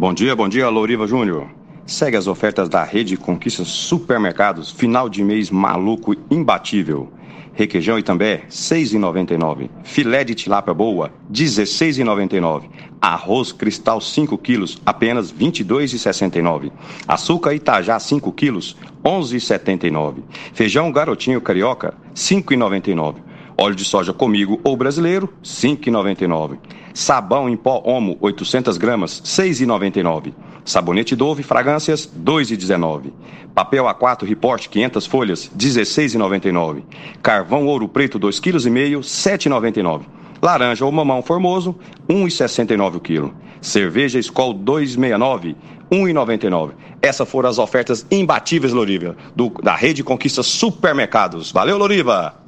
Bom 0.00 0.14
dia, 0.14 0.34
bom 0.34 0.48
dia, 0.48 0.66
Louriva 0.70 1.06
Júnior. 1.06 1.46
Segue 1.86 2.16
as 2.16 2.26
ofertas 2.26 2.70
da 2.70 2.82
rede 2.82 3.18
Conquista 3.18 3.66
Supermercados, 3.66 4.70
final 4.70 5.10
de 5.10 5.22
mês 5.22 5.50
maluco 5.50 6.16
imbatível. 6.30 7.12
Requeijão 7.54 7.98
Itambé, 7.98 8.44
6,99. 8.48 9.68
Filé 9.84 10.24
de 10.24 10.34
tilápia 10.34 10.72
boa, 10.72 11.12
16,99. 11.30 12.62
Arroz 13.00 13.52
cristal 13.52 14.00
5 14.00 14.38
quilos, 14.38 14.80
apenas 14.86 15.32
22,69. 15.32 16.72
Açúcar 17.06 17.54
Itajá 17.54 17.98
5 17.98 18.32
quilos, 18.32 18.76
11,79. 19.04 20.22
Feijão 20.54 20.90
garotinho 20.90 21.40
carioca, 21.40 21.94
5,99. 22.14 23.16
Óleo 23.58 23.74
de 23.74 23.84
soja 23.84 24.14
comigo 24.14 24.58
ou 24.64 24.76
brasileiro, 24.76 25.32
5,99. 25.44 26.58
Sabão 26.94 27.48
em 27.48 27.56
pó 27.56 27.82
Omo, 27.84 28.16
800 28.20 28.76
gramas, 28.76 29.22
6,99. 29.24 30.32
Sabonete 30.64 31.16
Dove 31.16 31.42
Fragrâncias, 31.42 32.06
2,19. 32.06 33.12
Papel 33.54 33.84
A4 33.84 34.26
Report 34.26 34.68
500 34.68 35.06
folhas, 35.06 35.50
16,99. 35.56 36.82
Carvão 37.22 37.66
Ouro 37.66 37.88
Preto 37.88 38.18
2,5 38.20 38.40
kg, 38.40 38.98
7,99. 39.00 40.02
Laranja 40.42 40.84
ou 40.84 40.92
mamão 40.92 41.22
formoso, 41.22 41.76
1,69 42.08 42.96
o 42.96 43.00
quilo. 43.00 43.34
Cerveja 43.60 44.18
Skol 44.18 44.54
269, 44.54 45.56
1,99. 45.90 46.72
Essas 47.00 47.28
foram 47.28 47.48
as 47.48 47.58
ofertas 47.58 48.06
imbatíveis, 48.10 48.72
Loriva, 48.72 49.16
do, 49.36 49.50
da 49.62 49.74
Rede 49.74 50.02
Conquista 50.02 50.42
Supermercados. 50.42 51.52
Valeu, 51.52 51.78
Loriva! 51.78 52.41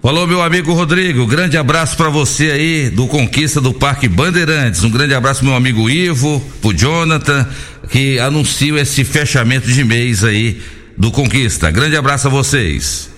Falou, 0.00 0.28
meu 0.28 0.40
amigo 0.40 0.72
Rodrigo. 0.72 1.26
Grande 1.26 1.56
abraço 1.56 1.96
para 1.96 2.08
você 2.08 2.52
aí 2.52 2.88
do 2.88 3.08
Conquista 3.08 3.60
do 3.60 3.74
Parque 3.74 4.08
Bandeirantes. 4.08 4.84
Um 4.84 4.90
grande 4.90 5.12
abraço 5.12 5.44
meu 5.44 5.54
amigo 5.54 5.90
Ivo, 5.90 6.40
pro 6.62 6.72
Jonathan, 6.72 7.44
que 7.90 8.16
anunciam 8.20 8.78
esse 8.78 9.02
fechamento 9.02 9.66
de 9.66 9.82
mês 9.82 10.22
aí 10.22 10.62
do 10.96 11.10
Conquista. 11.10 11.68
Grande 11.72 11.96
abraço 11.96 12.28
a 12.28 12.30
vocês. 12.30 13.10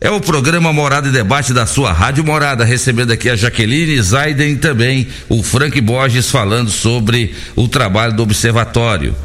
É 0.00 0.08
o 0.08 0.20
programa 0.20 0.72
Morada 0.72 1.08
e 1.08 1.12
Debate 1.12 1.52
da 1.52 1.66
sua 1.66 1.92
Rádio 1.92 2.24
Morada, 2.24 2.64
recebendo 2.64 3.10
aqui 3.10 3.28
a 3.28 3.34
Jaqueline 3.34 4.00
Zaiden 4.00 4.52
e 4.52 4.56
também 4.56 5.08
o 5.28 5.42
Frank 5.42 5.78
Borges 5.80 6.30
falando 6.30 6.70
sobre 6.70 7.34
o 7.56 7.66
trabalho 7.66 8.14
do 8.14 8.22
observatório. 8.22 9.16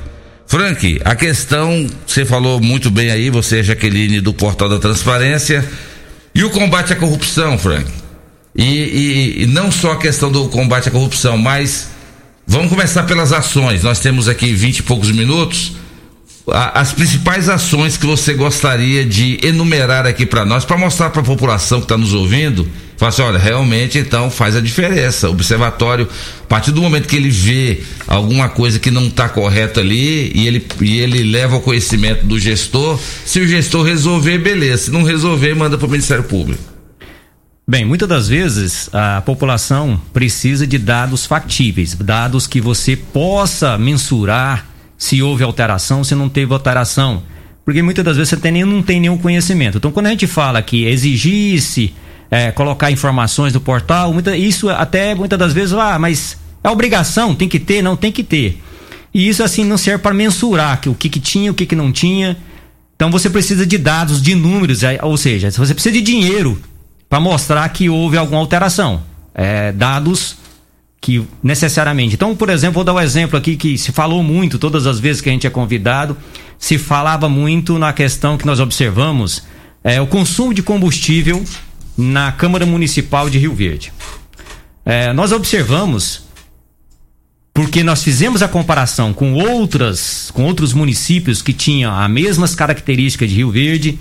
Frank, 0.47 0.99
a 1.05 1.15
questão, 1.15 1.87
você 2.05 2.25
falou 2.25 2.59
muito 2.59 2.89
bem 2.89 3.11
aí, 3.11 3.29
você 3.29 3.59
é 3.59 3.63
Jaqueline 3.63 4.19
do 4.21 4.33
Portal 4.33 4.67
da 4.67 4.79
Transparência, 4.79 5.63
e 6.35 6.43
o 6.43 6.49
combate 6.49 6.91
à 6.91 6.95
corrupção, 6.97 7.57
Frank. 7.57 7.89
E, 8.53 8.63
e, 8.63 9.43
e 9.43 9.45
não 9.47 9.71
só 9.71 9.93
a 9.93 9.97
questão 9.97 10.29
do 10.29 10.49
combate 10.49 10.89
à 10.89 10.91
corrupção, 10.91 11.37
mas 11.37 11.89
vamos 12.45 12.69
começar 12.69 13.03
pelas 13.03 13.31
ações. 13.31 13.81
Nós 13.81 13.99
temos 13.99 14.27
aqui 14.27 14.53
vinte 14.53 14.79
e 14.79 14.83
poucos 14.83 15.11
minutos 15.11 15.73
as 16.47 16.93
principais 16.93 17.49
ações 17.49 17.97
que 17.97 18.05
você 18.05 18.33
gostaria 18.33 19.03
de 19.03 19.39
enumerar 19.43 20.05
aqui 20.05 20.25
para 20.25 20.45
nós, 20.45 20.63
para 20.63 20.77
mostrar 20.77 21.09
para 21.09 21.21
a 21.21 21.25
população 21.25 21.79
que 21.79 21.85
está 21.85 21.97
nos 21.97 22.13
ouvindo, 22.13 22.67
falar 22.97 23.09
assim, 23.09 23.21
olha, 23.23 23.39
realmente 23.39 23.97
então 23.97 24.29
faz 24.29 24.55
a 24.55 24.61
diferença. 24.61 25.27
O 25.27 25.31
observatório, 25.31 26.07
a 26.43 26.47
partir 26.47 26.71
do 26.71 26.81
momento 26.81 27.07
que 27.07 27.15
ele 27.15 27.29
vê 27.29 27.81
alguma 28.07 28.47
coisa 28.47 28.77
que 28.77 28.91
não 28.91 29.07
está 29.07 29.27
correta 29.27 29.79
ali 29.79 30.31
e 30.35 30.45
ele, 30.47 30.65
e 30.81 30.99
ele 30.99 31.23
leva 31.23 31.55
ao 31.55 31.61
conhecimento 31.61 32.25
do 32.25 32.39
gestor, 32.39 32.99
se 33.25 33.39
o 33.39 33.47
gestor 33.47 33.83
resolver, 33.83 34.37
beleza. 34.37 34.85
Se 34.85 34.91
não 34.91 35.03
resolver, 35.03 35.55
manda 35.55 35.77
para 35.77 35.87
o 35.87 35.89
Ministério 35.89 36.23
Público. 36.23 36.61
Bem, 37.67 37.83
muitas 37.83 38.07
das 38.07 38.27
vezes 38.27 38.87
a 38.93 39.23
população 39.25 39.99
precisa 40.13 40.67
de 40.67 40.77
dados 40.77 41.25
factíveis, 41.25 41.95
dados 41.95 42.45
que 42.45 42.61
você 42.61 42.95
possa 42.95 43.75
mensurar 43.75 44.74
se 45.05 45.21
houve 45.21 45.43
alteração, 45.43 46.03
se 46.03 46.15
não 46.15 46.27
teve 46.27 46.51
alteração. 46.51 47.21
Porque 47.63 47.83
muitas 47.83 48.03
das 48.03 48.17
vezes 48.17 48.29
você 48.29 48.37
tem, 48.37 48.65
não 48.65 48.81
tem 48.81 48.99
nenhum 48.99 49.19
conhecimento. 49.19 49.77
Então, 49.77 49.91
quando 49.91 50.07
a 50.07 50.09
gente 50.09 50.25
fala 50.25 50.63
que 50.63 50.85
exigisse 50.85 51.93
é, 52.31 52.51
colocar 52.51 52.89
informações 52.89 53.53
no 53.53 53.61
portal, 53.61 54.11
muita, 54.11 54.35
isso 54.35 54.67
até 54.67 55.13
muitas 55.13 55.37
das 55.37 55.53
vezes, 55.53 55.73
ah, 55.73 55.99
mas 55.99 56.37
é 56.63 56.69
obrigação, 56.71 57.35
tem 57.35 57.47
que 57.47 57.59
ter, 57.59 57.83
não 57.83 57.95
tem 57.95 58.11
que 58.11 58.23
ter. 58.23 58.59
E 59.13 59.29
isso 59.29 59.43
assim 59.43 59.63
não 59.63 59.77
serve 59.77 60.01
para 60.01 60.13
mensurar 60.13 60.81
que, 60.81 60.89
o 60.89 60.95
que, 60.95 61.07
que 61.07 61.19
tinha, 61.19 61.51
o 61.51 61.53
que, 61.53 61.67
que 61.67 61.75
não 61.75 61.91
tinha. 61.91 62.35
Então 62.95 63.11
você 63.11 63.29
precisa 63.29 63.63
de 63.63 63.77
dados, 63.77 64.19
de 64.19 64.33
números, 64.33 64.81
é, 64.81 64.97
ou 65.03 65.17
seja, 65.17 65.51
você 65.51 65.75
precisa 65.75 65.93
de 65.93 66.01
dinheiro 66.01 66.59
para 67.07 67.19
mostrar 67.19 67.69
que 67.69 67.89
houve 67.89 68.17
alguma 68.17 68.41
alteração. 68.41 69.03
É, 69.35 69.71
dados 69.71 70.37
que 71.05 71.23
necessariamente. 71.43 72.15
Então, 72.15 72.35
por 72.35 72.49
exemplo, 72.49 72.73
vou 72.73 72.83
dar 72.83 72.95
um 72.95 72.99
exemplo 72.99 73.37
aqui 73.37 73.55
que 73.55 73.77
se 73.77 73.91
falou 73.91 74.23
muito 74.23 74.57
todas 74.57 74.87
as 74.87 74.99
vezes 74.99 75.21
que 75.21 75.29
a 75.29 75.31
gente 75.31 75.45
é 75.45 75.51
convidado, 75.51 76.17
se 76.57 76.79
falava 76.79 77.29
muito 77.29 77.77
na 77.77 77.93
questão 77.93 78.39
que 78.39 78.45
nós 78.45 78.59
observamos, 78.59 79.43
é 79.83 80.01
o 80.01 80.07
consumo 80.07 80.51
de 80.51 80.63
combustível 80.63 81.45
na 81.95 82.31
Câmara 82.31 82.65
Municipal 82.65 83.29
de 83.29 83.37
Rio 83.37 83.53
Verde. 83.53 83.93
É, 84.83 85.13
nós 85.13 85.31
observamos 85.31 86.23
porque 87.53 87.83
nós 87.83 88.03
fizemos 88.03 88.41
a 88.41 88.47
comparação 88.47 89.13
com 89.13 89.35
outras, 89.35 90.31
com 90.31 90.43
outros 90.43 90.73
municípios 90.73 91.39
que 91.39 91.53
tinham 91.53 91.95
as 91.95 92.09
mesmas 92.09 92.55
características 92.55 93.29
de 93.29 93.35
Rio 93.35 93.51
Verde, 93.51 93.99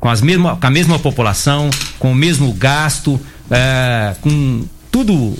com, 0.00 0.08
as 0.08 0.22
mesma, 0.22 0.56
com 0.56 0.66
a 0.66 0.70
mesma 0.70 0.98
população, 0.98 1.68
com 1.98 2.12
o 2.12 2.14
mesmo 2.14 2.50
gasto, 2.54 3.20
é, 3.50 4.16
com 4.22 4.64
tudo 4.90 5.36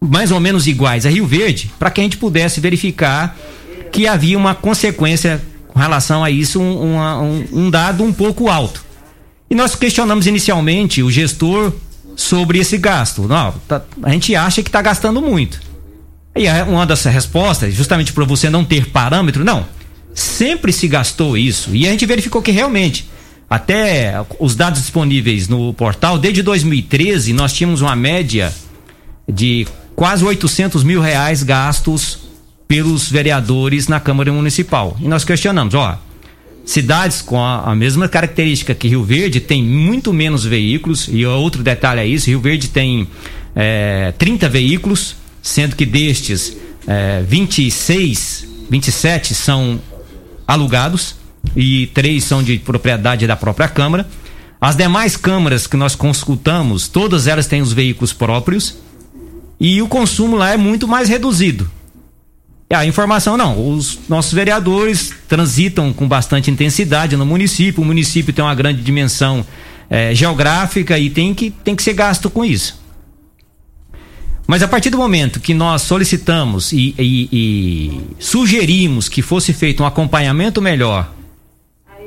mais 0.00 0.30
ou 0.30 0.40
menos 0.40 0.66
iguais 0.66 1.04
a 1.06 1.10
Rio 1.10 1.26
Verde, 1.26 1.70
para 1.78 1.90
que 1.90 2.00
a 2.00 2.04
gente 2.04 2.16
pudesse 2.16 2.60
verificar 2.60 3.36
que 3.90 4.06
havia 4.06 4.38
uma 4.38 4.54
consequência 4.54 5.42
com 5.68 5.78
relação 5.78 6.22
a 6.22 6.30
isso, 6.30 6.60
um, 6.60 6.96
um, 6.98 7.44
um 7.52 7.70
dado 7.70 8.04
um 8.04 8.12
pouco 8.12 8.48
alto. 8.48 8.84
E 9.50 9.54
nós 9.54 9.74
questionamos 9.74 10.26
inicialmente 10.26 11.02
o 11.02 11.10
gestor 11.10 11.72
sobre 12.16 12.58
esse 12.58 12.76
gasto. 12.76 13.22
Não, 13.22 13.52
tá, 13.66 13.82
a 14.02 14.10
gente 14.10 14.34
acha 14.34 14.62
que 14.62 14.68
está 14.68 14.82
gastando 14.82 15.22
muito. 15.22 15.60
E 16.36 16.46
uma 16.68 16.84
das 16.84 17.04
respostas, 17.04 17.74
justamente 17.74 18.12
para 18.12 18.24
você 18.24 18.50
não 18.50 18.64
ter 18.64 18.90
parâmetro, 18.90 19.44
não. 19.44 19.66
Sempre 20.14 20.72
se 20.72 20.86
gastou 20.86 21.36
isso. 21.36 21.74
E 21.74 21.86
a 21.86 21.90
gente 21.90 22.04
verificou 22.06 22.42
que 22.42 22.50
realmente, 22.50 23.08
até 23.48 24.14
os 24.38 24.54
dados 24.54 24.80
disponíveis 24.80 25.48
no 25.48 25.72
portal, 25.74 26.18
desde 26.18 26.42
2013, 26.42 27.32
nós 27.32 27.52
tínhamos 27.52 27.80
uma 27.80 27.96
média 27.96 28.52
de 29.28 29.66
quase 29.98 30.24
800 30.24 30.84
mil 30.84 31.00
reais 31.00 31.42
gastos 31.42 32.20
pelos 32.68 33.10
vereadores 33.10 33.88
na 33.88 33.98
Câmara 33.98 34.32
Municipal. 34.32 34.96
E 35.00 35.08
nós 35.08 35.24
questionamos, 35.24 35.74
ó, 35.74 35.98
cidades 36.64 37.20
com 37.20 37.36
a, 37.42 37.72
a, 37.72 37.74
mesma 37.74 38.08
característica 38.08 38.76
que 38.76 38.86
Rio 38.86 39.02
Verde 39.02 39.40
tem 39.40 39.60
muito 39.60 40.12
menos 40.12 40.44
veículos, 40.44 41.08
e 41.10 41.26
outro 41.26 41.64
detalhe 41.64 42.00
é 42.00 42.06
isso, 42.06 42.28
Rio 42.30 42.38
Verde 42.38 42.68
tem 42.68 43.08
é, 43.56 44.14
30 44.16 44.48
veículos, 44.48 45.16
sendo 45.42 45.74
que 45.74 45.84
destes 45.84 46.56
é, 46.86 47.24
26, 47.26 48.46
27 48.70 49.34
são 49.34 49.80
alugados 50.46 51.16
e 51.56 51.88
três 51.88 52.22
são 52.22 52.40
de 52.40 52.56
propriedade 52.60 53.26
da 53.26 53.34
própria 53.34 53.66
Câmara. 53.66 54.08
As 54.60 54.76
demais 54.76 55.16
câmaras 55.16 55.66
que 55.66 55.76
nós 55.76 55.96
consultamos, 55.96 56.86
todas 56.86 57.26
elas 57.26 57.48
têm 57.48 57.60
os 57.60 57.72
veículos 57.72 58.12
próprios 58.12 58.76
e 59.60 59.82
o 59.82 59.88
consumo 59.88 60.36
lá 60.36 60.50
é 60.50 60.56
muito 60.56 60.86
mais 60.86 61.08
reduzido. 61.08 61.70
A 62.70 62.84
informação 62.84 63.36
não, 63.36 63.74
os 63.74 63.98
nossos 64.08 64.32
vereadores 64.32 65.12
transitam 65.26 65.92
com 65.92 66.06
bastante 66.06 66.50
intensidade 66.50 67.16
no 67.16 67.24
município, 67.24 67.82
o 67.82 67.86
município 67.86 68.32
tem 68.32 68.44
uma 68.44 68.54
grande 68.54 68.82
dimensão 68.82 69.44
é, 69.88 70.14
geográfica 70.14 70.98
e 70.98 71.08
tem 71.08 71.32
que, 71.32 71.50
tem 71.50 71.74
que 71.74 71.82
ser 71.82 71.94
gasto 71.94 72.28
com 72.28 72.44
isso. 72.44 72.78
Mas 74.46 74.62
a 74.62 74.68
partir 74.68 74.90
do 74.90 74.98
momento 74.98 75.40
que 75.40 75.54
nós 75.54 75.82
solicitamos 75.82 76.72
e, 76.72 76.94
e, 76.98 77.28
e 77.32 78.00
sugerimos 78.18 79.08
que 79.08 79.22
fosse 79.22 79.52
feito 79.52 79.82
um 79.82 79.86
acompanhamento 79.86 80.60
melhor 80.60 81.12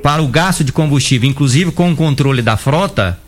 para 0.02 0.22
o 0.22 0.28
gasto 0.28 0.64
de 0.64 0.72
combustível, 0.72 1.30
inclusive 1.30 1.72
com 1.72 1.92
o 1.92 1.96
controle 1.96 2.42
da 2.42 2.58
frota, 2.58 3.20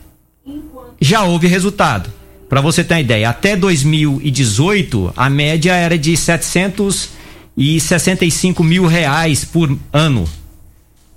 já 1.00 1.24
houve 1.24 1.48
resultado. 1.48 2.12
Para 2.54 2.62
você 2.62 2.84
ter 2.84 2.94
uma 2.94 3.00
ideia, 3.00 3.32
até 3.32 3.56
2018 3.56 5.12
a 5.18 5.28
média 5.28 5.74
era 5.74 5.98
de 5.98 6.16
765 6.16 8.64
mil 8.64 8.86
reais 8.86 9.44
por 9.44 9.76
ano. 9.92 10.26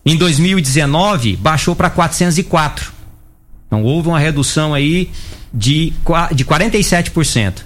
Em 0.07 0.17
2019 0.17 1.37
baixou 1.37 1.77
para 1.77 1.91
404. 1.91 2.91
Então 3.67 3.83
houve 3.83 4.09
uma 4.09 4.19
redução 4.19 4.73
aí 4.73 5.11
de, 5.53 5.93
de 6.35 6.43
47%. 6.43 7.57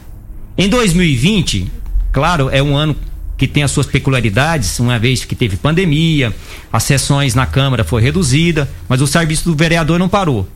Em 0.59 0.69
2020, 0.69 1.71
claro, 2.11 2.51
é 2.51 2.61
um 2.61 2.77
ano 2.77 2.97
que 3.39 3.47
tem 3.47 3.63
as 3.63 3.71
suas 3.71 3.87
peculiaridades, 3.87 4.81
uma 4.81 4.99
vez 4.99 5.25
que 5.25 5.37
teve 5.37 5.57
pandemia, 5.57 6.35
as 6.73 6.83
sessões 6.83 7.37
na 7.37 7.47
Câmara 7.47 7.85
foi 7.85 8.03
reduzida, 8.03 8.69
mas 8.89 9.01
o 9.01 9.07
serviço 9.07 9.49
do 9.49 9.55
vereador 9.55 9.97
não 9.97 10.09
parou. 10.09 10.49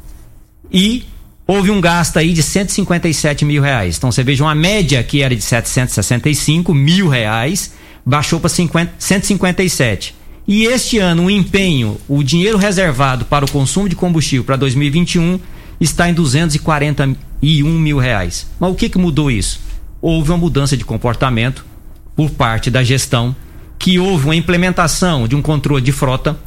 E 0.69 1.14
houve 1.47 1.71
um 1.71 1.81
gasto 1.81 2.19
aí 2.19 2.33
de 2.33 2.43
157 2.43 3.45
mil 3.45 3.63
reais. 3.63 3.97
Então 3.97 4.11
você 4.11 4.23
veja 4.23 4.45
uma 4.45 4.55
média 4.55 5.03
que 5.03 5.23
era 5.23 5.35
de 5.35 5.43
765 5.43 6.73
mil 6.75 7.09
reais, 7.09 7.73
baixou 8.05 8.41
para 8.41 8.51
157. 8.51 10.15
E 10.47 10.65
este 10.65 10.99
ano 10.99 11.25
o 11.25 11.31
empenho, 11.31 11.99
o 12.07 12.23
dinheiro 12.23 12.59
reservado 12.59 13.25
para 13.25 13.45
o 13.45 13.51
consumo 13.51 13.89
de 13.89 13.97
combustível 13.97 14.45
para 14.45 14.57
2021 14.57 15.41
está 15.81 16.09
em 16.09 16.15
241 16.15 17.79
mil 17.79 17.99
reais. 17.99 18.47
Mas 18.61 18.71
o 18.71 18.75
que, 18.75 18.89
que 18.89 18.99
mudou 18.99 19.31
isso? 19.31 19.61
Houve 20.03 20.31
uma 20.31 20.39
mudança 20.39 20.77
de 20.77 20.85
comportamento 20.85 21.65
por 22.15 22.31
parte 22.31 22.71
da 22.71 22.83
gestão, 22.83 23.35
que 23.79 23.99
houve 23.99 24.27
uma 24.27 24.37
implementação 24.37 25.27
de 25.27 25.35
um 25.35 25.43
controle 25.43 25.83
de 25.83 25.93
frota 25.93 26.39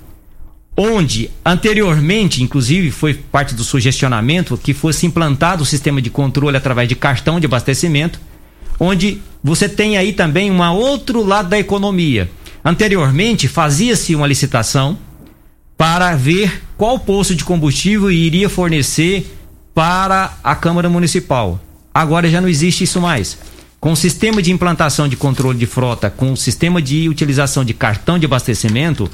onde 0.77 1.31
anteriormente, 1.43 2.43
inclusive, 2.43 2.91
foi 2.91 3.15
parte 3.15 3.55
do 3.55 3.63
sugestionamento 3.63 4.55
que 4.55 4.75
fosse 4.75 5.07
implantado 5.07 5.63
o 5.63 5.65
sistema 5.65 5.99
de 5.99 6.11
controle 6.11 6.55
através 6.55 6.87
de 6.87 6.95
cartão 6.95 7.39
de 7.39 7.47
abastecimento, 7.47 8.19
onde 8.79 9.19
você 9.43 9.67
tem 9.67 9.97
aí 9.97 10.13
também 10.13 10.51
um 10.51 10.61
outro 10.71 11.23
lado 11.25 11.49
da 11.49 11.57
economia. 11.57 12.29
Anteriormente, 12.63 13.47
fazia-se 13.47 14.13
uma 14.13 14.27
licitação 14.27 14.97
para 15.75 16.15
ver 16.15 16.61
qual 16.77 16.99
posto 16.99 17.33
de 17.33 17.43
combustível 17.43 18.11
iria 18.11 18.47
fornecer 18.49 19.35
para 19.73 20.37
a 20.43 20.55
Câmara 20.55 20.89
Municipal. 20.89 21.59
Agora 21.93 22.29
já 22.29 22.39
não 22.39 22.49
existe 22.49 22.83
isso 22.83 23.01
mais. 23.01 23.37
com 23.79 23.95
sistema 23.95 24.41
de 24.41 24.51
implantação 24.51 25.07
de 25.07 25.15
controle 25.15 25.57
de 25.57 25.65
frota, 25.65 26.09
com 26.09 26.35
sistema 26.35 26.81
de 26.81 27.07
utilização 27.07 27.63
de 27.63 27.73
cartão 27.73 28.17
de 28.17 28.25
abastecimento, 28.25 29.09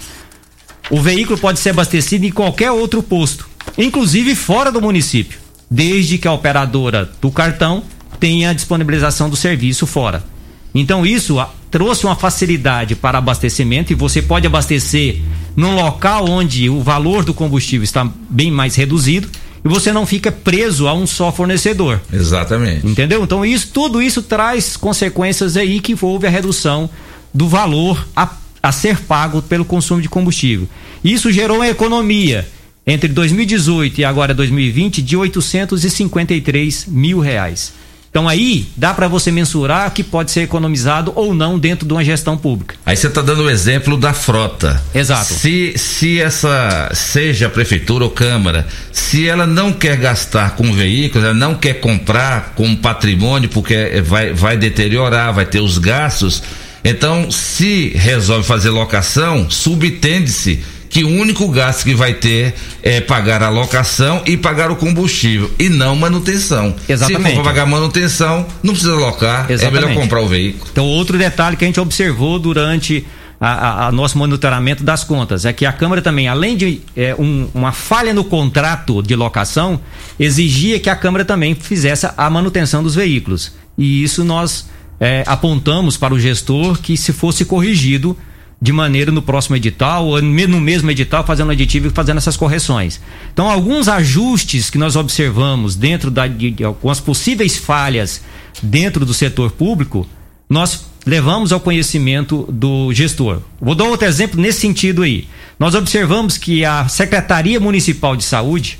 o 0.94 1.02
veículo 1.02 1.40
pode 1.40 1.60
ser 1.60 1.72
abastecido 1.72 2.24
em 2.24 2.32
qualquer 2.32 2.70
outro 2.70 3.02
posto, 3.02 3.50
inclusive 3.76 4.36
fora 4.36 4.72
do 4.72 4.80
município, 4.80 5.40
desde 5.68 6.20
que 6.20 6.28
a 6.28 6.32
operadora 6.32 7.10
do 7.20 7.32
cartão 7.32 7.82
tenha 8.20 8.52
a 8.52 8.54
disponibilização 8.54 9.28
do 9.28 9.36
serviço 9.36 9.88
fora. 9.88 10.24
Então 10.72 11.04
isso 11.04 11.44
trouxe 11.72 12.06
uma 12.06 12.16
facilidade 12.16 12.96
para 12.96 13.18
abastecimento 13.18 13.92
e 13.92 13.96
você 13.96 14.22
pode 14.22 14.46
abastecer 14.46 15.20
num 15.56 15.74
local 15.74 16.30
onde 16.30 16.70
o 16.70 16.84
valor 16.84 17.26
do 17.26 17.34
combustível 17.34 17.84
está 17.84 18.08
bem 18.30 18.52
mais 18.52 18.76
reduzido 18.76 19.28
e 19.66 19.68
você 19.68 19.92
não 19.92 20.06
fica 20.06 20.32
preso 20.32 20.88
a 20.88 20.94
um 20.94 21.08
só 21.08 21.32
fornecedor. 21.32 22.02
Exatamente. 22.14 22.86
Entendeu? 22.86 23.24
Então 23.24 23.44
isso, 23.44 23.70
tudo 23.74 24.00
isso 24.00 24.22
traz 24.22 24.78
consequências 24.78 25.58
aí 25.58 25.80
que 25.80 25.98
houve 26.00 26.28
a 26.28 26.30
redução 26.30 26.88
do 27.34 27.48
valor 27.48 28.08
a, 28.16 28.30
a 28.64 28.72
ser 28.72 28.98
pago 29.02 29.42
pelo 29.42 29.66
consumo 29.66 30.02
de 30.02 30.08
combustível. 30.08 30.70
Isso 31.04 31.30
gerou 31.30 31.58
uma 31.58 31.68
economia 31.68 32.48
entre 32.88 33.10
2018 33.10 34.00
e 34.00 34.06
agora 34.06 34.34
2020 34.34 35.02
de 35.02 35.18
853 35.18 36.86
mil 36.88 37.20
reais. 37.20 37.74
Então 38.10 38.30
aí 38.30 38.68
dá 38.78 38.94
para 38.94 39.08
você 39.08 39.32
mensurar 39.32 39.92
que 39.92 40.04
pode 40.04 40.30
ser 40.30 40.42
economizado 40.42 41.12
ou 41.16 41.34
não 41.34 41.58
dentro 41.58 41.88
de 41.88 41.94
uma 41.94 42.06
gestão 42.06 42.38
pública. 42.38 42.76
Aí 42.86 42.96
você 42.96 43.08
está 43.08 43.24
dando 43.24 43.42
o 43.42 43.50
exemplo 43.50 43.98
da 43.98 44.14
frota. 44.14 44.80
Exato. 44.94 45.34
Se, 45.34 45.74
se 45.78 46.22
essa, 46.22 46.92
seja 46.94 47.48
a 47.48 47.50
prefeitura 47.50 48.04
ou 48.04 48.12
câmara, 48.12 48.68
se 48.92 49.28
ela 49.28 49.48
não 49.48 49.74
quer 49.74 49.98
gastar 49.98 50.56
com 50.56 50.72
veículos, 50.72 51.26
ela 51.26 51.34
não 51.34 51.56
quer 51.56 51.80
comprar 51.80 52.54
com 52.56 52.76
patrimônio 52.76 53.50
porque 53.50 54.04
vai, 54.06 54.32
vai 54.32 54.58
deteriorar, 54.58 55.34
vai 55.34 55.48
ter 55.48 55.60
os 55.60 55.80
gastos. 55.80 56.44
Então, 56.84 57.32
se 57.32 57.90
resolve 57.96 58.46
fazer 58.46 58.70
locação, 58.70 59.50
subtende-se 59.50 60.62
que 60.94 61.04
o 61.04 61.10
único 61.10 61.48
gasto 61.48 61.86
que 61.86 61.96
vai 61.96 62.14
ter 62.14 62.54
é 62.84 63.02
pagar 63.02 63.42
a 63.42 63.50
locação 63.50 64.22
e 64.28 64.38
pagar 64.38 64.70
o 64.70 64.76
combustível 64.76 65.50
e 65.58 65.68
não 65.68 65.96
manutenção. 65.96 66.76
Exatamente. 66.88 67.30
Se 67.32 67.36
for 67.38 67.44
pagar 67.44 67.66
manutenção, 67.66 68.46
não 68.62 68.74
precisa 68.74 68.94
locar, 68.94 69.50
Exatamente. 69.50 69.84
é 69.86 69.88
melhor 69.88 70.00
comprar 70.00 70.22
o 70.22 70.28
veículo. 70.28 70.68
Então, 70.72 70.86
outro 70.86 71.18
detalhe 71.18 71.58
que 71.58 71.64
a 71.64 71.68
gente 71.68 71.80
observou 71.80 72.38
durante 72.38 73.04
a, 73.42 73.48
a, 73.48 73.88
a 73.88 73.92
nosso 73.92 74.20
monitoramento 74.20 74.84
das 74.84 75.04
contas 75.04 75.46
é 75.46 75.52
que 75.52 75.66
a 75.66 75.74
Câmara 75.74 76.00
também, 76.00 76.28
além 76.28 76.56
de 76.56 76.82
é, 76.96 77.16
um, 77.18 77.50
uma 77.56 77.72
falha 77.72 78.14
no 78.14 78.24
contrato 78.24 79.02
de 79.02 79.16
locação, 79.16 79.82
exigia 80.20 80.80
que 80.80 80.92
a 80.92 80.96
Câmara 80.96 81.26
também 81.26 81.56
fizesse 81.56 82.08
a 82.16 82.30
manutenção 82.30 82.84
dos 82.84 82.94
veículos. 82.94 83.52
E 83.76 84.04
isso 84.04 84.24
nós 84.24 84.70
é, 85.04 85.22
apontamos 85.28 85.98
para 85.98 86.14
o 86.14 86.20
gestor 86.20 86.80
que 86.80 86.96
se 86.96 87.12
fosse 87.12 87.44
corrigido 87.44 88.18
de 88.62 88.72
maneira 88.72 89.12
no 89.12 89.22
próximo 89.22 89.58
edital, 89.58 90.08
ou 90.08 90.22
no 90.22 90.62
mesmo 90.62 90.90
edital, 90.90 91.26
fazendo 91.26 91.52
aditivo 91.52 91.88
e 91.88 91.90
fazendo 91.90 92.20
essas 92.20 92.38
correções. 92.38 93.02
Então, 93.34 93.52
alguns 93.52 93.90
ajustes 93.90 94.70
que 94.70 94.78
nós 94.78 94.96
observamos 94.96 95.76
dentro 95.76 96.10
da, 96.10 96.26
de, 96.26 96.52
de 96.52 96.64
algumas 96.64 97.02
possíveis 97.02 97.58
falhas 97.58 98.22
dentro 98.62 99.06
do 99.06 99.14
setor 99.14 99.52
público, 99.52 100.08
nós 100.50 100.86
levamos 101.06 101.52
ao 101.52 101.60
conhecimento 101.60 102.48
do 102.50 102.94
gestor. 102.94 103.42
Vou 103.60 103.76
dar 103.76 103.84
outro 103.84 104.08
exemplo 104.08 104.40
nesse 104.40 104.62
sentido 104.62 105.02
aí. 105.02 105.28
Nós 105.60 105.76
observamos 105.76 106.38
que 106.38 106.64
a 106.64 106.88
Secretaria 106.88 107.60
Municipal 107.60 108.16
de 108.16 108.24
Saúde 108.24 108.80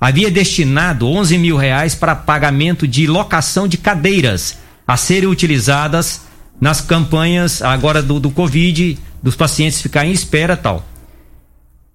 havia 0.00 0.30
destinado 0.30 1.06
11 1.06 1.36
mil 1.36 1.58
reais 1.58 1.94
para 1.94 2.16
pagamento 2.16 2.88
de 2.88 3.06
locação 3.06 3.68
de 3.68 3.76
cadeiras 3.76 4.66
a 4.88 4.96
serem 4.96 5.28
utilizadas 5.28 6.22
nas 6.58 6.80
campanhas 6.80 7.60
agora 7.60 8.02
do, 8.02 8.18
do 8.18 8.30
Covid, 8.30 8.98
dos 9.22 9.36
pacientes 9.36 9.82
ficarem 9.82 10.10
em 10.10 10.14
espera 10.14 10.56
tal. 10.56 10.82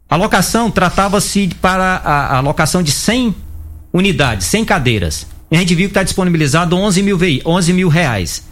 A 0.08 0.16
locação 0.16 0.70
tratava-se 0.70 1.50
para 1.60 1.96
a, 1.96 2.38
a, 2.38 2.40
locação 2.40 2.84
de 2.84 2.92
100 2.92 3.36
unidades, 3.92 4.46
100 4.46 4.66
cadeiras. 4.66 5.26
E 5.50 5.56
a 5.56 5.60
gente 5.60 5.74
viu 5.74 5.88
que 5.88 5.92
está 5.92 6.04
disponibilizado 6.04 6.76
11 6.76 7.02
mil, 7.02 7.18
11 7.44 7.74
mil 7.74 7.90
reais. 7.90 8.44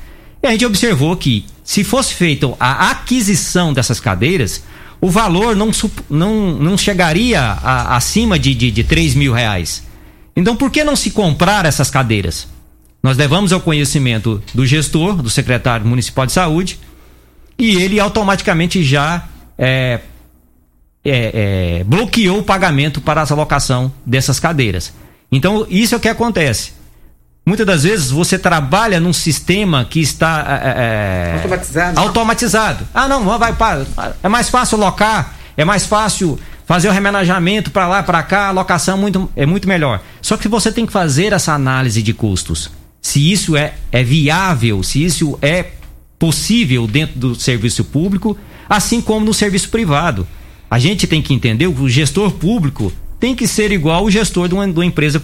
E 0.41 0.47
a 0.47 0.51
gente 0.51 0.65
observou 0.65 1.15
que, 1.15 1.45
se 1.63 1.84
fosse 1.84 2.15
feita 2.15 2.51
a 2.59 2.89
aquisição 2.89 3.72
dessas 3.72 3.99
cadeiras, 3.99 4.63
o 4.99 5.11
valor 5.11 5.55
não, 5.55 5.69
não, 6.09 6.53
não 6.53 6.77
chegaria 6.77 7.39
a, 7.39 7.95
acima 7.95 8.39
de, 8.39 8.55
de, 8.55 8.72
de 8.72 8.84
3 8.84 9.13
mil 9.13 9.34
reais. 9.34 9.84
Então, 10.35 10.55
por 10.55 10.72
que 10.72 10.84
não 10.84 10.95
se 10.95 11.11
comprar 11.11 11.65
essas 11.65 11.91
cadeiras? 11.91 12.47
Nós 13.02 13.18
levamos 13.18 13.52
ao 13.52 13.60
conhecimento 13.60 14.41
do 14.53 14.65
gestor, 14.65 15.15
do 15.15 15.30
secretário 15.30 15.86
municipal 15.86 16.26
de 16.26 16.32
saúde, 16.32 16.80
e 17.57 17.82
ele 17.82 17.99
automaticamente 17.99 18.84
já 18.84 19.26
é, 19.57 19.99
é, 21.03 21.80
é, 21.80 21.84
bloqueou 21.84 22.40
o 22.40 22.44
pagamento 22.44 23.02
para 23.02 23.22
a 23.22 23.28
alocação 23.32 23.91
dessas 24.06 24.40
cadeiras. 24.40 24.94
Então, 25.32 25.65
isso 25.69 25.95
é 25.95 25.98
o 25.98 26.02
que 26.02 26.10
acontece. 26.10 26.73
Muitas 27.45 27.65
das 27.65 27.84
vezes 27.84 28.11
você 28.11 28.38
trabalha 28.38 28.99
num 28.99 29.14
sistema 29.14 29.84
que 29.84 29.99
está 29.99 30.61
é, 30.64 31.32
é, 31.32 31.34
automatizado. 31.34 31.99
automatizado. 31.99 32.88
Ah, 32.94 33.07
não, 33.07 33.38
vai 33.40 33.53
para. 33.53 33.86
É 34.22 34.30
mais 34.30 34.48
fácil 34.49 34.78
locar, 34.78 35.36
é 35.57 35.65
mais 35.65 35.88
fácil 35.88 36.40
fazer 36.68 36.88
o 36.88 36.91
remanejamento 36.91 37.72
para 37.72 37.88
lá, 37.88 38.03
para 38.03 38.22
cá, 38.22 38.48
a 38.48 38.52
locação 38.52 38.98
muito, 38.98 39.30
é 39.36 39.45
muito 39.45 39.68
melhor. 39.68 40.02
Só 40.22 40.38
que 40.38 40.48
você 40.48 40.72
tem 40.72 40.86
que 40.86 40.94
fazer 40.94 41.34
essa 41.34 41.53
análise 41.53 42.02
de 42.03 42.14
custos. 42.14 42.69
Se 43.02 43.32
isso 43.32 43.57
é, 43.57 43.73
é 43.91 44.03
viável, 44.03 44.84
se 44.84 45.03
isso 45.03 45.38
é 45.41 45.72
possível 46.19 46.86
dentro 46.86 47.18
do 47.19 47.36
serviço 47.36 47.84
público, 47.84 48.38
assim 48.69 49.02
como 49.02 49.26
no 49.26 49.34
serviço 49.34 49.69
privado. 49.69 50.28
A 50.69 50.78
gente 50.78 51.07
tem 51.07 51.22
que 51.22 51.34
entender 51.34 51.72
que 51.73 51.82
o 51.82 51.90
gestor 51.90 52.32
público 52.32 52.94
tem 53.19 53.36
que 53.36 53.48
ser 53.48 53.72
igual 53.72 54.06
o 54.06 54.11
gestor 54.11 54.48
de 54.48 54.53
uma, 54.53 54.68
de 54.68 54.73
uma 54.73 54.86
empresa 54.86 55.22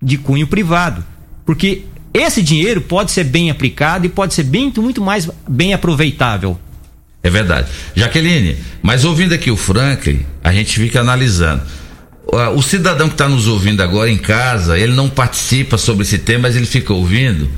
de 0.00 0.18
cunho 0.18 0.46
privado. 0.46 1.04
Porque 1.44 1.84
esse 2.12 2.42
dinheiro 2.42 2.80
pode 2.80 3.10
ser 3.10 3.24
bem 3.24 3.50
aplicado 3.50 4.06
e 4.06 4.08
pode 4.08 4.34
ser 4.34 4.44
bem, 4.44 4.72
muito 4.76 5.02
mais 5.02 5.28
bem 5.48 5.74
aproveitável. 5.74 6.58
É 7.22 7.30
verdade. 7.30 7.68
Jaqueline, 7.94 8.56
mas 8.82 9.04
ouvindo 9.04 9.34
aqui 9.34 9.50
o 9.50 9.56
Franklin, 9.56 10.24
a 10.44 10.52
gente 10.52 10.78
fica 10.78 11.00
analisando. 11.00 11.62
O 12.54 12.62
cidadão 12.62 13.08
que 13.08 13.14
está 13.14 13.28
nos 13.28 13.46
ouvindo 13.46 13.82
agora 13.82 14.10
em 14.10 14.18
casa, 14.18 14.78
ele 14.78 14.92
não 14.92 15.08
participa 15.08 15.78
sobre 15.78 16.02
esse 16.02 16.18
tema, 16.18 16.42
mas 16.42 16.56
ele 16.56 16.66
fica 16.66 16.92
ouvindo. 16.92 17.48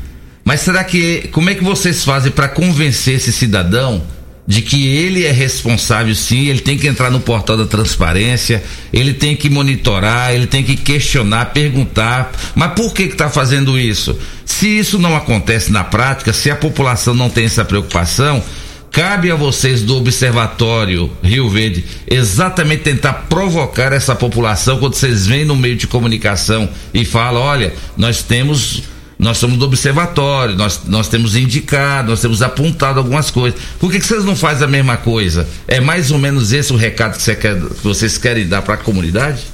Mas 0.44 0.60
será 0.60 0.84
que 0.84 1.28
como 1.32 1.48
é 1.48 1.54
que 1.54 1.64
vocês 1.64 2.04
fazem 2.04 2.30
para 2.30 2.48
convencer 2.48 3.14
esse 3.14 3.32
cidadão 3.32 4.02
de 4.46 4.62
que 4.62 4.86
ele 4.86 5.26
é 5.26 5.30
responsável 5.30 6.14
sim, 6.14 6.46
ele 6.46 6.60
tem 6.60 6.78
que 6.78 6.86
entrar 6.86 7.10
no 7.10 7.20
portal 7.20 7.54
da 7.54 7.66
transparência, 7.66 8.64
ele 8.90 9.12
tem 9.12 9.36
que 9.36 9.50
monitorar, 9.50 10.32
ele 10.32 10.46
tem 10.46 10.64
que 10.64 10.74
questionar, 10.74 11.52
perguntar, 11.52 12.32
mas 12.54 12.72
por 12.72 12.94
que 12.94 13.02
está 13.02 13.28
fazendo 13.28 13.78
isso? 13.78 14.18
Se 14.46 14.66
isso 14.66 14.98
não 14.98 15.14
acontece 15.14 15.70
na 15.70 15.84
prática, 15.84 16.32
se 16.32 16.50
a 16.50 16.56
população 16.56 17.12
não 17.12 17.28
tem 17.28 17.44
essa 17.44 17.62
preocupação, 17.62 18.42
cabe 18.90 19.30
a 19.30 19.34
vocês 19.34 19.82
do 19.82 19.96
Observatório 19.96 21.10
Rio 21.22 21.48
Verde 21.48 21.84
exatamente 22.06 22.82
tentar 22.82 23.12
provocar 23.28 23.92
essa 23.92 24.14
população 24.14 24.78
quando 24.78 24.94
vocês 24.94 25.26
vêm 25.26 25.44
no 25.44 25.56
meio 25.56 25.76
de 25.76 25.86
comunicação 25.86 26.68
e 26.92 27.04
falam, 27.04 27.42
olha, 27.42 27.72
nós 27.96 28.22
temos 28.22 28.82
nós 29.18 29.38
somos 29.38 29.58
do 29.58 29.64
observatório, 29.64 30.54
nós, 30.54 30.82
nós 30.86 31.08
temos 31.08 31.34
indicado, 31.34 32.10
nós 32.10 32.20
temos 32.20 32.40
apontado 32.40 33.00
algumas 33.00 33.32
coisas. 33.32 33.60
Por 33.80 33.90
que, 33.90 33.98
que 33.98 34.06
vocês 34.06 34.24
não 34.24 34.36
fazem 34.36 34.64
a 34.64 34.70
mesma 34.70 34.96
coisa? 34.96 35.48
É 35.66 35.80
mais 35.80 36.12
ou 36.12 36.18
menos 36.18 36.52
esse 36.52 36.72
o 36.72 36.76
recado 36.76 37.16
que, 37.16 37.22
você 37.22 37.34
quer, 37.34 37.60
que 37.60 37.82
vocês 37.82 38.16
querem 38.16 38.46
dar 38.46 38.62
para 38.62 38.74
a 38.74 38.76
comunidade? 38.76 39.44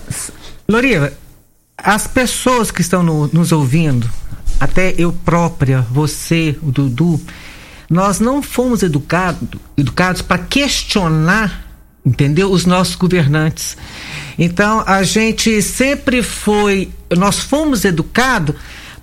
Loriva, 0.68 1.14
as 1.78 2.06
pessoas 2.06 2.70
que 2.70 2.82
estão 2.82 3.02
no, 3.02 3.26
nos 3.28 3.52
ouvindo, 3.52 4.08
até 4.60 4.94
eu 4.98 5.12
própria, 5.12 5.80
você, 5.90 6.54
o 6.62 6.70
Dudu, 6.70 7.18
nós 7.88 8.20
não 8.20 8.42
fomos 8.42 8.82
educado, 8.82 9.60
educados 9.76 10.22
para 10.22 10.38
questionar, 10.38 11.64
entendeu? 12.04 12.50
Os 12.50 12.66
nossos 12.66 12.94
governantes. 12.94 13.76
Então, 14.38 14.82
a 14.86 15.02
gente 15.02 15.60
sempre 15.62 16.22
foi, 16.22 16.90
nós 17.16 17.38
fomos 17.38 17.84
educados 17.84 18.54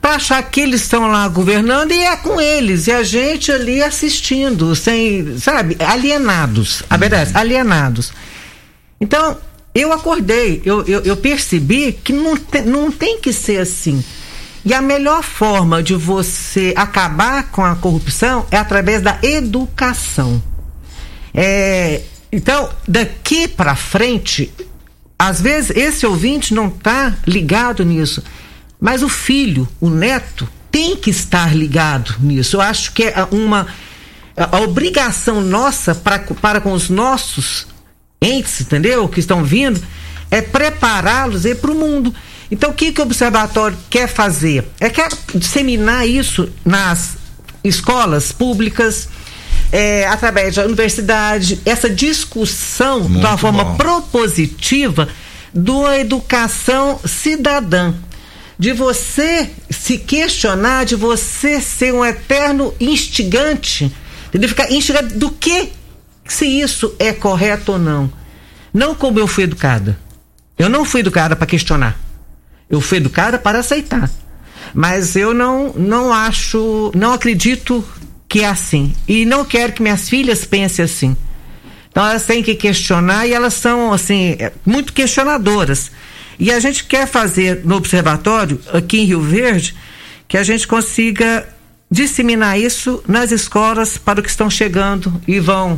para 0.02 0.16
achar 0.16 0.42
que 0.44 0.62
eles 0.62 0.82
estão 0.82 1.08
lá 1.08 1.28
governando 1.28 1.92
e 1.92 2.00
é 2.00 2.18
com 2.18 2.42
eles, 2.42 2.88
e 2.88 2.92
a 2.92 3.04
gente 3.04 3.52
ali 3.52 3.84
assistindo, 3.84 4.76
sem, 4.76 5.38
sabe, 5.38 5.78
alienados. 5.80 6.82
A 6.90 6.98
verdade, 6.98 7.32
alienados. 7.36 8.12
Então, 9.00 9.38
eu 9.74 9.94
acordei, 9.94 10.62
eu, 10.66 10.84
eu, 10.86 11.02
eu 11.02 11.16
percebi 11.16 11.94
que 11.94 12.12
não, 12.12 12.36
te, 12.36 12.62
não 12.62 12.92
tem 12.92 13.20
que 13.20 13.32
ser 13.32 13.60
assim. 13.60 14.04
E 14.64 14.74
a 14.74 14.82
melhor 14.82 15.24
forma 15.24 15.82
de 15.82 15.96
você 15.96 16.74
acabar 16.78 17.50
com 17.52 17.64
a 17.64 17.76
corrupção 17.76 18.46
é 18.52 18.58
através 18.58 19.02
da 19.02 19.18
educação. 19.24 20.42
É, 21.34 22.02
então, 22.32 22.70
daqui 22.88 23.48
para 23.48 23.76
frente, 23.76 24.54
às 25.18 25.42
vezes 25.42 25.76
esse 25.76 26.06
ouvinte 26.06 26.54
não 26.54 26.68
está 26.68 27.16
ligado 27.26 27.84
nisso. 27.84 28.24
Mas 28.80 29.04
o 29.04 29.10
filho, 29.10 29.68
o 29.80 29.90
neto, 29.90 30.48
tem 30.72 30.96
que 30.96 31.10
estar 31.10 31.56
ligado 31.56 32.16
nisso. 32.20 32.56
Eu 32.56 32.62
acho 32.62 32.94
que 32.94 33.04
é 33.04 33.28
uma 33.32 33.68
a, 34.36 34.60
obrigação 34.62 35.42
nossa 35.42 35.94
pra, 35.94 36.20
para 36.20 36.62
com 36.62 36.72
os 36.72 36.90
nossos 36.90 37.68
entes, 38.22 38.62
entendeu? 38.62 39.08
Que 39.10 39.20
estão 39.20 39.44
vindo, 39.44 39.82
é 40.30 40.42
prepará-los 40.42 41.44
para 41.60 41.72
o 41.72 41.76
mundo. 41.76 42.14
Então, 42.52 42.72
o 42.72 42.74
que, 42.74 42.92
que 42.92 43.00
o 43.00 43.06
observatório 43.06 43.78
quer 43.90 44.08
fazer? 44.08 44.68
É 44.80 44.90
quer 44.90 45.10
disseminar 45.34 46.06
isso 46.06 46.50
nas 46.66 47.16
escolas 47.64 48.34
públicas, 48.34 49.08
é, 49.72 50.06
através 50.06 50.56
da 50.56 50.66
universidade, 50.66 51.62
essa 51.66 51.90
discussão 51.90 53.02
Muito 53.02 53.22
de 53.22 53.26
uma 53.26 53.38
forma 53.38 53.64
bom. 53.64 53.76
propositiva 53.78 55.08
da 55.54 55.98
educação 55.98 57.00
cidadã. 57.06 57.94
De 58.60 58.74
você 58.74 59.50
se 59.70 59.98
questionar, 59.98 60.86
de 60.86 60.96
você 60.96 61.60
ser 61.62 61.94
um 61.94 62.06
eterno 62.06 62.74
instigante, 62.80 63.92
de 64.32 64.48
ficar 64.48 64.72
instigante 64.72 65.16
do 65.16 65.32
que 65.32 65.72
se 66.28 66.46
isso 66.46 66.94
é 67.00 67.12
correto 67.12 67.72
ou 67.72 67.80
não. 67.80 68.12
Não 68.74 68.94
como 68.94 69.20
eu 69.20 69.28
fui 69.28 69.46
educada. 69.46 69.98
Eu 70.60 70.70
não 70.70 70.86
fui 70.86 71.00
educada 71.00 71.36
para 71.36 71.48
questionar. 71.48 71.98
Eu 72.72 72.82
fui 72.82 72.98
educada 72.98 73.38
para 73.38 73.60
aceitar. 73.60 74.10
Mas 74.74 75.16
eu 75.16 75.34
não, 75.34 75.74
não 75.74 76.14
acho, 76.14 76.92
não 76.96 77.14
acredito 77.14 77.84
que 78.28 78.42
é 78.42 78.48
assim. 78.48 78.94
E 79.08 79.26
não 79.26 79.44
quero 79.44 79.74
que 79.74 79.82
minhas 79.82 80.08
filhas 80.10 80.46
pensem 80.46 80.86
assim. 80.86 81.18
Então 81.92 82.06
elas 82.06 82.24
têm 82.24 82.42
que 82.42 82.56
questionar 82.56 83.28
e 83.28 83.34
elas 83.34 83.54
são, 83.54 83.92
assim, 83.92 84.38
é, 84.40 84.54
muito 84.66 84.94
questionadoras. 84.94 85.92
E 86.40 86.50
a 86.52 86.60
gente 86.60 86.86
quer 86.86 87.06
fazer 87.06 87.62
no 87.66 87.76
observatório, 87.76 88.60
aqui 88.74 89.00
em 89.00 89.06
Rio 89.06 89.22
Verde, 89.22 89.76
que 90.28 90.38
a 90.38 90.44
gente 90.44 90.66
consiga 90.66 91.48
disseminar 91.90 92.58
isso 92.58 93.04
nas 93.06 93.32
escolas 93.32 93.98
para 93.98 94.20
os 94.20 94.24
que 94.24 94.32
estão 94.32 94.50
chegando 94.50 95.22
e 95.28 95.42
vão 95.42 95.78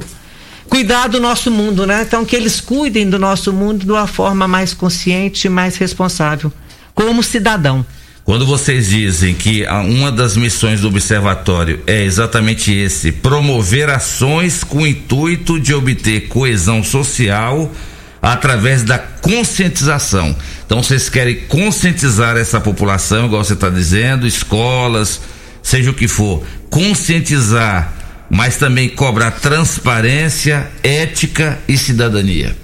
cuidar 0.70 1.08
do 1.08 1.20
nosso 1.20 1.50
mundo, 1.50 1.88
né? 1.88 2.04
Então 2.04 2.24
que 2.24 2.36
eles 2.36 2.62
cuidem 2.62 3.10
do 3.10 3.18
nosso 3.18 3.52
mundo 3.52 3.84
de 3.84 3.92
uma 3.92 4.06
forma 4.06 4.48
mais 4.48 4.74
consciente 4.74 5.48
e 5.48 5.50
mais 5.50 5.76
responsável, 5.76 6.54
como 6.94 7.24
cidadão. 7.24 7.86
Quando 8.24 8.46
vocês 8.46 8.88
dizem 8.88 9.34
que 9.36 9.66
uma 9.86 10.10
das 10.10 10.38
missões 10.38 10.80
do 10.80 10.88
observatório 10.88 11.82
é 11.86 12.04
exatamente 12.04 12.72
esse, 12.72 13.12
promover 13.12 13.90
ações 13.90 14.64
com 14.64 14.84
o 14.84 14.88
intuito 14.88 15.60
de 15.60 15.74
obter 15.74 16.30
coesão 16.30 16.82
social 16.82 17.70
através 18.22 18.84
da 18.84 18.98
conscientização. 18.98 20.34
Então 20.66 20.82
vocês 20.82 21.10
querem 21.10 21.42
conscientizar 21.48 22.38
essa 22.38 22.62
população, 22.62 23.26
igual 23.26 23.44
você 23.44 23.54
está 23.54 23.70
dizendo, 23.70 24.26
escolas, 24.26 25.20
seja 25.62 25.92
o 25.92 25.94
que 25.94 26.08
for, 26.08 26.42
conscientizar, 26.70 27.94
mas 28.30 28.56
também 28.56 28.88
cobrar 28.88 29.32
transparência, 29.32 30.72
ética 30.82 31.60
e 31.68 31.78
cidadania. 31.78 32.56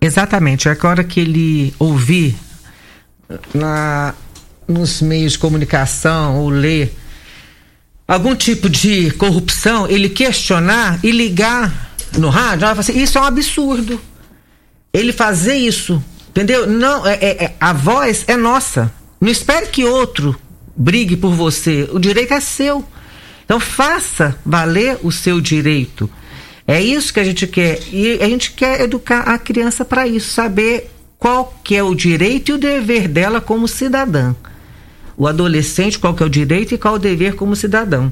Exatamente. 0.00 0.68
É 0.68 0.76
a 0.78 0.88
hora 0.88 1.04
que 1.04 1.20
ele 1.20 1.72
ouvir 1.78 2.34
na 3.54 4.14
nos 4.66 5.02
meios 5.02 5.32
de 5.32 5.38
comunicação 5.38 6.38
ou 6.38 6.48
ler 6.48 6.96
algum 8.06 8.34
tipo 8.34 8.68
de 8.68 9.10
corrupção, 9.12 9.88
ele 9.88 10.08
questionar 10.08 10.98
e 11.02 11.10
ligar 11.10 11.92
no 12.18 12.28
rádio, 12.28 12.66
assim, 12.66 13.00
isso 13.00 13.18
é 13.18 13.20
um 13.20 13.24
absurdo. 13.24 14.00
Ele 14.92 15.12
fazer 15.12 15.54
isso, 15.54 16.02
entendeu? 16.28 16.66
Não, 16.66 17.06
é, 17.06 17.14
é, 17.14 17.44
é, 17.44 17.54
a 17.60 17.72
voz 17.72 18.24
é 18.26 18.36
nossa. 18.36 18.92
Não 19.20 19.30
espere 19.30 19.66
que 19.66 19.84
outro 19.84 20.36
brigue 20.76 21.16
por 21.16 21.32
você. 21.32 21.88
O 21.92 21.98
direito 22.00 22.34
é 22.34 22.40
seu. 22.40 22.84
Então 23.44 23.60
faça 23.60 24.36
valer 24.44 24.98
o 25.02 25.12
seu 25.12 25.40
direito. 25.40 26.10
É 26.66 26.80
isso 26.80 27.12
que 27.12 27.20
a 27.20 27.24
gente 27.24 27.46
quer. 27.46 27.80
E 27.92 28.18
a 28.20 28.28
gente 28.28 28.52
quer 28.52 28.80
educar 28.80 29.20
a 29.20 29.38
criança 29.38 29.84
para 29.84 30.06
isso, 30.08 30.32
saber 30.32 30.89
qual 31.20 31.54
que 31.62 31.76
é 31.76 31.82
o 31.82 31.94
direito 31.94 32.50
e 32.50 32.54
o 32.54 32.58
dever 32.58 33.06
dela 33.06 33.40
como 33.40 33.68
cidadã 33.68 34.34
o 35.20 35.26
adolescente 35.26 35.98
qual 35.98 36.14
que 36.14 36.22
é 36.22 36.26
o 36.26 36.30
direito 36.30 36.74
e 36.74 36.78
qual 36.78 36.94
o 36.94 36.98
dever 36.98 37.34
como 37.34 37.54
cidadão. 37.54 38.10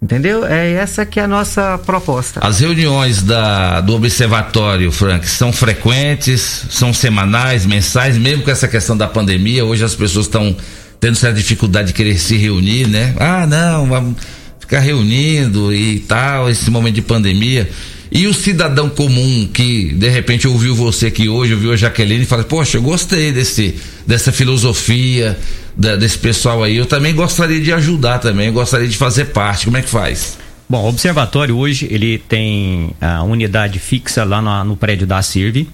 Entendeu? 0.00 0.46
É 0.46 0.74
essa 0.74 1.04
que 1.04 1.18
é 1.18 1.24
a 1.24 1.26
nossa 1.26 1.76
proposta. 1.78 2.38
As 2.46 2.60
reuniões 2.60 3.22
da, 3.24 3.80
do 3.80 3.96
observatório, 3.96 4.92
Frank, 4.92 5.28
são 5.28 5.52
frequentes, 5.52 6.66
são 6.70 6.94
semanais, 6.94 7.66
mensais, 7.66 8.16
mesmo 8.16 8.44
com 8.44 8.52
essa 8.52 8.68
questão 8.68 8.96
da 8.96 9.08
pandemia, 9.08 9.64
hoje 9.64 9.82
as 9.82 9.96
pessoas 9.96 10.26
estão 10.26 10.56
tendo 11.00 11.16
certa 11.16 11.36
dificuldade 11.36 11.88
de 11.88 11.94
querer 11.94 12.16
se 12.16 12.36
reunir, 12.36 12.86
né? 12.86 13.16
Ah, 13.18 13.44
não, 13.44 13.88
vamos 13.88 14.16
ficar 14.60 14.78
reunindo 14.78 15.74
e 15.74 15.98
tal, 15.98 16.48
esse 16.48 16.70
momento 16.70 16.94
de 16.94 17.02
pandemia. 17.02 17.68
E 18.10 18.26
o 18.26 18.32
cidadão 18.32 18.88
comum 18.88 19.48
que 19.52 19.92
de 19.92 20.08
repente 20.08 20.48
ouviu 20.48 20.74
você 20.74 21.06
aqui 21.06 21.28
hoje, 21.28 21.52
ouviu 21.52 21.72
a 21.72 21.76
Jaqueline 21.76 22.22
e 22.22 22.26
fala: 22.26 22.44
Poxa, 22.44 22.78
eu 22.78 22.82
gostei 22.82 23.32
desse, 23.32 23.76
dessa 24.06 24.32
filosofia, 24.32 25.38
da, 25.76 25.94
desse 25.96 26.18
pessoal 26.18 26.62
aí. 26.62 26.76
Eu 26.76 26.86
também 26.86 27.14
gostaria 27.14 27.60
de 27.60 27.72
ajudar 27.72 28.18
também, 28.18 28.50
gostaria 28.52 28.88
de 28.88 28.96
fazer 28.96 29.26
parte. 29.26 29.66
Como 29.66 29.76
é 29.76 29.82
que 29.82 29.90
faz? 29.90 30.38
Bom, 30.68 30.84
o 30.84 30.88
observatório 30.88 31.56
hoje 31.56 31.86
ele 31.90 32.18
tem 32.18 32.90
a 33.00 33.22
unidade 33.22 33.78
fixa 33.78 34.24
lá 34.24 34.42
no, 34.42 34.64
no 34.64 34.76
prédio 34.76 35.06
da 35.06 35.22
CIRV. 35.22 35.66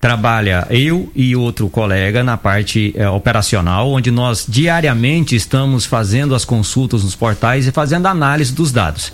Trabalha 0.00 0.66
eu 0.68 1.12
e 1.14 1.36
outro 1.36 1.68
colega 1.68 2.24
na 2.24 2.36
parte 2.36 2.92
é, 2.96 3.08
operacional, 3.08 3.88
onde 3.88 4.10
nós 4.10 4.44
diariamente 4.48 5.36
estamos 5.36 5.84
fazendo 5.84 6.34
as 6.34 6.44
consultas 6.44 7.04
nos 7.04 7.14
portais 7.14 7.68
e 7.68 7.70
fazendo 7.70 8.06
análise 8.06 8.52
dos 8.52 8.72
dados. 8.72 9.12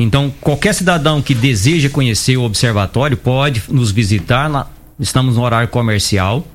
Então, 0.00 0.32
qualquer 0.40 0.72
cidadão 0.72 1.20
que 1.20 1.34
deseja 1.34 1.90
conhecer 1.90 2.36
o 2.36 2.44
observatório 2.44 3.16
pode 3.16 3.64
nos 3.68 3.90
visitar. 3.90 4.48
Na, 4.48 4.64
estamos 5.00 5.34
no 5.34 5.42
horário 5.42 5.66
comercial, 5.66 6.46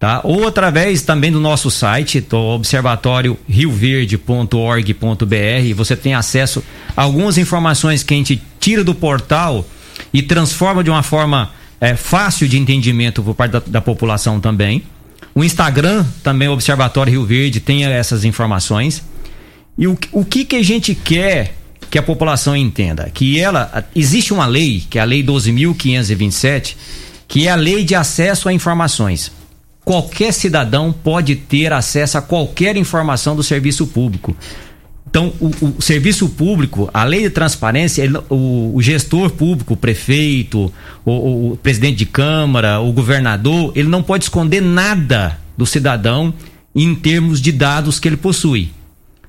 tá? 0.00 0.22
Ou 0.24 0.48
através 0.48 1.02
também 1.02 1.30
do 1.30 1.38
nosso 1.38 1.70
site, 1.70 2.22
do 2.22 2.38
observatório 2.38 3.38
rioverde.org.br. 3.46 5.74
Você 5.76 5.94
tem 5.94 6.14
acesso 6.14 6.64
a 6.96 7.02
algumas 7.02 7.36
informações 7.36 8.02
que 8.02 8.14
a 8.14 8.16
gente 8.16 8.42
tira 8.58 8.82
do 8.82 8.94
portal 8.94 9.66
e 10.10 10.22
transforma 10.22 10.82
de 10.82 10.88
uma 10.88 11.02
forma 11.02 11.50
é, 11.78 11.94
fácil 11.94 12.48
de 12.48 12.58
entendimento 12.58 13.22
por 13.22 13.34
parte 13.34 13.52
da, 13.52 13.62
da 13.66 13.80
população 13.82 14.40
também. 14.40 14.82
O 15.34 15.44
Instagram, 15.44 16.06
também 16.22 16.48
Observatório 16.48 17.10
Rio 17.10 17.26
Verde, 17.26 17.60
tem 17.60 17.84
essas 17.84 18.24
informações. 18.24 19.04
E 19.76 19.86
o, 19.86 19.96
o 20.10 20.24
que, 20.24 20.46
que 20.46 20.56
a 20.56 20.62
gente 20.62 20.94
quer 20.94 21.57
que 21.90 21.98
a 21.98 22.02
população 22.02 22.56
entenda 22.56 23.10
que 23.12 23.38
ela 23.38 23.84
existe 23.94 24.32
uma 24.32 24.46
lei, 24.46 24.84
que 24.88 24.98
é 24.98 25.02
a 25.02 25.04
lei 25.04 25.22
12527, 25.22 26.76
que 27.26 27.46
é 27.46 27.50
a 27.50 27.56
lei 27.56 27.84
de 27.84 27.94
acesso 27.94 28.48
a 28.48 28.52
informações. 28.52 29.32
Qualquer 29.84 30.32
cidadão 30.32 30.92
pode 30.92 31.34
ter 31.34 31.72
acesso 31.72 32.18
a 32.18 32.22
qualquer 32.22 32.76
informação 32.76 33.34
do 33.34 33.42
serviço 33.42 33.86
público. 33.86 34.36
Então, 35.08 35.32
o, 35.40 35.50
o 35.78 35.82
serviço 35.82 36.28
público, 36.28 36.90
a 36.92 37.02
lei 37.02 37.22
de 37.22 37.30
transparência, 37.30 38.02
ele, 38.02 38.18
o, 38.28 38.72
o, 38.74 38.82
gestor 38.82 39.30
público, 39.30 39.72
o 39.72 39.76
prefeito, 39.76 40.70
o, 41.02 41.52
o 41.52 41.56
presidente 41.56 41.96
de 41.96 42.06
Câmara, 42.06 42.80
o 42.80 42.92
governador, 42.92 43.72
ele 43.74 43.88
não 43.88 44.02
pode 44.02 44.24
esconder 44.24 44.60
nada 44.60 45.38
do 45.56 45.64
cidadão 45.64 46.34
em 46.74 46.94
termos 46.94 47.40
de 47.40 47.50
dados 47.50 47.98
que 47.98 48.06
ele 48.06 48.18
possui. 48.18 48.70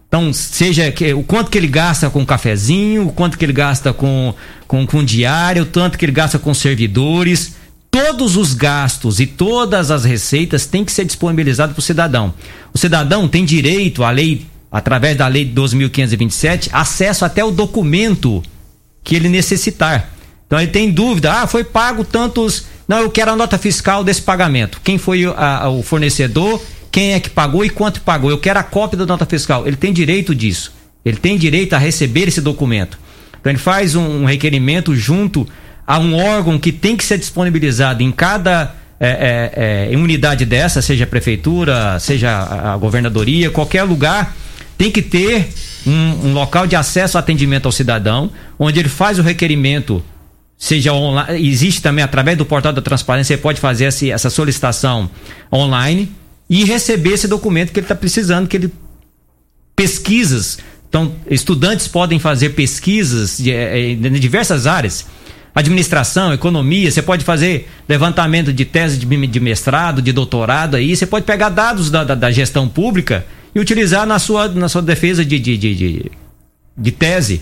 Então, 0.09 0.33
seja 0.33 0.91
que, 0.91 1.13
o 1.13 1.21
quanto 1.21 1.51
que 1.51 1.57
ele 1.57 1.67
gasta 1.67 2.09
com 2.09 2.25
cafezinho, 2.25 3.07
o 3.07 3.13
quanto 3.13 3.37
que 3.37 3.45
ele 3.45 3.53
gasta 3.53 3.93
com, 3.93 4.33
com, 4.67 4.85
com 4.85 5.03
diário, 5.03 5.61
o 5.61 5.65
tanto 5.67 5.99
que 5.99 6.05
ele 6.05 6.11
gasta 6.11 6.39
com 6.39 6.51
servidores, 6.51 7.53
todos 7.91 8.35
os 8.35 8.55
gastos 8.55 9.19
e 9.19 9.27
todas 9.27 9.91
as 9.91 10.03
receitas 10.03 10.65
têm 10.65 10.83
que 10.83 10.91
ser 10.91 11.05
disponibilizados 11.05 11.75
para 11.75 11.79
o 11.79 11.83
cidadão. 11.83 12.33
O 12.73 12.77
cidadão 12.77 13.27
tem 13.27 13.45
direito 13.45 14.03
à 14.03 14.09
lei, 14.09 14.47
através 14.71 15.15
da 15.15 15.27
lei 15.27 15.45
12.527, 15.47 16.69
acesso 16.73 17.23
até 17.23 17.45
o 17.45 17.51
documento 17.51 18.41
que 19.03 19.15
ele 19.15 19.29
necessitar. 19.29 20.09
Então 20.47 20.59
ele 20.59 20.71
tem 20.71 20.89
dúvida, 20.91 21.31
ah, 21.31 21.45
foi 21.45 21.63
pago 21.63 22.03
tantos. 22.03 22.65
Não, 22.87 22.97
eu 22.97 23.11
quero 23.11 23.29
a 23.29 23.35
nota 23.35 23.59
fiscal 23.59 24.03
desse 24.03 24.23
pagamento. 24.23 24.81
Quem 24.83 24.97
foi 24.97 25.25
a, 25.25 25.65
a, 25.65 25.69
o 25.69 25.83
fornecedor 25.83 26.59
quem 26.91 27.13
é 27.13 27.19
que 27.19 27.29
pagou 27.29 27.63
e 27.63 27.69
quanto 27.69 28.01
pagou. 28.01 28.29
Eu 28.29 28.37
quero 28.37 28.59
a 28.59 28.63
cópia 28.63 28.97
da 28.97 29.05
nota 29.05 29.25
fiscal. 29.25 29.67
Ele 29.67 29.75
tem 29.75 29.93
direito 29.93 30.33
disso. 30.33 30.73
Ele 31.05 31.17
tem 31.17 31.37
direito 31.37 31.73
a 31.73 31.77
receber 31.77 32.27
esse 32.27 32.41
documento. 32.41 32.97
Então 33.39 33.51
ele 33.51 33.59
faz 33.59 33.95
um, 33.95 34.25
requerimento 34.25 34.95
junto 34.95 35.47
a 35.87 35.97
um 35.97 36.15
órgão 36.15 36.59
que 36.59 36.71
tem 36.71 36.95
que 36.95 37.03
ser 37.03 37.17
disponibilizado 37.17 38.03
em 38.03 38.11
cada 38.11 38.75
é, 38.99 39.89
é, 39.89 39.93
é, 39.93 39.97
unidade 39.97 40.45
dessa, 40.45 40.81
seja 40.81 41.05
a 41.05 41.07
prefeitura, 41.07 41.97
seja 41.99 42.31
a, 42.31 42.73
a 42.73 42.77
governadoria, 42.77 43.49
qualquer 43.49 43.83
lugar, 43.83 44.35
tem 44.77 44.91
que 44.91 45.01
ter 45.01 45.49
um, 45.87 46.27
um, 46.27 46.33
local 46.33 46.67
de 46.67 46.75
acesso 46.75 47.17
ao 47.17 47.19
atendimento 47.19 47.65
ao 47.65 47.71
cidadão, 47.71 48.29
onde 48.57 48.77
ele 48.77 48.89
faz 48.89 49.17
o 49.17 49.21
requerimento, 49.21 50.03
seja 50.57 50.93
online, 50.93 51.47
existe 51.47 51.81
também 51.81 52.03
através 52.03 52.37
do 52.37 52.45
portal 52.45 52.73
da 52.73 52.81
transparência, 52.81 53.33
ele 53.33 53.41
pode 53.41 53.61
fazer 53.61 53.85
essa 53.85 54.29
solicitação 54.29 55.09
online 55.51 56.11
e 56.49 56.65
receber 56.65 57.13
esse 57.13 57.27
documento 57.27 57.71
que 57.71 57.79
ele 57.79 57.85
está 57.85 57.95
precisando, 57.95 58.47
que 58.47 58.57
ele 58.57 58.73
pesquisas. 59.75 60.57
Então, 60.89 61.15
estudantes 61.29 61.87
podem 61.87 62.19
fazer 62.19 62.49
pesquisas 62.49 63.37
de, 63.37 63.51
eh, 63.51 63.95
de 63.95 64.19
diversas 64.19 64.65
áreas 64.65 65.05
administração, 65.53 66.33
economia, 66.33 66.89
você 66.89 67.01
pode 67.01 67.25
fazer 67.25 67.69
levantamento 67.87 68.53
de 68.53 68.65
tese 68.65 68.97
de, 68.97 69.27
de 69.27 69.39
mestrado, 69.39 70.01
de 70.01 70.11
doutorado 70.11 70.75
aí, 70.75 70.95
você 70.95 71.05
pode 71.05 71.25
pegar 71.25 71.49
dados 71.49 71.89
da, 71.89 72.03
da, 72.03 72.15
da, 72.15 72.31
gestão 72.31 72.67
pública 72.67 73.25
e 73.53 73.59
utilizar 73.59 74.05
na 74.05 74.19
sua, 74.19 74.47
na 74.47 74.69
sua 74.69 74.81
defesa 74.81 75.25
de, 75.25 75.39
de, 75.39 75.57
de, 75.57 75.75
de, 75.75 76.11
de 76.77 76.91
tese. 76.91 77.41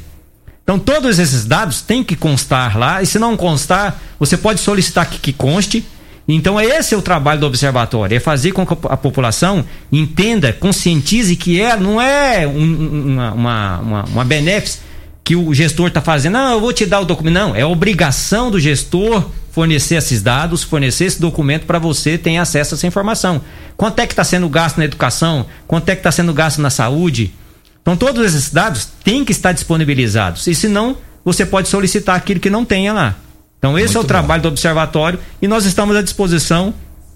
Então 0.63 0.79
todos 0.79 1.19
esses 1.19 1.45
dados 1.45 1.81
têm 1.81 2.03
que 2.03 2.15
constar 2.15 2.77
lá, 2.77 3.01
e 3.01 3.05
se 3.05 3.19
não 3.19 3.37
constar, 3.37 4.01
você 4.19 4.37
pode 4.37 4.59
solicitar 4.59 5.09
que, 5.09 5.19
que 5.19 5.33
conste. 5.33 5.85
Então 6.27 6.59
esse 6.59 6.93
é 6.93 6.97
o 6.97 7.01
trabalho 7.01 7.39
do 7.39 7.47
observatório, 7.47 8.17
é 8.17 8.19
fazer 8.19 8.51
com 8.51 8.65
que 8.65 8.73
a 8.89 8.97
população 8.97 9.63
entenda, 9.91 10.51
conscientize 10.51 11.35
que 11.35 11.61
é, 11.61 11.77
não 11.77 12.01
é 12.01 12.45
um, 12.45 13.13
uma, 13.13 13.31
uma, 13.31 13.79
uma, 13.79 14.03
uma 14.05 14.25
benefício 14.25 14.81
que 15.27 15.35
o 15.35 15.53
gestor 15.53 15.89
está 15.89 15.99
fazendo, 15.99 16.33
não, 16.33 16.53
eu 16.53 16.61
vou 16.61 16.71
te 16.71 16.85
dar 16.85 17.01
o 17.01 17.05
documento. 17.05 17.33
Não, 17.33 17.53
é 17.53 17.65
obrigação 17.65 18.49
do 18.49 18.57
gestor 18.57 19.29
fornecer 19.51 19.95
esses 19.95 20.21
dados, 20.21 20.63
fornecer 20.63 21.03
esse 21.03 21.19
documento 21.19 21.65
para 21.65 21.77
você 21.77 22.17
ter 22.17 22.37
acesso 22.37 22.73
a 22.73 22.77
essa 22.77 22.87
informação. 22.87 23.41
Quanto 23.75 23.99
é 23.99 24.07
que 24.07 24.13
está 24.13 24.23
sendo 24.23 24.47
gasto 24.47 24.77
na 24.77 24.85
educação? 24.85 25.45
Quanto 25.67 25.89
é 25.89 25.95
que 25.95 25.99
está 25.99 26.13
sendo 26.13 26.33
gasto 26.33 26.61
na 26.61 26.69
saúde? 26.69 27.33
Então, 27.81 27.97
todos 27.97 28.25
esses 28.25 28.49
dados 28.51 28.87
têm 29.03 29.25
que 29.25 29.33
estar 29.33 29.51
disponibilizados. 29.51 30.47
E 30.47 30.55
senão, 30.55 30.95
você 31.25 31.45
pode 31.45 31.67
solicitar 31.67 32.15
aquilo 32.15 32.39
que 32.39 32.49
não 32.49 32.63
tenha 32.63 32.93
lá. 32.93 33.15
Então, 33.57 33.77
esse 33.77 33.87
Muito 33.87 33.97
é 33.97 33.99
o 33.99 34.03
bom. 34.03 34.07
trabalho 34.07 34.41
do 34.43 34.47
observatório 34.47 35.19
e 35.41 35.47
nós 35.47 35.65
estamos 35.65 35.95
à 35.95 36.01
disposição. 36.01 36.73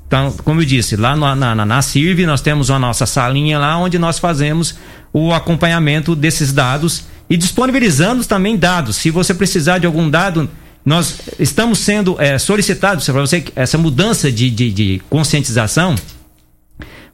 Então, 0.07 0.31
como 0.43 0.61
eu 0.61 0.65
disse, 0.65 0.95
lá 0.95 1.15
na, 1.15 1.35
na, 1.35 1.65
na 1.65 1.81
CIRV 1.81 2.26
nós 2.26 2.41
temos 2.41 2.69
a 2.69 2.77
nossa 2.77 3.05
salinha 3.05 3.57
lá 3.57 3.77
onde 3.77 3.97
nós 3.97 4.19
fazemos 4.19 4.76
o 5.13 5.34
acompanhamento 5.34 6.15
desses 6.15 6.51
dados 6.51 7.05
e 7.30 7.38
disponibilizando 7.38 8.26
também 8.26 8.57
dados. 8.57 8.97
Se 8.97 9.09
você 9.09 9.34
precisar 9.34 9.77
de 9.77 9.85
algum 9.85 10.09
dado, 10.09 10.49
nós 10.85 11.19
estamos 11.39 11.80
sendo 11.80 12.19
é, 12.19 12.38
solicitados 12.38 13.05
para 13.05 13.22
você 13.22 13.43
essa 13.55 13.77
mudança 13.77 14.31
de, 14.31 14.49
de, 14.49 14.72
de, 14.72 15.01
conscientização. 15.09 15.95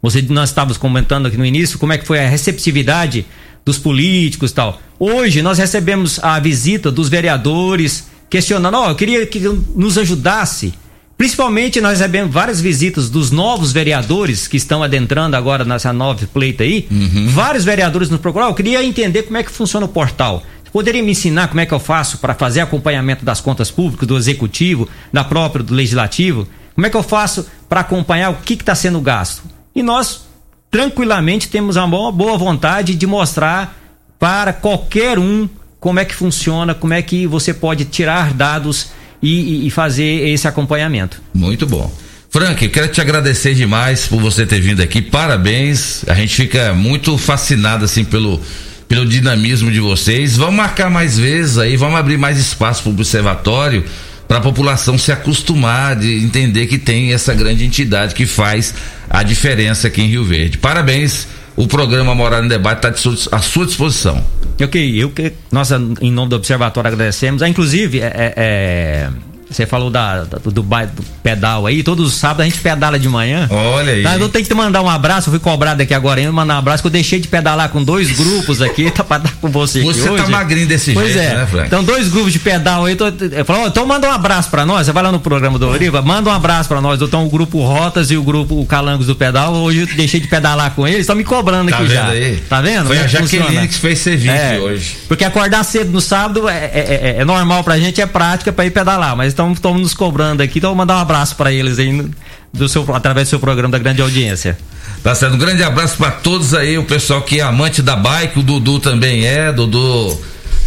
Você, 0.02 0.22
nós 0.24 0.50
estávamos 0.50 0.78
comentando 0.78 1.28
aqui 1.28 1.38
no 1.38 1.46
início 1.46 1.78
como 1.78 1.94
é 1.94 1.98
que 1.98 2.08
foi 2.08 2.24
a 2.24 2.28
receptividade 2.30 3.26
dos 3.66 3.78
políticos 3.78 4.52
e 4.52 4.54
tal. 4.54 4.82
Hoje 4.98 5.42
nós 5.42 5.58
recebemos 5.58 6.18
a 6.24 6.40
visita 6.40 6.92
dos 6.92 7.10
vereadores 7.10 8.08
questionando, 8.30 8.76
ó, 8.76 8.88
oh, 8.88 8.90
eu 8.90 8.96
queria 8.96 9.26
que 9.26 9.40
nos 9.40 9.98
ajudasse 9.98 10.74
Principalmente 11.18 11.82
nós 11.82 11.98
recebemos 11.98 12.32
várias 12.32 12.62
visitas 12.62 13.10
dos 13.10 13.32
novos 13.32 13.72
vereadores 13.72 14.48
que 14.48 14.56
estão 14.56 14.84
adentrando 14.84 15.36
agora 15.36 15.66
nessa 15.66 15.92
nova 15.92 16.28
pleita 16.28 16.64
aí. 16.64 16.88
Uhum. 16.92 17.28
Vários 17.30 17.66
vereadores 17.66 18.08
nos 18.10 18.22
procuraram. 18.22 18.52
Eu 18.52 18.56
queria 18.56 18.84
entender 18.84 19.24
como 19.24 19.36
é 19.36 19.44
que 19.44 19.52
funciona 19.52 19.88
o 19.88 19.90
portal. 19.90 20.44
Você 20.64 20.70
poderia 20.72 21.02
me 21.02 21.12
ensinar 21.12 21.48
como 21.48 21.60
é 21.60 21.66
que 21.66 21.74
eu 21.74 21.80
faço 21.80 22.20
para 22.20 22.36
fazer 22.36 22.62
acompanhamento 22.62 23.26
das 23.26 23.42
contas 23.42 23.72
públicas, 23.72 24.08
do 24.08 24.16
executivo, 24.16 24.88
da 25.12 25.24
própria, 25.24 25.64
do 25.64 25.74
legislativo? 25.74 26.48
Como 26.76 26.86
é 26.86 26.90
que 26.90 26.96
eu 26.96 27.02
faço 27.02 27.48
para 27.68 27.80
acompanhar 27.80 28.30
o 28.30 28.36
que 28.36 28.54
está 28.54 28.76
sendo 28.76 29.02
gasto? 29.02 29.42
E 29.74 29.82
nós, 29.82 30.22
tranquilamente, 30.70 31.50
temos 31.50 31.78
uma 31.78 32.12
boa 32.12 32.38
vontade 32.38 32.94
de 32.94 33.08
mostrar 33.08 33.76
para 34.20 34.54
qualquer 34.54 35.18
um 35.18 35.50
como 35.80 36.00
é 36.00 36.06
que 36.06 36.16
funciona, 36.16 36.74
como 36.74 36.94
é 36.94 37.02
que 37.02 37.28
você 37.28 37.54
pode 37.54 37.86
tirar 37.86 38.34
dados 38.34 38.90
e, 39.22 39.68
e 39.68 39.70
fazer 39.72 40.30
esse 40.30 40.48
acompanhamento. 40.48 41.22
Muito 41.34 41.66
bom. 41.66 41.92
Frank, 42.30 42.64
eu 42.64 42.70
quero 42.70 42.88
te 42.90 43.02
agradecer 43.02 43.56
demais 43.56 44.06
por 44.06 44.20
você 44.20 44.46
ter 44.46 44.60
vindo 44.60 44.82
aqui. 44.82 45.02
Parabéns. 45.02 46.04
A 46.08 46.14
gente 46.14 46.36
fica 46.36 46.74
muito 46.74 47.18
fascinado 47.18 47.86
assim 47.86 48.04
pelo 48.04 48.40
pelo 48.88 49.06
dinamismo 49.06 49.70
de 49.70 49.82
vocês. 49.82 50.38
Vamos 50.38 50.56
marcar 50.56 50.90
mais 50.90 51.18
vezes 51.18 51.58
aí, 51.58 51.76
vamos 51.76 52.00
abrir 52.00 52.18
mais 52.18 52.38
espaço 52.38 52.84
para 52.84 52.90
o 52.90 52.94
observatório 52.94 53.84
para 54.28 54.38
a 54.38 54.42
população 54.42 54.98
se 54.98 55.12
acostumar 55.12 55.96
de 55.96 56.24
entender 56.24 56.68
que 56.68 56.78
tem 56.78 57.14
essa 57.14 57.34
grande 57.34 57.64
entidade 57.64 58.14
que 58.14 58.26
faz 58.26 58.74
a 59.10 59.24
diferença 59.24 59.88
aqui 59.88 60.02
em 60.02 60.08
Rio 60.08 60.26
Verde. 60.26 60.58
Parabéns 60.58 61.28
o 61.58 61.68
programa 61.68 62.14
Morar 62.14 62.44
no 62.44 62.48
Debate 62.48 62.88
está 62.88 63.36
à 63.36 63.40
sua 63.42 63.66
disposição. 63.66 64.24
Ok, 64.62 65.04
eu 65.04 65.10
que 65.10 65.34
nós 65.52 65.72
em 65.72 66.12
nome 66.12 66.30
do 66.30 66.36
Observatório 66.36 66.88
agradecemos. 66.88 67.42
Ah, 67.42 67.50
inclusive, 67.50 68.00
é, 68.00 68.06
é, 68.06 68.34
é 68.38 69.10
você 69.50 69.66
falou 69.66 69.90
da, 69.90 70.24
do, 70.24 70.52
do, 70.52 70.62
do, 70.62 71.04
pedal 71.24 71.66
aí, 71.66 71.84
todos 71.84 72.08
os 72.08 72.16
sábados 72.16 72.42
a 72.42 72.50
gente 72.50 72.60
pedala 72.60 73.00
de 73.00 73.08
manhã. 73.08 73.48
Olha 73.50 73.94
aí. 73.94 74.04
Tá, 74.04 74.18
eu 74.18 74.30
tenho 74.30 74.44
que 74.44 74.50
te 74.50 74.54
mandar 74.54 74.82
um 74.82 74.90
abraço, 74.90 75.30
eu 75.30 75.32
fui 75.32 75.40
cobrado 75.40 75.82
aqui 75.82 75.94
agora 75.94 76.20
ainda, 76.20 76.32
mandar 76.32 76.56
um 76.56 76.60
abraço, 76.60 76.84
que 76.84 76.88
eu 76.88 76.92
deixei 76.92 77.20
de 77.20 77.28
pedalar 77.28 77.70
com 77.70 77.84
dois 77.84 78.12
grupos 78.12 78.62
aqui, 78.62 78.90
tá 78.92 79.04
pra 79.04 79.20
dar 79.20 79.34
com 79.42 79.50
você 79.50 79.82
Você 79.82 80.02
aqui 80.02 80.18
tá 80.18 80.24
hoje. 80.24 80.32
magrinho 80.32 80.68
desse 80.68 80.94
pois 80.94 81.14
jeito, 81.14 81.28
é. 81.28 81.36
né, 81.36 81.46
Frank? 81.46 81.68
Então, 81.68 81.84
dois 81.84 82.10
grupos 82.10 82.34
de 82.34 82.40
pedal 82.40 82.86
aí, 82.86 82.96
tô, 82.96 83.08
eu 83.08 83.46
falo, 83.46 83.64
oh, 83.64 83.68
então 83.68 83.86
manda 83.86 84.08
um 84.08 84.12
abraço 84.12 84.50
pra 84.50 84.66
nós, 84.66 84.86
você 84.86 84.92
vai 84.92 85.04
lá 85.04 85.12
no 85.12 85.20
programa 85.20 85.58
do 85.58 85.68
Oriva, 85.68 86.02
manda 86.02 86.30
um 86.30 86.34
abraço 86.34 86.68
pra 86.68 86.82
nós, 86.82 87.02
então 87.02 87.26
o 87.26 87.30
grupo 87.30 87.62
Rotas 87.62 88.12
e 88.12 88.18
o 88.18 88.24
grupo 88.24 88.60
o 88.60 88.66
Calangos 88.66 89.08
do 89.08 89.16
Pedal, 89.16 89.54
hoje 89.54 89.80
eu 89.80 89.88
deixei 89.88 90.20
de 90.20 90.28
pedalar 90.28 90.72
com 90.72 90.88
eles, 90.88 91.02
estão 91.02 91.16
me 91.16 91.24
cobrando 91.24 91.72
tá 91.72 91.78
aqui 91.78 91.90
já. 91.90 92.08
Aí? 92.08 92.38
Tá 92.50 92.62
vendo? 92.62 92.88
Foi 92.88 92.98
a 92.98 93.04
é 93.04 93.08
Jaqueline 93.08 93.68
que 93.68 93.76
fez 93.76 94.00
serviço 94.00 94.34
É, 94.34 94.60
hoje. 94.60 94.98
Porque 95.08 95.24
acordar 95.24 95.64
cedo 95.64 95.92
no 95.92 96.02
sábado 96.02 96.48
é, 96.50 96.66
é, 96.66 97.16
é- 97.18 97.22
é 97.22 97.26
normal 97.26 97.64
pra 97.64 97.78
gente, 97.78 98.02
é 98.02 98.06
prática 98.06 98.52
pra 98.52 98.66
ir 98.66 98.72
pedalar, 98.72 99.16
mas 99.16 99.34
estamos 99.38 99.82
nos 99.82 99.94
cobrando 99.94 100.42
aqui, 100.42 100.60
então 100.60 100.70
eu 100.70 100.76
vou 100.76 100.78
mandar 100.78 100.98
um 100.98 101.02
abraço 101.02 101.36
pra 101.36 101.52
eles 101.52 101.80
aí 101.80 102.10
do 102.54 102.68
seu, 102.68 102.86
através 102.96 103.28
do 103.28 103.30
seu 103.32 103.40
programa 103.40 103.72
da 103.72 103.80
grande 103.80 104.02
audiência. 104.02 104.58
Tá 105.04 105.14
certo, 105.14 105.36
um 105.36 105.38
grande 105.38 105.64
abraço 105.64 105.98
para 105.98 106.12
todos 106.12 106.54
aí, 106.54 106.78
o 106.78 106.84
pessoal 106.84 107.22
que 107.22 107.40
é 107.40 107.44
amante 107.44 107.82
da 107.82 107.96
bike, 107.96 108.40
o 108.40 108.44
Dudu 108.44 108.80
também 108.80 109.26
é, 109.26 109.52
Dudu 109.52 110.20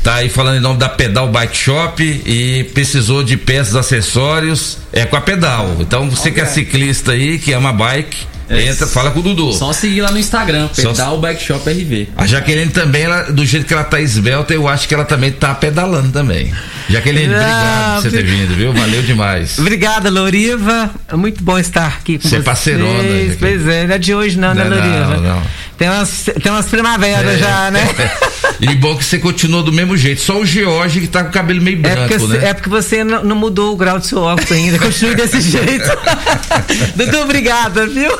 tá 0.03 0.15
aí 0.17 0.29
falando 0.29 0.57
em 0.57 0.61
nome 0.61 0.79
da 0.79 0.89
Pedal 0.89 1.29
Bike 1.29 1.57
Shop 1.57 2.03
e 2.03 2.65
precisou 2.73 3.23
de 3.23 3.37
peças, 3.37 3.77
acessórios, 3.77 4.79
é 4.93 5.05
com 5.05 5.17
a 5.17 5.21
Pedal. 5.21 5.77
Então 5.81 6.09
você 6.09 6.31
que 6.31 6.41
é 6.41 6.47
ciclista 6.47 7.13
aí, 7.13 7.39
que 7.39 7.53
ama 7.53 7.73
bike, 7.73 8.27
entra, 8.51 8.87
fala 8.87 9.11
com 9.11 9.21
o 9.21 9.23
Dudu. 9.23 9.53
Só 9.53 9.73
seguir 9.73 10.01
lá 10.03 10.11
no 10.11 10.19
Instagram, 10.19 10.69
Só- 10.73 10.91
Pedal 10.91 11.21
Bike 11.21 11.43
Shop 11.43 11.69
RV. 11.71 12.09
A 12.17 12.27
Jaqueline 12.27 12.71
também, 12.71 13.03
ela, 13.03 13.23
do 13.33 13.45
jeito 13.47 13.67
que 13.67 13.73
ela 13.73 13.85
tá 13.85 14.01
esbelta, 14.01 14.53
eu 14.53 14.67
acho 14.69 14.89
que 14.89 14.95
ela 14.95 15.05
também 15.05 15.31
tá 15.33 15.55
pedalando 15.55 16.09
também. 16.11 16.53
Jaqueline, 16.89 17.29
Não, 17.29 17.35
obrigado 17.37 17.95
por 17.95 18.03
você 18.03 18.11
ter 18.17 18.25
vindo, 18.25 18.55
viu? 18.57 18.73
Valeu 18.73 19.03
demais. 19.03 19.59
Obrigada, 19.59 20.11
Loriva. 20.11 20.91
É 21.09 21.17
muito 21.17 21.43
bom 21.45 21.59
estar 21.59 21.87
aqui 21.87 22.19
com 22.19 22.23
Você 22.23 22.29
é 22.29 22.31
vocês. 22.39 22.45
parceirona, 22.45 23.03
Jaqueline. 23.03 23.37
Pois 23.39 23.67
é, 23.69 23.87
não 23.87 23.95
é 23.95 23.99
de 23.99 24.15
hoje 24.15 24.39
não, 24.39 24.55
né, 24.55 24.65
Não, 24.65 24.77
Loriva? 24.77 25.07
não, 25.17 25.21
não. 25.21 25.43
Tem 25.81 25.89
umas, 25.89 26.27
tem 26.43 26.53
umas 26.53 26.67
primaveras 26.67 27.37
É. 27.37 27.39
já, 27.39 27.71
né? 27.71 27.89
E 28.61 28.75
bom 28.75 28.95
que 28.95 29.03
você 29.03 29.19
continuou 29.19 29.63
do 29.63 29.73
mesmo 29.73 29.97
jeito. 29.97 30.21
Só 30.21 30.39
o 30.39 30.45
George 30.45 31.01
que 31.01 31.07
tá 31.07 31.23
com 31.23 31.31
o 31.31 31.33
cabelo 31.33 31.63
meio 31.63 31.79
É 31.79 31.81
branco, 31.81 32.01
porque, 32.01 32.19
você- 32.19 32.37
né? 32.39 32.49
é 32.51 32.53
porque 32.53 32.69
você 32.69 33.03
não, 33.03 33.25
não 33.25 33.35
mudou 33.35 33.73
o 33.73 33.77
grau 33.77 33.99
do 33.99 34.05
seu 34.05 34.19
óculos 34.19 34.53
ainda. 34.53 34.77
Continue 34.85 35.15
desse 35.15 35.41
jeito. 35.41 35.89
Dudu, 36.95 37.21
obrigada, 37.23 37.87
viu? 37.87 38.11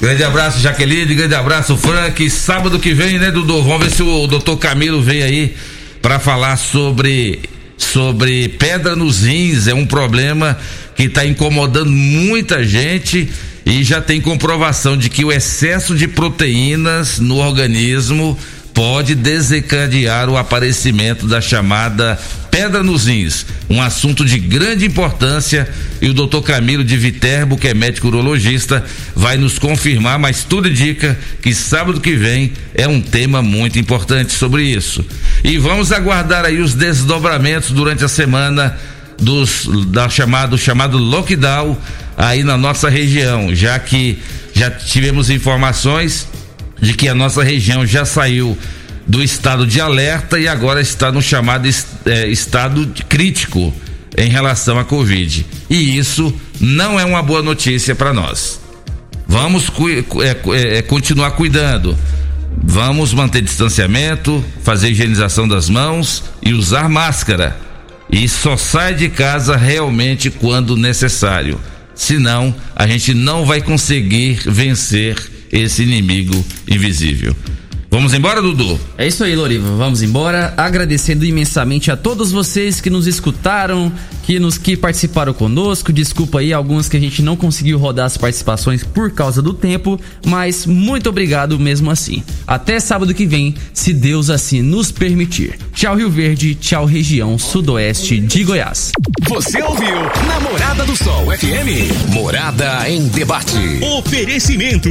Grande 0.00 0.24
abraço, 0.24 0.58
Jaqueline. 0.58 1.14
Grande 1.14 1.34
abraço, 1.36 1.76
Frank. 1.76 2.28
Sábado 2.28 2.80
que 2.80 2.92
vem, 2.92 3.18
né, 3.20 3.30
Dudu? 3.30 3.62
Vamos 3.62 3.86
ver 3.86 3.92
se 3.92 4.02
o 4.02 4.26
doutor 4.26 4.56
Camilo 4.56 5.00
vem 5.00 5.22
aí 5.22 5.54
para 6.02 6.18
falar 6.18 6.56
sobre 6.56 7.40
sobre 7.78 8.48
pedra 8.48 8.96
nos 8.96 9.22
rins. 9.22 9.68
É 9.68 9.74
um 9.74 9.86
problema 9.86 10.58
que 10.96 11.04
está 11.04 11.24
incomodando 11.24 11.90
muita 11.90 12.64
gente 12.64 13.28
e 13.66 13.82
já 13.82 14.00
tem 14.00 14.20
comprovação 14.20 14.96
de 14.96 15.08
que 15.08 15.24
o 15.24 15.32
excesso 15.32 15.94
de 15.94 16.06
proteínas 16.06 17.18
no 17.18 17.36
organismo 17.36 18.38
pode 18.74 19.14
desencadear 19.14 20.28
o 20.28 20.36
aparecimento 20.36 21.28
da 21.28 21.40
chamada 21.40 22.18
pedra 22.50 22.82
nos 22.82 23.06
rins, 23.06 23.46
um 23.70 23.80
assunto 23.80 24.24
de 24.24 24.38
grande 24.38 24.84
importância 24.84 25.68
e 26.00 26.08
o 26.08 26.14
Dr. 26.14 26.40
Camilo 26.40 26.84
de 26.84 26.96
Viterbo, 26.96 27.56
que 27.56 27.68
é 27.68 27.74
médico 27.74 28.08
urologista, 28.08 28.84
vai 29.14 29.36
nos 29.36 29.58
confirmar, 29.58 30.18
mas 30.18 30.44
tudo 30.44 30.68
indica 30.68 31.18
que 31.40 31.54
sábado 31.54 32.00
que 32.00 32.14
vem 32.14 32.52
é 32.74 32.86
um 32.86 33.00
tema 33.00 33.40
muito 33.40 33.78
importante 33.78 34.32
sobre 34.32 34.64
isso. 34.64 35.04
E 35.42 35.56
vamos 35.56 35.92
aguardar 35.92 36.44
aí 36.44 36.60
os 36.60 36.74
desdobramentos 36.74 37.70
durante 37.70 38.04
a 38.04 38.08
semana 38.08 38.76
dos 39.20 39.68
da 39.88 40.08
chamado 40.08 40.56
chamado 40.58 40.98
lockdown 40.98 41.76
aí 42.16 42.42
na 42.42 42.56
nossa 42.56 42.88
região, 42.88 43.54
já 43.54 43.78
que 43.78 44.18
já 44.54 44.70
tivemos 44.70 45.30
informações 45.30 46.28
de 46.80 46.94
que 46.94 47.08
a 47.08 47.14
nossa 47.14 47.42
região 47.42 47.86
já 47.86 48.04
saiu 48.04 48.56
do 49.06 49.22
estado 49.22 49.66
de 49.66 49.80
alerta 49.80 50.38
e 50.38 50.48
agora 50.48 50.80
está 50.80 51.10
no 51.12 51.20
chamado 51.20 51.68
eh, 52.06 52.26
estado 52.28 52.88
crítico 53.08 53.72
em 54.16 54.28
relação 54.28 54.78
à 54.78 54.84
Covid. 54.84 55.44
E 55.68 55.96
isso 55.98 56.32
não 56.60 56.98
é 56.98 57.04
uma 57.04 57.22
boa 57.22 57.42
notícia 57.42 57.94
para 57.94 58.12
nós. 58.12 58.60
Vamos 59.26 59.68
cu- 59.68 60.02
cu- 60.04 60.22
eh, 60.54 60.82
continuar 60.82 61.32
cuidando. 61.32 61.98
Vamos 62.62 63.12
manter 63.12 63.42
distanciamento, 63.42 64.42
fazer 64.62 64.90
higienização 64.90 65.48
das 65.48 65.68
mãos 65.68 66.22
e 66.40 66.52
usar 66.54 66.88
máscara. 66.88 67.56
E 68.14 68.28
só 68.28 68.56
sai 68.56 68.94
de 68.94 69.08
casa 69.08 69.56
realmente 69.56 70.30
quando 70.30 70.76
necessário. 70.76 71.60
Senão, 71.96 72.54
a 72.76 72.86
gente 72.86 73.12
não 73.12 73.44
vai 73.44 73.60
conseguir 73.60 74.38
vencer 74.46 75.16
esse 75.50 75.82
inimigo 75.82 76.44
invisível. 76.68 77.34
Vamos 77.94 78.12
embora, 78.12 78.42
Dudu? 78.42 78.76
É 78.98 79.06
isso 79.06 79.22
aí, 79.22 79.36
Loriva. 79.36 79.76
Vamos 79.76 80.02
embora. 80.02 80.52
Agradecendo 80.56 81.24
imensamente 81.24 81.92
a 81.92 81.96
todos 81.96 82.32
vocês 82.32 82.80
que 82.80 82.90
nos 82.90 83.06
escutaram, 83.06 83.92
que 84.24 84.40
nos 84.40 84.58
que 84.58 84.76
participaram 84.76 85.32
conosco. 85.32 85.92
Desculpa 85.92 86.40
aí 86.40 86.52
alguns 86.52 86.88
que 86.88 86.96
a 86.96 87.00
gente 87.00 87.22
não 87.22 87.36
conseguiu 87.36 87.78
rodar 87.78 88.06
as 88.06 88.16
participações 88.16 88.82
por 88.82 89.12
causa 89.12 89.40
do 89.40 89.54
tempo, 89.54 89.96
mas 90.26 90.66
muito 90.66 91.08
obrigado 91.08 91.56
mesmo 91.56 91.88
assim. 91.88 92.20
Até 92.44 92.80
sábado 92.80 93.14
que 93.14 93.26
vem, 93.26 93.54
se 93.72 93.92
Deus 93.92 94.28
assim 94.28 94.60
nos 94.60 94.90
permitir. 94.90 95.56
Tchau 95.72 95.94
Rio 95.94 96.10
Verde, 96.10 96.56
tchau 96.56 96.86
região 96.86 97.38
sudoeste 97.38 98.18
de 98.18 98.42
Goiás. 98.42 98.90
Você 99.28 99.62
ouviu 99.62 99.94
Namorada 100.26 100.84
do 100.84 100.96
Sol 100.96 101.26
FM. 101.26 102.12
Morada 102.12 102.90
em 102.90 103.06
debate. 103.06 103.54
Oferecimento: 103.98 104.90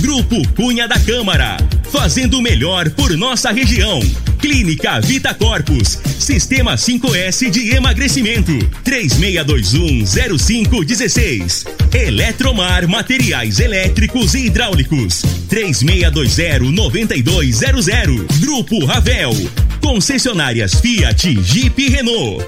Grupo 0.00 0.36
Cunha 0.54 0.88
da 0.88 0.98
Câmara, 0.98 1.58
fazendo 1.92 2.38
o 2.38 2.42
melhor 2.42 2.90
por 2.90 3.16
nossa 3.16 3.52
região. 3.52 4.00
Clínica 4.38 5.00
Vita 5.00 5.32
Corpus, 5.34 5.98
Sistema 6.18 6.74
5S 6.74 7.48
de 7.50 7.74
emagrecimento, 7.74 8.52
36210516. 8.84 11.66
Eletromar 11.92 12.88
Materiais 12.88 13.60
Elétricos 13.60 14.34
e 14.34 14.46
Hidráulicos, 14.46 15.22
36209200. 15.50 18.26
Grupo 18.40 18.82
Ravel, 18.86 19.36
concessionárias 19.82 20.80
Fiat, 20.80 21.38
Jeep 21.42 21.82
e 21.82 21.90
Renault. 21.90 22.38